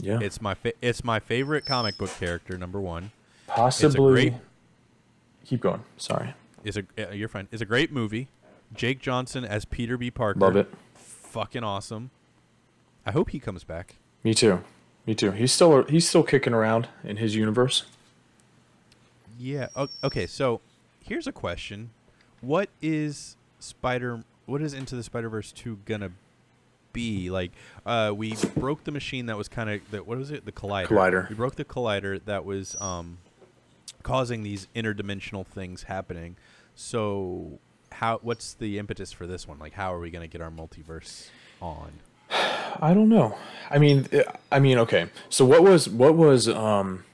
Yeah, 0.00 0.18
It's 0.20 0.40
my 0.42 0.54
fa- 0.54 0.72
it's 0.82 1.04
my 1.04 1.20
favorite 1.20 1.64
comic 1.64 1.96
book 1.98 2.10
character. 2.18 2.58
Number 2.58 2.80
one. 2.80 3.12
possibly. 3.46 4.30
great- 4.30 4.40
Keep 5.44 5.60
going. 5.60 5.84
Sorry. 5.96 6.34
Is 6.64 6.76
a 6.76 6.84
you're 7.14 7.28
fine. 7.28 7.46
It's 7.52 7.62
a 7.62 7.66
great 7.66 7.92
movie. 7.92 8.28
Jake 8.74 9.00
Johnson 9.00 9.44
as 9.44 9.64
Peter 9.64 9.96
B. 9.96 10.10
Parker. 10.10 10.40
Love 10.40 10.56
it. 10.56 10.72
Fucking 10.94 11.62
awesome. 11.62 12.10
I 13.04 13.10
hope 13.12 13.30
he 13.30 13.38
comes 13.38 13.64
back. 13.64 13.96
Me 14.24 14.34
too. 14.34 14.62
Me 15.06 15.14
too. 15.14 15.30
He's 15.32 15.52
still 15.52 15.82
he's 15.84 16.08
still 16.08 16.22
kicking 16.22 16.54
around 16.54 16.88
in 17.04 17.18
his 17.18 17.34
universe. 17.36 17.84
Yeah. 19.38 19.68
Okay. 20.02 20.26
So 20.26 20.60
here's 21.12 21.26
a 21.26 21.32
question: 21.32 21.90
What 22.40 22.70
is 22.80 23.36
Spider? 23.58 24.24
What 24.46 24.62
is 24.62 24.72
Into 24.72 24.96
the 24.96 25.02
Spider 25.02 25.28
Verse 25.28 25.52
two 25.52 25.78
gonna 25.84 26.12
be 26.94 27.30
like? 27.30 27.52
Uh, 27.84 28.12
we 28.16 28.34
broke 28.56 28.84
the 28.84 28.90
machine 28.90 29.26
that 29.26 29.36
was 29.36 29.46
kind 29.46 29.68
of 29.68 29.90
that. 29.90 30.06
What 30.06 30.16
was 30.16 30.30
it? 30.30 30.46
The 30.46 30.52
collider. 30.52 30.86
Collider. 30.86 31.28
We 31.28 31.34
broke 31.34 31.56
the 31.56 31.66
collider 31.66 32.24
that 32.24 32.46
was 32.46 32.76
um, 32.80 33.18
causing 34.02 34.42
these 34.42 34.68
interdimensional 34.74 35.46
things 35.46 35.82
happening. 35.84 36.36
So 36.74 37.58
how? 37.92 38.18
What's 38.22 38.54
the 38.54 38.78
impetus 38.78 39.12
for 39.12 39.26
this 39.26 39.46
one? 39.46 39.58
Like, 39.58 39.74
how 39.74 39.92
are 39.92 40.00
we 40.00 40.10
gonna 40.10 40.28
get 40.28 40.40
our 40.40 40.50
multiverse 40.50 41.28
on? 41.60 41.92
I 42.30 42.94
don't 42.94 43.10
know. 43.10 43.36
I 43.70 43.76
mean, 43.76 44.08
I 44.50 44.60
mean, 44.60 44.78
okay. 44.78 45.10
So 45.28 45.44
what 45.44 45.62
was 45.62 45.90
what 45.90 46.14
was 46.14 46.48
um 46.48 47.04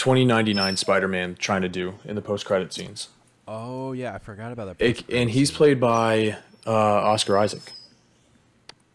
2099 0.00 0.78
Spider-Man 0.78 1.34
trying 1.34 1.60
to 1.60 1.68
do 1.68 1.98
in 2.06 2.14
the 2.14 2.22
post-credit 2.22 2.72
scenes? 2.72 3.10
Oh 3.46 3.92
yeah, 3.92 4.14
I 4.14 4.18
forgot 4.18 4.50
about 4.50 4.78
that. 4.78 4.82
It, 4.82 5.10
and 5.10 5.28
he's 5.28 5.50
played 5.50 5.78
by 5.78 6.38
uh, 6.66 6.72
Oscar 6.72 7.36
Isaac. 7.36 7.72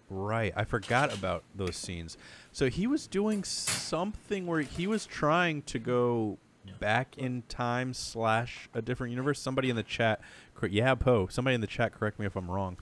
Right. 0.09 0.51
I 0.55 0.63
forgot 0.63 1.13
about 1.13 1.43
those 1.53 1.75
scenes. 1.75 2.17
So 2.51 2.69
he 2.69 2.87
was 2.87 3.05
doing 3.05 3.43
something 3.43 4.47
where 4.47 4.61
he 4.61 4.87
was 4.87 5.05
trying 5.05 5.61
to 5.63 5.77
go 5.77 6.39
back 6.79 7.15
in 7.19 7.43
time 7.49 7.93
slash 7.93 8.67
a 8.73 8.81
different 8.81 9.11
universe. 9.11 9.39
Somebody 9.39 9.69
in 9.69 9.75
the 9.75 9.83
chat, 9.83 10.21
yeah, 10.71 10.95
Poe. 10.95 11.27
Somebody 11.27 11.53
in 11.53 11.61
the 11.61 11.67
chat, 11.67 11.93
correct 11.93 12.17
me 12.17 12.25
if 12.25 12.35
I'm 12.35 12.49
wrong. 12.49 12.77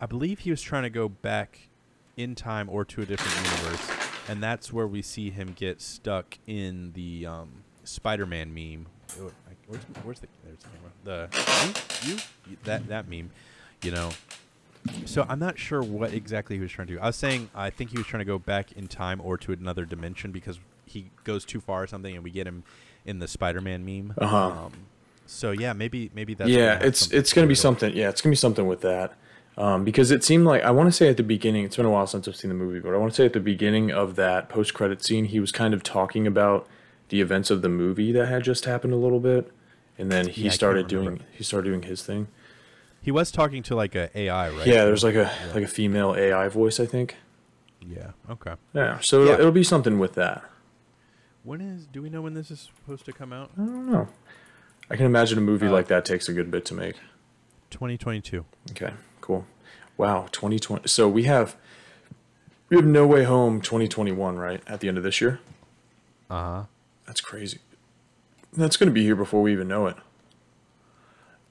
I 0.00 0.06
believe 0.06 0.40
he 0.40 0.50
was 0.50 0.62
trying 0.62 0.82
to 0.82 0.90
go 0.90 1.08
back 1.08 1.68
in 2.16 2.34
time 2.34 2.68
or 2.68 2.84
to 2.86 3.02
a 3.02 3.06
different 3.06 3.36
universe, 3.36 3.88
and 4.28 4.42
that's 4.42 4.72
where 4.72 4.86
we 4.86 5.02
see 5.02 5.30
him 5.30 5.52
get 5.54 5.80
stuck 5.80 6.38
in 6.48 6.92
the 6.94 7.26
um, 7.26 7.62
Spider-Man 7.88 8.54
meme. 8.54 8.86
Where's, 9.66 9.82
where's 10.02 10.20
the 10.20 10.28
there's 10.44 10.58
the 10.58 10.68
camera? 10.68 11.28
The 11.30 12.06
you, 12.06 12.16
you 12.50 12.56
that 12.64 12.86
that 12.88 13.08
meme, 13.08 13.30
you 13.82 13.90
know. 13.90 14.10
So 15.06 15.26
I'm 15.28 15.38
not 15.38 15.58
sure 15.58 15.82
what 15.82 16.12
exactly 16.12 16.56
he 16.56 16.62
was 16.62 16.70
trying 16.70 16.88
to 16.88 16.94
do. 16.94 17.00
I 17.00 17.06
was 17.06 17.16
saying 17.16 17.50
I 17.54 17.70
think 17.70 17.90
he 17.90 17.98
was 17.98 18.06
trying 18.06 18.20
to 18.20 18.26
go 18.26 18.38
back 18.38 18.72
in 18.72 18.86
time 18.86 19.20
or 19.22 19.36
to 19.38 19.52
another 19.52 19.84
dimension 19.84 20.32
because 20.32 20.58
he 20.86 21.10
goes 21.24 21.44
too 21.44 21.60
far 21.60 21.82
or 21.82 21.86
something, 21.86 22.14
and 22.14 22.24
we 22.24 22.30
get 22.30 22.46
him 22.46 22.62
in 23.04 23.18
the 23.18 23.28
Spider-Man 23.28 23.84
meme. 23.84 24.14
Uh-huh. 24.18 24.36
Um, 24.36 24.72
so 25.26 25.50
yeah, 25.50 25.72
maybe 25.72 26.10
maybe 26.14 26.34
that's 26.34 26.50
yeah, 26.50 26.78
it's 26.80 27.10
it's 27.10 27.32
gonna 27.32 27.44
to 27.44 27.48
be 27.48 27.52
with 27.52 27.58
something. 27.58 27.94
Yeah, 27.94 28.08
it's 28.08 28.20
gonna 28.20 28.32
be 28.32 28.36
something 28.36 28.66
with 28.66 28.82
that. 28.82 29.14
Um, 29.56 29.84
because 29.84 30.10
it 30.10 30.22
seemed 30.22 30.44
like 30.44 30.62
I 30.62 30.70
want 30.70 30.88
to 30.88 30.92
say 30.92 31.08
at 31.08 31.16
the 31.16 31.22
beginning. 31.22 31.64
It's 31.64 31.76
been 31.76 31.86
a 31.86 31.90
while 31.90 32.06
since 32.06 32.28
I've 32.28 32.36
seen 32.36 32.50
the 32.50 32.54
movie, 32.54 32.78
but 32.78 32.94
I 32.94 32.96
want 32.96 33.12
to 33.12 33.16
say 33.16 33.26
at 33.26 33.32
the 33.32 33.40
beginning 33.40 33.90
of 33.90 34.14
that 34.16 34.48
post-credit 34.48 35.04
scene, 35.04 35.24
he 35.24 35.40
was 35.40 35.50
kind 35.50 35.74
of 35.74 35.82
talking 35.82 36.26
about 36.26 36.68
the 37.08 37.20
events 37.20 37.50
of 37.50 37.62
the 37.62 37.68
movie 37.68 38.12
that 38.12 38.26
had 38.28 38.42
just 38.44 38.64
happened 38.64 38.92
a 38.92 38.96
little 38.96 39.20
bit, 39.20 39.50
and 39.98 40.10
then 40.12 40.28
he 40.28 40.44
Yeah, 40.44 40.50
started 40.50 40.86
doing 40.88 41.20
he 41.32 41.42
started 41.44 41.68
doing 41.70 41.82
his 41.82 42.02
thing. 42.02 42.28
He 43.00 43.10
was 43.10 43.30
talking 43.30 43.62
to 43.64 43.74
like 43.76 43.94
a 43.94 44.10
AI, 44.18 44.48
right? 44.50 44.66
Yeah, 44.66 44.84
there's 44.84 45.04
like 45.04 45.14
a 45.14 45.30
Yeah. 45.46 45.52
like 45.54 45.64
a 45.64 45.68
female 45.68 46.14
AI 46.16 46.48
voice, 46.48 46.78
I 46.80 46.86
think. 46.86 47.16
Yeah. 47.80 48.10
Okay. 48.28 48.54
Yeah, 48.74 48.98
so 49.00 49.20
Yeah. 49.24 49.24
It'll, 49.34 49.40
it'll 49.40 49.52
be 49.52 49.64
something 49.64 49.98
with 49.98 50.14
that. 50.14 50.44
When 51.44 51.60
is? 51.60 51.86
Do 51.86 52.02
we 52.02 52.10
know 52.10 52.20
when 52.20 52.34
this 52.34 52.50
is 52.50 52.60
supposed 52.60 53.04
to 53.06 53.12
come 53.12 53.32
out? 53.32 53.50
I 53.56 53.60
don't 53.64 53.90
know. 53.90 54.08
I 54.90 54.96
can 54.96 55.06
imagine 55.06 55.38
a 55.38 55.40
movie 55.42 55.66
Uh, 55.68 55.72
like 55.72 55.86
that 55.88 56.04
takes 56.04 56.28
a 56.28 56.32
good 56.32 56.50
bit 56.50 56.64
to 56.66 56.74
make. 56.74 56.96
2022. 57.70 58.44
Okay, 58.72 58.92
cool. 59.20 59.46
Wow, 59.96 60.26
2020. 60.32 60.88
So 60.88 61.08
we 61.08 61.24
have 61.24 61.56
we 62.68 62.76
have 62.76 62.86
No 62.86 63.06
Way 63.06 63.24
Home 63.24 63.60
2021, 63.60 64.36
right? 64.36 64.62
At 64.66 64.80
the 64.80 64.88
end 64.88 64.98
of 64.98 65.04
this 65.04 65.20
year. 65.20 65.40
Uh 66.28 66.34
huh. 66.34 66.62
That's 67.08 67.22
crazy. 67.22 67.58
That's 68.52 68.76
going 68.76 68.88
to 68.88 68.92
be 68.92 69.02
here 69.02 69.16
before 69.16 69.42
we 69.42 69.50
even 69.50 69.66
know 69.66 69.86
it. 69.86 69.96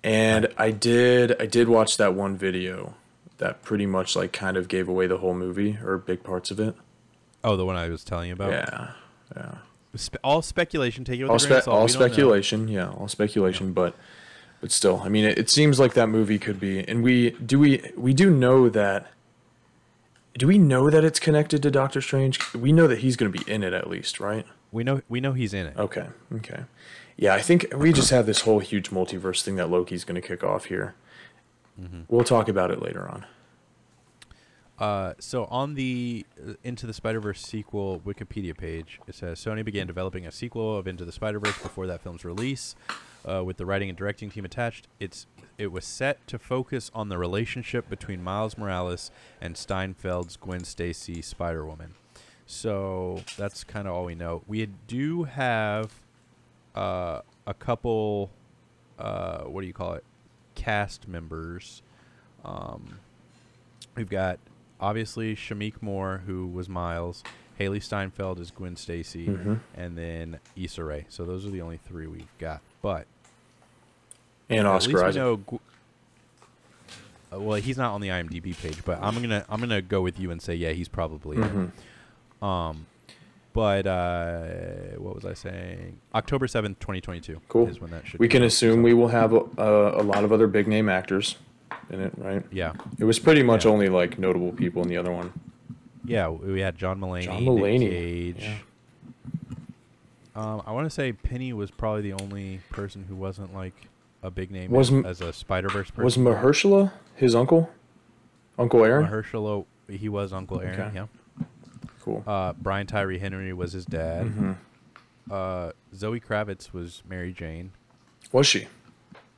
And 0.03 0.47
I 0.57 0.71
did 0.71 1.35
I 1.41 1.47
did 1.47 1.67
watch 1.67 1.97
that 1.97 2.13
one 2.13 2.37
video 2.37 2.93
that 3.39 3.63
pretty 3.63 3.87
much 3.87 4.15
like 4.15 4.31
kind 4.31 4.55
of 4.55 4.67
gave 4.67 4.87
away 4.87 5.07
the 5.07 5.17
whole 5.17 5.33
movie 5.33 5.79
or 5.83 5.97
big 5.97 6.23
parts 6.23 6.51
of 6.51 6.59
it. 6.59 6.75
Oh, 7.43 7.57
the 7.57 7.65
one 7.65 7.75
I 7.75 7.89
was 7.89 8.03
telling 8.03 8.27
you 8.27 8.33
about. 8.33 8.51
Yeah. 8.51 8.91
Yeah. 9.35 9.55
Spe- 9.95 10.17
all 10.23 10.43
speculation. 10.43 11.03
Take 11.03 11.19
it 11.19 11.23
with 11.23 11.31
all, 11.31 11.37
a 11.37 11.39
grain 11.39 11.51
of 11.53 11.57
spe- 11.63 11.65
salt. 11.65 11.79
all 11.79 11.87
speculation 11.87 12.67
yeah 12.67 12.89
all 12.91 13.07
speculation 13.07 13.73
but 13.73 13.95
but 14.61 14.71
still 14.71 15.01
i 15.03 15.09
mean 15.09 15.25
it, 15.25 15.39
it 15.39 15.49
seems 15.49 15.79
like 15.79 15.95
that 15.95 16.07
movie 16.07 16.37
could 16.37 16.59
be 16.59 16.87
and 16.87 17.03
we 17.03 17.31
do 17.31 17.57
we 17.57 17.81
we 17.97 18.13
do 18.13 18.29
know 18.29 18.69
that 18.69 19.07
do 20.37 20.45
we 20.45 20.59
know 20.59 20.91
that 20.91 21.03
it's 21.03 21.19
connected 21.19 21.63
to 21.63 21.71
doctor 21.71 21.99
strange 21.99 22.53
we 22.53 22.71
know 22.71 22.85
that 22.87 22.99
he's 22.99 23.15
going 23.15 23.31
to 23.31 23.43
be 23.43 23.51
in 23.51 23.63
it 23.63 23.73
at 23.73 23.89
least 23.89 24.19
right 24.19 24.45
We 24.71 24.83
know. 24.83 25.01
We 25.09 25.21
know 25.21 25.33
he's 25.33 25.53
in 25.53 25.65
it. 25.67 25.77
okay 25.77 26.07
okay 26.35 26.63
yeah 27.15 27.33
i 27.33 27.41
think 27.41 27.65
we 27.75 27.91
just 27.93 28.11
have 28.11 28.25
this 28.25 28.41
whole 28.41 28.59
huge 28.59 28.89
multiverse 28.91 29.41
thing 29.41 29.55
that 29.55 29.69
loki's 29.69 30.03
going 30.03 30.19
to 30.21 30.27
kick 30.27 30.43
off 30.43 30.65
here 30.65 30.95
Mm-hmm. 31.79 32.01
we'll 32.07 32.23
talk 32.23 32.49
about 32.49 32.71
it 32.71 32.81
later 32.81 33.07
on 33.07 33.25
Uh, 34.79 35.13
so 35.19 35.45
on 35.45 35.73
the 35.75 36.25
uh, 36.47 36.53
Into 36.63 36.85
the 36.85 36.93
Spider 36.93 37.19
Verse 37.19 37.41
sequel 37.41 37.99
Wikipedia 38.05 38.55
page, 38.55 38.99
it 39.07 39.15
says 39.15 39.39
Sony 39.43 39.65
began 39.65 39.87
developing 39.87 40.27
a 40.27 40.31
sequel 40.31 40.77
of 40.77 40.87
Into 40.87 41.03
the 41.05 41.11
Spider 41.11 41.39
Verse 41.39 41.57
before 41.61 41.87
that 41.87 42.01
film's 42.01 42.23
release, 42.23 42.75
uh, 43.27 43.43
with 43.43 43.57
the 43.57 43.65
writing 43.65 43.89
and 43.89 43.97
directing 43.97 44.29
team 44.29 44.45
attached. 44.45 44.87
It's 44.99 45.25
it 45.57 45.71
was 45.71 45.83
set 45.85 46.25
to 46.27 46.37
focus 46.37 46.91
on 46.93 47.09
the 47.09 47.17
relationship 47.17 47.89
between 47.89 48.23
Miles 48.23 48.55
Morales 48.57 49.09
and 49.41 49.55
Steinfeld's 49.55 50.37
Gwen 50.37 50.63
Stacy 50.63 51.23
Spider 51.23 51.65
Woman. 51.65 51.95
So 52.47 53.21
that's 53.37 53.63
kind 53.63 53.87
of 53.87 53.93
all 53.93 54.05
we 54.05 54.15
know. 54.15 54.41
We 54.47 54.65
do 54.87 55.23
have 55.25 55.91
uh, 56.75 57.21
a 57.45 57.53
couple. 57.53 58.31
Uh, 58.97 59.43
what 59.43 59.61
do 59.61 59.67
you 59.67 59.73
call 59.73 59.93
it? 59.93 60.03
Cast 60.55 61.07
members. 61.07 61.81
Um, 62.43 62.99
We've 63.95 64.09
got 64.09 64.37
obviously 64.79 65.35
Shameik 65.35 65.81
Moore, 65.81 66.21
who 66.27 66.45
was 66.47 66.69
Miles. 66.69 67.23
Hailee 67.59 67.81
Steinfeld 67.81 68.39
is 68.39 68.51
Gwen 68.51 68.75
Stacy, 68.75 69.25
Mhm. 69.25 69.59
and 69.75 69.97
then 69.97 70.39
Issa 70.55 70.83
Rae. 70.83 71.05
So 71.09 71.25
those 71.25 71.47
are 71.47 71.49
the 71.49 71.61
only 71.61 71.77
three 71.77 72.05
we've 72.05 72.27
got. 72.37 72.61
But 72.83 73.07
and 74.49 74.59
at 74.59 74.65
oscar 74.67 75.03
least 75.03 75.15
we 75.15 75.21
know. 75.21 75.37
Gu- 75.37 75.59
uh, 77.33 77.39
well, 77.39 77.59
he's 77.59 77.77
not 77.79 77.93
on 77.95 78.01
the 78.01 78.09
IMDb 78.09 78.55
page, 78.55 78.85
but 78.85 78.99
I'm 79.01 79.15
gonna 79.19 79.43
I'm 79.49 79.59
gonna 79.59 79.81
go 79.81 80.01
with 80.03 80.19
you 80.19 80.29
and 80.29 80.39
say 80.39 80.53
yeah, 80.53 80.71
he's 80.73 80.87
probably. 80.87 81.37
Mhm. 81.37 81.71
Um, 82.41 82.85
but 83.53 83.87
uh, 83.87 84.41
what 84.97 85.15
was 85.15 85.25
I 85.25 85.33
saying? 85.33 85.99
October 86.13 86.47
seventh, 86.47 86.79
twenty 86.79 87.01
twenty 87.01 87.21
two. 87.21 87.41
Cool. 87.49 87.67
Is 87.67 87.79
when 87.79 87.91
that 87.91 88.05
should. 88.05 88.19
we 88.19 88.27
can 88.27 88.43
out. 88.43 88.47
assume 88.47 88.83
we 88.83 88.93
will 88.93 89.07
have 89.07 89.33
a, 89.33 89.39
a, 89.57 90.03
lot 90.03 90.23
of 90.23 90.31
other 90.31 90.47
big 90.47 90.67
name 90.67 90.89
actors 90.89 91.37
in 91.89 91.99
it 92.01 92.13
right 92.17 92.43
Yeah, 92.51 92.73
it 92.99 93.05
was 93.05 93.17
pretty 93.17 93.41
much 93.43 93.65
Yeah. 93.65 93.71
only 93.71 93.87
like 93.87 94.19
notable 94.19 94.51
people 94.51 94.81
in 94.83 94.89
the 94.89 94.97
other 94.97 95.11
one 95.11 95.33
yeah. 96.07 96.29
We 96.29 96.61
had 96.61 96.77
John 96.77 96.99
Mulaney, 96.99 97.25
John 97.25 97.43
Nick 97.43 97.49
Mulaney, 97.49 97.89
Cage. 97.89 98.35
yeah. 98.39 98.57
Um, 100.35 100.61
I 100.65 100.71
want 100.71 100.85
to 100.85 100.89
say 100.89 101.11
Penny 101.11 101.51
was 101.51 101.69
probably 101.71 102.03
the 102.03 102.13
only 102.13 102.61
person 102.69 103.05
who 103.09 103.15
wasn't 103.15 103.53
like 103.53 103.73
a 104.23 104.31
big 104.31 104.51
name 104.51 104.71
Was 104.71 104.91
as, 104.91 105.05
as 105.05 105.21
a 105.21 105.33
Spider 105.33 105.67
Verse 105.67 105.89
person. 105.89 106.03
Was 106.03 106.17
Mahershala 106.17 106.91
his 107.15 107.35
uncle? 107.35 107.69
Uncle 108.57 108.83
Aaron? 108.85 109.07
Mahershala? 109.07 109.65
He 109.89 110.09
was 110.09 110.31
Uncle 110.33 110.61
Aaron. 110.61 110.79
Okay. 110.79 110.91
Yeah. 110.95 111.05
Cool. 112.07 112.23
Uh, 112.25 112.53
Brian 112.53 112.87
Tyree 112.87 113.19
Henry 113.19 113.51
was 113.53 113.73
his 113.73 113.85
dad. 113.85 114.27
hmm 114.27 114.51
Uh, 115.29 115.71
Zoe 115.93 116.21
Kravitz 116.21 116.71
was 116.71 117.03
Mary 117.07 117.33
Jane. 117.33 117.71
Was 118.31 118.47
she? 118.47 118.67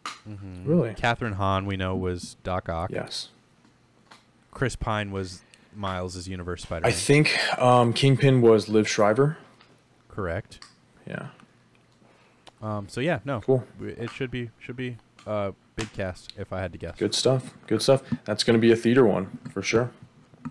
Mm-hmm. 0.06 0.66
Really? 0.66 0.92
Kathryn 0.94 1.34
Hahn, 1.34 1.66
we 1.66 1.78
know, 1.78 1.96
was 1.96 2.38
Doc 2.44 2.70
Ock. 2.70 2.92
Yes. 2.92 3.30
Chris 4.52 4.76
Pine 4.76 5.12
was 5.12 5.42
Miles' 5.76 6.28
Universe 6.28 6.62
Spider. 6.64 6.86
I 6.86 6.92
think 6.92 7.36
um, 7.60 7.94
Kingpin 7.94 8.42
was 8.42 8.68
Liev 8.68 8.88
Schreiber. 8.88 9.38
correct. 10.10 10.64
Yeah. 11.08 11.30
Um, 12.62 12.88
so 12.90 13.02
yeah, 13.02 13.20
no, 13.26 13.42
Cool. 13.42 13.64
It 13.82 14.12
should 14.12 14.30
be 14.30 14.50
should 14.60 14.76
be 14.76 14.98
a 15.26 15.54
big 15.76 15.92
cast 15.94 16.34
if 16.38 16.52
I 16.54 16.60
had 16.60 16.72
to 16.74 16.78
guess. 16.78 16.98
Good 16.98 17.16
stuff. 17.16 17.54
Good 17.68 17.82
stuff. 17.82 18.04
That's 18.26 18.44
going 18.44 18.56
to 18.58 18.62
be 18.62 18.72
a 18.72 18.76
theater 18.76 19.06
one 19.08 19.40
for 19.52 19.62
sure. 19.64 19.90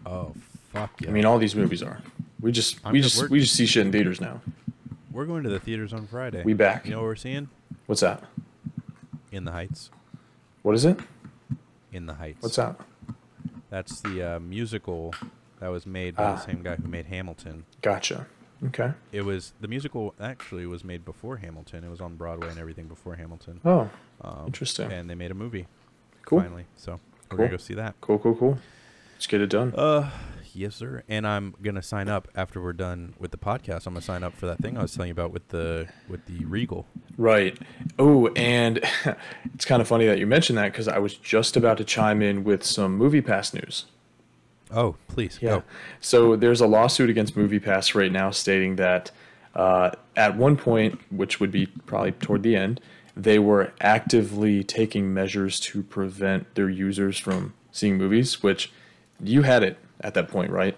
Oh 0.07 0.35
fuck 0.73 1.01
yeah! 1.01 1.09
I 1.09 1.13
mean, 1.13 1.25
all 1.25 1.39
these 1.39 1.55
movies 1.55 1.83
are. 1.83 2.01
We 2.41 2.53
just 2.53 2.79
I'm 2.85 2.93
we 2.93 3.01
just- 3.01 3.17
just 3.19 3.31
we're- 3.31 3.41
just 3.43 3.55
see 3.55 3.67
shit 3.67 3.85
in 3.87 3.93
theaters 3.93 4.21
now. 4.21 4.41
we're 5.11 5.27
going 5.27 5.43
to 5.43 5.49
the 5.51 5.59
theaters 5.61 5.93
on 5.93 6.07
Friday. 6.07 6.43
We 6.45 6.55
back. 6.55 6.85
You 6.85 6.93
know 6.93 6.99
what 6.99 7.05
we're 7.07 7.17
seeing? 7.17 7.49
What's 7.87 8.01
that? 8.03 8.23
In 9.33 9.45
the 9.45 9.53
Heights. 9.53 9.91
What 10.63 10.75
is 10.75 10.85
it? 10.85 10.99
In 11.93 12.07
the 12.07 12.15
Heights. 12.15 12.43
What's 12.43 12.57
that? 12.57 12.77
That's 13.71 14.01
the 14.01 14.23
uh, 14.37 14.41
musical 14.41 15.15
that 15.61 15.69
was 15.69 15.87
made 15.87 16.15
by 16.17 16.25
the 16.25 16.29
Ah. 16.31 16.37
same 16.37 16.63
guy 16.63 16.77
who 16.77 16.87
made 16.89 17.07
Hamilton. 17.07 17.65
Gotcha. 17.83 18.27
Okay. 18.67 18.93
It 19.13 19.23
was 19.23 19.53
the 19.61 19.69
musical 19.69 20.15
actually 20.21 20.67
was 20.67 20.83
made 20.85 21.05
before 21.05 21.37
Hamilton. 21.39 21.85
It 21.85 21.91
was 21.91 22.01
on 22.01 22.17
Broadway 22.17 22.49
and 22.49 22.59
everything 22.59 22.87
before 22.89 23.15
Hamilton. 23.17 23.61
Oh, 23.65 23.91
Um, 24.21 24.47
Interesting. 24.47 24.91
And 24.93 25.09
they 25.09 25.15
made 25.15 25.31
a 25.31 25.35
movie 25.35 25.67
cool. 26.25 26.41
finally. 26.41 26.67
So 26.77 26.93
we're 26.93 26.99
Cool. 27.29 27.39
gonna 27.39 27.51
go 27.51 27.57
see 27.57 27.75
that. 27.75 27.95
Cool, 28.01 28.19
cool, 28.19 28.35
cool. 28.35 28.59
Let's 29.15 29.27
get 29.29 29.41
it 29.41 29.51
done. 29.51 29.75
Uh, 29.77 30.11
yes, 30.59 30.75
sir. 30.77 31.03
And 31.09 31.27
I'm 31.27 31.55
gonna 31.63 31.83
sign 31.83 32.09
up 32.09 32.29
after 32.35 32.61
we're 32.61 32.73
done 32.73 33.15
with 33.19 33.31
the 33.31 33.37
podcast. 33.39 33.87
I'm 33.87 33.95
gonna 33.95 34.03
sign 34.03 34.23
up 34.23 34.35
for 34.35 34.47
that 34.47 34.59
thing 34.59 34.77
I 34.77 34.83
was 34.83 34.95
telling 34.95 35.09
you 35.09 35.13
about 35.13 35.33
with 35.33 35.49
the 35.49 35.89
with 36.09 36.27
the 36.27 36.45
Regal. 36.45 36.87
Right. 37.17 37.59
Oh, 37.99 38.29
and 38.37 38.81
it's 39.55 39.65
kind 39.65 39.81
of 39.81 39.89
funny 39.89 40.07
that 40.07 40.19
you 40.19 40.27
mentioned 40.27 40.59
that 40.59 40.73
because 40.73 40.89
I 40.89 40.99
was 40.99 41.15
just 41.15 41.57
about 41.57 41.79
to 41.79 41.85
chime 41.85 42.21
in 42.21 42.45
with 42.45 42.65
some 42.65 42.97
Movie 42.97 43.23
Pass 43.23 43.55
news. 43.55 43.87
Oh, 44.71 44.97
please. 45.07 45.39
Yeah. 45.41 45.49
Go. 45.49 45.63
So 46.01 46.37
there's 46.37 46.61
a 46.61 46.67
lawsuit 46.67 47.09
against 47.09 47.35
MoviePass 47.35 47.95
right 47.95 48.13
now 48.13 48.31
stating 48.31 48.77
that 48.77 49.11
uh, 49.55 49.93
at 50.15 50.37
one 50.37 50.57
point, 50.57 51.01
which 51.11 51.41
would 51.41 51.51
be 51.51 51.67
probably 51.67 52.13
toward 52.13 52.43
the 52.43 52.55
end, 52.55 52.81
they 53.17 53.39
were 53.39 53.73
actively 53.81 54.63
taking 54.63 55.15
measures 55.15 55.59
to 55.59 55.83
prevent 55.83 56.55
their 56.55 56.69
users 56.69 57.19
from 57.19 57.55
seeing 57.73 57.97
movies. 57.97 58.43
Which 58.43 58.71
you 59.21 59.43
had 59.43 59.63
it 59.63 59.79
at 60.01 60.15
that 60.15 60.29
point, 60.29 60.51
right? 60.51 60.77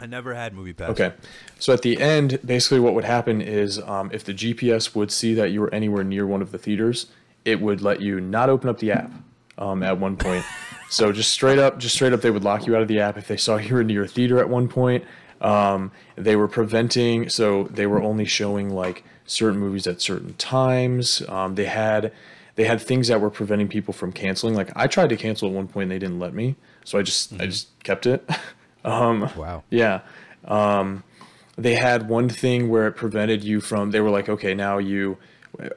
I 0.00 0.06
never 0.06 0.34
had 0.34 0.54
Movie 0.54 0.72
Pass. 0.72 0.90
Okay. 0.90 1.12
So 1.58 1.72
at 1.72 1.82
the 1.82 2.00
end, 2.00 2.40
basically 2.44 2.80
what 2.80 2.94
would 2.94 3.04
happen 3.04 3.40
is 3.40 3.78
um, 3.80 4.10
if 4.12 4.24
the 4.24 4.34
GPS 4.34 4.94
would 4.94 5.10
see 5.10 5.34
that 5.34 5.50
you 5.50 5.60
were 5.60 5.72
anywhere 5.72 6.04
near 6.04 6.26
one 6.26 6.42
of 6.42 6.52
the 6.52 6.58
theaters, 6.58 7.06
it 7.44 7.60
would 7.60 7.80
let 7.80 8.00
you 8.00 8.20
not 8.20 8.48
open 8.48 8.68
up 8.68 8.78
the 8.78 8.92
app 8.92 9.10
um, 9.56 9.82
at 9.82 9.98
one 9.98 10.16
point. 10.16 10.44
so 10.90 11.12
just 11.12 11.30
straight 11.32 11.58
up, 11.58 11.78
just 11.78 11.94
straight 11.94 12.12
up, 12.12 12.20
they 12.20 12.30
would 12.30 12.44
lock 12.44 12.66
you 12.66 12.74
out 12.74 12.82
of 12.82 12.88
the 12.88 13.00
app 13.00 13.16
if 13.16 13.28
they 13.28 13.36
saw 13.36 13.56
you 13.56 13.74
were 13.74 13.84
near 13.84 14.04
a 14.04 14.08
theater 14.08 14.38
at 14.38 14.48
one 14.48 14.68
point. 14.68 15.04
Um, 15.40 15.92
they 16.16 16.36
were 16.36 16.48
preventing, 16.48 17.28
so 17.28 17.64
they 17.64 17.86
were 17.86 18.02
only 18.02 18.24
showing 18.24 18.70
like 18.70 19.04
certain 19.26 19.60
movies 19.60 19.86
at 19.86 20.00
certain 20.00 20.34
times. 20.34 21.22
Um, 21.28 21.54
they 21.54 21.66
had 21.66 22.12
they 22.56 22.64
had 22.64 22.80
things 22.80 23.08
that 23.08 23.20
were 23.20 23.30
preventing 23.30 23.68
people 23.68 23.92
from 23.92 24.12
canceling. 24.12 24.54
Like 24.54 24.70
I 24.76 24.86
tried 24.86 25.10
to 25.10 25.16
cancel 25.16 25.48
at 25.48 25.54
one 25.54 25.68
point, 25.68 25.84
and 25.84 25.92
they 25.92 25.98
didn't 25.98 26.18
let 26.18 26.34
me, 26.34 26.56
so 26.84 26.98
I 26.98 27.02
just 27.02 27.32
I 27.40 27.46
just 27.46 27.68
kept 27.82 28.06
it. 28.06 28.28
um, 28.84 29.30
Wow. 29.36 29.62
yeah. 29.70 30.00
Um, 30.46 31.02
they 31.56 31.74
had 31.74 32.08
one 32.08 32.28
thing 32.28 32.68
where 32.68 32.86
it 32.88 32.92
prevented 32.92 33.44
you 33.44 33.60
from, 33.60 33.90
they 33.92 34.00
were 34.00 34.10
like, 34.10 34.28
okay, 34.28 34.54
now 34.54 34.78
you, 34.78 35.16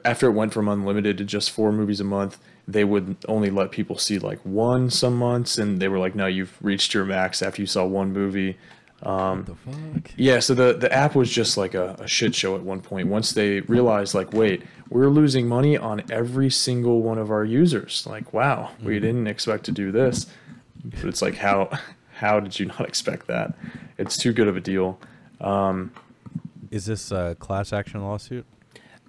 after 0.04 0.26
it 0.26 0.32
went 0.32 0.52
from 0.52 0.68
unlimited 0.68 1.16
to 1.18 1.24
just 1.24 1.50
four 1.50 1.72
movies 1.72 2.00
a 2.00 2.04
month, 2.04 2.38
they 2.66 2.84
would 2.84 3.16
only 3.28 3.48
let 3.48 3.70
people 3.70 3.96
see 3.96 4.18
like 4.18 4.38
one 4.44 4.90
some 4.90 5.16
months. 5.16 5.56
And 5.56 5.80
they 5.80 5.88
were 5.88 5.98
like, 5.98 6.14
no, 6.14 6.26
you've 6.26 6.56
reached 6.60 6.92
your 6.94 7.04
max 7.04 7.40
after 7.42 7.62
you 7.62 7.66
saw 7.66 7.86
one 7.86 8.12
movie. 8.12 8.58
what 9.00 9.46
the 9.46 9.54
fuck? 9.54 10.10
Yeah, 10.16 10.40
so 10.40 10.52
the, 10.54 10.74
the 10.74 10.92
app 10.92 11.14
was 11.14 11.30
just 11.30 11.56
like 11.56 11.74
a, 11.74 11.94
a 12.00 12.08
shit 12.08 12.34
show 12.34 12.56
at 12.56 12.62
one 12.62 12.80
point. 12.80 13.06
Once 13.06 13.32
they 13.32 13.60
realized, 13.60 14.14
like, 14.14 14.32
wait, 14.32 14.64
we're 14.90 15.08
losing 15.08 15.46
money 15.46 15.78
on 15.78 16.02
every 16.10 16.50
single 16.50 17.00
one 17.02 17.18
of 17.18 17.30
our 17.30 17.44
users. 17.44 18.04
Like, 18.06 18.34
wow, 18.34 18.72
we 18.82 18.98
didn't 18.98 19.28
expect 19.28 19.64
to 19.66 19.72
do 19.72 19.92
this. 19.92 20.26
But 20.90 21.04
it's 21.04 21.22
like, 21.22 21.36
how 21.36 21.70
how 22.14 22.40
did 22.40 22.58
you 22.58 22.66
not 22.66 22.82
expect 22.82 23.26
that? 23.28 23.54
It's 23.98 24.16
too 24.16 24.32
good 24.32 24.48
of 24.48 24.56
a 24.56 24.60
deal. 24.60 24.98
Um, 25.40 25.92
Is 26.70 26.86
this 26.86 27.10
a 27.10 27.36
class 27.38 27.72
action 27.72 28.02
lawsuit? 28.02 28.44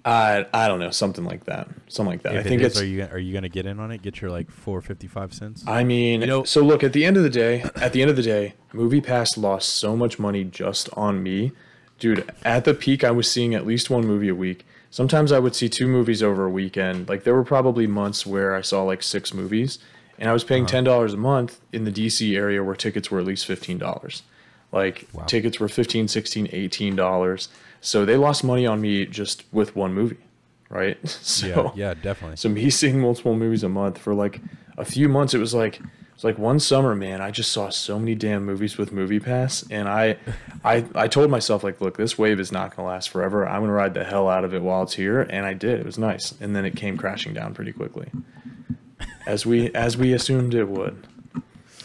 I 0.04 0.46
I 0.54 0.66
don't 0.66 0.78
know, 0.80 0.90
something 0.90 1.24
like 1.24 1.44
that, 1.44 1.68
something 1.88 2.12
like 2.12 2.22
that. 2.22 2.34
If 2.34 2.46
I 2.46 2.48
think 2.48 2.62
it 2.62 2.66
is, 2.66 2.72
it's. 2.72 2.80
Are 2.80 2.86
you 2.86 3.02
are 3.10 3.18
you 3.18 3.34
gonna 3.34 3.50
get 3.50 3.66
in 3.66 3.78
on 3.78 3.90
it? 3.90 4.00
Get 4.00 4.20
your 4.22 4.30
like 4.30 4.50
four 4.50 4.80
fifty 4.80 5.06
five 5.06 5.34
cents. 5.34 5.62
I 5.66 5.84
mean, 5.84 6.22
You 6.22 6.26
know- 6.26 6.44
so 6.44 6.62
look 6.62 6.82
at 6.82 6.92
the 6.94 7.04
end 7.04 7.16
of 7.18 7.22
the 7.22 7.30
day. 7.30 7.62
At 7.76 7.92
the 7.92 8.00
end 8.00 8.10
of 8.10 8.16
the 8.16 8.22
day, 8.22 8.54
MoviePass 8.72 9.36
lost 9.36 9.68
so 9.76 9.96
much 9.96 10.18
money 10.18 10.44
just 10.44 10.88
on 10.94 11.22
me, 11.22 11.52
dude. 11.98 12.30
At 12.44 12.64
the 12.64 12.72
peak, 12.72 13.04
I 13.04 13.10
was 13.10 13.30
seeing 13.30 13.54
at 13.54 13.66
least 13.66 13.90
one 13.90 14.06
movie 14.06 14.28
a 14.30 14.34
week. 14.34 14.64
Sometimes 14.90 15.32
I 15.32 15.38
would 15.38 15.54
see 15.54 15.68
two 15.68 15.86
movies 15.86 16.22
over 16.22 16.46
a 16.46 16.50
weekend. 16.50 17.08
Like 17.08 17.24
there 17.24 17.34
were 17.34 17.44
probably 17.44 17.86
months 17.86 18.24
where 18.24 18.54
I 18.54 18.62
saw 18.62 18.82
like 18.82 19.02
six 19.02 19.34
movies, 19.34 19.78
and 20.20 20.28
I 20.30 20.32
was 20.32 20.42
Uh-huh. 20.44 20.48
paying 20.50 20.66
ten 20.66 20.84
dollars 20.84 21.14
a 21.14 21.16
month 21.16 21.60
in 21.72 21.84
the 21.84 21.90
DC 21.92 22.36
area 22.36 22.62
where 22.62 22.76
tickets 22.76 23.10
were 23.10 23.18
at 23.18 23.26
least 23.26 23.46
fifteen 23.46 23.78
dollars. 23.78 24.22
Like 24.72 25.08
Wow. 25.12 25.24
tickets 25.24 25.58
were 25.58 25.66
15 25.66 26.06
16 26.06 26.48
18 26.52 26.94
dollars 26.94 27.48
so 27.80 28.04
they 28.04 28.16
lost 28.16 28.44
money 28.44 28.66
on 28.66 28.80
me 28.80 29.04
just 29.04 29.42
with 29.50 29.74
one 29.74 29.92
movie 29.92 30.18
right 30.68 30.96
so 31.08 31.46
yeah, 31.46 31.70
yeah, 31.88 31.94
definitely. 31.94 32.36
so 32.36 32.48
me 32.48 32.70
seeing 32.80 33.00
multiple 33.00 33.34
movies 33.34 33.64
a 33.64 33.68
month 33.68 33.98
for 33.98 34.14
like 34.14 34.40
a 34.78 34.84
few 34.84 35.08
months, 35.08 35.34
it 35.34 35.38
was 35.38 35.52
like 35.54 35.80
it's 36.14 36.22
like 36.24 36.38
one 36.38 36.60
summer, 36.60 36.94
man. 36.94 37.20
I 37.22 37.30
just 37.30 37.50
saw 37.50 37.70
so 37.70 37.98
many 37.98 38.14
damn 38.14 38.44
movies 38.44 38.76
with 38.78 38.92
Movie 38.92 39.18
Pass, 39.20 39.64
and 39.70 39.88
I, 39.88 40.18
I, 40.64 40.84
I 40.94 41.08
told 41.08 41.30
myself 41.30 41.64
like, 41.64 41.80
look, 41.80 41.96
this 41.96 42.18
wave 42.18 42.38
is 42.38 42.52
not 42.52 42.76
gonna 42.76 42.88
last 42.88 43.08
forever. 43.08 43.48
I'm 43.48 43.62
gonna 43.62 43.72
ride 43.72 43.94
the 43.94 44.04
hell 44.04 44.28
out 44.28 44.44
of 44.44 44.52
it 44.54 44.60
while 44.62 44.82
it's 44.82 44.92
here, 44.94 45.22
and 45.22 45.46
I 45.46 45.54
did. 45.54 45.80
It 45.80 45.86
was 45.86 45.98
nice, 45.98 46.34
and 46.40 46.54
then 46.54 46.64
it 46.66 46.76
came 46.76 46.96
crashing 46.98 47.32
down 47.34 47.54
pretty 47.54 47.72
quickly, 47.72 48.08
as 49.30 49.46
we 49.46 49.72
as 49.74 49.96
we 49.96 50.12
assumed 50.12 50.54
it 50.54 50.68
would. 50.68 51.06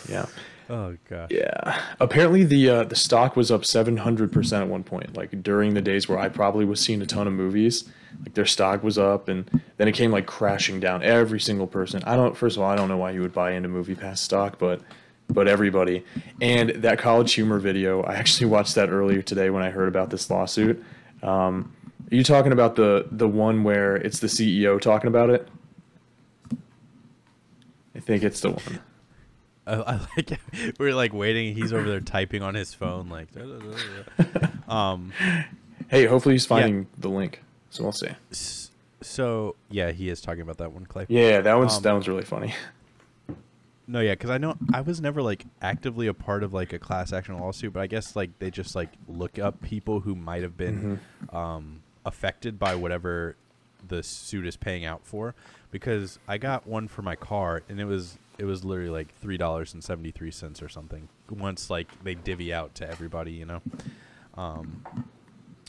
Yeah. 0.10 0.26
oh 0.70 0.98
gosh. 1.08 1.30
Yeah. 1.30 1.80
Apparently 2.00 2.44
the 2.44 2.70
uh, 2.70 2.84
the 2.84 2.96
stock 2.96 3.36
was 3.36 3.52
up 3.52 3.62
700% 3.62 4.62
at 4.62 4.68
one 4.68 4.84
point. 4.84 5.16
Like 5.16 5.44
during 5.44 5.76
the 5.76 5.82
days 5.82 6.10
where 6.10 6.18
I 6.18 6.30
probably 6.30 6.66
was 6.66 6.80
seeing 6.80 7.02
a 7.02 7.06
ton 7.06 7.28
of 7.28 7.34
movies, 7.34 7.88
like 8.24 8.34
their 8.34 8.46
stock 8.48 8.84
was 8.84 8.98
up 8.98 9.30
and 9.30 9.50
then 9.78 9.88
it 9.88 9.94
came 9.94 10.12
like 10.12 10.26
crashing 10.26 10.80
down 10.80 11.04
every 11.04 11.40
single 11.40 11.68
person. 11.68 12.02
I 12.06 12.16
don't 12.16 12.36
first 12.36 12.58
of 12.58 12.64
all, 12.64 12.70
I 12.70 12.76
don't 12.76 12.90
know 12.90 12.98
why 12.98 13.12
you 13.12 13.22
would 13.22 13.34
buy 13.34 13.52
into 13.52 13.70
Movie 13.70 13.96
Pass 13.96 14.20
stock, 14.22 14.58
but 14.58 14.82
but 15.30 15.48
everybody. 15.48 16.04
And 16.42 16.70
that 16.70 16.98
college 16.98 17.34
humor 17.34 17.60
video, 17.60 18.02
I 18.02 18.16
actually 18.16 18.48
watched 18.48 18.76
that 18.76 18.90
earlier 18.90 19.22
today 19.22 19.52
when 19.52 19.62
I 19.62 19.70
heard 19.70 19.88
about 19.88 20.10
this 20.10 20.30
lawsuit. 20.32 20.84
Um, 21.22 21.74
are 22.12 22.16
you 22.16 22.24
talking 22.24 22.52
about 22.52 22.76
the 22.76 23.08
the 23.12 23.28
one 23.28 23.64
where 23.64 23.96
it's 23.96 24.20
the 24.20 24.28
CEO 24.28 24.82
talking 24.82 25.08
about 25.08 25.30
it? 25.30 25.48
Think 28.06 28.24
it's 28.24 28.40
the 28.42 28.52
one. 28.52 28.80
I, 29.68 29.74
I 29.74 30.00
like 30.16 30.32
it. 30.32 30.40
we're 30.80 30.94
like 30.94 31.14
waiting. 31.14 31.56
He's 31.56 31.74
over 31.74 31.90
there 31.90 32.00
typing 32.00 32.42
on 32.42 32.54
his 32.54 32.74
phone, 32.74 33.10
like. 33.10 33.32
"Da, 33.34 33.42
da, 33.42 33.60
da, 33.60 34.40
da." 34.40 34.48
um. 34.74 35.14
Hey, 35.88 36.06
hopefully 36.06 36.36
he's 36.36 36.46
finding 36.46 36.88
the 36.98 37.10
link. 37.10 37.42
So 37.70 37.84
we'll 37.84 37.92
see. 37.92 38.10
So 39.02 39.56
yeah, 39.70 39.92
he 39.92 40.10
is 40.10 40.22
talking 40.22 40.42
about 40.42 40.58
that 40.58 40.72
one, 40.72 40.86
Clay. 40.86 41.06
Yeah, 41.10 41.42
that 41.42 41.58
one's 41.58 41.78
Um, 41.78 41.84
that 41.84 41.92
one's 41.94 42.08
really 42.08 42.24
funny. 42.24 42.54
No, 43.88 44.00
yeah, 44.00 44.14
because 44.14 44.32
I 44.32 44.40
know 44.40 44.56
I 44.74 44.82
was 44.82 45.00
never 45.00 45.22
like 45.22 45.46
actively 45.62 46.08
a 46.08 46.14
part 46.14 46.42
of 46.44 46.54
like 46.54 46.74
a 46.74 46.80
class 46.80 47.14
action 47.14 47.38
lawsuit, 47.38 47.74
but 47.74 47.82
I 47.82 47.88
guess 47.88 48.16
like 48.16 48.38
they 48.40 48.50
just 48.50 48.76
like 48.76 48.90
look 49.08 49.38
up 49.38 49.62
people 49.62 50.00
who 50.00 50.16
might 50.16 50.42
have 50.42 50.58
been 50.58 51.00
um, 51.32 51.82
affected 52.04 52.58
by 52.58 52.76
whatever 52.76 53.36
the 53.88 54.02
suit 54.02 54.48
is 54.48 54.58
paying 54.58 54.86
out 54.86 55.02
for. 55.06 55.36
Because 55.76 56.20
I 56.26 56.38
got 56.38 56.66
one 56.66 56.88
for 56.88 57.02
my 57.02 57.18
car, 57.18 57.62
and 57.68 57.82
it 57.82 57.84
was 57.84 58.18
it 58.40 58.46
was 58.46 58.64
literally 58.64 58.90
like 58.90 59.14
three 59.14 59.36
dollars 59.36 59.74
and 59.74 59.84
seventy 59.84 60.10
three 60.10 60.32
cents 60.32 60.62
or 60.64 60.70
something. 60.70 61.10
Once 61.30 61.70
like 61.70 61.88
they 62.02 62.16
divvy 62.16 62.54
out 62.54 62.74
to 62.76 62.90
everybody, 62.90 63.34
you 63.34 63.44
know. 63.46 63.62
Um, 64.36 64.86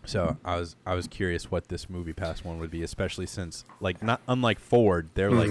so 0.05 0.37
I 0.45 0.61
was 0.61 0.77
I 0.87 0.95
was 0.95 1.09
curious 1.09 1.51
what 1.51 1.67
this 1.67 1.91
movie 1.91 2.13
pass 2.13 2.45
one 2.45 2.61
would 2.61 2.71
be, 2.71 2.85
especially 2.85 3.27
since 3.27 3.65
like 3.81 4.01
not 4.01 4.21
unlike 4.29 4.61
Ford, 4.61 5.11
they're 5.15 5.33
like 5.33 5.51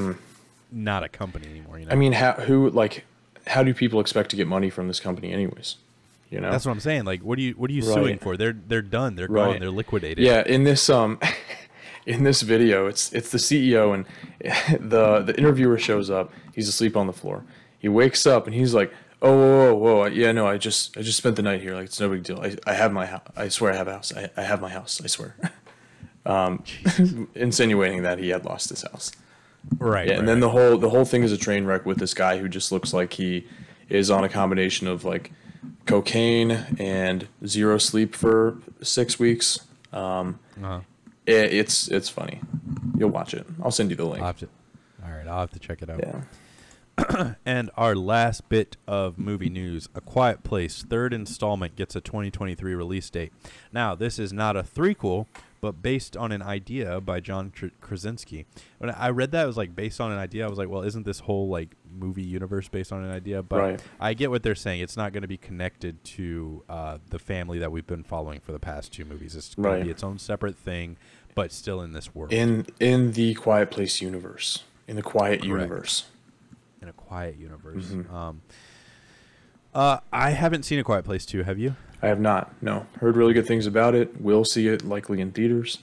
not 0.72 1.04
a 1.04 1.10
company 1.10 1.50
anymore. 1.50 1.78
You 1.78 1.88
know. 1.88 1.92
I 1.92 1.96
mean, 1.96 2.14
how 2.14 2.32
who 2.32 2.70
like 2.70 3.04
how 3.48 3.62
do 3.62 3.74
people 3.74 4.00
expect 4.00 4.30
to 4.30 4.38
get 4.38 4.48
money 4.48 4.70
from 4.70 4.88
this 4.88 5.02
company 5.02 5.34
anyways? 5.34 5.76
You 6.30 6.40
know. 6.40 6.50
That's 6.50 6.66
what 6.66 6.72
I'm 6.72 6.80
saying. 6.80 7.04
Like, 7.04 7.24
what 7.24 7.38
are 7.40 7.42
you 7.42 7.56
what 7.56 7.70
are 7.70 7.74
you 7.74 7.82
Right. 7.86 7.94
suing 7.94 8.20
for? 8.20 8.38
They're 8.38 8.54
they're 8.54 8.82
done. 8.82 9.16
They're 9.18 9.28
Right. 9.28 9.52
gone. 9.52 9.60
They're 9.60 9.70
liquidated. 9.70 10.24
Yeah, 10.24 10.44
in 10.46 10.64
this 10.64 10.90
um 10.90 11.20
in 12.06 12.24
this 12.24 12.42
video, 12.42 12.88
it's 12.88 13.12
it's 13.14 13.32
the 13.32 13.38
CEO 13.38 13.94
and 13.94 14.06
the 14.92 15.20
the 15.20 15.38
interviewer 15.38 15.78
shows 15.78 16.10
up. 16.10 16.32
He's 16.54 16.68
asleep 16.68 16.96
on 16.96 17.08
the 17.08 17.14
floor. 17.14 17.44
He 17.80 17.90
wakes 17.90 18.26
up 18.26 18.46
and 18.46 18.56
he's 18.56 18.74
like, 18.74 18.94
"Oh, 19.22 19.36
whoa, 19.36 19.76
whoa, 19.76 19.96
whoa. 19.96 20.06
yeah, 20.08 20.32
no, 20.32 20.48
I 20.48 20.58
just 20.58 20.98
I 20.98 21.02
just 21.02 21.18
spent 21.18 21.36
the 21.36 21.42
night 21.42 21.62
here. 21.62 21.76
Like 21.76 21.86
it's 21.86 22.00
no 22.00 22.10
big 22.10 22.24
deal. 22.24 22.40
I, 22.42 22.56
I 22.66 22.74
have 22.74 22.92
my 22.92 23.06
house. 23.06 23.28
I 23.36 23.50
swear 23.50 23.74
I 23.74 23.76
have 23.76 23.88
a 23.88 23.94
house. 23.94 24.14
I, 24.16 24.30
I 24.38 24.44
have 24.44 24.62
my 24.62 24.70
house. 24.70 25.02
I 25.04 25.08
swear." 25.08 25.36
um, 26.26 26.64
insinuating 27.36 28.04
that 28.04 28.20
he 28.20 28.30
had 28.30 28.46
lost 28.46 28.70
his 28.70 28.82
house. 28.82 29.12
Right. 29.80 30.08
Yeah, 30.08 30.14
right, 30.14 30.20
and 30.20 30.28
then 30.28 30.36
right. 30.36 30.42
the 30.42 30.50
whole 30.50 30.78
the 30.78 30.90
whole 30.90 31.06
thing 31.06 31.24
is 31.24 31.32
a 31.32 31.38
train 31.38 31.66
wreck 31.66 31.86
with 31.86 31.98
this 31.98 32.14
guy 32.14 32.38
who 32.38 32.48
just 32.48 32.72
looks 32.72 32.94
like 32.94 33.14
he 33.14 33.48
is 33.90 34.10
on 34.10 34.24
a 34.24 34.30
combination 34.30 34.88
of 34.88 35.04
like 35.04 35.32
cocaine 35.86 36.52
and 36.80 37.28
zero 37.46 37.78
sleep 37.78 38.16
for 38.16 38.58
six 38.82 39.20
weeks. 39.20 39.60
Um, 39.94 40.40
Uh-huh. 40.62 40.82
It, 41.26 41.54
it's 41.54 41.88
it's 41.88 42.10
funny. 42.10 42.42
You'll 42.98 43.10
watch 43.10 43.34
it. 43.34 43.46
I'll 43.64 43.72
send 43.72 43.90
you 43.90 43.96
the 43.96 44.06
link. 44.06 44.38
To. 44.38 44.48
All 45.06 45.12
right, 45.12 45.28
I'll 45.28 45.42
have 45.42 45.52
to 45.52 45.60
check 45.60 45.82
it 45.82 45.90
out. 45.90 46.00
yeah. 46.00 47.34
And 47.46 47.72
our 47.76 47.94
last 47.96 48.48
bit 48.48 48.78
of 48.88 49.18
movie 49.18 49.50
news 49.50 49.90
A 49.94 50.02
Quiet 50.02 50.44
Place, 50.44 50.82
third 50.82 51.14
installment, 51.14 51.76
gets 51.76 51.96
a 51.96 52.02
2023 52.02 52.74
release 52.74 53.10
date. 53.10 53.34
Now, 53.74 53.96
this 53.96 54.18
is 54.18 54.32
not 54.32 54.56
a 54.56 54.64
threequel, 54.64 55.28
but 55.66 55.82
based 55.82 56.16
on 56.16 56.32
an 56.32 56.44
idea 56.44 57.02
by 57.02 57.20
John 57.20 57.50
Kr- 57.50 57.68
Krasinski. 57.82 58.46
When 58.78 58.92
I 58.92 59.10
read 59.10 59.32
that, 59.32 59.44
it 59.44 59.48
was 59.48 59.58
like 59.58 59.76
based 59.76 60.00
on 60.00 60.12
an 60.12 60.20
idea. 60.20 60.46
I 60.46 60.50
was 60.50 60.60
like, 60.60 60.70
well, 60.70 60.84
isn't 60.84 61.06
this 61.08 61.22
whole 61.22 61.48
like 61.50 61.76
movie 61.92 62.22
universe 62.22 62.68
based 62.68 62.94
on 62.94 63.04
an 63.04 63.10
idea? 63.10 63.42
But 63.42 63.60
Right. 63.60 63.82
I 64.00 64.14
get 64.14 64.30
what 64.30 64.44
they're 64.44 64.54
saying. 64.54 64.82
It's 64.82 64.96
not 64.96 65.12
going 65.12 65.24
to 65.24 65.28
be 65.28 65.38
connected 65.38 66.04
to 66.04 66.64
uh, 66.70 66.98
the 67.10 67.18
family 67.18 67.58
that 67.58 67.72
we've 67.72 67.88
been 67.88 68.04
following 68.04 68.42
for 68.42 68.52
the 68.52 68.60
past 68.60 68.94
two 68.94 69.06
movies. 69.06 69.36
It's 69.36 69.56
going 69.56 69.68
Right. 69.68 69.80
to 69.80 69.86
be 69.86 69.90
its 69.92 70.04
own 70.04 70.20
separate 70.20 70.56
thing, 70.56 70.98
but 71.34 71.52
still 71.52 71.82
in 71.82 71.94
this 71.94 72.14
world. 72.14 72.32
In 72.32 72.68
in 72.80 73.14
the 73.14 73.34
Quiet 73.34 73.72
Place 73.72 74.02
universe, 74.02 74.64
in 74.88 74.96
the 74.98 75.02
Quiet 75.02 75.40
Correct. 75.42 75.46
universe. 75.46 76.06
in 76.82 76.90
a 76.90 76.94
quiet 76.94 77.36
universe. 77.40 77.86
Mhm. 77.88 78.14
Um, 78.14 78.42
uh, 79.74 79.98
I 80.14 80.32
haven't 80.32 80.64
seen 80.64 80.78
A 80.78 80.84
Quiet 80.84 81.04
Place 81.04 81.26
2, 81.26 81.42
have 81.42 81.58
you? 81.58 81.76
I 82.06 82.10
have 82.10 82.20
not. 82.20 82.54
No, 82.62 82.86
heard 83.00 83.16
really 83.16 83.34
good 83.34 83.48
things 83.48 83.66
about 83.66 83.96
it. 83.96 84.22
Will 84.22 84.46
see 84.46 84.68
it 84.68 84.86
likely 84.86 85.20
in 85.22 85.32
theaters. 85.32 85.80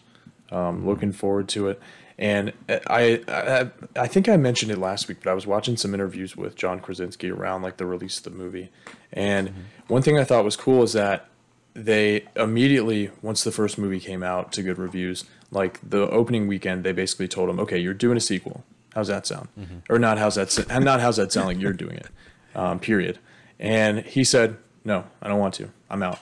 Um, 0.53 0.87
looking 0.87 1.11
forward 1.11 1.49
to 1.49 1.67
it. 1.67 1.81
And 2.17 2.53
I, 2.69 3.23
I, 3.27 3.71
I 3.97 4.07
think 4.07 4.29
I 4.29 4.37
mentioned 4.37 4.71
it 4.71 4.79
last 4.79 5.09
week, 5.09 5.19
but 5.25 5.31
I 5.31 5.35
was 5.35 5.49
watching 5.49 5.77
some 5.77 5.95
interviews 5.95 6.37
with 6.37 6.55
John 6.55 6.79
Krasinski 6.79 7.29
around 7.31 7.63
like 7.63 7.79
the 7.79 7.87
release 7.87 8.19
of 8.19 8.23
the 8.23 8.31
movie. 8.31 8.71
And 9.13 9.53
one 9.89 10.03
thing 10.03 10.17
I 10.17 10.23
thought 10.23 10.45
was 10.45 10.55
cool 10.55 10.85
is 10.85 10.93
that 10.93 11.27
they 11.75 12.25
immediately, 12.37 13.11
once 13.21 13.43
the 13.43 13.51
first 13.51 13.77
movie 13.77 13.99
came 13.99 14.23
out 14.23 14.53
to 14.53 14.63
good 14.63 14.79
reviews, 14.79 15.25
like 15.51 15.81
the 15.83 16.09
opening 16.11 16.47
weekend, 16.47 16.85
they 16.85 16.93
basically 16.93 17.27
told 17.27 17.51
him, 17.51 17.59
"Okay, 17.59 17.79
you're 17.79 17.95
doing 17.95 18.17
a 18.17 18.21
sequel. 18.21 18.63
How's 18.95 19.09
that 19.09 19.27
sound?" 19.27 19.49
Or 19.91 19.99
not? 19.99 20.19
How's 20.19 20.37
that? 20.37 20.55
Not 20.81 21.01
how's 21.01 21.17
that 21.17 21.33
sound? 21.33 21.49
Like 21.49 21.59
you're 21.61 21.73
doing 21.73 21.97
it. 21.97 22.09
Um, 22.55 22.79
period. 22.79 23.19
And 23.59 24.05
he 24.05 24.23
said, 24.23 24.59
"No, 24.85 25.05
I 25.21 25.29
don't 25.29 25.39
want 25.39 25.55
to. 25.55 25.71
I'm 25.91 26.03
out." 26.03 26.21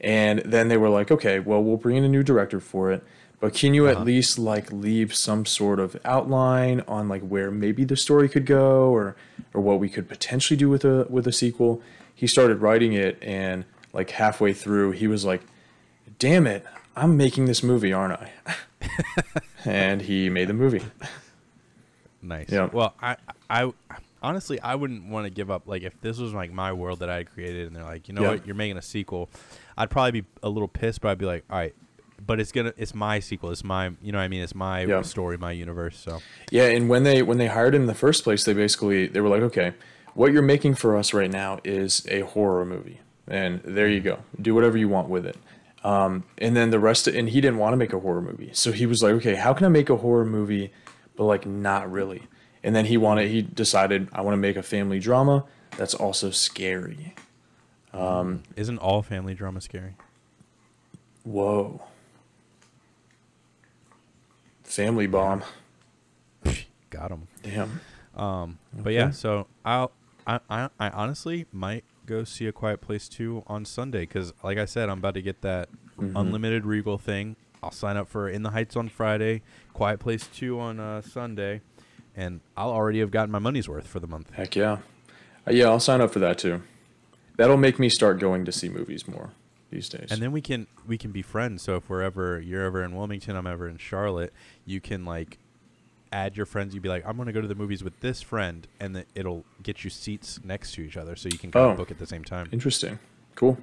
And 0.00 0.40
then 0.40 0.68
they 0.68 0.76
were 0.76 0.88
like, 0.88 1.10
"Okay, 1.10 1.38
well, 1.38 1.62
we'll 1.62 1.76
bring 1.76 1.96
in 1.96 2.04
a 2.04 2.08
new 2.08 2.22
director 2.22 2.60
for 2.60 2.90
it." 2.92 3.04
But 3.40 3.54
can 3.54 3.74
you 3.74 3.88
at 3.88 3.96
uh-huh. 3.96 4.04
least 4.04 4.38
like 4.38 4.70
leave 4.70 5.14
some 5.14 5.44
sort 5.46 5.80
of 5.80 5.96
outline 6.04 6.82
on 6.86 7.08
like 7.08 7.22
where 7.22 7.50
maybe 7.50 7.84
the 7.84 7.96
story 7.96 8.28
could 8.28 8.46
go 8.46 8.90
or 8.90 9.16
or 9.52 9.60
what 9.60 9.80
we 9.80 9.88
could 9.88 10.08
potentially 10.08 10.56
do 10.56 10.68
with 10.68 10.84
a 10.84 11.06
with 11.10 11.26
a 11.26 11.32
sequel? 11.32 11.82
He 12.14 12.28
started 12.28 12.60
writing 12.60 12.92
it 12.92 13.18
and 13.20 13.64
like 13.92 14.10
halfway 14.10 14.52
through 14.52 14.92
he 14.92 15.08
was 15.08 15.24
like, 15.24 15.42
"Damn 16.20 16.46
it, 16.46 16.64
I'm 16.94 17.16
making 17.16 17.46
this 17.46 17.64
movie, 17.64 17.92
aren't 17.92 18.20
I?" 18.20 18.30
and 19.64 20.02
he 20.02 20.30
made 20.30 20.48
the 20.48 20.54
movie. 20.54 20.82
Nice. 22.22 22.48
Yeah. 22.48 22.68
Well, 22.72 22.94
I, 23.02 23.16
I, 23.50 23.72
honestly, 24.22 24.60
I 24.60 24.74
wouldn't 24.74 25.08
want 25.08 25.26
to 25.26 25.30
give 25.30 25.50
up. 25.50 25.66
Like, 25.66 25.82
if 25.82 26.00
this 26.00 26.18
was 26.18 26.32
like 26.32 26.50
my 26.52 26.72
world 26.72 27.00
that 27.00 27.10
I 27.10 27.16
had 27.16 27.30
created, 27.30 27.66
and 27.66 27.76
they're 27.76 27.84
like, 27.84 28.08
you 28.08 28.14
know 28.14 28.22
Yeah. 28.22 28.28
what, 28.30 28.46
you're 28.46 28.54
making 28.54 28.76
a 28.78 28.82
sequel, 28.82 29.30
I'd 29.76 29.90
probably 29.90 30.22
be 30.22 30.26
a 30.42 30.48
little 30.48 30.68
pissed, 30.68 31.00
but 31.00 31.08
I'd 31.10 31.18
be 31.18 31.26
like, 31.26 31.44
all 31.50 31.58
right, 31.58 31.74
but 32.24 32.38
it's 32.40 32.52
gonna, 32.52 32.72
it's 32.76 32.94
my 32.94 33.18
sequel, 33.18 33.50
it's 33.50 33.64
my, 33.64 33.90
you 34.00 34.12
know, 34.12 34.18
what 34.18 34.24
I 34.24 34.28
mean, 34.28 34.42
it's 34.42 34.54
my 34.54 34.84
Yeah. 34.84 35.02
story, 35.02 35.36
my 35.38 35.52
universe. 35.52 35.98
So, 35.98 36.22
Yeah, 36.50 36.64
and 36.66 36.88
when 36.88 37.02
they 37.02 37.22
when 37.22 37.38
they 37.38 37.48
hired 37.48 37.74
him 37.74 37.82
in 37.82 37.86
the 37.88 37.94
first 37.94 38.22
place, 38.24 38.44
they 38.44 38.52
basically 38.54 39.06
they 39.08 39.20
were 39.20 39.28
like, 39.28 39.42
okay, 39.42 39.74
what 40.14 40.32
you're 40.32 40.42
making 40.42 40.74
for 40.74 40.96
us 40.96 41.12
right 41.12 41.30
now 41.30 41.58
is 41.64 42.06
a 42.10 42.20
horror 42.20 42.64
movie, 42.64 43.00
and 43.26 43.60
there 43.64 43.88
you 43.88 44.00
go, 44.00 44.20
do 44.40 44.54
whatever 44.54 44.76
you 44.78 44.88
want 44.88 45.08
with 45.08 45.26
it. 45.26 45.36
Um, 45.84 46.22
and 46.38 46.54
then 46.56 46.70
the 46.70 46.78
rest, 46.78 47.08
and 47.08 47.28
he 47.28 47.40
didn't 47.40 47.58
want 47.58 47.72
to 47.72 47.76
make 47.76 47.92
a 47.92 47.98
horror 47.98 48.22
movie, 48.22 48.50
so 48.52 48.70
he 48.70 48.86
was 48.86 49.02
like, 49.02 49.14
okay, 49.14 49.34
how 49.34 49.52
can 49.52 49.66
I 49.66 49.68
make 49.70 49.90
a 49.90 49.96
horror 49.96 50.24
movie, 50.24 50.72
but 51.16 51.24
like 51.24 51.44
not 51.44 51.90
really? 51.90 52.22
And 52.64 52.74
then 52.76 52.84
he 52.86 52.96
wanted, 52.96 53.30
he 53.30 53.42
decided, 53.42 54.08
I 54.12 54.20
want 54.20 54.34
to 54.34 54.38
make 54.38 54.56
a 54.56 54.62
family 54.62 54.98
drama 55.00 55.44
that's 55.76 55.94
also 55.94 56.30
scary. 56.30 57.14
isn't 58.56 58.78
all 58.78 59.02
family 59.02 59.34
drama 59.34 59.60
scary? 59.60 59.94
Whoa, 61.24 61.80
family 64.64 65.06
bomb, 65.06 65.42
Got 66.90 67.10
him. 67.10 67.28
damn. 67.42 67.80
Um, 68.16 68.58
but 68.74 68.92
yeah, 68.92 69.10
so 69.10 69.46
I'll, 69.64 69.92
I, 70.26 70.40
I, 70.50 70.68
I 70.78 70.90
honestly 70.90 71.46
might 71.52 71.84
go 72.06 72.24
see 72.24 72.46
A 72.46 72.52
Quiet 72.52 72.80
Place 72.80 73.08
2 73.08 73.44
on 73.46 73.64
Sunday 73.64 74.00
because, 74.00 74.32
like 74.42 74.58
I 74.58 74.64
said, 74.66 74.88
I'm 74.88 74.98
about 74.98 75.14
to 75.14 75.22
get 75.22 75.42
that 75.42 75.68
Mm-hmm. 76.00 76.16
unlimited 76.16 76.64
Regal 76.64 76.96
thing. 76.96 77.36
I'll 77.62 77.70
sign 77.70 77.98
up 77.98 78.08
for 78.08 78.26
In 78.28 78.42
the 78.42 78.50
Heights 78.50 78.76
on 78.76 78.88
Friday, 78.88 79.42
Quiet 79.74 80.00
Place 80.00 80.26
2 80.34 80.58
on 80.58 80.80
uh, 80.80 81.02
Sunday, 81.02 81.60
and 82.16 82.40
I'll 82.56 82.70
already 82.70 83.00
have 83.00 83.10
gotten 83.10 83.30
my 83.30 83.38
money's 83.38 83.68
worth 83.68 83.86
for 83.86 84.00
the 84.00 84.06
month. 84.06 84.30
Heck 84.32 84.56
yeah. 84.56 84.78
Uh, 85.46 85.52
yeah, 85.52 85.66
I'll 85.66 85.80
sign 85.80 86.00
up 86.00 86.12
for 86.12 86.18
that 86.20 86.38
too. 86.38 86.62
That'll 87.36 87.56
make 87.56 87.78
me 87.78 87.88
start 87.88 88.18
going 88.18 88.44
to 88.44 88.52
see 88.52 88.68
movies 88.68 89.08
more 89.08 89.30
these 89.70 89.88
days. 89.88 90.08
And 90.10 90.20
then 90.20 90.32
we 90.32 90.40
can 90.40 90.66
we 90.86 90.98
can 90.98 91.10
be 91.12 91.22
friends. 91.22 91.62
So 91.62 91.76
if 91.76 91.88
we're 91.88 92.02
ever 92.02 92.40
you're 92.40 92.62
ever 92.64 92.82
in 92.84 92.94
Wilmington, 92.94 93.34
I'm 93.36 93.46
ever 93.46 93.66
in 93.68 93.78
Charlotte, 93.78 94.32
you 94.66 94.80
can 94.80 95.04
like 95.04 95.38
add 96.12 96.36
your 96.36 96.44
friends. 96.46 96.74
You'd 96.74 96.82
be 96.82 96.90
like, 96.90 97.04
I'm 97.06 97.16
gonna 97.16 97.32
go 97.32 97.40
to 97.40 97.48
the 97.48 97.54
movies 97.54 97.82
with 97.82 97.98
this 98.00 98.20
friend, 98.20 98.66
and 98.78 98.94
then 98.94 99.04
it'll 99.14 99.44
get 99.62 99.82
you 99.82 99.88
seats 99.90 100.38
next 100.44 100.72
to 100.74 100.82
each 100.82 100.96
other, 100.98 101.16
so 101.16 101.28
you 101.30 101.38
can 101.38 101.50
kind 101.50 101.64
Oh. 101.66 101.70
of 101.70 101.76
book 101.78 101.90
at 101.90 101.98
the 101.98 102.06
same 102.06 102.22
time. 102.22 102.48
Interesting. 102.52 102.98
Cool. 103.34 103.56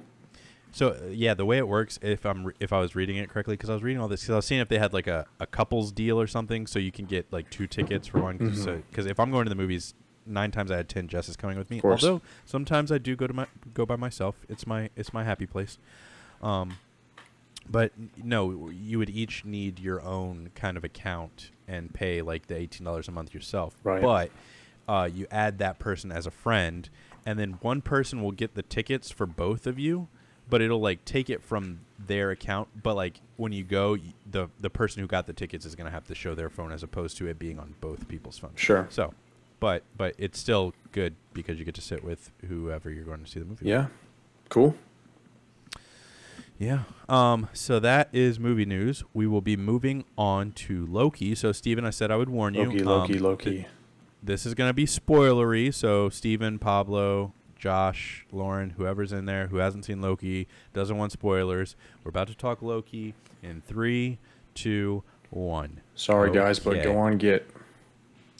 So 0.72 0.90
uh, 0.90 1.08
yeah, 1.10 1.34
the 1.34 1.44
way 1.44 1.58
it 1.58 1.66
works, 1.66 1.98
if 2.02 2.24
I'm 2.24 2.46
re- 2.48 2.54
if 2.60 2.72
I 2.72 2.78
was 2.78 2.94
reading 2.94 3.16
it 3.16 3.28
correctly, 3.28 3.54
because 3.54 3.70
I 3.70 3.74
was 3.74 3.82
reading 3.82 4.00
all 4.00 4.08
this, 4.08 4.22
because 4.22 4.32
I 4.32 4.36
was 4.36 4.46
seeing 4.46 4.60
if 4.60 4.68
they 4.68 4.78
had 4.78 4.92
like 4.92 5.06
a, 5.06 5.26
a 5.40 5.46
couples 5.46 5.90
deal 5.92 6.20
or 6.20 6.26
something, 6.26 6.66
so 6.66 6.78
you 6.78 6.92
can 6.92 7.06
get 7.06 7.32
like 7.32 7.50
two 7.50 7.66
tickets 7.66 8.06
for 8.06 8.20
one. 8.20 8.38
Mhm. 8.38 8.56
So 8.56 8.82
because 8.90 9.06
if 9.06 9.18
I'm 9.18 9.30
going 9.30 9.44
to 9.46 9.48
the 9.50 9.54
movies, 9.56 9.94
nine 10.26 10.50
times 10.50 10.70
I 10.70 10.76
had 10.76 10.88
ten, 10.88 11.08
Jess 11.08 11.28
is 11.28 11.36
coming 11.36 11.58
with 11.58 11.70
me. 11.70 11.80
Although 11.82 12.22
sometimes 12.44 12.92
I 12.92 12.98
do 12.98 13.16
go 13.16 13.26
to 13.26 13.34
my 13.34 13.46
go 13.74 13.84
by 13.84 13.96
myself. 13.96 14.36
It's 14.48 14.66
my 14.66 14.90
it's 14.96 15.12
my 15.12 15.24
happy 15.24 15.46
place. 15.46 15.78
Um, 16.42 16.78
but 17.68 17.92
no, 18.22 18.70
you 18.70 18.98
would 18.98 19.10
each 19.10 19.44
need 19.44 19.78
your 19.78 20.02
own 20.02 20.50
kind 20.54 20.76
of 20.76 20.84
account 20.84 21.50
and 21.68 21.92
pay 21.92 22.22
like 22.22 22.46
the 22.46 22.56
eighteen 22.56 22.84
dollars 22.84 23.08
a 23.08 23.12
month 23.12 23.34
yourself. 23.34 23.74
Right. 23.84 24.00
But 24.02 24.30
uh, 24.88 25.08
you 25.12 25.26
add 25.30 25.58
that 25.58 25.78
person 25.78 26.10
as 26.10 26.26
a 26.26 26.30
friend, 26.30 26.88
and 27.26 27.38
then 27.38 27.58
one 27.60 27.80
person 27.80 28.22
will 28.22 28.32
get 28.32 28.54
the 28.54 28.62
tickets 28.62 29.10
for 29.10 29.26
both 29.26 29.66
of 29.66 29.78
you, 29.78 30.08
but 30.50 30.60
it'll 30.60 30.80
like 30.80 31.04
take 31.04 31.30
it 31.30 31.42
from 31.42 31.80
their 32.06 32.30
account. 32.32 32.68
But 32.82 32.94
like 32.94 33.20
when 33.36 33.52
you 33.52 33.64
go, 33.64 33.96
the 34.30 34.48
the 34.60 34.70
person 34.70 35.00
who 35.00 35.06
got 35.06 35.26
the 35.26 35.32
tickets 35.32 35.64
is 35.64 35.74
gonna 35.74 35.90
have 35.90 36.06
to 36.08 36.14
show 36.14 36.34
their 36.34 36.50
phone 36.50 36.72
as 36.72 36.82
opposed 36.82 37.16
to 37.18 37.26
it 37.28 37.38
being 37.38 37.58
on 37.58 37.74
both 37.80 38.08
people's 38.08 38.38
phones. 38.38 38.58
Sure. 38.60 38.86
So, 38.90 39.14
but 39.60 39.82
but 39.96 40.14
it's 40.18 40.38
still 40.38 40.74
good 40.92 41.14
because 41.32 41.58
you 41.58 41.64
get 41.64 41.74
to 41.76 41.80
sit 41.80 42.02
with 42.04 42.30
whoever 42.48 42.90
you're 42.90 43.04
going 43.04 43.22
to 43.24 43.30
see 43.30 43.38
the 43.40 43.46
movie. 43.46 43.64
with. 43.64 43.68
Yeah. 43.68 43.86
Cool. 44.48 44.74
Yeah. 46.58 46.82
Um. 47.08 47.48
So 47.54 47.80
that 47.80 48.08
is 48.12 48.38
movie 48.38 48.66
news. 48.66 49.02
We 49.14 49.26
will 49.26 49.40
be 49.40 49.56
moving 49.56 50.04
on 50.18 50.52
to 50.52 50.84
Loki. 50.86 51.34
So 51.34 51.52
Steven, 51.52 51.84
I 51.86 51.90
said 51.90 52.10
I 52.10 52.16
would 52.16 52.28
warn 52.28 52.54
you. 52.54 52.64
Loki, 52.64 52.80
um, 52.80 52.86
Loki, 52.86 53.12
th- 53.14 53.22
Loki. 53.22 53.66
this 54.22 54.44
is 54.44 54.54
gonna 54.54 54.74
be 54.74 54.84
spoilery. 54.84 55.72
So 55.72 56.10
Steven, 56.10 56.58
Pablo, 56.58 57.32
Josh, 57.60 58.24
Lauren, 58.32 58.70
whoever's 58.70 59.12
in 59.12 59.26
there 59.26 59.48
who 59.48 59.58
hasn't 59.58 59.84
seen 59.84 60.00
Loki 60.00 60.48
doesn't 60.72 60.96
want 60.96 61.12
spoilers. 61.12 61.76
We're 62.02 62.08
about 62.08 62.28
to 62.28 62.34
talk 62.34 62.62
Loki 62.62 63.14
in 63.42 63.60
three, 63.60 64.18
two, 64.54 65.02
one. 65.28 65.82
Sorry 65.94 66.32
guys, 66.32 66.58
but 66.58 66.78
Okay. 66.78 66.84
go 66.84 66.96
on 66.96 67.18
get. 67.18 67.46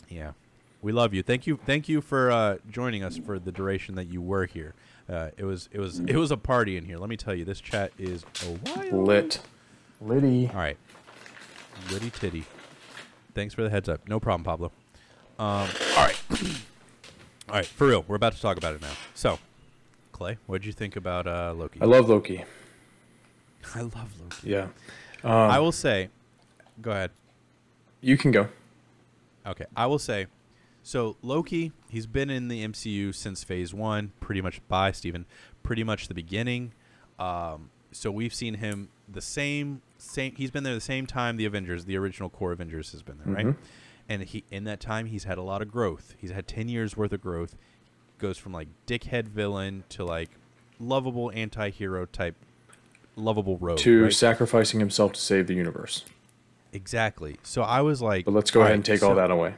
Yeah. 0.09 0.33
We 0.81 0.93
love 0.93 1.13
you. 1.13 1.23
Thank 1.23 1.47
you. 1.47 1.59
Thank 1.67 1.87
you 1.87 2.01
for 2.01 2.31
uh, 2.31 2.57
joining 2.71 3.05
us 3.05 3.19
for 3.19 3.39
the 3.39 3.53
duration 3.53 3.95
that 3.97 4.07
you 4.07 4.23
were 4.23 4.47
here. 4.47 4.73
Uh, 5.07 5.29
it 5.37 5.45
was 5.45 5.69
it 5.71 5.79
was 5.81 5.99
it 6.01 6.17
was 6.17 6.31
a 6.31 6.39
party 6.39 6.79
in 6.79 6.87
here. 6.87 6.97
Let 6.97 7.11
me 7.11 7.19
tell 7.19 7.35
you, 7.35 7.45
this 7.45 7.61
chat 7.61 7.93
is 7.99 8.25
a 8.47 8.75
wild. 8.75 9.07
Lit. 9.07 9.41
Liddy. 10.01 10.49
All 10.49 10.59
right. 10.61 10.79
Litty 11.93 12.09
titty. 12.11 12.45
Thanks 13.35 13.53
for 13.53 13.63
the 13.63 13.69
heads 13.69 13.89
up. 13.89 14.09
No 14.09 14.19
problem, 14.19 14.45
Pablo. 14.45 14.73
Um, 15.39 15.69
all 15.97 16.07
right. 16.07 16.19
all 17.51 17.57
right, 17.57 17.67
for 17.67 17.89
real. 17.89 18.05
We're 18.07 18.17
about 18.17 18.35
to 18.35 18.41
talk 18.41 18.57
about 18.57 18.75
it 18.75 18.81
now. 18.81 18.93
So, 19.15 19.39
Clay, 20.13 20.39
what 20.47 20.61
did 20.61 20.67
you 20.67 20.73
think 20.73 20.95
about 20.95 21.27
uh, 21.27 21.53
Loki? 21.57 21.81
I 21.81 21.85
love 21.85 22.09
Loki. 22.09 22.45
I 23.75 23.81
love 23.81 24.13
Loki. 24.23 24.51
Yeah. 24.51 24.69
Um, 25.25 25.33
I 25.33 25.59
will 25.59 25.73
say, 25.73 26.11
go 26.81 26.93
ahead. 26.93 27.11
You 28.01 28.17
can 28.17 28.31
go. 28.31 28.49
Okay, 29.47 29.67
I 29.77 29.87
will 29.87 29.99
say. 29.99 30.27
So 30.83 31.17
Loki, 31.23 31.73
he's 31.89 32.07
been 32.07 32.31
in 32.31 32.49
the 32.49 32.67
MCU 32.67 33.15
since 33.15 33.45
Phase 33.45 33.75
One, 33.75 34.13
pretty 34.21 34.41
much 34.41 34.67
by 34.69 34.93
Steven, 34.93 35.27
pretty 35.63 35.85
much 35.85 36.09
the 36.09 36.15
beginning. 36.15 36.73
Um, 37.19 37.71
so 37.93 38.11
we've 38.11 38.33
seen 38.33 38.55
him 38.55 38.89
the 39.09 39.21
same 39.21 39.83
same. 39.99 40.35
He's 40.37 40.51
been 40.51 40.63
there 40.63 40.75
the 40.75 40.81
same 40.81 41.07
time 41.07 41.37
the 41.37 41.45
Avengers, 41.45 41.85
the 41.85 41.97
original 41.97 42.31
core 42.31 42.53
Avengers, 42.53 42.93
has 42.93 43.03
been 43.03 43.19
there, 43.25 43.35
right? 43.35 43.55
And 44.11 44.25
he 44.25 44.45
in 44.51 44.65
that 44.65 44.81
time 44.81 45.07
he's 45.07 45.25
had 45.25 45.39
a 45.39 45.43
lot 45.43 45.63
of 45.63 45.71
growth. 45.71 46.15
He's 46.19 46.33
had 46.33 46.47
ten 46.47 46.69
years 46.69 46.97
worth 46.97 47.13
of 47.13 47.23
growth. 47.23 47.57
Goes 48.19 48.37
from 48.37 48.53
like 48.53 48.69
dickhead 48.87 49.29
villain 49.29 49.85
to 49.91 50.05
like 50.05 50.29
lovable 50.79 51.31
anti-hero 51.35 52.05
type 52.07 52.35
lovable 53.17 53.57
rogue. 53.59 53.79
to 53.79 54.05
right? 54.05 54.13
sacrificing 54.13 54.81
himself 54.81 55.13
to 55.13 55.21
save 55.21 55.47
the 55.47 55.55
universe. 55.55 56.05
exactly. 56.73 57.37
So 57.43 57.63
I 57.63 57.81
was 57.83 58.01
like, 58.03 58.25
But 58.25 58.35
let's 58.35 58.51
go 58.51 58.61
ahead 58.61 58.71
right, 58.71 58.75
and 58.77 58.85
take 58.85 59.03
all 59.03 59.15
that 59.15 59.31
away. 59.31 59.55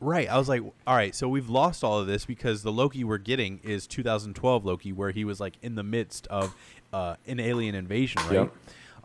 Right. 0.00 0.28
I 0.28 0.38
was 0.38 0.48
like, 0.48 0.62
all 0.86 0.94
right, 0.94 1.12
so 1.14 1.28
we've 1.28 1.48
lost 1.48 1.82
all 1.82 1.98
of 1.98 2.06
this 2.06 2.24
because 2.24 2.62
the 2.62 2.70
Loki 2.70 3.02
we're 3.02 3.18
getting 3.18 3.58
is 3.64 3.86
2012 3.88 4.64
Loki, 4.64 4.92
where 4.92 5.10
he 5.10 5.24
was 5.24 5.40
like 5.40 5.54
in 5.60 5.74
the 5.74 5.82
midst 5.82 6.26
of 6.28 6.54
uh, 6.92 7.16
an 7.26 7.40
alien 7.40 7.74
invasion, 7.74 8.22
right? 8.26 8.32
Yep. 8.34 8.54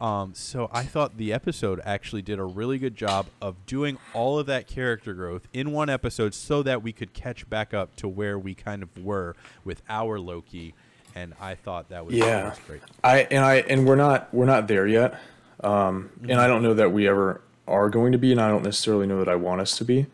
Um, 0.04 0.34
so 0.36 0.70
I 0.74 0.84
thought 0.84 1.16
the 1.16 1.32
episode 1.32 1.80
actually 1.86 2.22
did 2.22 2.38
a 2.38 2.44
really 2.44 2.78
good 2.78 2.96
job 2.98 3.28
of 3.42 3.66
doing 3.66 3.98
all 4.14 4.38
of 4.38 4.48
that 4.48 4.68
character 4.68 5.14
growth 5.14 5.48
in 5.54 5.72
one 5.72 5.90
episode 5.90 6.34
so 6.34 6.62
that 6.64 6.84
we 6.84 6.92
could 6.92 7.14
catch 7.14 7.50
back 7.50 7.74
up 7.74 7.96
to 7.96 8.10
where 8.10 8.38
we 8.38 8.54
kind 8.54 8.84
of 8.84 8.90
were 9.02 9.34
with 9.64 9.82
our 9.88 10.20
Loki. 10.20 10.74
And 11.16 11.34
I 11.40 11.56
thought 11.56 11.88
that 11.88 12.06
was, 12.06 12.16
Yeah. 12.16 12.50
was 12.50 12.60
great. 12.68 12.82
I 13.02 13.20
and 13.32 13.46
I 13.46 13.56
and 13.62 13.88
we're 13.88 13.96
not 13.96 14.34
we're 14.34 14.46
not 14.46 14.68
there 14.68 14.86
yet. 14.86 15.18
Um, 15.64 16.10
and 16.28 16.34
I 16.34 16.48
don't 16.48 16.64
know 16.64 16.74
that 16.74 16.92
we 16.92 17.08
ever 17.08 17.40
are 17.66 17.90
going 17.90 18.12
to 18.12 18.18
be, 18.18 18.34
and 18.34 18.42
I 18.42 18.50
don't 18.50 18.64
necessarily 18.64 19.08
know 19.08 19.20
that 19.20 19.30
I 19.30 19.36
want 19.36 19.62
us 19.62 19.78
to 19.78 19.86
be. 19.86 20.08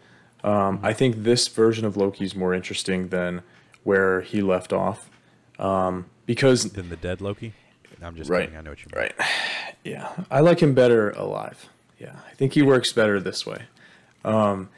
Um, 0.43 0.79
I 0.83 0.93
think 0.93 1.23
this 1.23 1.47
version 1.47 1.83
of 1.85 1.97
Loki 1.97 2.25
is 2.25 2.35
more 2.35 2.53
interesting 2.53 3.07
than 3.07 3.41
where 3.83 4.21
he 4.21 4.41
left 4.41 4.71
off, 4.71 5.09
um, 5.57 6.05
because 6.27 6.73
than 6.73 6.89
the 6.89 6.95
dead 6.95 7.21
Loki. 7.21 7.53
I'm 8.03 8.15
just 8.15 8.29
Right. 8.29 8.41
kidding. 8.45 8.57
I 8.57 8.61
know 8.61 8.71
what 8.71 8.79
you 8.79 8.87
mean. 8.93 9.01
right, 9.03 9.13
yeah, 9.83 10.09
I 10.31 10.39
like 10.41 10.61
him 10.61 10.73
better 10.73 11.11
alive. 11.11 11.67
Yeah, 11.99 12.15
I 12.29 12.33
think 12.35 12.53
he 12.53 12.61
works 12.61 12.93
better 12.93 13.19
this 13.19 13.45
way. 13.45 13.63
Um, 14.23 14.69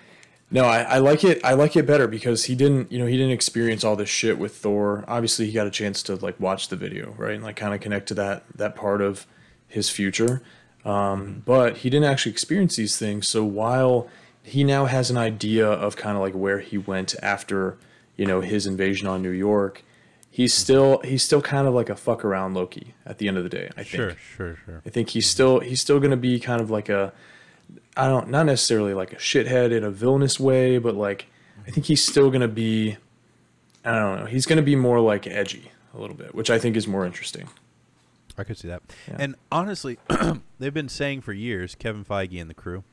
no, 0.49 0.65
I, 0.65 0.81
I 0.81 0.97
like 0.97 1.23
it. 1.23 1.39
I 1.45 1.53
like 1.53 1.75
it 1.77 1.85
better 1.85 2.07
because 2.07 2.45
he 2.45 2.55
didn't, 2.55 2.91
you 2.91 2.99
know, 2.99 3.05
he 3.05 3.15
didn't 3.15 3.31
experience 3.31 3.83
all 3.83 3.95
this 3.95 4.09
shit 4.09 4.37
with 4.37 4.55
Thor. 4.55 5.05
Obviously, 5.07 5.45
he 5.45 5.51
got 5.53 5.65
a 5.67 5.71
chance 5.71 6.03
to 6.03 6.15
like 6.15 6.39
watch 6.39 6.67
the 6.69 6.75
video, 6.75 7.13
right, 7.17 7.35
and 7.35 7.43
like 7.43 7.55
kind 7.55 7.73
of 7.73 7.79
connect 7.79 8.07
to 8.09 8.13
that 8.15 8.43
that 8.55 8.75
part 8.75 9.01
of 9.01 9.25
his 9.67 9.89
future. 9.89 10.41
Um, 10.83 11.43
But 11.45 11.77
he 11.77 11.89
didn't 11.89 12.09
actually 12.09 12.31
experience 12.33 12.75
these 12.75 12.97
things. 12.97 13.27
So 13.27 13.43
while 13.45 14.09
he 14.43 14.63
now 14.63 14.85
has 14.85 15.11
an 15.11 15.17
idea 15.17 15.67
of 15.69 15.95
kind 15.95 16.17
of 16.17 16.21
like 16.23 16.33
where 16.33 16.59
he 16.59 16.77
went 16.77 17.13
after, 17.21 17.77
you 18.17 18.25
know, 18.25 18.41
his 18.41 18.65
invasion 18.65 19.07
on 19.07 19.21
New 19.21 19.29
York, 19.29 19.83
he's 20.31 20.53
still 20.53 20.99
he's 21.03 21.21
still 21.21 21.41
kind 21.41 21.67
of 21.67 21.75
like 21.75 21.89
a 21.89 21.95
fuck 21.95 22.25
around 22.25 22.55
Loki 22.55 22.95
at 23.05 23.19
the 23.19 23.27
end 23.27 23.37
of 23.37 23.43
the 23.43 23.49
day. 23.49 23.69
I 23.77 23.83
think. 23.83 23.89
Sure, 23.89 24.15
sure, 24.35 24.57
sure. 24.65 24.81
I 24.85 24.89
think 24.89 25.09
he's 25.09 25.29
still 25.29 25.59
he's 25.59 25.81
still 25.81 25.99
gonna 25.99 26.17
be 26.17 26.39
kind 26.39 26.61
of 26.61 26.71
like 26.71 26.89
a 26.89 27.13
I 27.95 28.07
don't 28.07 28.29
not 28.29 28.45
necessarily 28.47 28.93
like 28.93 29.13
a 29.13 29.17
shithead 29.17 29.71
in 29.71 29.83
a 29.83 29.91
villainous 29.91 30.39
way, 30.39 30.79
but 30.79 30.95
like 30.95 31.27
I 31.67 31.69
think 31.69 31.85
he's 31.85 32.03
still 32.03 32.31
gonna 32.31 32.47
be 32.47 32.97
I 33.85 33.91
don't 33.91 34.19
know, 34.21 34.25
he's 34.25 34.45
gonna 34.45 34.61
be 34.61 34.75
more 34.75 34.99
like 34.99 35.27
edgy 35.27 35.71
a 35.93 35.99
little 35.99 36.15
bit, 36.15 36.33
which 36.33 36.49
I 36.49 36.57
think 36.57 36.75
is 36.75 36.87
more 36.87 37.05
interesting. 37.05 37.49
I 38.37 38.45
could 38.45 38.57
see 38.57 38.69
that. 38.69 38.81
Yeah. 39.07 39.17
And 39.19 39.35
honestly, 39.51 39.99
they've 40.59 40.73
been 40.73 40.89
saying 40.89 41.21
for 41.21 41.33
years, 41.33 41.75
Kevin 41.75 42.05
Feige 42.05 42.39
and 42.39 42.49
the 42.49 42.53
crew, 42.53 42.85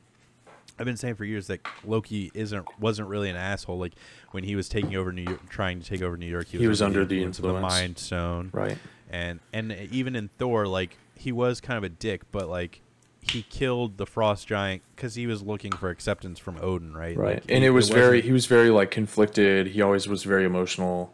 I've 0.79 0.85
been 0.85 0.97
saying 0.97 1.15
for 1.15 1.25
years 1.25 1.47
that 1.47 1.59
Loki 1.83 2.31
isn't 2.33 2.65
wasn't 2.79 3.09
really 3.09 3.29
an 3.29 3.35
asshole. 3.35 3.77
Like 3.77 3.93
when 4.31 4.43
he 4.45 4.55
was 4.55 4.69
taking 4.69 4.95
over 4.95 5.11
New 5.11 5.23
York, 5.23 5.49
trying 5.49 5.81
to 5.81 5.85
take 5.85 6.01
over 6.01 6.15
New 6.17 6.25
York, 6.25 6.47
he 6.47 6.57
was, 6.57 6.61
He 6.63 6.67
was 6.67 6.81
under 6.81 7.05
the 7.05 7.21
influence 7.21 7.39
of 7.39 7.43
the. 7.55 7.59
Mind 7.61 7.97
Stone, 7.97 8.49
Right. 8.53 8.77
And 9.11 9.39
and 9.53 9.71
even 9.91 10.15
in 10.15 10.29
Thor, 10.37 10.65
like 10.67 10.97
he 11.15 11.31
was 11.31 11.59
kind 11.61 11.77
of 11.77 11.83
a 11.83 11.89
dick, 11.89 12.21
but 12.31 12.47
like 12.47 12.81
he 13.21 13.41
killed 13.43 13.97
the 13.97 14.05
Frost 14.05 14.47
Giant 14.47 14.81
because 14.95 15.15
he 15.15 15.27
was 15.27 15.41
looking 15.41 15.71
for 15.73 15.89
acceptance 15.89 16.39
from 16.39 16.57
Odin, 16.61 16.95
right? 16.95 17.17
Right. 17.17 17.35
Like, 17.35 17.43
and 17.49 17.59
he- 17.59 17.65
it 17.65 17.71
was 17.71 17.89
very 17.89 18.21
he 18.21 18.31
was 18.31 18.45
very 18.45 18.69
like 18.69 18.89
conflicted. 18.91 19.67
He 19.67 19.81
always 19.81 20.07
was 20.07 20.23
very 20.23 20.45
emotional. 20.45 21.13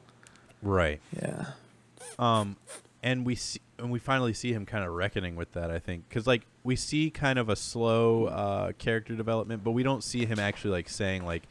right. 0.62 1.02
Yeah. 1.20 1.48
um 2.20 2.58
and 3.04 3.26
we 3.26 3.36
see 3.36 3.60
and 3.80 3.92
we 3.92 4.00
finally 4.00 4.34
see 4.34 4.54
him 4.54 4.66
kind 4.66 4.84
of 4.86 4.92
reckoning 4.94 5.36
with 5.36 5.52
that 5.52 5.70
i 5.70 5.78
think 5.80 6.08
because 6.08 6.26
like 6.26 6.44
we 6.66 6.76
see 6.76 7.10
kind 7.10 7.40
of 7.40 7.48
a 7.48 7.56
slow 7.56 8.26
uh 8.26 8.72
character 8.74 9.16
development 9.16 9.64
but 9.64 9.72
we 9.72 9.84
don't 9.84 10.04
see 10.04 10.26
him 10.26 10.40
actually 10.40 10.72
like 10.72 10.90
saying 10.90 11.24
like 11.26 11.44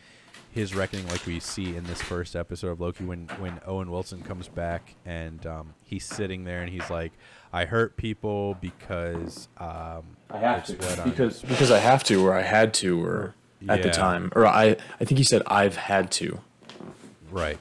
his 0.51 0.75
reckoning 0.75 1.07
like 1.09 1.25
we 1.27 1.41
see 1.41 1.75
in 1.77 1.85
this 1.85 2.03
first 2.03 2.37
episode 2.37 2.69
of 2.69 2.81
loki 2.81 3.05
when 3.05 3.27
when 3.39 3.59
owen 3.67 3.91
wilson 3.91 4.23
comes 4.23 4.49
back 4.49 4.95
and 5.07 5.47
um 5.47 5.73
he's 5.83 6.05
sitting 6.05 6.45
there 6.45 6.61
and 6.63 6.71
he's 6.71 6.91
like 6.91 7.13
i 7.53 7.65
hurt 7.65 7.97
people 7.97 8.55
because 8.61 9.49
um 9.59 10.05
I 10.31 10.39
have 10.39 10.65
to 10.67 10.73
because 11.05 11.43
because 11.43 11.71
I 11.71 11.79
have 11.79 12.03
to 12.05 12.27
or 12.27 12.35
I 12.35 12.43
had 12.43 12.75
to 12.75 13.01
or 13.05 13.35
at 13.69 13.83
the 13.83 13.91
time 13.91 14.33
or 14.35 14.47
I 14.47 14.77
I 15.01 15.05
think 15.05 15.19
he 15.19 15.23
said 15.25 15.43
I've 15.47 15.77
had 15.77 16.11
to. 16.13 16.41
right 17.31 17.59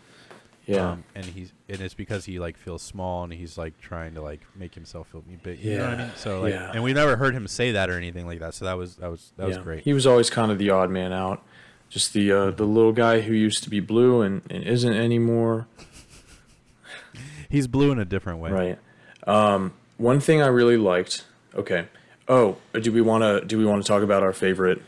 Yeah. 0.66 0.92
um, 0.92 1.04
and 1.14 1.24
he's 1.26 1.52
and 1.74 1.82
it's 1.82 1.94
because 1.94 2.26
he 2.26 2.40
like 2.40 2.56
feels 2.58 2.82
small 2.82 3.24
and 3.24 3.34
he's 3.34 3.58
like 3.58 3.78
trying 3.82 4.14
to 4.14 4.22
like 4.22 4.40
make 4.56 4.74
himself 4.76 5.08
feel 5.10 5.24
big 5.44 5.60
you 5.60 5.78
know 5.78 5.84
what 5.84 5.90
i 5.90 5.92
Yeah, 5.98 6.06
mean 6.06 6.12
so 6.16 6.42
like 6.42 6.54
yeah. 6.54 6.72
and 6.74 6.84
we 6.84 6.94
never 6.94 7.18
heard 7.18 7.34
him 7.34 7.48
say 7.48 7.72
that 7.74 7.90
or 7.90 7.98
anything 7.98 8.26
like 8.26 8.40
that 8.40 8.54
so 8.54 8.66
that 8.66 8.78
was 8.78 8.96
that 8.98 9.10
was 9.12 9.32
that 9.38 9.48
was 9.48 9.58
great 9.58 9.84
He 9.84 9.94
was 9.94 10.06
always 10.08 10.30
kind 10.30 10.52
of 10.52 10.58
the 10.58 10.70
odd 10.70 10.90
man 10.90 11.12
out, 11.12 11.44
just 11.90 12.14
the 12.14 12.32
uh, 12.32 12.52
the 12.52 12.64
little 12.66 12.94
guy 12.94 13.22
who 13.22 13.34
used 13.34 13.64
to 13.64 13.70
be 13.70 13.80
blue 13.80 14.22
and, 14.22 14.42
and 14.50 14.64
isn't 14.64 14.94
anymore. 14.94 15.68
He's 17.50 17.68
blue 17.68 17.92
in 17.92 18.00
a 18.00 18.06
different 18.06 18.40
way. 18.40 18.52
Right. 18.52 18.80
Um, 19.28 19.74
one 19.98 20.20
thing 20.20 20.42
I 20.42 20.48
really 20.48 20.78
liked. 20.78 21.26
Okay. 21.54 21.88
Oh, 22.28 22.58
do 22.80 22.92
we 22.92 23.02
want 23.02 23.24
to 23.24 23.46
do 23.46 23.58
we 23.58 23.66
want 23.66 23.84
to 23.84 23.88
talk 23.88 24.02
about 24.02 24.24
our 24.24 24.34
favorite 24.34 24.82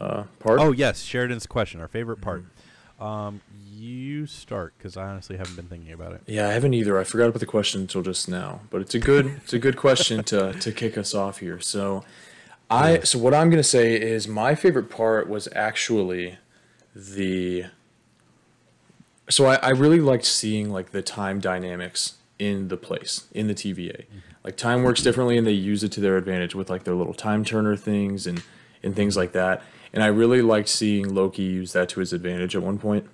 uh, 0.00 0.24
part? 0.38 0.60
Oh 0.60 0.72
yes, 0.72 1.02
Sheridan's 1.02 1.46
question, 1.46 1.80
our 1.80 1.88
favorite 1.88 2.20
part. 2.20 2.44
Um, 3.00 3.40
you 3.82 4.26
start 4.26 4.74
because 4.78 4.96
I 4.96 5.08
honestly 5.08 5.36
haven't 5.36 5.56
been 5.56 5.66
thinking 5.66 5.92
about 5.92 6.12
it. 6.12 6.22
Yeah, 6.26 6.48
I 6.48 6.52
haven't 6.52 6.74
either. 6.74 6.98
I 6.98 7.04
forgot 7.04 7.28
about 7.28 7.40
the 7.40 7.46
question 7.46 7.82
until 7.82 8.02
just 8.02 8.28
now, 8.28 8.60
but 8.70 8.80
it's 8.80 8.94
a 8.94 8.98
good 8.98 9.26
it's 9.42 9.52
a 9.52 9.58
good 9.58 9.76
question 9.76 10.22
to 10.24 10.52
to 10.52 10.72
kick 10.72 10.96
us 10.96 11.14
off 11.14 11.38
here. 11.38 11.60
So, 11.60 12.04
I 12.70 13.00
so 13.00 13.18
what 13.18 13.34
I'm 13.34 13.50
gonna 13.50 13.62
say 13.62 14.00
is 14.00 14.28
my 14.28 14.54
favorite 14.54 14.88
part 14.90 15.28
was 15.28 15.48
actually 15.54 16.38
the. 16.94 17.66
So 19.28 19.46
I, 19.46 19.54
I 19.56 19.70
really 19.70 20.00
liked 20.00 20.24
seeing 20.24 20.70
like 20.70 20.90
the 20.90 21.02
time 21.02 21.40
dynamics 21.40 22.14
in 22.38 22.68
the 22.68 22.76
place 22.76 23.26
in 23.32 23.46
the 23.46 23.54
TVA. 23.54 24.02
Mm-hmm. 24.02 24.18
Like 24.44 24.56
time 24.56 24.82
works 24.82 25.02
differently, 25.02 25.36
and 25.36 25.46
they 25.46 25.52
use 25.52 25.82
it 25.82 25.92
to 25.92 26.00
their 26.00 26.16
advantage 26.16 26.54
with 26.54 26.70
like 26.70 26.84
their 26.84 26.94
little 26.94 27.14
time 27.14 27.44
turner 27.44 27.76
things 27.76 28.26
and 28.26 28.42
and 28.82 28.94
things 28.94 29.16
like 29.16 29.32
that. 29.32 29.62
And 29.92 30.02
I 30.02 30.06
really 30.06 30.40
liked 30.40 30.68
seeing 30.68 31.14
Loki 31.14 31.42
use 31.42 31.72
that 31.72 31.88
to 31.90 32.00
his 32.00 32.12
advantage 32.12 32.56
at 32.56 32.62
one 32.62 32.78
point. 32.78 33.08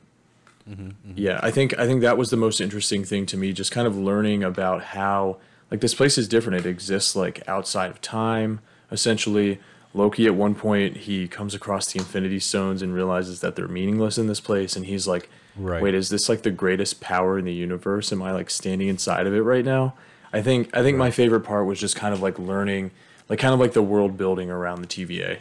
Yeah, 1.15 1.41
I 1.43 1.51
think 1.51 1.79
I 1.79 1.87
think 1.87 2.01
that 2.03 2.19
was 2.19 2.31
the 2.31 2.37
most 2.37 2.61
interesting 2.61 3.05
thing 3.05 3.27
to 3.27 3.37
me, 3.37 3.53
just 3.53 3.73
kind 3.73 3.87
of 3.87 3.97
learning 3.97 4.43
about 4.45 4.83
how 4.83 5.39
like 5.71 5.81
this 5.81 5.95
place 5.95 6.19
is 6.19 6.29
different. 6.29 6.65
It 6.65 6.69
exists 6.69 7.17
like 7.17 7.43
outside 7.49 7.91
of 7.91 8.01
time, 8.01 8.61
essentially. 8.91 9.61
Loki 9.95 10.27
at 10.27 10.35
one 10.35 10.55
point 10.55 10.99
he 10.99 11.27
comes 11.27 11.55
across 11.55 11.91
the 11.93 11.99
Infinity 11.99 12.39
Stones 12.41 12.83
and 12.83 12.95
realizes 12.95 13.41
that 13.41 13.57
they're 13.57 13.67
meaningless 13.67 14.19
in 14.19 14.27
this 14.27 14.39
place, 14.41 14.77
and 14.77 14.85
he's 14.85 15.09
like, 15.09 15.29
Right. 15.57 15.83
"Wait, 15.83 15.95
is 15.95 16.11
this 16.11 16.29
like 16.29 16.43
the 16.43 16.51
greatest 16.51 17.01
power 17.01 17.39
in 17.39 17.47
the 17.47 17.53
universe? 17.55 18.13
Am 18.13 18.21
I 18.23 18.33
like 18.33 18.51
standing 18.51 18.89
inside 18.89 19.27
of 19.27 19.33
it 19.35 19.41
right 19.41 19.65
now?" 19.65 19.95
I 20.33 20.43
think 20.43 20.77
I 20.77 20.83
think 20.83 20.99
my 20.99 21.11
favorite 21.11 21.41
part 21.41 21.65
was 21.67 21.81
just 21.81 21.97
kind 21.97 22.13
of 22.13 22.21
like 22.21 22.39
learning, 22.39 22.91
like 23.31 23.39
kind 23.39 23.55
of 23.55 23.61
like 23.61 23.73
the 23.73 23.83
world 23.83 24.19
building 24.19 24.51
around 24.51 24.83
the 24.83 24.87
TVA. 24.87 25.39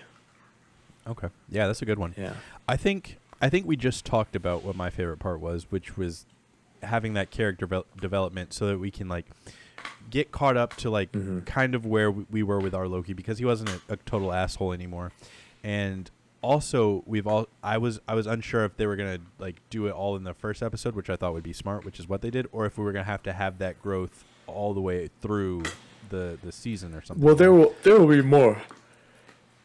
Okay. 1.05 1.27
Yeah, 1.49 1.67
that's 1.67 1.81
a 1.81 1.85
good 1.85 1.99
one. 1.99 2.15
Yeah. 2.17 2.33
I 2.67 2.77
think 2.77 3.17
I 3.41 3.49
think 3.49 3.65
we 3.67 3.75
just 3.75 4.05
talked 4.05 4.35
about 4.35 4.63
what 4.63 4.75
my 4.75 4.89
favorite 4.89 5.19
part 5.19 5.39
was, 5.39 5.67
which 5.69 5.95
was 5.97 6.25
having 6.83 7.13
that 7.13 7.31
character 7.31 7.65
vel- 7.67 7.85
development 7.99 8.53
so 8.53 8.67
that 8.67 8.79
we 8.79 8.91
can 8.91 9.07
like 9.07 9.25
get 10.09 10.31
caught 10.31 10.57
up 10.57 10.75
to 10.77 10.89
like 10.89 11.11
Mm-hmm. 11.11 11.39
kind 11.41 11.75
of 11.75 11.85
where 11.85 12.09
we 12.11 12.25
we 12.31 12.43
were 12.43 12.59
with 12.59 12.73
our 12.73 12.87
Loki 12.87 13.13
because 13.13 13.37
he 13.39 13.45
wasn't 13.45 13.69
a, 13.69 13.93
a 13.93 13.95
total 13.97 14.31
asshole 14.33 14.73
anymore. 14.73 15.11
And 15.63 16.09
also 16.41 17.03
we've 17.05 17.27
all 17.27 17.47
I 17.63 17.77
was 17.77 17.99
I 18.07 18.13
was 18.15 18.25
unsure 18.27 18.63
if 18.65 18.77
they 18.77 18.85
were 18.87 18.95
going 18.95 19.17
to 19.17 19.23
like 19.39 19.55
do 19.69 19.87
it 19.87 19.91
all 19.91 20.15
in 20.15 20.23
the 20.23 20.33
first 20.33 20.61
episode, 20.63 20.95
which 20.95 21.09
I 21.09 21.15
thought 21.15 21.33
would 21.33 21.43
be 21.43 21.53
smart, 21.53 21.83
which 21.85 21.99
is 21.99 22.07
what 22.07 22.21
they 22.21 22.29
did, 22.29 22.47
or 22.51 22.65
if 22.65 22.77
we 22.77 22.83
were 22.85 22.91
going 22.91 23.05
to 23.05 23.11
have 23.11 23.23
to 23.23 23.33
have 23.33 23.57
that 23.59 23.81
growth 23.81 24.23
all 24.45 24.73
the 24.73 24.81
way 24.81 25.09
through 25.21 25.63
the 26.09 26.37
the 26.43 26.51
season 26.51 26.93
or 26.93 27.01
something. 27.01 27.23
Well, 27.25 27.35
there 27.35 27.51
will 27.51 27.75
there 27.83 27.99
will 27.99 28.07
be 28.07 28.21
more. 28.21 28.61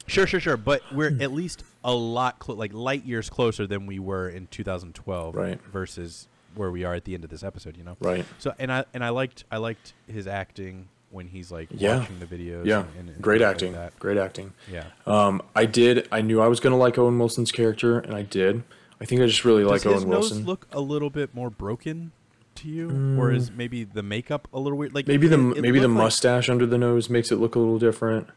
Sure, 0.07 0.27
sure, 0.27 0.41
sure. 0.41 0.57
But 0.57 0.83
we're 0.93 1.11
Hmm. 1.11 1.23
at 1.23 1.33
least 1.33 1.65
a 1.85 1.95
lot 1.95 2.39
clo- 2.39 2.55
like 2.57 2.73
light 2.73 3.05
years 3.05 3.29
closer 3.31 3.67
than 3.67 3.87
we 3.87 3.99
were 3.99 4.29
in 4.29 4.47
2012, 4.49 5.35
Right. 5.35 5.61
Versus 5.73 6.29
where 6.55 6.71
we 6.71 6.85
are 6.85 6.95
at 6.95 7.05
the 7.05 7.15
end 7.15 7.25
of 7.25 7.31
this 7.31 7.43
episode, 7.43 7.77
you 7.77 7.85
know. 7.85 7.97
Right. 8.01 8.25
So, 8.39 8.55
and 8.59 8.73
I 8.73 8.85
and 8.95 9.03
I 9.05 9.09
liked 9.11 9.45
I 9.51 9.57
liked 9.59 9.95
his 10.07 10.27
acting 10.27 10.89
when 11.11 11.29
he's 11.29 11.51
like 11.53 11.69
Yeah. 11.71 11.99
watching 12.01 12.19
the 12.21 12.27
videos. 12.27 12.65
Yeah, 12.67 12.85
and, 12.99 13.09
and, 13.11 13.23
great 13.23 13.39
things 13.39 13.47
like 13.49 13.55
acting. 13.55 13.73
that. 13.73 13.99
Great 13.99 14.17
acting. 14.19 14.53
Yeah. 14.71 14.85
Um, 15.07 15.43
I 15.57 15.65
did. 15.67 16.09
I 16.13 16.21
knew 16.23 16.41
I 16.41 16.49
was 16.49 16.61
gonna 16.61 16.77
like 16.79 16.99
Owen 16.99 17.19
Wilson's 17.19 17.53
character, 17.53 17.99
and 17.99 18.15
I 18.15 18.23
did. 18.23 18.63
I 19.01 19.05
think 19.05 19.21
I 19.21 19.27
just 19.27 19.45
really 19.45 19.65
like 19.65 19.83
Does 19.83 19.93
his 19.95 20.03
Owen 20.05 20.11
nose 20.11 20.31
Wilson. 20.31 20.47
look 20.47 20.67
a 20.73 20.81
little 20.81 21.11
bit 21.11 21.35
more 21.35 21.51
broken 21.51 22.13
to 22.57 22.69
you, 22.69 23.17
or 23.19 23.33
is 23.33 23.51
maybe 23.51 23.83
the 23.85 24.03
makeup 24.03 24.47
a 24.53 24.59
little 24.61 24.79
weird? 24.79 24.95
Like 24.95 25.07
maybe 25.09 25.27
the 25.27 25.39
it- 25.53 25.57
it 25.59 25.61
maybe 25.63 25.79
the 25.81 25.89
looked 25.89 25.99
like- 25.99 26.05
mustache 26.05 26.49
under 26.49 26.67
the 26.67 26.79
nose 26.79 27.09
makes 27.11 27.33
it 27.33 27.37
look 27.37 27.55
a 27.55 27.59
little 27.59 27.79
different. 27.79 28.29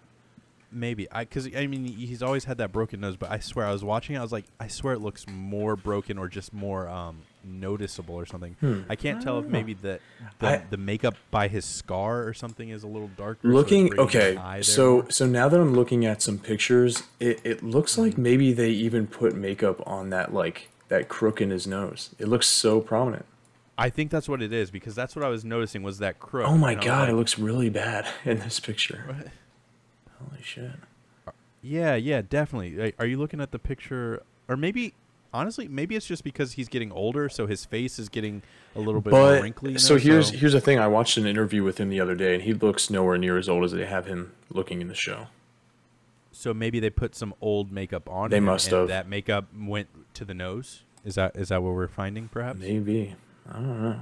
Maybe 0.75 1.09
I 1.11 1.23
because 1.23 1.47
I 1.55 1.65
mean 1.67 1.85
he's 1.85 2.21
always 2.21 2.43
had 2.45 2.57
that 2.59 2.71
broken 2.71 2.99
nose, 2.99 3.15
but 3.15 3.31
I 3.31 3.39
swear 3.39 3.65
I 3.65 3.71
was 3.71 3.83
watching. 3.83 4.15
it, 4.15 4.19
I 4.19 4.21
was 4.21 4.31
like, 4.31 4.45
I 4.59 4.67
swear 4.67 4.93
it 4.93 4.99
looks 5.01 5.25
more 5.27 5.75
broken 5.75 6.17
or 6.17 6.27
just 6.27 6.53
more 6.53 6.87
um 6.89 7.19
noticeable 7.43 8.15
or 8.15 8.25
something. 8.25 8.55
Hmm. 8.59 8.81
I 8.89 8.95
can't 8.95 9.21
tell 9.21 9.39
if 9.39 9.45
Ah. 9.45 9.49
maybe 9.49 9.73
the 9.73 9.99
the, 10.39 10.47
I- 10.47 10.63
the 10.69 10.77
makeup 10.77 11.15
by 11.31 11.47
his 11.47 11.63
scar 11.65 12.27
or 12.27 12.33
something 12.33 12.69
is 12.69 12.83
a 12.83 12.87
little 12.87 13.09
darker. 13.17 13.47
Looking 13.47 13.87
his 13.91 13.99
okay, 13.99 14.59
so 14.61 15.05
so 15.09 15.25
now 15.25 15.47
that 15.49 15.59
I'm 15.59 15.73
looking 15.73 16.05
at 16.05 16.21
some 16.21 16.37
pictures, 16.37 17.03
it, 17.19 17.39
it 17.43 17.63
looks 17.63 17.97
like 17.97 18.17
maybe 18.17 18.51
they 18.53 18.69
even 18.69 19.07
put 19.07 19.35
makeup 19.35 19.81
on 19.87 20.09
that 20.09 20.33
like 20.33 20.69
that 20.89 21.07
crook 21.09 21.39
in 21.41 21.49
his 21.51 21.65
nose. 21.65 22.13
It 22.19 22.27
looks 22.27 22.47
so 22.47 22.79
prominent. 22.81 23.25
I 23.77 23.89
think 23.89 24.09
that's 24.09 24.29
what 24.29 24.41
it 24.41 24.53
is 24.53 24.71
because 24.71 24.95
that's 24.95 25.15
what 25.17 25.25
I 25.25 25.27
was 25.27 25.43
noticing 25.43 25.83
was 25.83 25.97
that 25.99 26.17
crook. 26.19 26.47
Oh 26.47 26.57
my 26.57 26.71
I 26.71 26.75
god, 26.75 27.09
it 27.09 27.13
looks 27.13 27.37
really 27.37 27.69
bad 27.69 28.07
in 28.25 28.39
this 28.39 28.59
picture. 28.59 29.03
"What?" 29.07 29.27
Holy 30.19 30.41
shit. 30.41 30.71
Yeah, 31.61 31.95
yeah, 31.95 32.21
definitely. 32.27 32.93
Are 32.99 33.05
you 33.05 33.17
looking 33.17 33.41
at 33.41 33.51
the 33.51 33.59
picture, 33.59 34.21
or 34.47 34.55
maybe 34.55 34.93
honestly, 35.33 35.67
maybe 35.67 35.95
it's 35.95 36.05
just 36.05 36.23
because 36.23 36.53
he's 36.53 36.69
getting 36.69 36.91
older, 36.91 37.27
so 37.27 37.47
his 37.47 37.65
face 37.65 37.97
is 37.99 38.07
getting 38.07 38.41
a 38.75 38.79
little 38.79 39.01
bit 39.01 39.11
more 39.11 39.31
But 39.31 39.41
wrinkly. 39.41 39.71
you 39.73 39.79
so 39.79 39.95
know, 39.95 39.99
here's 39.99 40.29
here's 40.29 40.53
the 40.53 40.61
thing. 40.61 40.79
I 40.79 40.87
watched 40.87 41.17
an 41.17 41.25
interview 41.25 41.63
with 41.63 41.79
him 41.79 41.89
the 41.89 41.99
other 41.99 42.15
day, 42.15 42.35
and 42.35 42.43
he 42.43 42.53
looks 42.53 42.89
nowhere 42.89 43.17
near 43.17 43.37
as 43.37 43.49
old 43.49 43.63
as 43.63 43.71
they 43.71 43.85
have 43.85 44.05
him 44.05 44.31
looking 44.49 44.79
in 44.81 44.87
the 44.87 44.95
show. 44.95 45.27
so 46.31 46.53
maybe 46.53 46.79
they 46.79 46.89
put 46.91 47.15
some 47.15 47.33
old 47.41 47.71
makeup 47.71 48.07
on. 48.09 48.29
They 48.29 48.37
him, 48.37 48.45
must 48.45 48.67
and 48.67 48.81
have. 48.81 48.87
That 48.89 49.07
makeup 49.09 49.45
went 49.57 49.87
to 50.13 50.23
the 50.25 50.33
nose. 50.35 50.83
Is 51.03 51.15
that 51.15 51.35
is 51.35 51.49
that 51.49 51.63
what 51.63 51.73
we're 51.73 51.87
finding? 51.87 52.27
Perhaps. 52.27 52.59
Maybe 52.59 53.15
I 53.49 53.53
don't 53.53 53.81
know. 53.81 53.99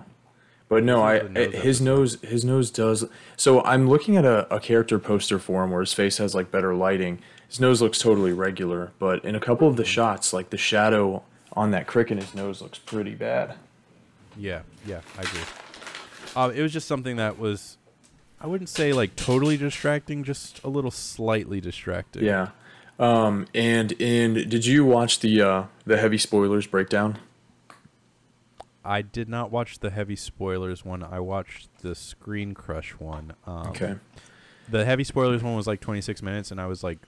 But 0.73 0.83
no, 0.83 1.03
I 1.03 1.21
nose 1.21 1.53
his 1.53 1.81
nose 1.81 2.21
his 2.21 2.43
nose 2.43 2.71
does. 2.71 3.05
So 3.37 3.63
I'm 3.63 3.87
looking 3.87 4.17
at 4.17 4.25
a, 4.25 4.51
a 4.53 4.59
character 4.59 4.97
poster 4.97 5.37
for 5.37 5.63
him 5.63 5.69
where 5.69 5.81
his 5.81 5.93
face 5.93 6.17
has 6.17 6.33
like 6.33 6.49
better 6.49 6.73
lighting. 6.73 7.19
His 7.47 7.59
nose 7.59 7.79
looks 7.79 7.99
totally 7.99 8.33
regular, 8.33 8.91
but 8.97 9.23
in 9.23 9.35
a 9.35 9.39
couple 9.39 9.67
of 9.67 9.75
the 9.75 9.85
shots, 9.85 10.33
like 10.33 10.49
the 10.49 10.57
shadow 10.57 11.21
on 11.53 11.69
that 11.71 11.85
crick 11.85 12.09
in 12.09 12.17
his 12.17 12.33
nose 12.33 12.59
looks 12.59 12.79
pretty 12.79 13.13
bad. 13.13 13.53
Yeah, 14.35 14.61
yeah, 14.87 15.01
I 15.15 15.21
agree. 15.21 15.41
Uh, 16.35 16.51
it 16.55 16.63
was 16.63 16.73
just 16.73 16.87
something 16.87 17.17
that 17.17 17.37
was, 17.37 17.77
I 18.41 18.47
wouldn't 18.47 18.69
say 18.69 18.91
like 18.91 19.15
totally 19.15 19.57
distracting, 19.57 20.23
just 20.23 20.63
a 20.63 20.69
little 20.69 20.89
slightly 20.89 21.61
distracting. 21.61 22.23
Yeah. 22.23 22.49
Um, 22.97 23.45
and 23.53 23.91
in 23.93 24.33
did 24.49 24.65
you 24.65 24.85
watch 24.85 25.19
the 25.19 25.41
uh, 25.41 25.63
the 25.85 25.97
heavy 25.97 26.17
spoilers 26.17 26.65
breakdown? 26.65 27.19
I 28.85 29.01
did 29.01 29.29
not 29.29 29.51
watch 29.51 29.79
the 29.79 29.89
heavy 29.89 30.15
spoilers 30.15 30.83
one. 30.83 31.03
I 31.03 31.19
watched 31.19 31.69
the 31.81 31.95
Screen 31.95 32.53
Crush 32.53 32.91
one. 32.91 33.33
Um, 33.45 33.67
Okay. 33.67 33.95
The 34.69 34.85
heavy 34.85 35.03
spoilers 35.03 35.43
one 35.43 35.55
was 35.55 35.67
like 35.67 35.81
26 35.81 36.21
minutes, 36.21 36.49
and 36.49 36.59
I 36.59 36.67
was 36.67 36.83
like 36.83 36.99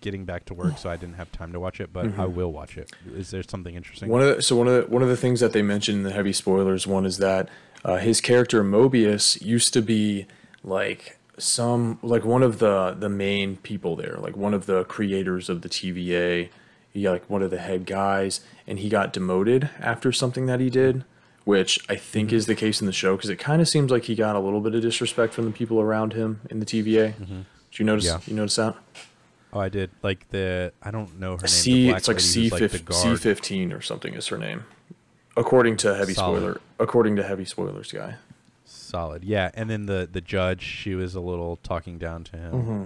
getting 0.00 0.24
back 0.24 0.44
to 0.46 0.54
work, 0.54 0.76
so 0.76 0.90
I 0.90 0.96
didn't 0.96 1.14
have 1.14 1.30
time 1.30 1.52
to 1.52 1.60
watch 1.60 1.80
it. 1.80 1.92
But 1.92 2.18
I 2.18 2.26
will 2.26 2.52
watch 2.52 2.76
it. 2.76 2.90
Is 3.14 3.30
there 3.30 3.42
something 3.44 3.74
interesting? 3.76 4.06
Mm-hmm. 4.06 4.12
One 4.12 4.22
of 4.22 4.36
the, 4.36 4.42
so 4.42 4.56
one 4.56 4.66
of 4.68 4.74
the, 4.74 4.90
one 4.90 5.02
of 5.02 5.08
the 5.08 5.16
things 5.16 5.38
that 5.40 5.52
they 5.52 5.62
mentioned 5.62 5.98
in 5.98 6.02
the 6.04 6.10
heavy 6.12 6.32
spoilers 6.32 6.86
one 6.86 7.06
is 7.06 7.18
that 7.18 7.48
uh, 7.84 7.96
his 7.98 8.20
character 8.20 8.64
Mobius 8.64 9.40
used 9.40 9.72
to 9.74 9.82
be 9.82 10.26
like 10.64 11.18
some 11.38 11.98
like 12.02 12.24
one 12.24 12.42
of 12.42 12.58
the 12.58 12.96
the 12.98 13.08
main 13.08 13.56
people 13.58 13.94
there, 13.94 14.16
like 14.18 14.36
one 14.36 14.52
of 14.54 14.66
the 14.66 14.84
creators 14.84 15.48
of 15.48 15.62
the 15.62 15.68
TVA. 15.68 16.48
He 16.90 17.08
like 17.08 17.28
one 17.30 17.42
of 17.42 17.50
the 17.50 17.58
head 17.58 17.86
guys, 17.86 18.40
and 18.66 18.78
he 18.80 18.88
got 18.88 19.12
demoted 19.12 19.70
after 19.78 20.10
something 20.12 20.46
that 20.46 20.60
he 20.60 20.70
did, 20.70 21.04
which 21.46 21.78
I 21.88 21.94
think 21.94 22.32
is 22.32 22.46
the 22.46 22.56
case 22.56 22.80
in 22.80 22.86
the 22.88 22.92
show 22.92 23.14
because 23.16 23.30
it 23.30 23.38
kind 23.38 23.62
of 23.62 23.68
seems 23.68 23.90
like 23.90 24.02
he 24.04 24.16
got 24.16 24.34
a 24.34 24.40
little 24.40 24.60
bit 24.60 24.74
of 24.74 24.82
disrespect 24.82 25.32
from 25.32 25.44
the 25.44 25.52
people 25.52 25.80
around 25.80 26.12
him 26.12 26.40
in 26.50 26.58
the 26.58 26.66
TVA. 26.66 27.16
Did 27.16 27.78
you 27.78 27.84
notice? 27.84 28.04
Yeah. 28.04 28.18
You 28.26 28.34
notice 28.34 28.56
that? 28.56 28.74
oh, 29.52 29.60
I 29.60 29.68
did. 29.68 29.90
Like 30.02 30.28
the 30.30 30.72
I 30.82 30.90
don't 30.90 31.20
know 31.20 31.30
her 31.30 31.36
name. 31.36 31.42
the 31.42 31.48
C, 31.48 31.88
it's 31.90 32.08
like 32.08 32.18
C 32.20 32.42
who's, 32.42 32.52
like, 32.52 32.60
the 32.62 32.68
fif- 32.68 32.84
guard. 32.84 33.00
C 33.00 33.22
fifteen 33.22 33.72
or 33.72 33.80
something 33.80 34.14
is 34.14 34.26
her 34.26 34.38
name, 34.38 34.64
according 35.36 35.76
to 35.78 35.94
heavy 35.94 36.14
Solid. 36.14 36.38
spoiler. 36.40 36.60
According 36.80 37.14
to 37.16 37.22
heavy 37.22 37.44
spoilers 37.44 37.92
guy. 37.92 38.16
Solid, 38.64 39.22
yeah. 39.22 39.52
And 39.54 39.70
then 39.70 39.86
the 39.86 40.08
the 40.10 40.20
judge, 40.20 40.62
she 40.62 40.96
was 40.96 41.14
a 41.14 41.20
little 41.20 41.56
talking 41.62 41.96
down 41.96 42.24
to 42.24 42.36
him. 42.36 42.52
Mm-hmm. 42.52 42.84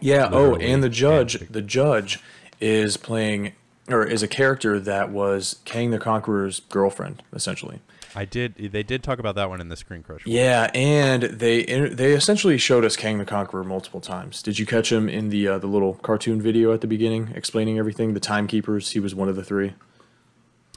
Yeah. 0.00 0.24
Literally 0.28 0.66
oh, 0.66 0.72
and 0.72 0.82
the 0.82 0.88
judge, 0.88 1.36
and- 1.36 1.48
the 1.50 1.62
judge 1.62 2.18
is 2.60 2.96
playing 2.96 3.52
or 3.88 4.04
is 4.04 4.22
a 4.22 4.28
character 4.28 4.80
that 4.80 5.10
was 5.10 5.60
Kang 5.64 5.90
the 5.90 5.98
Conqueror's 5.98 6.60
girlfriend, 6.60 7.22
essentially. 7.32 7.80
I 8.16 8.24
did. 8.24 8.54
They 8.54 8.84
did 8.84 9.02
talk 9.02 9.18
about 9.18 9.34
that 9.34 9.48
one 9.48 9.60
in 9.60 9.68
the 9.68 9.76
Screen 9.76 10.02
Crush. 10.02 10.24
one. 10.24 10.34
Yeah, 10.34 10.70
and 10.72 11.24
they 11.24 11.64
they 11.64 12.12
essentially 12.12 12.58
showed 12.58 12.84
us 12.84 12.96
Kang 12.96 13.18
the 13.18 13.24
Conqueror 13.24 13.64
multiple 13.64 14.00
times. 14.00 14.40
Did 14.40 14.58
you 14.58 14.66
catch 14.66 14.92
him 14.92 15.08
in 15.08 15.30
the 15.30 15.48
uh, 15.48 15.58
the 15.58 15.66
little 15.66 15.94
cartoon 15.94 16.40
video 16.40 16.72
at 16.72 16.80
the 16.80 16.86
beginning, 16.86 17.32
explaining 17.34 17.78
everything? 17.78 18.14
The 18.14 18.20
timekeepers. 18.20 18.92
He 18.92 19.00
was 19.00 19.14
one 19.14 19.28
of 19.28 19.34
the 19.34 19.42
three. 19.44 19.74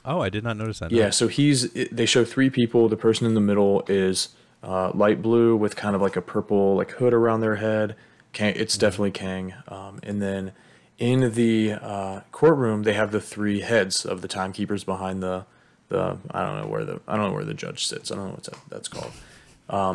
Oh, 0.04 0.20
I 0.20 0.30
did 0.30 0.42
not 0.42 0.56
notice 0.56 0.80
that. 0.80 0.90
no. 0.90 0.98
Yeah, 0.98 1.10
so 1.10 1.28
he's. 1.28 1.70
They 1.72 2.06
show 2.06 2.24
three 2.24 2.50
people. 2.50 2.88
The 2.88 2.96
person 2.96 3.24
in 3.26 3.34
the 3.34 3.40
middle 3.40 3.84
is 3.86 4.30
uh, 4.64 4.90
light 4.92 5.22
blue 5.22 5.54
with 5.54 5.76
kind 5.76 5.94
of 5.94 6.02
like 6.02 6.16
a 6.16 6.22
purple 6.22 6.74
like 6.76 6.92
hood 6.92 7.14
around 7.14 7.40
their 7.40 7.56
head. 7.56 7.94
Kang, 8.32 8.54
it's 8.56 8.76
definitely 8.76 9.12
Kang. 9.12 9.54
Um, 9.68 10.00
and 10.02 10.20
then 10.20 10.52
in 10.98 11.32
the 11.34 11.72
uh, 11.74 12.20
courtroom, 12.32 12.82
they 12.82 12.92
have 12.94 13.12
the 13.12 13.20
three 13.20 13.60
heads 13.60 14.04
of 14.04 14.20
the 14.22 14.28
timekeepers 14.28 14.84
behind 14.84 15.22
the 15.22 15.44
the. 15.88 16.18
I 16.30 16.44
don't 16.44 16.60
know 16.62 16.66
where 16.68 16.84
the 16.84 17.00
I 17.08 17.16
don't 17.16 17.28
know 17.28 17.34
where 17.34 17.44
the 17.44 17.54
judge 17.54 17.86
sits. 17.86 18.10
I 18.12 18.16
don't 18.16 18.26
know 18.26 18.32
what 18.32 18.44
that, 18.44 18.58
that's 18.68 18.88
called. 18.88 19.12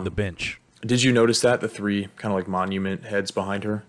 the 0.06 0.12
bench. 0.12 0.60
Did 0.86 1.02
you 1.04 1.12
notice 1.14 1.40
that 1.42 1.62
the 1.62 1.70
three 1.70 2.10
kind 2.18 2.34
of 2.34 2.38
like 2.38 2.48
monument 2.48 3.06
heads 3.06 3.32
behind 3.32 3.64
her, 3.64 3.84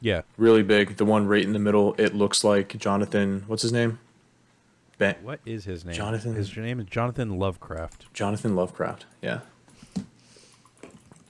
Yeah. 0.00 0.22
really 0.36 0.62
big? 0.64 0.96
The 0.96 1.04
one 1.04 1.26
right 1.28 1.44
in 1.44 1.52
the 1.52 1.60
middle, 1.60 1.94
it 1.98 2.16
looks 2.16 2.42
like 2.42 2.76
Jonathan. 2.78 3.44
What's 3.46 3.62
his 3.62 3.72
name? 3.72 4.00
Ben, 4.98 5.14
What 5.22 5.38
is 5.46 5.66
his 5.66 5.84
name? 5.84 5.94
Jonathan- 5.94 6.34
His 6.34 6.56
name 6.56 6.80
is 6.80 6.86
Jonathan 6.86 7.38
Lovecraft. 7.38 8.06
Jonathan 8.12 8.56
Lovecraft. 8.56 9.04
Yeah. 9.22 9.40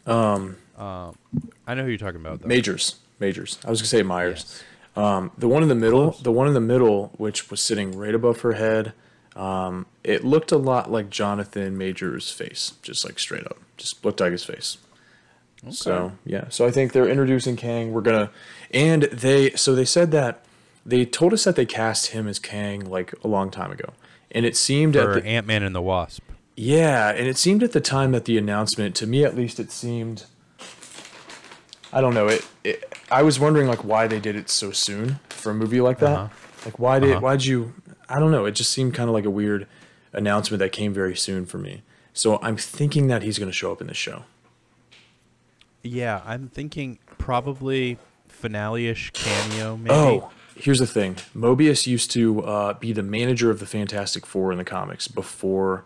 Um. 0.07 0.57
I 0.79 1.75
know 1.75 1.83
who 1.85 1.89
you're 1.89 1.99
talking 1.99 2.21
about. 2.21 2.41
Though. 2.41 2.49
Majors. 2.49 2.97
Majors. 3.19 3.59
I 3.67 3.71
was 3.71 3.81
gonna 3.81 3.89
say 3.89 4.03
Myers. 4.03 4.45
Yes. 4.47 4.63
Um, 4.97 5.31
the 5.37 5.47
one 5.49 5.63
in 5.63 5.69
the 5.69 5.75
middle, 5.75 6.11
Close. 6.13 6.23
the 6.23 6.33
one 6.33 6.49
in 6.49 6.55
the 6.55 6.61
middle, 6.61 7.13
which 7.19 7.51
was 7.51 7.61
sitting 7.61 7.97
right 7.97 8.15
above 8.15 8.41
her 8.41 8.55
head, 8.55 8.95
um, 9.35 9.85
it 10.03 10.25
looked 10.25 10.51
a 10.53 10.57
lot 10.57 10.91
like 10.91 11.11
Jonathan 11.11 11.77
Majors' 11.77 12.31
face, 12.31 12.73
just 12.81 13.05
like 13.05 13.19
straight 13.19 13.45
up, 13.45 13.59
just 13.77 14.03
looked 14.05 14.21
like 14.21 14.33
his 14.33 14.45
face. 14.45 14.79
So 15.71 16.13
yeah, 16.25 16.45
so 16.49 16.67
I 16.67 16.71
think 16.71 16.93
they're 16.93 17.09
introducing 17.09 17.57
Kang. 17.57 17.93
We're 17.93 18.01
gonna, 18.03 18.31
and 18.71 19.05
they 19.05 19.51
so 19.53 19.75
they 19.75 19.85
said 19.85 20.13
that 20.13 20.45
they 20.85 21.05
told 21.05 21.33
us 21.33 21.45
that 21.45 21.57
they 21.57 21.67
cast 21.67 22.09
him 22.09 22.29
as 22.29 22.39
Kang 22.39 22.81
like 22.89 23.13
a 23.25 23.29
long 23.29 23.51
time 23.51 23.73
ago, 23.73 23.93
and 24.31 24.47
it 24.47 24.57
seemed 24.57 24.95
For 24.95 25.17
at 25.17 25.23
the, 25.23 25.29
Ant 25.29 25.47
Man 25.47 25.63
and 25.65 25.75
the 25.75 25.83
Wasp. 25.83 26.23
yeah, 26.57 27.11
and 27.11 27.27
it 27.27 27.37
seemed 27.37 27.63
at 27.65 27.73
the 27.73 27.81
time 27.81 28.13
that 28.13 28.27
the 28.27 28.39
announcement, 28.39 28.95
to 28.97 29.07
me 29.07 29.25
at 29.25 29.35
least, 29.37 29.59
it 29.59 29.73
seemed. 29.73 30.25
I 31.97 32.03
don't 32.03 32.13
know. 32.13 32.29
It, 32.29 32.47
it. 32.63 32.95
I 33.11 33.23
was 33.23 33.41
wondering 33.41 33.69
like 33.69 33.83
why 33.83 34.07
they 34.07 34.21
did 34.21 34.37
it 34.37 34.51
so 34.51 34.71
soon 34.71 35.19
for 35.31 35.51
a 35.51 35.55
movie 35.55 35.81
like 35.81 35.99
that. 36.01 36.19
Uh-huh. 36.19 36.29
Like 36.67 36.79
why 36.79 36.99
did 36.99 37.13
Uh-huh. 37.13 37.21
why'd 37.21 37.45
you? 37.45 37.73
I 38.09 38.19
don't 38.19 38.31
know. 38.31 38.45
It 38.45 38.53
just 38.53 38.71
seemed 38.71 38.93
kind 38.93 39.09
of 39.09 39.15
like 39.15 39.25
a 39.25 39.31
weird 39.31 39.67
announcement 40.13 40.59
that 40.59 40.73
came 40.73 40.93
very 40.93 41.17
soon 41.17 41.47
for 41.47 41.57
me. 41.57 41.83
So 42.13 42.39
I'm 42.43 42.59
thinking 42.59 43.07
that 43.09 43.23
he's 43.23 43.39
going 43.39 43.51
to 43.51 43.57
show 43.57 43.73
up 43.73 43.81
in 43.81 43.87
this 43.87 43.97
show. 43.97 44.25
Yeah, 45.83 46.21
I'm 46.27 46.49
thinking 46.49 46.99
probably 47.19 47.99
finale-ish 48.29 49.13
cameo. 49.13 49.77
Maybe. 49.77 49.95
Oh, 49.95 50.31
here's 50.55 50.81
the 50.81 50.87
thing. 50.87 51.15
Mobius 51.35 51.87
used 51.87 52.11
to 52.13 52.43
uh, 52.45 52.73
be 52.75 52.93
the 52.93 53.03
manager 53.03 53.51
of 53.51 53.59
the 53.61 53.67
Fantastic 53.67 54.27
Four 54.27 54.53
in 54.53 54.59
the 54.59 54.65
comics 54.65 55.09
before, 55.09 55.85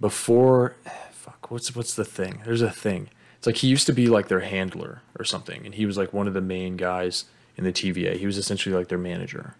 before, 0.00 0.76
fuck, 1.12 1.50
what's 1.50 1.74
what's 1.74 1.94
the 1.94 2.04
thing? 2.04 2.42
There's 2.44 2.62
a 2.62 2.70
thing. 2.70 3.08
It's 3.40 3.46
like 3.46 3.56
he 3.56 3.68
used 3.68 3.86
to 3.86 3.92
be 3.94 4.06
like 4.06 4.28
their 4.28 4.40
handler 4.40 5.00
or 5.18 5.24
something, 5.24 5.64
and 5.64 5.74
he 5.74 5.86
was 5.86 5.96
like 5.96 6.12
one 6.12 6.28
of 6.28 6.34
the 6.34 6.40
main 6.42 6.76
guys 6.76 7.24
in 7.56 7.64
the 7.64 7.72
TVA. 7.72 8.16
He 8.16 8.26
was 8.26 8.36
essentially 8.38 8.74
like 8.74 8.88
their 8.88 8.98
manager 8.98 9.54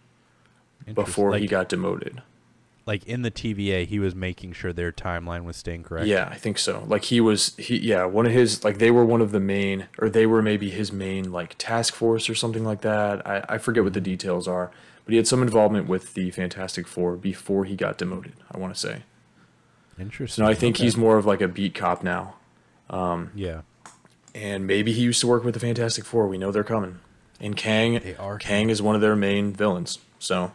before 0.94 1.34
he 1.36 1.46
got 1.46 1.68
demoted. 1.68 2.20
like 2.86 3.04
in 3.06 3.22
the 3.22 3.30
TVA, 3.30 3.86
he 3.86 3.98
was 3.98 4.14
making 4.14 4.52
sure 4.52 4.72
their 4.72 4.90
timeline 4.92 5.44
was 5.44 5.56
staying 5.56 5.82
correct. 5.84 6.06
Yeah, 6.08 6.28
I 6.30 6.36
think 6.36 6.58
so. 6.58 6.84
Like 6.88 7.04
he 7.04 7.20
was, 7.20 7.54
he 7.56 7.78
yeah, 7.78 8.04
one 8.04 8.26
of 8.26 8.32
his 8.32 8.64
like 8.64 8.78
they 8.78 8.90
were 8.90 9.04
one 9.04 9.20
of 9.22 9.32
the 9.32 9.40
main, 9.40 9.86
or 9.98 10.10
they 10.10 10.26
were 10.26 10.42
maybe 10.42 10.70
his 10.70 10.92
main 10.92 11.30
like 11.32 11.54
task 11.58 11.94
force 11.94 12.28
or 12.28 12.34
something 12.34 12.64
like 12.64 12.82
that. 12.82 13.26
I, 13.26 13.44
I 13.48 13.58
forget 13.58 13.82
what 13.84 13.92
the 13.94 14.00
details 14.00 14.46
are, 14.48 14.70
but 15.04 15.12
he 15.12 15.16
had 15.16 15.26
some 15.26 15.40
involvement 15.42 15.88
with 15.88 16.12
the 16.14 16.30
Fantastic 16.32 16.86
Four 16.86 17.16
before 17.16 17.64
he 17.64 17.76
got 17.76 17.96
demoted. 17.98 18.34
I 18.50 18.58
want 18.58 18.74
to 18.74 18.78
say. 18.80 19.02
Interesting. 19.98 20.44
So 20.44 20.50
I 20.50 20.54
think 20.54 20.76
Okay. 20.76 20.84
he's 20.84 20.96
more 20.96 21.16
of 21.18 21.24
like 21.26 21.40
a 21.40 21.48
beat 21.48 21.74
cop 21.74 22.02
now, 22.02 22.34
Um, 22.88 23.30
Yeah. 23.34 23.60
And 24.34 24.66
maybe 24.66 24.92
he 24.92 25.02
used 25.02 25.20
to 25.20 25.26
work 25.26 25.44
with 25.44 25.54
the 25.54 25.60
Fantastic 25.60 26.04
Four. 26.04 26.26
We 26.26 26.38
know 26.38 26.50
they're 26.50 26.64
coming, 26.64 26.98
and 27.40 27.56
Kang 27.56 28.00
They 28.00 28.16
are 28.16 28.38
Kang 28.38 28.70
is 28.70 28.80
one 28.80 28.94
of 28.94 29.00
their 29.00 29.16
main 29.16 29.52
villains. 29.52 29.98
So 30.18 30.52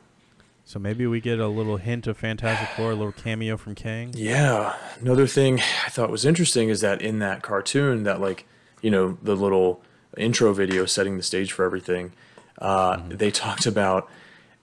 So 0.65 0.80
maybe 0.80 1.06
we 1.06 1.22
get 1.22 1.39
a 1.39 1.47
little 1.47 1.77
hint 1.77 2.07
of 2.07 2.18
Fantastic 2.18 2.69
Four, 2.76 2.91
a 2.91 2.95
little 2.95 3.11
cameo 3.11 3.57
from 3.57 3.76
Kang. 3.76 4.11
Yeah. 4.15 4.76
Another 4.99 5.27
thing 5.27 5.60
I 5.85 5.89
thought 5.89 6.10
was 6.10 6.26
interesting 6.26 6.69
is 6.69 6.81
that 6.81 7.02
in 7.02 7.19
that 7.19 7.41
cartoon, 7.41 8.03
that 8.03 8.19
like, 8.19 8.45
you 8.81 8.89
know, 8.89 9.18
the 9.22 9.35
little 9.35 9.81
intro 10.18 10.53
video 10.53 10.85
setting 10.85 11.18
the 11.18 11.23
stage 11.23 11.52
for 11.52 11.65
everything, 11.65 12.14
uh, 12.60 12.99
they 13.10 13.30
talked 13.31 13.65
about 13.65 14.10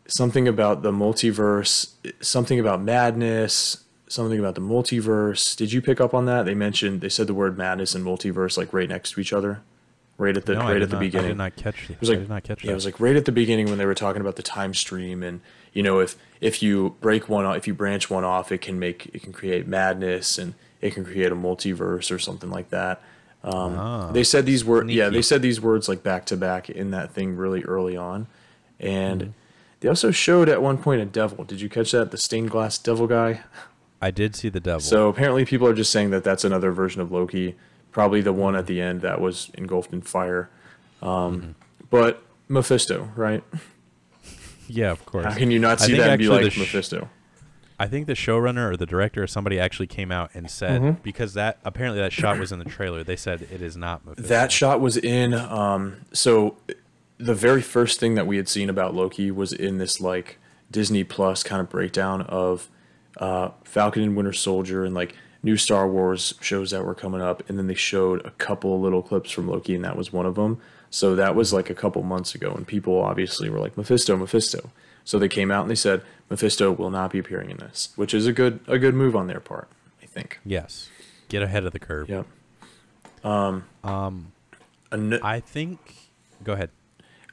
something 0.07 0.49
about 0.49 0.83
the 0.83 0.91
multiverse, 0.91 1.93
something 2.21 2.59
about 2.59 2.83
madness, 2.83 3.85
something 4.13 4.39
about 4.39 4.55
the 4.55 4.61
multiverse. 4.61 5.57
Did 5.57 5.73
you 5.73 5.81
pick 5.81 6.01
up 6.01 6.15
on 6.15 6.27
that? 6.27 6.45
They 6.45 6.55
mentioned 6.55 7.01
they 7.01 7.09
said 7.09 7.27
the 7.27 7.35
word 7.35 7.57
madness 7.57 7.95
and 7.95 8.05
multiverse 8.05 8.57
like 8.57 8.73
right 8.73 8.89
next 8.89 9.13
to 9.13 9.21
each 9.21 9.33
other, 9.33 9.63
right 10.19 10.37
at 10.37 10.47
the 10.47 10.55
No, 10.55 10.61
right 10.61 10.83
at 10.83 10.91
the 10.91 10.97
not- 10.97 11.01
beginning. 11.01 11.27
I 11.27 11.29
did 11.29 11.39
not 11.39 11.57
catch. 11.57 11.91
It 11.91 11.99
was 12.01 12.09
like 12.09 12.19
I 12.19 12.21
did 12.21 12.29
not 12.29 12.43
catch 12.45 12.63
yeah, 12.65 12.69
that. 12.69 12.73
it 12.73 12.75
was 12.77 12.85
like 12.85 13.01
right 13.01 13.17
at 13.17 13.25
the 13.25 13.33
beginning 13.33 13.69
when 13.69 13.79
they 13.79 13.87
were 13.87 13.95
talking 13.95 14.21
about 14.21 14.37
the 14.37 14.43
time 14.43 14.75
stream 14.75 15.23
and 15.23 15.41
you 15.73 15.83
know 15.83 15.99
if 16.01 16.17
if 16.41 16.63
you 16.63 16.97
break 17.01 17.29
one 17.29 17.45
off, 17.45 17.57
if 17.57 17.67
you 17.67 17.75
branch 17.75 18.11
one 18.11 18.25
off, 18.25 18.53
it 18.53 18.61
can 18.61 18.79
make 18.79 19.11
it 19.15 19.23
can 19.23 19.33
create 19.33 19.67
madness 19.67 20.39
and 20.39 20.55
it 20.81 20.93
can 20.95 21.05
create 21.05 21.31
a 21.33 21.37
multiverse 21.37 22.11
or 22.15 22.19
something 22.19 22.51
like 22.51 22.71
that. 22.71 23.01
Um, 23.45 23.77
Ah, 23.79 24.11
they 24.13 24.23
said 24.25 24.47
these 24.47 24.65
words. 24.65 24.91
Yeah, 24.93 25.09
they 25.09 25.23
said 25.23 25.43
these 25.43 25.61
words 25.61 25.89
like 25.89 26.03
back 26.03 26.27
to 26.27 26.37
back 26.37 26.69
in 26.71 26.91
that 26.93 27.13
thing 27.13 27.37
really 27.37 27.63
early 27.65 27.97
on, 27.97 28.27
and 28.79 29.21
Mm-hmm. 29.23 29.31
they 29.81 29.89
also 29.89 30.11
showed 30.13 30.49
at 30.49 30.63
one 30.63 30.79
point 30.79 31.01
a 31.01 31.05
devil. 31.07 31.43
Did 31.45 31.61
you 31.61 31.69
catch 31.69 31.91
that? 31.93 32.11
The 32.13 32.19
stained 32.19 32.51
glass 32.51 32.79
devil 32.79 33.07
guy. 33.07 33.41
I 34.03 34.11
did 34.11 34.35
see 34.37 34.49
the 34.51 34.61
devil. 34.61 34.81
So 34.81 35.09
apparently, 35.09 35.45
people 35.47 35.67
are 35.67 35.75
just 35.75 35.91
saying 35.93 36.11
that 36.11 36.25
that's 36.25 36.45
another 36.45 36.73
version 36.73 37.01
of 37.01 37.11
Loki, 37.13 37.55
probably 37.93 38.21
the 38.21 38.33
one 38.33 38.55
at 38.57 38.67
the 38.67 38.81
end 38.81 39.01
that 39.03 39.21
was 39.21 39.51
engulfed 39.55 39.93
in 39.93 40.03
fire. 40.03 40.51
Um, 41.01 41.09
Mm-hmm. 41.41 41.51
But 41.91 42.23
Mephisto, 42.49 43.11
right? 43.17 43.43
yeah, 44.69 44.91
of 44.91 45.05
course. 45.05 45.25
How 45.27 45.35
can 45.35 45.51
you 45.51 45.59
not 45.59 45.81
see 45.81 45.95
that 45.97 46.09
and 46.11 46.19
be 46.19 46.29
like 46.29 46.51
sh- 46.53 46.59
Mephisto? 46.59 47.09
I 47.79 47.87
think 47.89 48.07
the 48.07 48.15
showrunner 48.15 48.71
or 48.71 48.77
the 48.77 48.87
director 48.87 49.23
or 49.23 49.27
somebody 49.27 49.59
actually 49.59 49.89
came 49.89 50.13
out 50.13 50.31
and 50.35 50.49
said 50.51 50.81
Mhm. 50.81 51.03
because 51.03 51.35
that 51.35 51.59
apparently 51.65 52.01
that 52.01 52.13
shot 52.13 52.39
was 52.39 52.53
in 52.53 52.59
the 52.61 52.65
trailer. 52.65 53.03
They 53.03 53.17
said 53.17 53.43
it 53.43 53.61
is 53.61 53.77
not 53.77 54.05
Mephisto. 54.07 54.29
That 54.29 54.53
shot 54.53 54.81
was 54.81 54.97
in. 54.97 55.35
Um, 55.35 55.97
so 56.13 56.57
the 57.19 57.35
very 57.35 57.61
first 57.61 57.99
thing 58.01 58.15
that 58.15 58.27
we 58.27 58.37
had 58.37 58.49
seen 58.49 58.71
about 58.71 58.95
Loki 58.95 59.31
was 59.31 59.53
in 59.53 59.79
this 59.79 60.01
like 60.01 60.39
Disney 60.71 61.03
Plus 61.05 61.43
kind 61.43 61.61
of 61.61 61.69
breakdown 61.69 62.23
of 62.23 62.69
uh, 63.19 63.51
Falcon 63.65 64.03
and 64.03 64.17
Winter 64.17 64.33
Soldier 64.33 64.85
and 64.85 64.95
like 64.95 65.15
new 65.43 65.57
Star 65.57 65.89
Wars 65.89 66.35
shows 66.41 66.71
that 66.71 66.85
were 66.85 66.95
coming 66.95 67.21
up, 67.21 67.49
and 67.49 67.59
then 67.59 67.67
they 67.67 67.75
showed 67.75 68.25
a 68.25 68.31
couple 68.33 68.75
of 68.77 68.81
little 68.81 69.03
clips 69.03 69.31
from 69.31 69.49
Loki, 69.49 69.75
and 69.75 69.85
that 69.85 69.97
was 69.97 70.13
one 70.13 70.27
of 70.27 70.35
them. 70.37 70.61
So 70.91 71.15
that 71.17 71.35
was 71.35 71.53
like 71.53 71.71
a 71.71 71.75
couple 71.75 72.03
months 72.03 72.35
ago, 72.35 72.53
and 72.53 72.67
people 72.67 73.01
obviously 73.03 73.49
were 73.51 73.59
like 73.59 73.77
Mephisto, 73.77 74.17
Mephisto. 74.17 74.71
So 75.05 75.19
they 75.19 75.29
came 75.29 75.51
out 75.51 75.63
and 75.63 75.71
they 75.71 75.75
said 75.75 76.03
Mephisto 76.31 76.71
will 76.71 76.91
not 76.91 77.11
be 77.11 77.19
appearing 77.19 77.51
in 77.51 77.57
this, 77.57 77.89
which 77.97 78.15
is 78.15 78.27
a 78.27 78.33
good 78.33 78.61
a 78.69 78.79
good 78.79 78.95
move 78.95 79.17
on 79.17 79.27
their 79.27 79.41
part, 79.41 79.69
I 80.03 80.07
think. 80.07 80.39
yes, 80.45 80.91
get 81.29 81.43
ahead 81.43 81.65
of 81.65 81.73
the 81.73 81.79
curve. 81.81 82.09
Yep. 82.09 82.27
Um, 83.25 83.65
An- 84.91 85.21
I 85.23 85.41
think. 85.41 85.97
Go 86.45 86.53
ahead. 86.53 86.71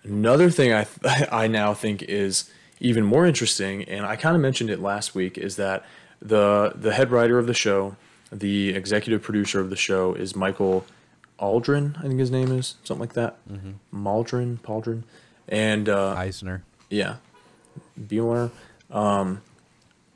Another 0.04 0.50
thing 0.50 0.74
I 0.74 0.88
I 1.32 1.48
now 1.48 1.74
think 1.74 2.02
is 2.04 2.50
even 2.80 3.04
more 3.04 3.26
interesting, 3.26 3.84
and 3.84 4.06
I 4.06 4.16
kind 4.16 4.36
of 4.36 4.42
mentioned 4.42 4.70
it 4.70 4.80
last 4.80 5.16
week, 5.16 5.38
is 5.38 5.56
that 5.58 5.86
the 6.22 6.74
the 6.76 6.94
head 6.94 7.12
writer 7.12 7.38
of 7.38 7.48
the 7.48 7.54
show, 7.54 7.96
the 8.32 8.70
executive 8.70 9.22
producer 9.22 9.60
of 9.60 9.70
the 9.70 9.76
show, 9.76 10.14
is 10.14 10.36
Michael 10.36 10.86
Aldrin. 11.40 11.98
I 12.00 12.04
think 12.04 12.20
his 12.20 12.32
name 12.32 12.52
is 12.52 12.76
something 12.84 13.02
like 13.02 13.14
that. 13.14 13.38
Mm-hmm. 13.50 14.08
Maldrin, 14.08 14.60
Pauldrin, 14.60 15.04
and 15.48 15.90
uh, 15.90 16.14
Eisner. 16.14 16.64
yeah, 16.90 17.18
Bueller. 18.00 18.52
Um, 18.92 19.42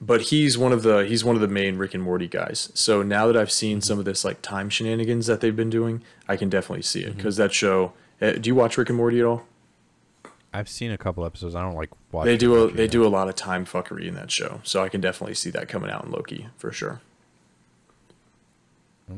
but 0.02 0.24
he's 0.24 0.58
one 0.58 0.72
of 0.74 0.84
the 0.84 1.06
he's 1.06 1.24
one 1.24 1.36
of 1.36 1.42
the 1.42 1.48
main 1.48 1.78
Rick 1.78 1.94
and 1.94 2.04
Morty 2.04 2.28
guys. 2.28 2.70
So 2.74 3.04
now 3.04 3.28
that 3.28 3.38
I've 3.38 3.52
seen 3.52 3.82
some 3.82 4.00
of 4.00 4.06
this 4.06 4.26
like 4.26 4.42
time 4.42 4.70
shenanigans 4.70 5.28
that 5.28 5.42
they've 5.42 5.56
been 5.56 5.70
doing, 5.70 6.02
I 6.28 6.36
can 6.36 6.50
definitely 6.50 6.84
see 6.84 7.04
it 7.04 7.16
because 7.16 7.38
that 7.38 7.54
show. 7.54 7.94
Uh, 8.22 8.34
do 8.34 8.48
you 8.50 8.56
watch 8.56 8.78
Rick 8.78 8.90
and 8.90 8.98
Morty 8.98 9.20
at 9.20 9.26
all? 9.26 9.46
I've 10.54 10.70
seen 10.70 10.92
a 10.92 10.98
couple 10.98 11.26
episodes. 11.26 11.56
I 11.56 11.62
don't 11.62 11.76
like 11.76 11.90
watching. 12.12 12.32
They 12.32 12.38
do 12.38 12.64
a 12.64 12.72
they 12.72 12.88
do 12.88 13.06
a 13.06 13.10
lot 13.10 13.28
of 13.28 13.36
time 13.36 13.66
fuckery 13.66 14.08
in 14.08 14.14
that 14.16 14.32
show, 14.32 14.62
so 14.64 14.84
I 14.84 14.90
can 14.90 15.02
definitely 15.02 15.36
see 15.36 15.50
that 15.52 15.68
coming 15.68 15.90
out 15.90 16.06
in 16.06 16.12
Loki 16.12 16.48
for 16.58 16.72
sure. 16.72 17.02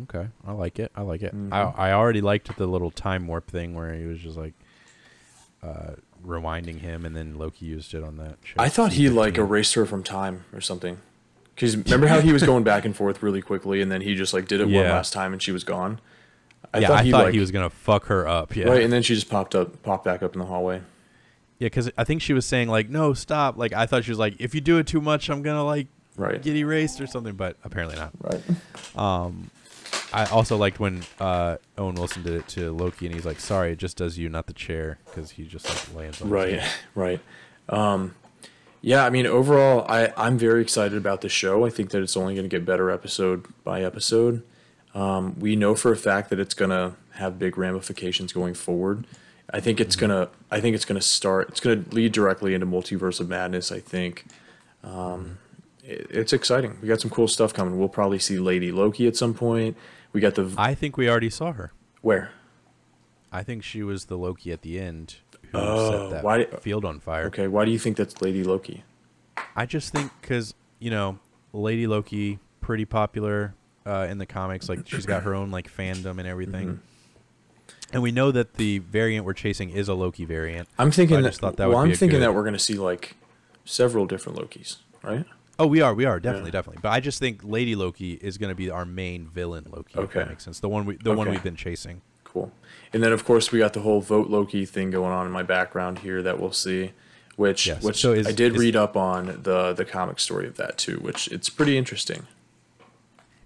Okay, 0.04 0.30
I 0.48 0.52
like 0.54 0.80
it. 0.80 0.92
I 0.96 1.02
like 1.02 1.22
it. 1.22 1.36
Mm-hmm. 1.36 1.54
I 1.54 1.90
I 1.90 1.94
already 1.94 2.22
liked 2.22 2.56
the 2.58 2.68
little 2.68 2.92
time 2.92 3.28
warp 3.28 3.48
thing 3.48 3.76
where 3.76 3.94
he 3.94 4.06
was 4.06 4.20
just 4.20 4.38
like 4.38 4.54
uh, 5.62 5.96
rewinding 6.26 6.80
him, 6.80 7.06
and 7.06 7.16
then 7.16 7.38
Loki 7.38 7.66
used 7.66 7.94
it 7.94 8.04
on 8.04 8.18
that. 8.18 8.38
Show, 8.44 8.56
I 8.58 8.70
thought 8.70 8.94
he 8.94 9.10
like 9.10 9.36
C15. 9.36 9.38
erased 9.38 9.74
her 9.76 9.86
from 9.86 10.04
time 10.04 10.46
or 10.54 10.62
something. 10.62 11.00
Because 11.54 11.78
remember 11.78 12.08
how 12.08 12.20
he 12.20 12.34
was 12.34 12.44
going 12.44 12.64
back 12.64 12.84
and 12.84 12.96
forth 12.96 13.24
really 13.24 13.42
quickly, 13.42 13.82
and 13.82 13.90
then 13.92 14.02
he 14.02 14.14
just 14.16 14.34
like 14.34 14.48
did 14.48 14.60
it 14.60 14.66
one 14.68 14.86
last 14.86 15.14
time, 15.14 15.32
and 15.32 15.42
she 15.42 15.52
was 15.52 15.64
gone. 15.64 16.00
I 16.74 16.80
yeah, 16.80 16.92
I 16.92 17.10
thought 17.10 17.26
like, 17.26 17.34
he 17.34 17.40
was 17.40 17.52
gonna 17.52 17.70
fuck 17.70 18.06
her 18.08 18.28
up. 18.28 18.56
Yeah, 18.56 18.66
right, 18.66 18.84
and 18.84 18.92
then 18.92 19.02
she 19.02 19.16
just 19.16 19.30
popped 19.30 19.56
up, 19.56 19.82
popped 19.82 20.04
back 20.04 20.22
up 20.22 20.34
in 20.34 20.40
the 20.40 20.46
hallway. 20.46 20.82
Yeah, 21.60 21.68
because 21.68 21.90
I 21.98 22.04
think 22.04 22.22
she 22.22 22.34
was 22.34 22.46
saying 22.46 22.68
like, 22.70 22.90
"No, 22.90 23.14
stop!" 23.14 23.58
Like 23.58 23.74
I 23.74 23.86
thought 23.86 24.04
she 24.04 24.12
was 24.12 24.20
like, 24.20 24.36
"If 24.40 24.54
you 24.56 24.62
do 24.62 24.78
it 24.78 24.88
too 24.88 25.02
much, 25.02 25.30
I'm 25.30 25.42
gonna 25.42 25.64
like 25.66 25.88
Right, 26.18 26.42
get 26.42 26.56
erased 26.56 27.02
or 27.02 27.08
something," 27.08 27.36
but 27.36 27.58
apparently 27.64 27.96
not. 27.98 28.12
right. 28.22 28.42
Um, 28.96 29.50
I 30.14 30.26
also 30.26 30.56
liked 30.58 30.80
when 30.80 31.04
uh, 31.20 31.58
Owen 31.78 31.96
Wilson 31.96 32.24
did 32.24 32.34
it 32.34 32.48
to 32.50 32.72
Loki, 32.72 33.06
and 33.06 33.14
he's 33.16 33.26
like, 33.26 33.40
"Sorry, 33.40 33.72
it 33.72 33.78
just 33.78 33.98
does 33.98 34.18
you, 34.18 34.30
not 34.30 34.48
the 34.48 34.54
chair," 34.54 34.98
because 35.06 35.32
he 35.32 35.46
just 35.46 35.68
like 35.68 35.96
lands 35.96 36.22
on. 36.22 36.30
the 36.30 36.36
Right, 36.36 36.60
chair. 36.60 36.70
right. 36.96 37.20
Um, 37.70 38.16
yeah, 38.82 39.04
I 39.04 39.10
mean, 39.10 39.26
overall, 39.26 39.84
I, 39.90 40.14
I'm 40.16 40.38
very 40.38 40.62
excited 40.62 40.96
about 40.98 41.22
the 41.22 41.30
show. 41.30 41.66
I 41.66 41.70
think 41.72 41.90
that 41.90 42.02
it's 42.04 42.16
only 42.16 42.36
going 42.36 42.48
to 42.48 42.56
get 42.56 42.66
better 42.66 42.92
episode 42.92 43.46
by 43.64 43.82
episode. 43.82 44.44
Um, 44.94 45.38
we 45.40 45.56
know 45.56 45.74
for 45.76 45.92
a 45.92 45.98
fact 45.98 46.30
that 46.30 46.40
it's 46.40 46.54
going 46.54 46.70
to 46.70 46.94
have 47.14 47.40
big 47.40 47.58
ramifications 47.58 48.32
going 48.32 48.54
forward. 48.54 49.06
I 49.52 49.60
think 49.60 49.80
it's 49.80 49.96
gonna. 49.96 50.30
I 50.52 50.60
think 50.60 50.76
it's 50.76 50.86
gonna 50.86 51.02
start. 51.02 51.50
It's 51.50 51.60
gonna 51.60 51.84
lead 51.92 52.12
directly 52.12 52.54
into 52.54 52.66
multiverse 52.66 53.20
of 53.20 53.30
madness. 53.30 53.72
I 53.72 53.80
think. 53.80 54.26
Um, 54.84 55.38
it, 55.84 56.08
it's 56.10 56.34
exciting. 56.34 56.78
We 56.82 56.88
got 56.88 57.00
some 57.02 57.12
cool 57.12 57.28
stuff 57.28 57.54
coming. 57.54 57.78
We'll 57.78 57.90
probably 57.90 58.20
see 58.20 58.38
Lady 58.40 58.72
Loki 58.72 59.08
at 59.08 59.16
some 59.16 59.34
point. 59.34 59.78
We 60.14 60.22
got 60.22 60.36
the 60.36 60.52
I 60.58 60.74
think 60.74 60.98
we 60.98 61.10
already 61.10 61.30
saw 61.30 61.52
her. 61.54 61.72
where. 62.02 62.32
I 63.32 63.44
think 63.44 63.64
she 63.64 63.84
was 63.84 64.06
the 64.06 64.18
Loki 64.18 64.52
at 64.54 64.62
the 64.62 64.80
end 64.80 65.16
who 65.52 65.58
Oh, 65.58 65.92
set 65.92 66.10
that 66.12 66.24
why- 66.24 66.46
field 66.62 66.86
on 66.86 67.00
fire. 67.02 67.26
Okay, 67.26 67.48
why 67.48 67.66
do 67.66 67.72
you 67.72 67.80
think 67.80 67.98
that's 67.98 68.22
Lady 68.22 68.44
Loki? 68.46 68.84
I 69.56 69.66
just 69.66 69.92
think 69.92 70.12
because 70.22 70.54
you 70.80 70.90
know, 70.90 71.20
Lady 71.54 71.86
Loki 71.86 72.40
pretty 72.62 72.86
popular 72.86 73.54
uh, 73.86 74.08
in 74.10 74.18
the 74.18 74.26
comics. 74.26 74.70
Like 74.70 74.88
she's 74.88 75.06
got 75.06 75.24
her 75.24 75.36
own 75.36 75.52
like 75.52 75.70
fandom 75.72 76.18
and 76.18 76.28
everything. 76.28 76.68
Mm-hmm. 76.68 76.80
And 77.94 78.02
we 78.02 78.12
know 78.12 78.32
that 78.32 78.56
the 78.56 78.80
variant 78.80 79.26
we're 79.26 79.34
chasing 79.34 79.70
is 79.70 79.88
a 79.88 79.94
Loki 79.94 80.26
variant. 80.26 80.68
I'm 80.78 80.92
thinking 80.92 81.22
that. 81.22 81.36
thought 81.36 81.58
that 81.58 81.70
well, 81.70 81.78
I'm 81.78 81.90
thinking 81.90 82.10
good- 82.20 82.22
that 82.22 82.34
we're 82.34 82.42
going 82.44 82.54
to 82.54 82.60
see 82.60 82.76
like 82.76 83.16
several 83.64 84.06
different 84.06 84.38
Lokis, 84.40 84.78
right? 85.04 85.26
Oh, 85.58 85.68
we 85.68 85.80
are, 85.82 85.94
we 85.94 86.04
are 86.04 86.20
definitely, 86.20 86.50
Yeah. 86.50 86.54
definitely. 86.54 86.82
But 86.82 86.90
I 86.90 87.00
just 87.00 87.20
think 87.20 87.40
Lady 87.44 87.76
Loki 87.76 88.14
is 88.14 88.38
going 88.38 88.50
to 88.50 88.56
be 88.56 88.70
our 88.70 88.84
main 88.86 89.28
villain 89.28 89.66
Loki. 89.72 89.92
If 89.94 89.98
Okay. 90.00 90.20
that 90.20 90.30
makes 90.30 90.44
sense. 90.44 90.60
The 90.60 90.68
one 90.68 90.86
we, 90.86 90.98
the 90.98 91.14
one 91.14 91.30
we've 91.30 91.44
been 91.44 91.56
chasing. 91.56 92.02
Cool. 92.26 92.52
And 92.92 93.02
then 93.02 93.14
of 93.14 93.24
course 93.24 93.52
we 93.54 93.60
got 93.60 93.72
the 93.74 93.80
whole 93.82 94.02
vote 94.02 94.28
Loki 94.30 94.66
thing 94.66 94.92
going 94.92 95.14
on 95.14 95.26
in 95.26 95.32
my 95.32 95.44
background 95.44 96.00
here 96.00 96.22
that 96.22 96.40
we'll 96.42 96.52
see, 96.52 96.92
which 97.38 97.68
Yes. 97.68 97.82
which 97.84 98.02
So 98.02 98.12
is- 98.12 98.28
I 98.28 98.34
did 98.34 98.54
is- 98.56 98.60
read 98.60 98.76
up 98.76 98.98
on 98.98 99.40
the 99.44 99.72
the 99.74 99.86
comic 99.86 100.20
story 100.20 100.46
of 100.48 100.58
that 100.58 100.78
too, 100.78 100.98
which 100.98 101.30
it's 101.30 101.50
pretty 101.50 101.78
interesting. 101.78 102.28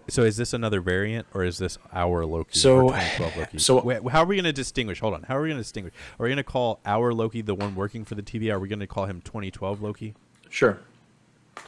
So 0.09 0.23
is 0.23 0.37
this 0.37 0.53
another 0.53 0.81
variant, 0.81 1.27
or 1.33 1.43
is 1.43 1.57
this 1.57 1.77
our 1.93 2.25
Loki? 2.25 2.57
So- 2.59 2.87
Loki? 2.87 3.57
so- 3.57 3.81
Wait, 3.81 4.01
how 4.11 4.23
are 4.23 4.25
we 4.25 4.35
going 4.35 4.43
to 4.45 4.53
distinguish? 4.53 4.99
Hold 4.99 5.13
on. 5.13 5.23
How 5.23 5.37
are 5.37 5.41
we 5.41 5.49
going 5.49 5.57
to 5.57 5.63
distinguish? 5.63 5.93
Are 6.19 6.23
we 6.23 6.29
going 6.29 6.37
to 6.37 6.43
call 6.43 6.79
our 6.85 7.13
Loki 7.13 7.41
the 7.41 7.55
one 7.55 7.75
working 7.75 8.05
for 8.05 8.15
the 8.15 8.23
TV? 8.23 8.51
Are 8.51 8.59
we 8.59 8.67
going 8.67 8.79
to 8.79 8.87
call 8.87 9.05
him 9.05 9.21
2012 9.21 9.81
Loki? 9.81 10.15
Sure. 10.49 10.79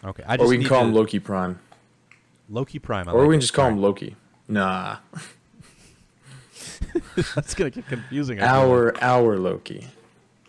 Okay, 0.03 0.23
I 0.26 0.38
Or 0.38 0.47
we 0.47 0.57
can 0.57 0.68
call 0.68 0.81
to- 0.81 0.88
him 0.88 0.93
Loki 0.93 1.19
Prime, 1.19 1.59
Loki 2.49 2.80
Prime. 2.80 3.07
I 3.07 3.11
or 3.11 3.19
like 3.22 3.30
we 3.30 3.34
can 3.35 3.41
just 3.41 3.53
call 3.53 3.68
him 3.68 3.81
Loki. 3.81 4.15
Nah, 4.47 4.97
That's 7.35 7.53
gonna 7.53 7.69
get 7.69 7.88
confusing. 7.88 8.41
I 8.41 8.47
feel 8.61 8.85
like. 8.85 9.03
our 9.03 9.03
our 9.03 9.38
Loki. 9.38 9.88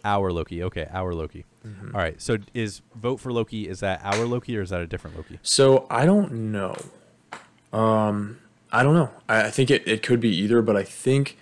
our 0.05 0.33
Loki. 0.33 0.63
Okay, 0.65 0.89
our 0.93 1.15
Loki. 1.15 1.45
Mm-hmm. 1.67 1.95
All 1.95 2.01
right. 2.01 2.21
So 2.21 2.39
is 2.55 2.83
vote 2.95 3.19
for 3.21 3.33
Loki? 3.33 3.69
Is 3.69 3.81
that 3.81 4.01
our 4.05 4.25
Loki 4.25 4.57
or 4.57 4.63
is 4.63 4.71
that 4.71 4.81
a 4.81 4.87
different 4.87 5.17
Loki? 5.17 5.39
So 5.43 5.87
I 5.91 6.07
don't 6.07 6.33
know. 6.53 6.75
Um, 7.73 8.39
I 8.71 8.83
don't 8.83 8.95
know. 8.95 9.11
I, 9.29 9.47
I 9.47 9.51
think 9.51 9.71
it, 9.71 9.87
it 9.87 10.03
could 10.03 10.21
be 10.21 10.29
either, 10.29 10.63
but 10.63 10.77
I 10.77 10.83
think 10.83 11.37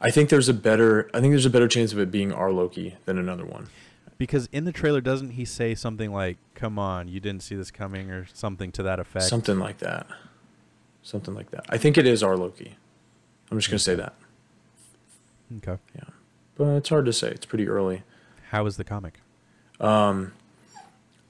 I 0.00 0.10
think 0.10 0.30
there's 0.30 0.48
a 0.48 0.54
better 0.54 1.10
I 1.14 1.20
think 1.20 1.32
there's 1.32 1.46
a 1.46 1.50
better 1.50 1.68
chance 1.68 1.92
of 1.92 1.98
it 1.98 2.10
being 2.10 2.32
our 2.32 2.50
Loki 2.50 2.96
than 3.04 3.18
another 3.18 3.44
one. 3.44 3.68
Because 4.18 4.48
in 4.52 4.64
the 4.64 4.72
trailer, 4.72 5.00
doesn't 5.00 5.30
he 5.30 5.46
say 5.46 5.74
something 5.74 6.12
like, 6.12 6.36
"Come 6.54 6.78
on, 6.78 7.08
you 7.08 7.20
didn't 7.20 7.42
see 7.42 7.54
this 7.54 7.70
coming" 7.70 8.10
or 8.10 8.26
something 8.34 8.70
to 8.72 8.82
that 8.82 9.00
effect? 9.00 9.24
Something 9.24 9.58
like 9.58 9.78
that. 9.78 10.06
Something 11.02 11.34
like 11.34 11.50
that. 11.52 11.64
I 11.70 11.78
think 11.78 11.96
it 11.96 12.06
is 12.06 12.22
our 12.22 12.36
Loki. 12.36 12.76
I'm 13.50 13.58
just 13.58 13.70
gonna 13.70 13.78
say 13.78 13.94
that. 13.94 14.14
Okay. 15.56 15.80
Yeah, 15.94 16.10
but 16.56 16.76
it's 16.76 16.90
hard 16.90 17.06
to 17.06 17.14
say. 17.14 17.30
It's 17.30 17.46
pretty 17.46 17.66
early. 17.66 18.02
How 18.50 18.66
is 18.66 18.76
the 18.76 18.84
comic? 18.84 19.20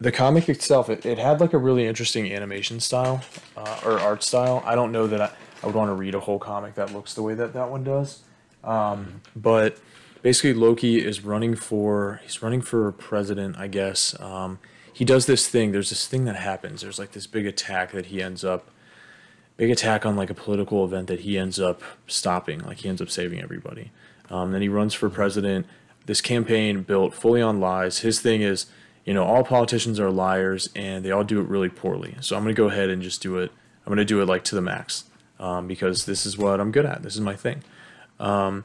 The 0.00 0.10
comic 0.10 0.48
itself, 0.48 0.88
it, 0.88 1.04
it 1.04 1.18
had 1.18 1.40
like 1.40 1.52
a 1.52 1.58
really 1.58 1.86
interesting 1.86 2.32
animation 2.32 2.80
style 2.80 3.22
uh, 3.56 3.80
or 3.84 4.00
art 4.00 4.22
style. 4.22 4.62
I 4.64 4.74
don't 4.74 4.92
know 4.92 5.06
that 5.06 5.20
I, 5.20 5.30
I 5.62 5.66
would 5.66 5.74
want 5.74 5.90
to 5.90 5.94
read 5.94 6.14
a 6.14 6.20
whole 6.20 6.38
comic 6.38 6.74
that 6.76 6.92
looks 6.92 7.12
the 7.14 7.22
way 7.22 7.34
that 7.34 7.52
that 7.52 7.70
one 7.70 7.84
does. 7.84 8.22
Um, 8.64 9.20
but 9.36 9.78
basically, 10.22 10.54
Loki 10.54 11.04
is 11.04 11.22
running 11.22 11.54
for 11.54 12.20
he's 12.22 12.42
running 12.42 12.62
for 12.62 12.92
president, 12.92 13.56
I 13.58 13.68
guess. 13.68 14.18
Um, 14.20 14.58
he 14.92 15.04
does 15.04 15.26
this 15.26 15.48
thing. 15.48 15.72
There's 15.72 15.90
this 15.90 16.06
thing 16.06 16.24
that 16.24 16.36
happens. 16.36 16.80
There's 16.80 16.98
like 16.98 17.12
this 17.12 17.26
big 17.26 17.46
attack 17.46 17.92
that 17.92 18.06
he 18.06 18.22
ends 18.22 18.44
up 18.44 18.70
big 19.56 19.70
attack 19.70 20.06
on 20.06 20.16
like 20.16 20.30
a 20.30 20.34
political 20.34 20.86
event 20.86 21.06
that 21.08 21.20
he 21.20 21.36
ends 21.36 21.60
up 21.60 21.82
stopping. 22.06 22.60
Like 22.60 22.78
he 22.78 22.88
ends 22.88 23.02
up 23.02 23.10
saving 23.10 23.42
everybody. 23.42 23.92
Um, 24.30 24.52
then 24.52 24.62
he 24.62 24.68
runs 24.70 24.94
for 24.94 25.10
president. 25.10 25.66
This 26.06 26.22
campaign 26.22 26.82
built 26.82 27.12
fully 27.12 27.42
on 27.42 27.60
lies. 27.60 27.98
His 27.98 28.20
thing 28.20 28.40
is, 28.40 28.66
you 29.04 29.14
know, 29.14 29.24
all 29.24 29.44
politicians 29.44 29.98
are 29.98 30.10
liars 30.10 30.68
and 30.74 31.04
they 31.04 31.10
all 31.10 31.24
do 31.24 31.40
it 31.40 31.48
really 31.48 31.68
poorly. 31.68 32.16
So 32.20 32.36
I'm 32.36 32.42
going 32.42 32.54
to 32.54 32.60
go 32.60 32.68
ahead 32.68 32.90
and 32.90 33.02
just 33.02 33.22
do 33.22 33.38
it. 33.38 33.50
I'm 33.84 33.90
going 33.90 33.98
to 33.98 34.04
do 34.04 34.20
it 34.20 34.26
like 34.26 34.44
to 34.44 34.54
the 34.54 34.60
max 34.60 35.04
um, 35.38 35.66
because 35.66 36.04
this 36.04 36.26
is 36.26 36.36
what 36.36 36.60
I'm 36.60 36.70
good 36.70 36.86
at. 36.86 37.02
This 37.02 37.14
is 37.14 37.20
my 37.20 37.34
thing. 37.34 37.62
Um, 38.18 38.64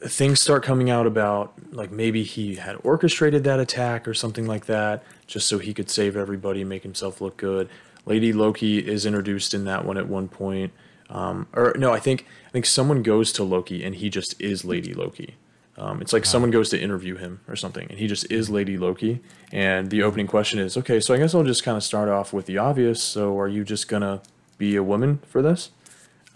things 0.00 0.40
start 0.40 0.62
coming 0.62 0.90
out 0.90 1.06
about 1.06 1.54
like 1.72 1.90
maybe 1.90 2.22
he 2.22 2.56
had 2.56 2.76
orchestrated 2.84 3.44
that 3.44 3.60
attack 3.60 4.06
or 4.06 4.14
something 4.14 4.46
like 4.46 4.66
that 4.66 5.02
just 5.26 5.48
so 5.48 5.58
he 5.58 5.74
could 5.74 5.90
save 5.90 6.16
everybody, 6.16 6.60
and 6.60 6.68
make 6.68 6.82
himself 6.82 7.20
look 7.20 7.36
good. 7.36 7.68
Lady 8.06 8.32
Loki 8.32 8.78
is 8.78 9.06
introduced 9.06 9.54
in 9.54 9.64
that 9.64 9.84
one 9.84 9.96
at 9.96 10.08
one 10.08 10.28
point. 10.28 10.72
Um, 11.10 11.46
or 11.54 11.74
no, 11.76 11.92
I 11.92 11.98
think 11.98 12.26
I 12.46 12.50
think 12.50 12.66
someone 12.66 13.02
goes 13.02 13.32
to 13.32 13.44
Loki 13.44 13.84
and 13.84 13.94
he 13.94 14.10
just 14.10 14.40
is 14.40 14.64
Lady 14.64 14.94
Loki. 14.94 15.36
Um, 15.76 16.00
it's 16.00 16.12
like 16.12 16.24
someone 16.24 16.50
goes 16.50 16.68
to 16.70 16.80
interview 16.80 17.16
him 17.16 17.40
or 17.48 17.56
something, 17.56 17.88
and 17.90 17.98
he 17.98 18.06
just 18.06 18.30
is 18.30 18.48
Lady 18.48 18.78
Loki. 18.78 19.20
And 19.52 19.90
the 19.90 20.02
opening 20.02 20.26
question 20.28 20.60
is, 20.60 20.76
okay, 20.76 21.00
so 21.00 21.14
I 21.14 21.18
guess 21.18 21.34
I'll 21.34 21.42
just 21.42 21.64
kind 21.64 21.76
of 21.76 21.82
start 21.82 22.08
off 22.08 22.32
with 22.32 22.46
the 22.46 22.58
obvious. 22.58 23.02
So, 23.02 23.38
are 23.38 23.48
you 23.48 23.64
just 23.64 23.88
gonna 23.88 24.22
be 24.56 24.76
a 24.76 24.82
woman 24.82 25.20
for 25.26 25.42
this? 25.42 25.70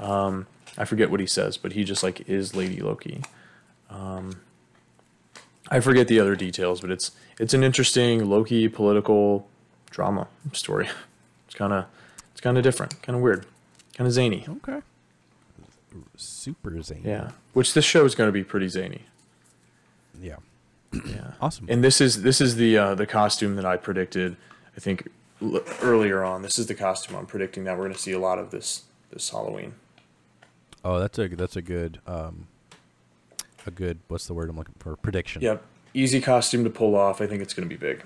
Um, 0.00 0.46
I 0.76 0.84
forget 0.84 1.10
what 1.10 1.20
he 1.20 1.26
says, 1.26 1.56
but 1.56 1.72
he 1.72 1.84
just 1.84 2.02
like 2.02 2.28
is 2.28 2.54
Lady 2.54 2.80
Loki. 2.80 3.22
Um, 3.90 4.40
I 5.70 5.80
forget 5.80 6.08
the 6.08 6.18
other 6.20 6.34
details, 6.34 6.80
but 6.80 6.90
it's 6.90 7.12
it's 7.38 7.54
an 7.54 7.62
interesting 7.62 8.28
Loki 8.28 8.68
political 8.68 9.48
drama 9.90 10.28
story. 10.52 10.88
It's 11.46 11.54
kind 11.54 11.72
of 11.72 11.86
it's 12.32 12.42
kind 12.42 12.58
of 12.58 12.62
different, 12.62 13.00
kind 13.00 13.16
of 13.16 13.22
weird, 13.22 13.46
kind 13.96 14.06
of 14.06 14.12
zany. 14.12 14.44
Okay. 14.46 14.82
Super 16.14 16.82
zany. 16.82 17.00
Yeah, 17.02 17.30
which 17.54 17.72
this 17.72 17.86
show 17.86 18.04
is 18.04 18.14
going 18.14 18.28
to 18.28 18.32
be 18.32 18.44
pretty 18.44 18.68
zany. 18.68 19.06
Yeah. 20.20 20.36
Yeah. 21.04 21.32
Awesome. 21.40 21.66
And 21.68 21.84
this 21.84 22.00
is 22.00 22.22
this 22.22 22.40
is 22.40 22.56
the 22.56 22.76
uh, 22.78 22.94
the 22.94 23.06
costume 23.06 23.56
that 23.56 23.64
I 23.64 23.76
predicted. 23.76 24.36
I 24.76 24.80
think 24.80 25.08
l- 25.42 25.60
earlier 25.82 26.24
on. 26.24 26.42
This 26.42 26.58
is 26.58 26.66
the 26.66 26.74
costume 26.74 27.16
I'm 27.16 27.26
predicting 27.26 27.64
that 27.64 27.76
we're 27.76 27.84
going 27.84 27.94
to 27.94 28.00
see 28.00 28.12
a 28.12 28.18
lot 28.18 28.38
of 28.38 28.50
this 28.50 28.84
this 29.10 29.28
Halloween. 29.30 29.74
Oh, 30.84 30.98
that's 30.98 31.18
a 31.18 31.28
that's 31.28 31.56
a 31.56 31.62
good 31.62 32.00
um 32.06 32.46
a 33.66 33.70
good 33.70 33.98
what's 34.08 34.26
the 34.26 34.34
word 34.34 34.48
I'm 34.48 34.56
looking 34.56 34.74
for? 34.78 34.96
Prediction. 34.96 35.42
Yep. 35.42 35.62
Easy 35.94 36.20
costume 36.20 36.64
to 36.64 36.70
pull 36.70 36.94
off. 36.96 37.20
I 37.20 37.26
think 37.26 37.42
it's 37.42 37.54
going 37.54 37.68
to 37.68 37.74
be 37.74 37.78
big. 37.78 38.04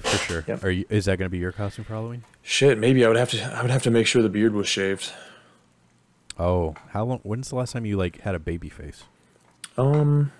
For 0.00 0.16
sure. 0.18 0.44
Yep. 0.46 0.64
Are 0.64 0.70
you 0.70 0.84
is 0.88 1.04
that 1.06 1.18
going 1.18 1.26
to 1.26 1.30
be 1.32 1.38
your 1.38 1.52
costume 1.52 1.84
for 1.84 1.94
Halloween? 1.94 2.24
Shit, 2.42 2.78
maybe 2.78 3.04
I 3.04 3.08
would 3.08 3.16
have 3.16 3.30
to 3.30 3.42
I 3.42 3.60
would 3.62 3.70
have 3.70 3.82
to 3.82 3.90
make 3.90 4.06
sure 4.06 4.22
the 4.22 4.28
beard 4.28 4.54
was 4.54 4.68
shaved. 4.68 5.12
Oh, 6.38 6.74
how 6.90 7.04
long 7.04 7.20
when's 7.22 7.48
the 7.48 7.56
last 7.56 7.72
time 7.72 7.84
you 7.84 7.96
like 7.96 8.20
had 8.20 8.34
a 8.34 8.38
baby 8.38 8.68
face? 8.68 9.04
Um 9.76 10.32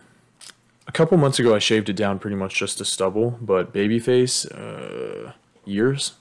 a 0.86 0.92
couple 0.92 1.16
months 1.18 1.38
ago 1.38 1.54
I 1.54 1.58
shaved 1.58 1.88
it 1.88 1.96
down 1.96 2.18
pretty 2.18 2.36
much 2.36 2.54
just 2.54 2.78
to 2.78 2.84
stubble, 2.84 3.38
but 3.40 3.72
baby 3.72 3.98
face 3.98 4.44
uh 4.46 5.32
years. 5.64 6.12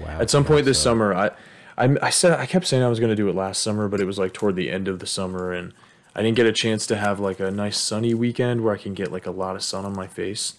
Wow. 0.00 0.18
At 0.20 0.30
some 0.30 0.44
point 0.44 0.64
this 0.64 0.80
summer, 0.80 1.12
I, 1.12 1.30
I, 1.76 1.96
I 2.02 2.10
said 2.10 2.38
I 2.38 2.46
kept 2.46 2.66
saying 2.66 2.82
I 2.84 2.88
was 2.88 3.00
going 3.00 3.10
to 3.10 3.16
do 3.16 3.28
it 3.28 3.34
last 3.34 3.62
summer, 3.62 3.88
but 3.88 4.00
it 4.00 4.04
was 4.04 4.18
like 4.18 4.32
toward 4.32 4.54
the 4.54 4.70
end 4.70 4.86
of 4.86 5.00
the 5.00 5.06
summer, 5.06 5.52
and 5.52 5.72
I 6.14 6.22
didn't 6.22 6.36
get 6.36 6.46
a 6.46 6.52
chance 6.52 6.86
to 6.86 6.96
have 6.96 7.18
like 7.18 7.40
a 7.40 7.50
nice 7.50 7.76
sunny 7.78 8.14
weekend 8.14 8.62
where 8.62 8.72
I 8.74 8.78
can 8.78 8.94
get 8.94 9.10
like 9.10 9.26
a 9.26 9.32
lot 9.32 9.56
of 9.56 9.62
sun 9.64 9.84
on 9.84 9.94
my 9.94 10.06
face. 10.06 10.54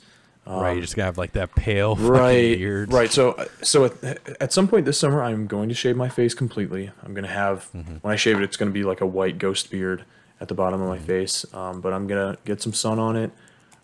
right, 0.46 0.74
you're 0.74 0.82
just 0.82 0.96
gonna 0.98 1.06
have 1.06 1.18
like 1.18 1.32
that 1.34 1.56
pale 1.56 1.94
um, 1.94 2.08
Right, 2.08 2.58
beard. 2.58 2.92
right. 2.92 3.10
So, 3.12 3.46
so 3.64 3.86
at, 3.86 4.04
at 4.42 4.52
some 4.54 4.68
point 4.68 4.86
this 4.86 5.00
summer, 5.00 5.24
I'm 5.24 5.48
going 5.48 5.70
to 5.70 5.76
shave 5.76 5.96
my 5.96 6.10
face 6.10 6.34
completely. 6.34 6.92
I'm 7.04 7.14
going 7.14 7.26
to 7.26 7.32
have 7.32 7.70
Mm-hmm. 7.74 7.96
when 8.02 8.12
I 8.12 8.18
shave 8.18 8.38
it, 8.40 8.44
it's 8.44 8.58
going 8.58 8.70
to 8.70 8.74
be 8.74 8.84
like 8.84 9.00
a 9.00 9.06
white 9.08 9.38
ghost 9.38 9.72
beard 9.72 10.04
at 10.42 10.48
the 10.48 10.54
bottom 10.54 10.82
of 10.82 10.88
my 10.88 11.00
face. 11.00 11.46
Um, 11.54 11.82
but 11.82 11.94
I'm 11.94 12.08
gonna 12.08 12.38
get 12.46 12.62
some 12.62 12.74
sun 12.74 13.00
on 13.00 13.16
it, 13.16 13.32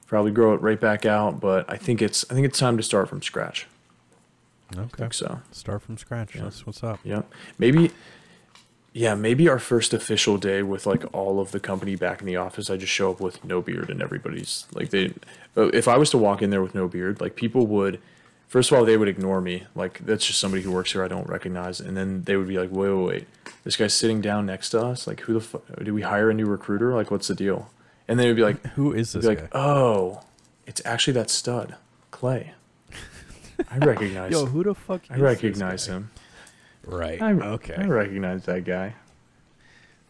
probably 0.07 0.32
grow 0.32 0.53
it 0.53 0.61
right 0.61 0.80
back 0.80 1.06
out. 1.06 1.40
But 1.40 1.69
I 1.69 1.77
think 1.77 2.02
it's 2.02 2.26
I 2.30 2.34
think 2.34 2.45
it's 2.45 2.60
time 2.60 2.77
to 2.77 2.84
start 2.84 3.10
from 3.10 3.22
scratch. 3.22 3.68
Okay. 4.77 5.07
So. 5.11 5.41
Start 5.52 5.84
from 5.84 5.98
scratch. 5.98 6.34
That's 6.34 6.65
what's 6.65 6.84
up. 6.84 6.99
Yeah. 7.03 7.22
Maybe 7.57 7.91
yeah, 8.94 9.14
maybe 9.14 9.49
our 9.49 9.60
first 9.60 9.94
official 9.94 10.38
day 10.38 10.64
with 10.64 10.86
like 10.86 11.03
all 11.14 11.41
of 11.41 11.52
the 11.52 11.60
company 11.60 11.98
back 11.98 12.22
in 12.22 12.27
the 12.27 12.38
office, 12.38 12.69
I 12.69 12.77
just 12.77 12.94
show 12.94 13.11
up 13.11 13.19
with 13.19 13.44
no 13.44 13.61
beard 13.61 13.90
and 13.90 14.02
everybody's 14.02 14.68
like 14.73 14.90
they 14.90 15.14
if 15.57 15.88
I 15.88 15.98
was 15.98 16.10
to 16.11 16.18
walk 16.18 16.41
in 16.41 16.49
there 16.49 16.61
with 16.61 16.73
no 16.73 16.88
beard, 16.88 17.19
like 17.19 17.36
people 17.36 17.68
would 17.68 17.99
first 18.47 18.72
of 18.72 18.77
all 18.77 18.85
they 18.85 18.97
would 18.97 19.07
ignore 19.07 19.41
me. 19.41 19.65
Like 19.76 19.99
that's 20.05 20.26
just 20.26 20.39
somebody 20.39 20.63
who 20.63 20.72
works 20.72 20.91
here 20.91 21.03
I 21.03 21.07
don't 21.07 21.27
recognize 21.27 21.80
and 21.80 21.95
then 21.97 22.23
they 22.23 22.35
would 22.38 22.47
be 22.47 22.57
like, 22.57 22.72
"Wait, 22.72 22.89
wait, 22.91 23.05
wait. 23.05 23.27
This 23.63 23.76
guy's 23.77 23.93
sitting 23.93 24.22
down 24.22 24.45
next 24.45 24.69
to 24.72 24.81
us. 24.81 25.07
Like 25.07 25.22
who 25.22 25.34
the 25.34 25.41
fuck 25.41 25.63
did 25.77 25.91
we 25.91 26.01
hire 26.03 26.30
a 26.30 26.34
new 26.34 26.45
recruiter? 26.45 26.93
Like 26.93 27.11
what's 27.11 27.27
the 27.27 27.35
deal?" 27.35 27.69
And 28.07 28.19
then 28.19 28.27
it 28.27 28.30
would 28.30 28.35
be 28.38 28.43
like 28.43 28.65
Who 28.76 28.93
is 28.93 29.13
this 29.13 29.23
guy? 29.26 29.30
like, 29.30 29.55
"Oh, 29.55 30.22
it's 30.67 30.81
actually 30.85 31.13
that 31.13 31.30
stud, 31.30 31.76
Clay." 32.11 32.53
I 33.72 33.77
recognize 33.80 34.31
Yo, 34.31 34.45
who 34.45 34.63
the 34.63 34.76
fuck? 34.76 35.01
I 35.09 35.13
is 35.15 35.19
this 35.19 35.22
recognize 35.22 35.88
guy? 35.88 35.93
him. 35.93 36.11
Right. 36.85 37.22
I, 37.22 37.31
okay. 37.31 37.76
I 37.76 37.85
recognize 37.88 38.43
that 38.45 38.63
guy. 38.65 38.93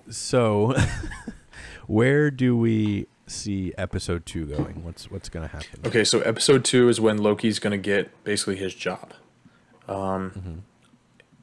So, 0.10 0.76
where 1.88 2.30
do 2.32 2.58
we 2.58 3.08
see 3.28 3.74
episode 3.78 4.26
two 4.26 4.46
going? 4.46 4.84
What's 4.84 5.10
what's 5.10 5.30
gonna 5.30 5.48
happen? 5.48 5.82
Okay, 5.86 6.04
so 6.04 6.22
episode 6.22 6.64
two 6.64 6.90
is 6.90 7.00
when 7.02 7.18
Loki's 7.18 7.60
gonna 7.60 7.78
get 7.78 8.24
basically 8.24 8.56
his 8.56 8.74
job. 8.74 9.14
Um, 9.88 10.64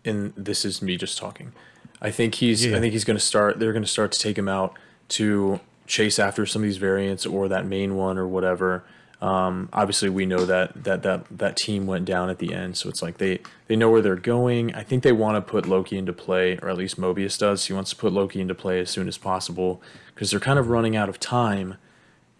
and 0.05 0.33
this 0.37 0.65
is 0.65 0.83
me 0.83 0.97
just 0.97 1.19
talking. 1.19 1.53
I 2.01 2.11
think 2.11 2.37
he's. 2.37 2.65
Yeah. 2.67 2.77
I 2.77 2.81
think 2.81 2.93
he's 2.93 3.05
gonna 3.05 3.21
start. 3.21 3.59
They're 3.59 3.73
gonna 3.73 3.87
start 3.87 4.13
to 4.13 4.19
take 4.19 4.37
him 4.37 4.49
out 4.49 4.79
to 5.09 5.61
chase 5.87 6.19
after 6.19 6.47
some 6.47 6.63
of 6.63 6.65
these 6.65 6.79
variants 6.79 7.27
or 7.27 7.49
that 7.49 7.67
main 7.67 7.97
one 7.97 8.19
or 8.19 8.27
whatever. 8.27 8.85
Um, 9.23 9.69
obviously, 9.73 10.09
we 10.09 10.27
know 10.27 10.45
that 10.45 10.83
that 10.83 11.05
that 11.05 11.27
that 11.39 11.57
team 11.57 11.87
went 11.87 12.07
down 12.07 12.29
at 12.29 12.41
the 12.41 12.53
end, 12.53 12.77
so 12.77 12.89
it's 12.89 13.03
like 13.03 13.19
they 13.19 13.39
they 13.69 13.77
know 13.77 13.89
where 13.89 14.03
they're 14.03 14.17
going. 14.17 14.75
I 14.75 14.83
think 14.83 15.05
they 15.05 15.13
want 15.13 15.37
to 15.37 15.41
put 15.41 15.65
Loki 15.65 15.97
into 15.97 16.13
play, 16.13 16.59
or 16.61 16.69
at 16.69 16.77
least 16.77 17.01
Mobius 17.01 17.39
does. 17.39 17.65
He 17.67 17.73
wants 17.73 17.91
to 17.91 17.97
put 17.97 18.13
Loki 18.13 18.41
into 18.41 18.57
play 18.57 18.81
as 18.81 18.91
soon 18.91 19.07
as 19.07 19.17
possible 19.19 19.81
because 20.13 20.33
they're 20.33 20.41
kind 20.41 20.59
of 20.59 20.69
running 20.69 20.97
out 20.97 21.09
of 21.09 21.21
time. 21.21 21.77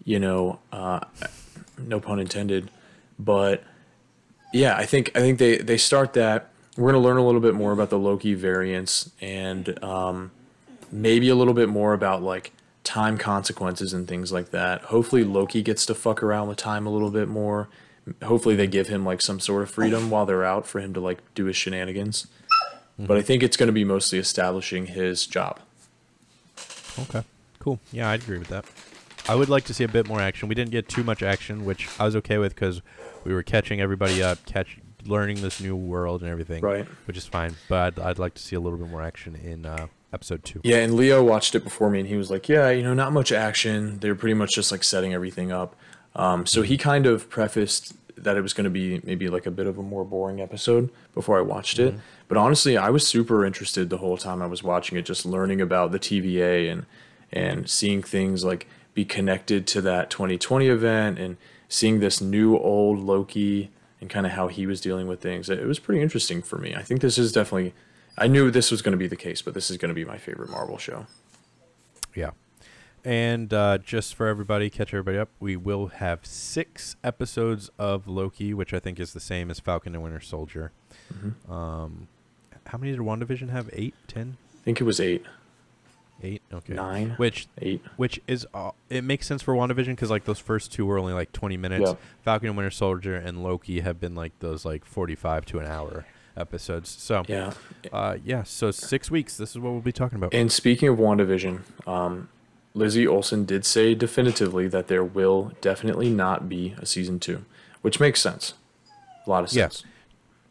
You 0.03 0.19
know, 0.19 0.59
uh, 0.73 0.99
no 1.77 2.01
pun 2.01 2.19
intended, 2.19 2.69
but 3.17 3.63
yeah, 4.53 4.75
I 4.75 4.85
think 4.85 5.09
I 5.15 5.21
think 5.21 5.39
they 5.39 5.59
they 5.59 5.77
start 5.77 6.11
that. 6.13 6.49
We're 6.75 6.91
gonna 6.91 7.01
learn 7.01 7.17
a 7.17 7.25
little 7.25 7.39
bit 7.39 7.53
more 7.53 7.71
about 7.71 7.91
the 7.91 7.99
Loki 7.99 8.33
variants 8.33 9.09
and 9.21 9.81
um, 9.81 10.31
maybe 10.91 11.29
a 11.29 11.35
little 11.35 11.53
bit 11.53 11.69
more 11.69 11.93
about 11.93 12.21
like 12.21 12.51
time 12.83 13.17
consequences 13.17 13.93
and 13.93 14.07
things 14.07 14.31
like 14.31 14.51
that. 14.51 14.81
Hopefully, 14.83 15.23
Loki 15.23 15.61
gets 15.61 15.85
to 15.87 15.95
fuck 15.95 16.21
around 16.21 16.47
with 16.47 16.57
time 16.57 16.85
a 16.85 16.89
little 16.89 17.11
bit 17.11 17.27
more. 17.27 17.69
Hopefully, 18.23 18.55
they 18.55 18.67
give 18.67 18.87
him 18.89 19.05
like 19.05 19.21
some 19.21 19.39
sort 19.39 19.63
of 19.63 19.69
freedom 19.71 20.09
while 20.09 20.25
they're 20.25 20.43
out 20.43 20.67
for 20.67 20.79
him 20.79 20.93
to 20.93 20.99
like 20.99 21.19
do 21.35 21.45
his 21.45 21.55
shenanigans. 21.55 22.27
But 22.99 23.17
I 23.17 23.21
think 23.21 23.41
it's 23.41 23.57
going 23.57 23.67
to 23.67 23.73
be 23.73 23.83
mostly 23.83 24.19
establishing 24.19 24.85
his 24.87 25.25
job. 25.25 25.59
Okay. 26.99 27.23
Cool. 27.59 27.79
Yeah, 27.91 28.09
I'd 28.09 28.21
agree 28.23 28.37
with 28.37 28.49
that. 28.49 28.65
I 29.27 29.35
would 29.35 29.49
like 29.49 29.63
to 29.65 29.73
see 29.73 29.83
a 29.83 29.87
bit 29.87 30.07
more 30.07 30.19
action. 30.19 30.49
We 30.49 30.55
didn't 30.55 30.71
get 30.71 30.89
too 30.89 31.03
much 31.03 31.23
action, 31.23 31.65
which 31.65 31.87
I 31.99 32.05
was 32.05 32.15
okay 32.17 32.37
with 32.37 32.53
because 32.53 32.81
we 33.23 33.33
were 33.33 33.41
catching 33.41 33.79
everybody 33.79 34.21
up, 34.21 34.45
catch, 34.45 34.77
learning 35.05 35.41
this 35.41 35.59
new 35.61 35.75
world 35.75 36.21
and 36.21 36.29
everything, 36.29 36.61
Right. 36.61 36.85
Which 37.07 37.17
is 37.17 37.25
fine. 37.25 37.55
But 37.69 37.97
I'd, 37.97 38.05
I'd 38.05 38.19
like 38.19 38.33
to 38.35 38.41
see 38.41 38.55
a 38.55 38.59
little 38.59 38.77
bit 38.77 38.89
more 38.89 39.01
action 39.01 39.35
in 39.35 39.65
uh, 39.65 39.87
episode 40.13 40.43
two. 40.43 40.61
Yeah, 40.63 40.77
and 40.77 40.95
Leo 40.95 41.23
watched 41.23 41.55
it 41.55 41.63
before 41.63 41.89
me, 41.89 41.99
and 41.99 42.07
he 42.07 42.15
was 42.15 42.29
like, 42.29 42.47
"Yeah, 42.47 42.69
you 42.69 42.83
know, 42.83 42.93
not 42.93 43.11
much 43.11 43.31
action. 43.31 43.99
They 43.99 44.09
were 44.09 44.15
pretty 44.15 44.35
much 44.35 44.53
just 44.53 44.71
like 44.71 44.83
setting 44.83 45.13
everything 45.13 45.51
up." 45.51 45.75
Um, 46.15 46.45
so 46.45 46.61
he 46.61 46.77
kind 46.77 47.05
of 47.05 47.29
prefaced 47.29 47.95
that 48.15 48.37
it 48.37 48.41
was 48.41 48.53
going 48.53 48.65
to 48.65 48.69
be 48.69 49.01
maybe 49.03 49.29
like 49.29 49.45
a 49.45 49.51
bit 49.51 49.67
of 49.67 49.77
a 49.77 49.81
more 49.81 50.05
boring 50.05 50.39
episode 50.39 50.89
before 51.13 51.37
I 51.37 51.41
watched 51.41 51.79
it. 51.79 51.95
But 52.27 52.37
honestly, 52.37 52.77
I 52.77 52.89
was 52.89 53.05
super 53.05 53.45
interested 53.45 53.89
the 53.89 53.97
whole 53.97 54.17
time 54.17 54.41
I 54.41 54.45
was 54.45 54.63
watching 54.63 54.97
it, 54.97 55.05
just 55.05 55.25
learning 55.25 55.61
about 55.61 55.91
the 55.91 55.99
TVA 55.99 56.71
and 56.71 56.85
and 57.31 57.69
seeing 57.69 58.03
things 58.03 58.43
like 58.43 58.67
be 58.93 59.03
connected 59.03 59.65
to 59.65 59.81
that 59.81 60.11
2020 60.11 60.67
event 60.67 61.17
and 61.17 61.37
seeing 61.67 61.99
this 61.99 62.21
new 62.21 62.55
old 62.57 62.99
Loki 62.99 63.71
and 63.99 64.09
kind 64.09 64.25
of 64.25 64.33
how 64.33 64.47
he 64.47 64.67
was 64.67 64.79
dealing 64.79 65.07
with 65.07 65.19
things. 65.19 65.49
It 65.49 65.65
was 65.65 65.79
pretty 65.79 66.01
interesting 66.01 66.43
for 66.43 66.57
me. 66.57 66.75
I 66.75 66.83
think 66.83 67.01
this 67.01 67.17
is 67.17 67.31
definitely. 67.31 67.73
I 68.17 68.27
knew 68.27 68.51
this 68.51 68.71
was 68.71 68.81
going 68.81 68.91
to 68.93 68.97
be 68.97 69.07
the 69.07 69.15
case, 69.15 69.41
but 69.41 69.53
this 69.53 69.71
is 69.71 69.77
going 69.77 69.89
to 69.89 69.95
be 69.95 70.05
my 70.05 70.17
favorite 70.17 70.49
Marvel 70.49 70.77
show. 70.77 71.07
Yeah. 72.15 72.31
And 73.05 73.53
uh, 73.53 73.79
just 73.79 74.15
for 74.15 74.27
everybody, 74.27 74.69
catch 74.69 74.93
everybody 74.93 75.17
up, 75.17 75.29
we 75.39 75.57
will 75.57 75.87
have 75.87 76.25
six 76.25 76.95
episodes 77.03 77.69
of 77.77 78.07
Loki, 78.07 78.53
which 78.53 78.73
I 78.73 78.79
think 78.79 78.99
is 78.99 79.13
the 79.13 79.19
same 79.19 79.51
as 79.51 79.59
Falcon 79.59 79.93
and 79.93 80.03
Winter 80.03 80.21
Soldier. 80.21 80.71
Mm-hmm. 81.13 81.51
Um, 81.51 82.07
how 82.67 82.77
many 82.77 82.91
did 82.91 83.01
WandaVision 83.01 83.49
have? 83.49 83.69
Eight? 83.73 83.93
Ten? 84.07 84.37
I 84.53 84.63
think 84.63 84.79
it 84.79 84.85
was 84.85 85.01
eight. 85.01 85.25
Eight. 86.21 86.41
Okay. 86.53 86.73
Nine. 86.73 87.15
Which 87.17 87.47
Eight. 87.61 87.81
which 87.97 88.21
is 88.27 88.47
uh, 88.53 88.71
it 88.89 89.03
makes 89.03 89.27
sense 89.27 89.41
for 89.41 89.53
WandaVision 89.53 89.87
because 89.87 90.09
like 90.09 90.23
those 90.23 90.39
first 90.39 90.71
two 90.71 90.85
were 90.85 90.97
only 90.97 91.11
like 91.11 91.33
20 91.33 91.57
minutes. 91.57 91.91
Yeah. 91.91 91.95
Falcon 92.23 92.49
and 92.49 92.57
Winter 92.57 92.71
Soldier 92.71 93.15
and 93.15 93.43
Loki 93.43 93.81
have 93.81 93.99
been 93.99 94.15
like 94.15 94.31
those 94.39 94.63
like 94.63 94.85
45 94.85 95.45
to 95.47 95.59
an 95.59 95.65
hour 95.65 96.05
episodes. 96.37 96.89
So 96.89 97.23
Yeah. 97.27 97.53
uh, 97.91 98.17
yeah, 98.23 98.43
so 98.43 98.71
six 98.71 99.09
weeks. 99.11 99.37
This 99.37 99.51
is 99.51 99.59
what 99.59 99.71
we'll 99.71 99.81
be 99.81 99.91
talking 99.91 100.17
about. 100.17 100.33
And 100.33 100.51
speaking 100.51 100.89
of 100.89 100.97
WandaVision, 100.97 101.61
um, 101.87 102.29
Lizzie 102.73 103.05
Olsen 103.07 103.45
did 103.45 103.65
say 103.65 103.93
definitively 103.93 104.67
that 104.67 104.87
there 104.87 105.03
will 105.03 105.51
definitely 105.61 106.09
not 106.09 106.49
be 106.49 106.73
a 106.79 106.85
season 106.85 107.19
two, 107.19 107.45
which 107.81 107.99
makes 107.99 108.19
sense. 108.21 108.53
A 109.25 109.29
lot 109.29 109.43
of 109.43 109.53
Yeah. 109.53 109.65
sense. 109.65 109.83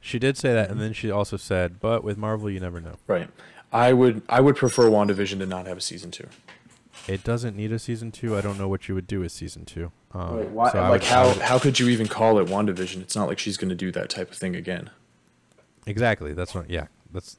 she 0.04 0.18
did 0.18 0.36
say 0.36 0.52
that, 0.52 0.68
and 0.68 0.80
then 0.80 0.92
she 0.92 1.10
also 1.12 1.36
said, 1.36 1.78
"But 1.78 2.02
with 2.02 2.18
Marvel, 2.18 2.50
you 2.50 2.58
never 2.58 2.80
know. 2.80 2.94
Right. 3.06 3.28
I 3.72 3.92
would 3.92 4.22
I 4.28 4.40
would 4.40 4.56
prefer 4.56 4.88
WandaVision 4.90 5.38
to 5.38 5.46
not 5.46 5.66
have 5.68 5.78
a 5.78 5.80
season 5.80 6.10
two. 6.10 6.26
It 7.08 7.22
doesn't 7.24 7.56
need 7.56 7.70
a 7.72 7.78
season 7.78 8.10
two. 8.12 8.36
I 8.36 8.40
don't 8.40 8.58
know 8.58 8.68
what 8.68 8.88
you 8.88 8.94
would 8.96 9.06
do 9.06 9.20
with 9.20 9.30
season 9.32 9.64
two. 9.64 9.92
Um, 10.12 10.36
Right, 10.36 10.50
why, 10.50 10.72
so 10.72 10.80
like 10.80 10.90
would- 10.90 11.04
how 11.04 11.28
would- 11.28 11.38
how 11.38 11.58
could 11.58 11.78
you 11.80 11.88
even 11.88 12.06
call 12.08 12.38
it 12.38 12.48
WandaVision? 12.48 13.00
It's 13.00 13.14
not 13.16 13.28
like 13.28 13.38
she's 13.38 13.56
going 13.56 13.68
to 13.70 13.74
do 13.76 13.90
that 13.92 14.10
type 14.10 14.30
of 14.30 14.36
thing 14.36 14.54
again. 14.56 14.90
Exactly. 15.86 16.32
That's 16.32 16.54
what. 16.54 16.68
Yeah. 16.70 16.86
That's. 17.12 17.38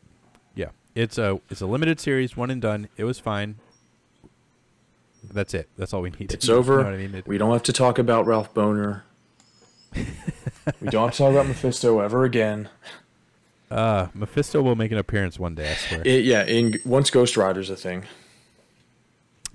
Yeah. 0.56 0.70
It's 0.96 1.18
a 1.18 1.40
it's 1.50 1.62
a 1.62 1.66
limited 1.66 2.00
series, 2.00 2.36
one 2.38 2.50
and 2.52 2.62
done. 2.62 2.88
It 2.98 3.04
was 3.06 3.20
fine. 3.20 3.56
That's 5.34 5.54
it. 5.54 5.70
That's 5.78 5.94
all 5.94 6.02
we 6.02 6.10
need. 6.12 6.34
It's 6.34 6.48
You 6.48 6.54
know 6.54 6.60
over. 6.60 6.86
I 6.86 6.98
mean? 6.98 7.16
It- 7.16 7.28
We 7.28 7.38
don't 7.38 7.52
have 7.52 7.64
to 7.64 7.74
talk 7.74 7.98
about 7.98 8.26
Ralph 8.28 8.54
Bohner. 8.54 9.02
we 9.96 10.04
don't 10.90 11.06
have 11.06 11.12
to 11.12 11.18
talk 11.18 11.32
about 11.32 11.48
Mephisto 11.48 12.00
ever 12.00 12.24
again. 12.26 12.70
uh, 13.72 14.08
Mephisto 14.14 14.62
will 14.62 14.76
make 14.76 14.92
an 14.92 14.98
appearance 14.98 15.40
one 15.40 15.56
day. 15.56 15.72
I 15.72 15.76
swear. 15.76 16.02
It, 16.06 16.26
yeah, 16.26 16.44
in 16.44 16.80
once 16.86 17.10
Ghost 17.10 17.38
Rider's 17.38 17.70
a 17.70 17.76
thing. 17.76 18.04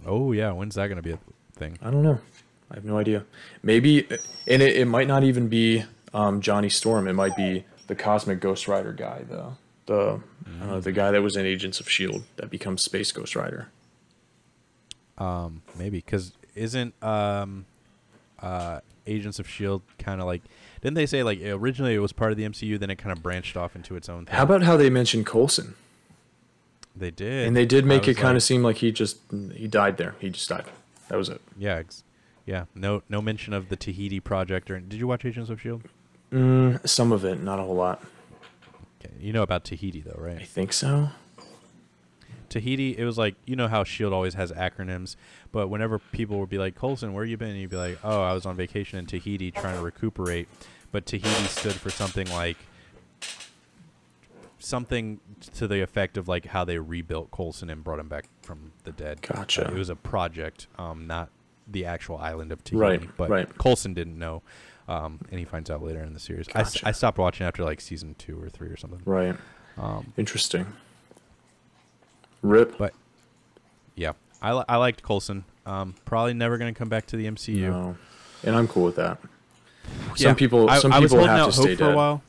oh 0.07 0.33
yeah. 0.33 0.53
When's 0.53 0.75
that 0.77 0.89
gonna 0.89 1.03
be 1.03 1.13
a 1.13 1.19
thing? 1.55 1.79
I 1.83 1.91
don't 1.91 2.03
know. 2.03 2.21
I 2.71 2.75
have 2.75 2.85
no 2.85 2.99
idea. 2.99 3.25
Maybe, 3.63 4.07
and 4.47 4.61
it, 4.63 4.77
it 4.77 4.85
might 4.87 5.09
not 5.09 5.25
even 5.25 5.49
be 5.49 5.85
um, 6.13 6.41
Johnny 6.43 6.69
Storm. 6.69 7.09
It 7.09 7.15
might 7.15 7.35
be 7.35 7.65
the 7.89 7.95
Cosmic 7.97 8.41
Ghost 8.41 8.69
Rider 8.69 8.93
guy, 8.93 9.25
the 9.29 9.47
the 9.87 10.21
don't 10.61 10.69
know, 10.69 10.81
the 10.81 10.93
guy 10.93 11.11
that 11.11 11.23
was 11.23 11.37
in 11.37 11.45
Agents 11.45 11.81
of 11.81 11.91
Shield 11.91 12.23
that 12.37 12.51
becomes 12.51 12.83
Space 12.83 13.11
Ghost 13.13 13.35
Rider. 13.37 13.69
Um, 15.19 15.63
maybe 15.77 15.99
because 15.99 16.33
isn't 16.55 16.95
um, 17.03 17.67
uh, 18.41 18.81
Agents 19.07 19.39
of 19.39 19.49
Shield 19.49 19.83
kind 19.99 20.21
of 20.21 20.27
like? 20.27 20.43
Didn't 20.81 20.95
they 20.95 21.07
say 21.07 21.23
like 21.23 21.41
originally 21.43 21.95
it 21.95 21.99
was 21.99 22.13
part 22.13 22.31
of 22.31 22.37
the 22.39 22.45
MCU, 22.45 22.79
then 22.79 22.91
it 22.91 22.97
kind 22.97 23.11
of 23.17 23.23
branched 23.23 23.57
off 23.57 23.75
into 23.75 23.97
its 23.97 24.09
own 24.09 24.27
thing? 24.27 24.35
How 24.37 24.45
about 24.45 24.63
how 24.63 24.77
they 24.77 24.91
mentioned 24.91 25.27
Coulson? 25.27 25.75
they 26.95 27.11
did? 27.13 27.47
And 27.47 27.57
they 27.57 27.65
did 27.67 27.85
make 27.87 28.09
it 28.09 28.15
kind 28.15 28.31
like- 28.31 28.37
of 28.37 28.43
seem 28.43 28.63
like 28.63 28.77
he 28.77 28.91
just 28.93 29.19
he 29.55 29.67
died 29.69 29.97
there. 29.99 30.15
He 30.21 30.31
just 30.31 30.49
died. 30.49 30.65
That 31.09 31.17
was 31.17 31.29
it. 31.29 31.41
Yeah, 31.57 31.77
ex- 31.77 32.03
yeah. 32.45 32.65
No, 32.75 33.03
no 33.09 33.23
mention 33.23 33.53
of 33.55 33.69
the 33.71 33.77
Tahiti 33.77 34.21
project. 34.21 34.71
Or 34.71 34.79
did 34.79 34.99
you 34.99 35.07
watch 35.07 35.25
Agents 35.25 35.49
of 35.51 35.61
Shield? 35.61 35.83
Mm, 36.33 36.87
some 36.87 37.13
of 37.13 37.25
it, 37.25 37.43
not 37.43 37.59
a 37.59 37.63
whole 37.63 37.75
lot. 37.77 38.03
Okay, 39.05 39.15
you 39.19 39.33
know 39.33 39.43
about 39.43 39.65
Tahiti 39.65 40.01
though, 40.01 40.19
right? 40.19 40.39
I 40.39 40.45
think 40.45 40.73
so. 40.73 41.11
Tahiti. 42.49 42.97
It 42.97 43.05
was 43.05 43.19
like 43.19 43.35
you 43.47 43.57
know 43.57 43.69
how 43.69 43.85
Shield 43.85 44.13
always 44.13 44.35
has 44.35 44.51
acronyms, 44.53 45.17
but 45.53 45.69
whenever 45.69 45.99
people 45.99 46.39
would 46.41 46.49
be 46.49 46.59
like, 46.59 46.75
"Coulson, 46.75 47.13
where 47.13 47.25
you 47.25 47.37
been?" 47.37 47.51
And 47.51 47.59
you'd 47.61 47.71
be 47.71 47.77
like, 47.77 47.99
"Oh, 48.03 48.23
I 48.23 48.33
was 48.33 48.47
on 48.47 48.57
vacation 48.57 48.99
in 48.99 49.07
Tahiti 49.07 49.51
trying 49.51 49.77
to 49.77 49.83
recuperate," 49.83 50.49
but 50.91 51.05
Tahiti 51.07 51.29
stood 51.49 51.75
for 51.75 51.91
something 51.91 52.29
like 52.31 52.57
something 54.59 55.21
to 55.55 55.69
the 55.69 55.81
effect 55.83 56.17
of 56.17 56.27
like 56.29 56.47
how 56.47 56.65
they 56.65 56.79
rebuilt 56.79 57.31
Coulson 57.31 57.71
and 57.71 57.85
brought 57.85 57.99
him 57.99 58.09
back 58.09 58.27
from 58.43 58.73
the 58.85 58.93
dead. 58.93 59.23
Gotcha. 59.23 59.69
Uh, 59.69 59.73
it 59.75 59.79
was 59.79 59.89
a 59.89 59.97
project, 59.97 60.67
um, 60.79 61.07
not 61.07 61.31
the 61.67 61.85
actual 61.85 62.17
island 62.19 62.51
of 62.51 62.65
Tahiti. 62.65 62.81
Right, 62.81 63.17
But 63.17 63.31
right. 63.31 63.59
Coulson 63.59 63.95
didn't 63.95 64.19
know, 64.19 64.43
um, 64.89 65.21
and 65.31 65.39
he 65.39 65.45
finds 65.45 65.71
out 65.71 65.83
later 65.83 66.03
in 66.03 66.15
the 66.15 66.21
series. 66.21 66.49
Gotcha. 66.49 66.87
I 66.89 66.93
stopped 66.93 67.19
watching 67.19 67.47
after 67.47 67.63
like 67.65 67.81
season 67.81 68.15
two 68.19 68.43
or 68.43 68.49
three 68.49 68.69
or 68.69 68.77
something. 68.77 69.01
Right. 69.05 69.37
Um, 69.77 70.13
Interesting. 70.17 70.67
Rip. 72.43 72.79
but 72.79 72.95
yeah, 73.95 74.13
I, 74.41 74.53
li- 74.53 74.65
I 74.69 74.77
liked 74.77 75.03
Coulson. 75.03 75.45
Um, 75.67 75.95
probably 76.05 76.35
never 76.35 76.57
going 76.57 76.73
to 76.73 76.79
come 76.79 76.89
back 76.89 77.07
to 77.07 77.17
the 77.17 77.27
MCU. 77.27 77.61
No. 77.69 77.97
And 78.45 78.55
I'm 78.57 78.69
cool 78.69 78.85
with 78.85 78.97
that. 78.97 79.19
Yeah, 80.17 80.29
Some 80.29 80.37
people 80.37 80.69
I, 80.71 80.79
some 80.79 80.93
I 80.93 80.99
was 81.01 81.11
people 81.13 81.27
have 81.27 81.39
out 81.41 81.53
to 81.53 81.57
hope 81.57 81.65
stay 81.65 81.75
for 81.77 81.85
dead. 81.85 81.93
a 81.93 81.97
while. 81.97 82.23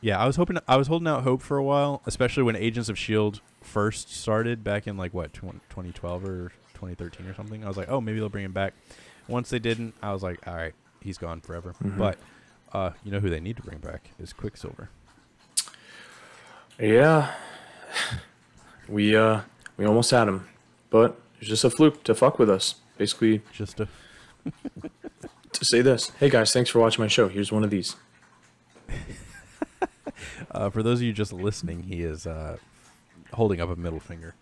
Yeah, 0.00 0.18
I 0.18 0.26
was 0.26 0.36
hoping. 0.36 0.58
I 0.66 0.76
was 0.76 0.86
holding 0.88 1.08
out 1.08 1.22
hope 1.24 1.42
for 1.42 1.58
a 1.58 1.62
while, 1.62 2.02
especially 2.06 2.42
when 2.44 2.56
Agents 2.56 2.88
of 2.88 2.98
Shield 2.98 3.40
first 3.62 4.14
started 4.14 4.64
back 4.64 4.86
in 4.86 4.96
like 4.96 5.12
what 5.12 5.32
20, 5.34 5.58
2012 5.68 6.24
or 6.24 6.52
2013 6.74 7.26
or 7.26 7.34
something. 7.34 7.62
I 7.64 7.68
was 7.68 7.76
like, 7.76 7.90
oh, 7.90 8.00
maybe 8.00 8.18
they'll 8.18 8.30
bring 8.30 8.44
him 8.46 8.52
back. 8.52 8.72
Once 9.28 9.50
they 9.50 9.58
didn't, 9.58 9.94
I 10.02 10.12
was 10.12 10.22
like, 10.22 10.46
all 10.46 10.54
right, 10.54 10.72
he's 11.02 11.18
gone 11.18 11.40
forever. 11.40 11.74
Mhm. 11.82 11.98
But 11.98 12.18
uh, 12.72 12.90
you 13.04 13.10
know 13.10 13.20
who 13.20 13.30
they 13.30 13.40
need 13.40 13.56
to 13.56 13.62
bring 13.62 13.78
back 13.78 14.10
is 14.18 14.32
Quicksilver. 14.32 14.88
Yeah. 16.78 17.34
We 18.88 19.14
uh 19.16 19.42
we 19.76 19.84
almost 19.86 20.10
had 20.10 20.28
him. 20.28 20.48
But 20.90 21.20
it's 21.40 21.48
just 21.48 21.64
a 21.64 21.70
fluke 21.70 22.02
to 22.04 22.14
fuck 22.14 22.38
with 22.38 22.50
us. 22.50 22.76
Basically 22.98 23.42
Just 23.52 23.80
a 23.80 23.88
to 25.52 25.64
say 25.64 25.80
this. 25.82 26.10
Hey 26.18 26.28
guys, 26.30 26.52
thanks 26.52 26.70
for 26.70 26.80
watching 26.80 27.02
my 27.02 27.08
show. 27.08 27.28
Here's 27.28 27.52
one 27.52 27.64
of 27.64 27.70
these. 27.70 27.96
Uh, 30.50 30.68
for 30.68 30.82
those 30.82 30.98
of 30.98 31.02
you 31.02 31.12
just 31.12 31.32
listening, 31.32 31.84
he 31.84 32.02
is 32.02 32.26
uh, 32.26 32.56
holding 33.32 33.60
up 33.60 33.70
a 33.70 33.76
middle 33.76 34.00
finger. 34.00 34.34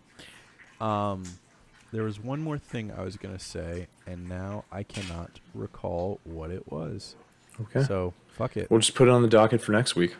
Um, 0.80 1.22
there 1.92 2.02
was 2.02 2.20
one 2.20 2.40
more 2.42 2.58
thing 2.58 2.92
I 2.96 3.02
was 3.02 3.16
gonna 3.16 3.38
say, 3.38 3.88
and 4.06 4.28
now 4.28 4.64
I 4.70 4.82
cannot 4.82 5.40
recall 5.54 6.20
what 6.24 6.50
it 6.50 6.70
was. 6.70 7.16
Okay. 7.60 7.82
So 7.82 8.14
fuck 8.28 8.56
it. 8.56 8.70
we'll 8.70 8.80
just 8.80 8.94
put 8.94 9.08
it 9.08 9.10
on 9.10 9.22
the 9.22 9.28
docket 9.28 9.60
for 9.60 9.72
next 9.72 9.96
week. 9.96 10.14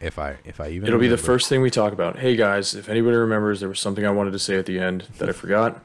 If 0.00 0.18
I 0.18 0.38
if 0.44 0.60
I 0.60 0.68
even 0.68 0.88
It'll 0.88 0.98
be 0.98 1.08
the 1.08 1.16
first 1.16 1.48
thing 1.48 1.62
we 1.62 1.70
talk 1.70 1.92
about. 1.92 2.18
Hey 2.18 2.34
guys, 2.36 2.74
if 2.74 2.88
anybody 2.88 3.16
remembers 3.16 3.60
there 3.60 3.68
was 3.68 3.78
something 3.78 4.04
I 4.04 4.10
wanted 4.10 4.32
to 4.32 4.38
say 4.38 4.56
at 4.58 4.66
the 4.66 4.78
end 4.78 5.02
that 5.18 5.28
I 5.28 5.32
forgot, 5.32 5.80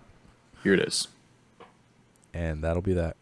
here 0.63 0.73
it 0.73 0.79
is. 0.79 1.07
and 2.33 2.63
that'll 2.63 2.81
be 2.81 2.93
that. 2.93 3.15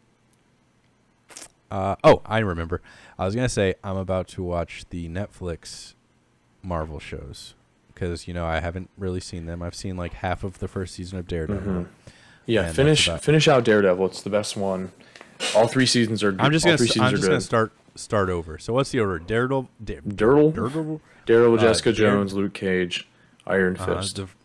Uh, 1.70 1.96
oh, 2.04 2.22
I 2.26 2.40
remember. 2.40 2.82
I 3.18 3.26
was 3.26 3.36
gonna 3.36 3.50
say 3.50 3.76
I'm 3.84 3.98
about 3.98 4.28
to 4.30 4.44
watch 4.44 4.86
the 4.90 5.10
Netflix 5.10 5.96
Marvel 6.64 7.00
shows 7.00 7.56
because 7.96 8.28
you 8.28 8.34
know 8.36 8.46
I 8.46 8.60
haven't 8.60 8.92
really 8.98 9.20
seen 9.20 9.48
them. 9.48 9.64
I've 9.64 9.74
seen 9.74 9.98
like 9.98 10.14
half 10.14 10.44
of 10.44 10.60
the 10.60 10.68
first 10.68 10.94
season 10.94 11.18
of 11.18 11.28
Daredevil. 11.28 11.72
Mhm. 11.84 11.88
Yeah, 12.46 12.72
finish 12.72 13.08
about- 13.08 13.24
finish 13.24 13.48
out 13.48 13.64
Daredevil. 13.64 14.06
It's 14.06 14.22
the 14.22 14.30
best 14.30 14.56
one. 14.56 14.92
All 15.56 15.68
three 15.68 15.88
seasons 15.88 16.24
are. 16.24 16.36
I'm 16.40 16.52
just 16.52 16.64
gonna 16.66 16.78
three 16.78 16.86
seasons 16.88 17.02
I'm 17.02 17.14
are 17.14 17.18
just 17.18 17.24
gonna 17.24 17.38
good. 17.38 17.44
start 17.44 17.72
start 17.96 18.30
over. 18.30 18.60
So 18.60 18.74
what's 18.74 18.92
the 18.92 19.00
order? 19.00 19.18
Daredevil, 19.20 19.70
Da- 19.84 20.02
Dirtle? 20.02 20.54
Daredevil, 20.54 21.02
Daredevil, 21.26 21.60
uh, 21.60 21.62
Jessica 21.62 21.92
Dare- 21.94 22.12
Jones, 22.12 22.34
Luke 22.34 22.54
Cage, 22.54 23.08
Iron 23.48 23.76
uh, 23.78 23.86
Fist, 23.86 24.18
Def- 24.18 24.36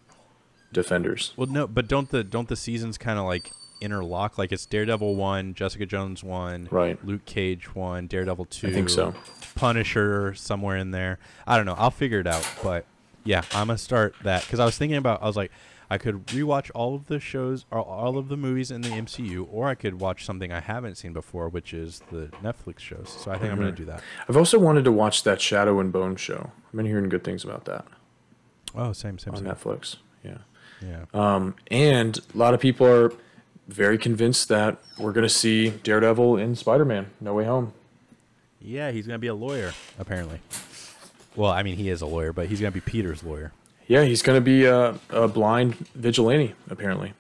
Defenders. 0.73 1.33
well, 1.37 1.49
no, 1.49 1.67
but 1.67 1.89
don't 1.89 2.11
the 2.11 2.23
don't 2.25 2.49
the 2.49 2.57
seasons 2.57 2.97
kind 2.97 3.19
of 3.19 3.25
like 3.27 3.51
interlock? 3.81 4.39
Like 4.39 4.53
it's 4.53 4.67
Daredevil 4.67 5.17
one, 5.17 5.53
Jessica 5.55 5.85
Jones 5.85 6.23
one, 6.25 6.69
Right. 6.71 6.99
Luke 7.05 7.25
Cage 7.27 7.75
one, 7.75 8.07
Daredevil 8.07 8.45
two. 8.47 8.69
I 8.69 8.73
think 8.73 8.89
so. 8.89 9.15
Punisher 9.57 10.33
somewhere 10.35 10.77
in 10.77 10.91
there. 10.93 11.19
I 11.47 11.57
don't 11.57 11.67
know. 11.67 11.75
I'll 11.77 11.91
figure 11.91 12.21
it 12.21 12.27
out. 12.27 12.49
But 12.63 12.85
yeah, 13.25 13.43
I'm 13.53 13.67
gonna 13.69 13.79
start 13.79 14.15
that 14.25 14.43
because 14.43 14.61
I 14.61 14.65
was 14.65 14.77
thinking 14.79 14.97
about. 14.97 15.23
I 15.23 15.27
was 15.27 15.37
like, 15.37 15.51
I 15.93 15.99
could 15.99 16.27
rewatch 16.29 16.71
all 16.75 16.95
of 16.95 17.07
the 17.07 17.19
shows 17.19 17.67
or 17.71 17.79
all 17.81 18.17
of 18.17 18.29
the 18.29 18.37
movies 18.37 18.71
in 18.71 18.81
the 18.83 18.91
MCU, 18.91 19.47
or 19.51 19.69
I 19.69 19.75
could 19.75 20.01
watch 20.01 20.25
something 20.25 20.53
I 20.53 20.61
haven't 20.61 20.97
seen 20.97 21.13
before, 21.13 21.49
which 21.49 21.75
is 21.75 22.01
the 22.11 22.29
Netflix 22.43 22.79
shows. 22.81 23.09
So 23.19 23.31
I 23.31 23.39
think 23.39 23.51
I'm 23.53 23.59
gonna 23.59 23.73
do 23.73 23.85
that. 23.87 24.03
I've 24.29 24.37
also 24.37 24.59
wanted 24.59 24.85
to 24.85 24.93
watch 24.93 25.23
that 25.25 25.41
Shadow 25.41 25.81
and 25.81 25.93
Bone 25.93 26.17
show. 26.17 26.51
I've 26.69 26.77
been 26.77 26.87
hearing 26.87 27.09
good 27.09 27.25
things 27.25 27.43
about 27.45 27.65
that 27.67 27.85
Oh, 28.75 28.93
same, 28.93 29.19
same, 29.19 29.35
on 29.35 29.41
same. 29.41 29.49
Netflix. 29.49 29.97
Yeah. 30.25 30.39
Yeah. 30.81 31.05
Um, 31.13 31.57
and 31.71 32.19
a 32.35 32.39
lot 32.39 32.55
of 32.55 32.61
people 32.61 32.87
are 32.87 33.13
very 33.69 33.99
convinced 33.99 34.49
that 34.49 34.79
we're 34.99 35.13
going 35.13 35.27
to 35.27 35.29
see 35.29 35.71
Daredevil 35.71 36.37
in 36.39 36.55
Spider 36.57 36.85
Man 36.85 37.11
No 37.21 37.35
Way 37.35 37.45
Home. 37.45 37.73
Yeah, 38.63 38.91
he's 38.91 39.07
gonna 39.07 39.19
be 39.19 39.27
a 39.27 39.35
lawyer 39.35 39.73
apparently. 39.99 40.41
Well, 41.37 41.51
I 41.51 41.63
mean, 41.63 41.77
he 41.77 41.89
is 41.89 42.01
a 42.03 42.07
lawyer, 42.07 42.33
but 42.33 42.49
he's 42.49 42.61
gonna 42.61 42.71
be 42.73 42.81
Peter's 42.81 43.23
lawyer. 43.23 43.53
Yeah, 43.87 44.05
he's 44.05 44.23
going 44.23 44.37
to 44.37 44.41
be 44.41 44.67
a, 44.67 44.95
a 45.11 45.27
blind 45.27 45.75
vigilante, 45.97 46.55
apparently. 46.69 47.13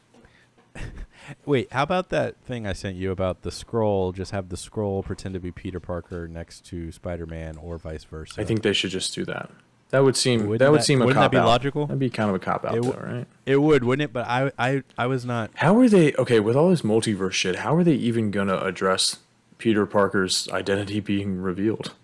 Wait, 1.44 1.72
how 1.72 1.82
about 1.82 2.10
that 2.10 2.36
thing 2.44 2.64
I 2.64 2.72
sent 2.74 2.96
you 2.96 3.10
about 3.10 3.42
the 3.42 3.50
scroll? 3.50 4.12
Just 4.12 4.30
have 4.30 4.50
the 4.50 4.56
scroll 4.56 5.02
pretend 5.02 5.34
to 5.34 5.40
be 5.40 5.50
Peter 5.50 5.80
Parker 5.80 6.28
next 6.28 6.64
to 6.66 6.92
Spider-Man, 6.92 7.56
or 7.56 7.76
vice 7.76 8.04
versa. 8.04 8.40
I 8.40 8.44
think 8.44 8.62
they 8.62 8.72
should 8.72 8.90
just 8.90 9.12
do 9.16 9.24
that. 9.24 9.50
That 9.88 10.04
would 10.04 10.16
seem 10.16 10.42
Wouldn't 10.46 10.60
that 10.60 10.70
would 10.70 10.80
that- 10.80 10.84
seem 10.84 11.02
a 11.02 11.06
wouldn't 11.06 11.20
that 11.20 11.32
be 11.32 11.38
out. 11.38 11.46
logical? 11.46 11.86
That'd 11.86 11.98
be 11.98 12.08
kind 12.10 12.30
of 12.30 12.36
a 12.36 12.38
cop 12.38 12.64
out, 12.64 12.76
It 12.76 12.82
though, 12.84 12.90
right? 12.92 13.26
it 13.46 13.56
would, 13.56 13.82
wouldn't 13.82 14.04
it? 14.04 14.12
But 14.12 14.28
I, 14.28 14.52
I, 14.56 14.82
I 14.96 15.06
was 15.08 15.24
not. 15.24 15.50
How 15.54 15.76
are 15.76 15.88
they 15.88 16.14
okay 16.14 16.38
with 16.38 16.54
all 16.54 16.70
this 16.70 16.82
multiverse 16.82 17.32
shit? 17.32 17.56
How 17.56 17.74
are 17.74 17.82
they 17.82 17.94
even 17.94 18.30
gonna 18.30 18.58
address 18.58 19.16
Peter 19.58 19.86
Parker's 19.86 20.48
identity 20.52 21.00
being 21.00 21.40
revealed? 21.42 21.94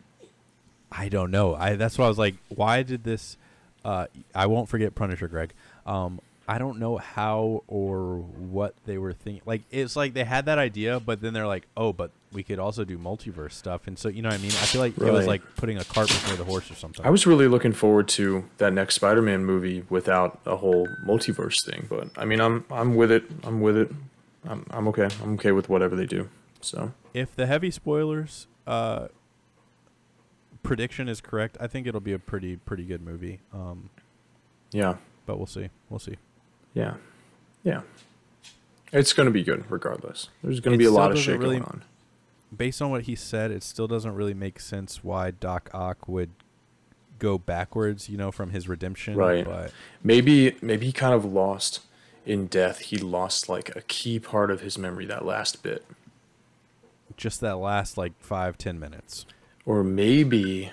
I 0.91 1.09
don't 1.09 1.31
know. 1.31 1.55
I 1.55 1.77
that's 1.77 1.99
why 1.99 2.07
I 2.07 2.09
was 2.09 2.19
like, 2.19 2.37
why 2.49 2.83
did 2.83 3.05
this? 3.05 3.37
Uh, 3.85 4.07
I 4.35 4.47
won't 4.47 4.69
forget 4.69 4.95
Punisher, 4.95 5.29
Greg. 5.29 5.53
Um, 5.85 6.21
I 6.49 6.59
don't 6.59 6.79
know 6.79 6.97
how 6.97 7.65
or 7.67 8.19
what 8.19 8.75
they 8.85 8.99
were 8.99 9.13
thinking. 9.13 9.43
Like 9.45 9.63
it's 9.71 9.97
like 9.97 10.15
they 10.15 10.25
had 10.25 10.47
that 10.47 10.59
idea, 10.59 11.01
but 11.01 11.21
then 11.21 11.33
they're 11.33 11.47
like, 11.47 11.67
"Oh, 11.77 11.93
but 11.93 12.13
we 12.33 12.45
could 12.45 12.61
also 12.61 12.85
do 12.85 12.99
multiverse 12.99 13.53
stuff." 13.53 13.89
And 13.89 13.99
so, 13.99 14.09
you 14.09 14.23
know 14.23 14.29
what 14.29 14.39
I 14.39 14.43
mean? 14.43 14.53
I 14.53 14.67
feel 14.67 14.81
like 14.81 14.97
it 14.97 15.13
was 15.13 15.27
like 15.27 15.43
putting 15.57 15.79
a 15.79 15.85
cart 15.85 16.09
before 16.09 16.37
the 16.37 16.45
horse 16.45 16.71
or 16.71 16.75
something. 16.75 17.05
I 17.05 17.11
was 17.11 17.27
really 17.27 17.49
looking 17.49 17.73
forward 17.73 18.07
to 18.11 18.49
that 18.59 18.73
next 18.73 18.95
Spider-Man 18.95 19.45
movie 19.45 19.85
without 19.89 20.41
a 20.47 20.57
whole 20.57 20.87
multiverse 21.05 21.65
thing, 21.65 21.87
but 21.89 22.09
I 22.17 22.25
mean, 22.25 22.41
I'm 22.41 22.65
I'm 22.71 22.95
with 22.95 23.11
it. 23.11 23.25
I'm 23.43 23.61
with 23.61 23.77
it. 23.77 23.91
I'm 24.49 24.65
I'm 24.71 24.87
okay. 24.89 25.09
I'm 25.23 25.35
okay 25.35 25.51
with 25.51 25.69
whatever 25.69 25.97
they 25.97 26.07
do. 26.07 26.29
So 26.61 26.93
if 27.13 27.35
the 27.35 27.47
heavy 27.47 27.73
spoilers 27.73 28.47
uh, 28.69 29.09
prediction 30.67 31.09
is 31.09 31.21
correct, 31.21 31.57
I 31.61 31.67
think 31.67 31.87
it'll 31.87 32.01
be 32.01 32.13
a 32.13 32.19
pretty 32.19 32.57
pretty 32.57 32.85
good 32.85 33.01
movie. 33.03 33.41
Um, 33.53 33.91
yeah, 34.73 34.97
but 35.27 35.37
we'll 35.39 35.47
see. 35.47 35.71
We'll 35.89 35.99
see. 36.01 36.17
yeah, 36.75 36.95
yeah. 37.65 37.83
It's 38.93 39.13
going 39.13 39.27
to 39.27 39.33
be 39.33 39.43
good 39.43 39.71
regardless. 39.71 40.29
There's 40.43 40.61
going 40.61 40.73
to 40.73 40.79
be 40.79 40.85
a 40.85 40.91
lot 40.91 41.11
of 41.11 41.19
shit 41.19 41.39
really- 41.39 41.59
going 41.59 41.65
on. 41.65 41.85
Based 42.57 42.81
on 42.81 42.91
what 42.91 43.03
he 43.03 43.17
said, 43.17 43.51
it 43.51 43.65
still 43.65 43.89
doesn't 43.89 44.15
really 44.15 44.33
make 44.33 44.61
sense 44.61 45.03
why 45.03 45.33
Doc 45.33 45.69
Ock 45.75 46.07
would 46.09 46.31
go 47.19 47.37
backwards. 47.39 48.09
You 48.09 48.17
know, 48.17 48.31
from 48.31 48.51
his 48.51 48.69
redemption. 48.69 49.17
Right. 49.17 49.45
But 49.45 49.73
Maybe 50.03 50.57
maybe 50.63 50.87
he 50.87 50.93
kind 50.93 51.13
of 51.13 51.25
lost 51.25 51.81
in 52.25 52.47
death. 52.47 52.79
He 52.79 52.99
lost 52.99 53.49
like 53.49 53.75
a 53.75 53.83
key 53.83 54.21
part 54.21 54.51
of 54.53 54.61
his 54.61 54.79
memory 54.79 55.07
that 55.07 55.25
last 55.25 55.63
bit. 55.65 55.85
just 57.17 57.41
that 57.41 57.57
last 57.59 57.99
like 57.99 58.13
five 58.21 58.57
ten 58.57 58.79
minutes. 58.79 59.27
Or 59.67 59.83
maybe 59.85 60.71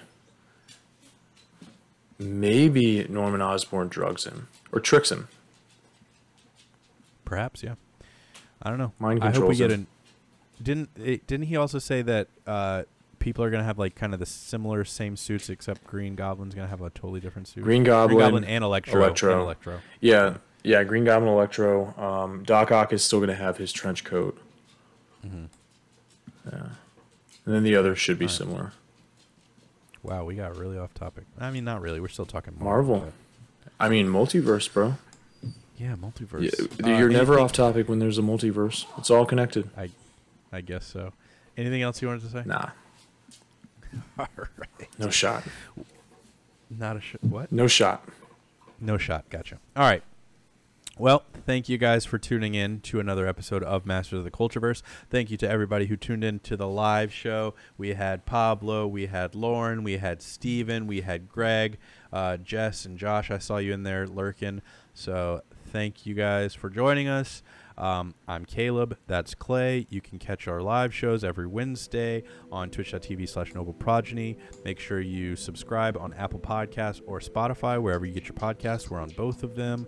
maybe 2.19 3.05
Norman 3.09 3.41
Osborn 3.41 3.89
drugs 3.89 4.23
him 4.23 4.47
or 4.71 4.79
tricks 4.79 5.11
him. 5.11 5.27
Perhaps, 7.25 7.63
yeah. 7.63 7.75
I 8.61 8.69
don't 8.69 8.77
know. 8.77 8.93
Mind 8.99 9.23
I 9.23 9.31
hope 9.31 9.49
we 9.49 9.55
get 9.55 9.71
him. 9.71 9.81
an. 9.81 9.87
Didn't 10.61 10.89
it, 11.03 11.27
didn't 11.27 11.47
he 11.47 11.57
also 11.57 11.79
say 11.79 12.01
that 12.03 12.27
uh, 12.47 12.83
people 13.19 13.43
are 13.43 13.49
gonna 13.49 13.63
have 13.63 13.79
like 13.79 13.95
kind 13.95 14.13
of 14.13 14.19
the 14.19 14.25
similar 14.25 14.85
same 14.85 15.17
suits 15.17 15.49
except 15.49 15.83
Green 15.85 16.15
Goblin's 16.15 16.53
gonna 16.53 16.67
have 16.67 16.81
a 16.81 16.89
totally 16.91 17.19
different 17.19 17.47
suit. 17.47 17.63
Green 17.63 17.83
Goblin, 17.83 18.19
Goblin 18.19 18.43
and 18.43 18.63
Electro. 18.63 19.01
Electro. 19.01 19.33
And 19.33 19.41
Electro. 19.41 19.79
Yeah, 19.99 20.37
yeah. 20.63 20.83
Green 20.83 21.03
Goblin, 21.03 21.29
Electro. 21.33 21.93
Um, 21.97 22.43
Doc 22.43 22.71
Ock 22.71 22.93
is 22.93 23.03
still 23.03 23.19
going 23.19 23.29
to 23.29 23.35
have 23.35 23.57
his 23.57 23.73
trench 23.73 24.03
coat. 24.03 24.37
Mm-hmm. 25.25 25.45
Yeah, 26.51 26.67
and 27.45 27.55
then 27.55 27.63
the 27.63 27.75
others 27.75 27.97
should 27.99 28.19
be 28.19 28.25
Alright. 28.25 28.37
similar. 28.37 28.73
Wow, 30.03 30.25
we 30.25 30.35
got 30.35 30.57
really 30.57 30.77
off 30.77 30.93
topic. 30.93 31.23
I 31.39 31.49
mean, 31.49 31.63
not 31.63 31.81
really. 31.81 31.99
We're 31.99 32.07
still 32.09 32.25
talking 32.25 32.53
Marvel. 32.59 32.99
but- 32.99 33.13
I 33.79 33.89
mean, 33.89 34.07
multiverse, 34.07 34.71
bro. 34.71 34.95
Yeah, 35.77 35.95
multiverse. 35.95 36.43
Yeah, 36.79 36.93
Uh, 36.95 36.97
you're 36.99 37.09
never 37.09 37.39
off 37.39 37.51
topic 37.51 37.89
when 37.89 37.99
there's 37.99 38.17
a 38.17 38.21
multiverse. 38.21 38.85
It's 38.97 39.09
all 39.09 39.25
connected. 39.25 39.69
I, 39.75 39.89
I 40.51 40.61
guess 40.61 40.85
so. 40.85 41.11
Anything 41.57 41.81
else 41.81 42.01
you 42.01 42.07
wanted 42.07 42.21
to 42.23 42.29
say? 42.29 42.43
Nah, 42.45 42.69
All 44.19 44.27
right. 44.37 44.89
no 44.99 45.09
shot. 45.09 45.43
Not 46.69 46.97
a 46.97 47.01
shot. 47.01 47.23
what? 47.23 47.51
No 47.51 47.67
shot. 47.67 48.07
No 48.79 48.97
shot. 48.97 49.29
Gotcha. 49.29 49.57
All 49.75 49.83
right. 49.83 50.03
Well, 50.99 51.23
thank 51.47 51.69
you 51.69 51.79
guys 51.79 52.05
for 52.05 52.19
tuning 52.19 52.53
in 52.53 52.79
to 52.81 52.99
another 52.99 53.25
episode 53.25 53.63
of 53.63 53.83
Masters 53.83 54.19
of 54.19 54.25
the 54.25 54.29
Cultureverse. 54.29 54.83
Thank 55.09 55.31
you 55.31 55.37
to 55.37 55.49
everybody 55.49 55.87
who 55.87 55.97
tuned 55.97 56.23
in 56.23 56.37
to 56.41 56.55
the 56.55 56.67
live 56.67 57.11
show. 57.11 57.55
We 57.79 57.95
had 57.95 58.27
Pablo, 58.27 58.85
we 58.85 59.07
had 59.07 59.33
Lauren, 59.33 59.83
we 59.83 59.97
had 59.97 60.21
Steven, 60.21 60.85
we 60.85 61.01
had 61.01 61.27
Greg, 61.27 61.79
uh, 62.11 62.37
Jess, 62.37 62.85
and 62.85 62.99
Josh. 62.99 63.31
I 63.31 63.39
saw 63.39 63.57
you 63.57 63.73
in 63.73 63.81
there 63.81 64.05
lurking. 64.05 64.61
So 64.93 65.41
thank 65.71 66.05
you 66.05 66.13
guys 66.13 66.53
for 66.53 66.69
joining 66.69 67.07
us. 67.07 67.41
Um, 67.75 68.13
I'm 68.27 68.45
Caleb. 68.45 68.95
That's 69.07 69.33
Clay. 69.33 69.87
You 69.89 69.99
can 69.99 70.19
catch 70.19 70.47
our 70.47 70.61
live 70.61 70.93
shows 70.93 71.23
every 71.23 71.47
Wednesday 71.47 72.23
on 72.51 72.69
twitch.tv 72.69 73.27
slash 73.27 73.55
noble 73.55 73.73
progeny. 73.73 74.37
Make 74.63 74.79
sure 74.79 75.01
you 75.01 75.35
subscribe 75.35 75.97
on 75.97 76.13
Apple 76.13 76.39
Podcasts 76.39 77.01
or 77.07 77.19
Spotify, 77.19 77.81
wherever 77.81 78.05
you 78.05 78.13
get 78.13 78.25
your 78.25 78.35
podcasts. 78.35 78.91
We're 78.91 79.01
on 79.01 79.09
both 79.09 79.41
of 79.41 79.55
them 79.55 79.87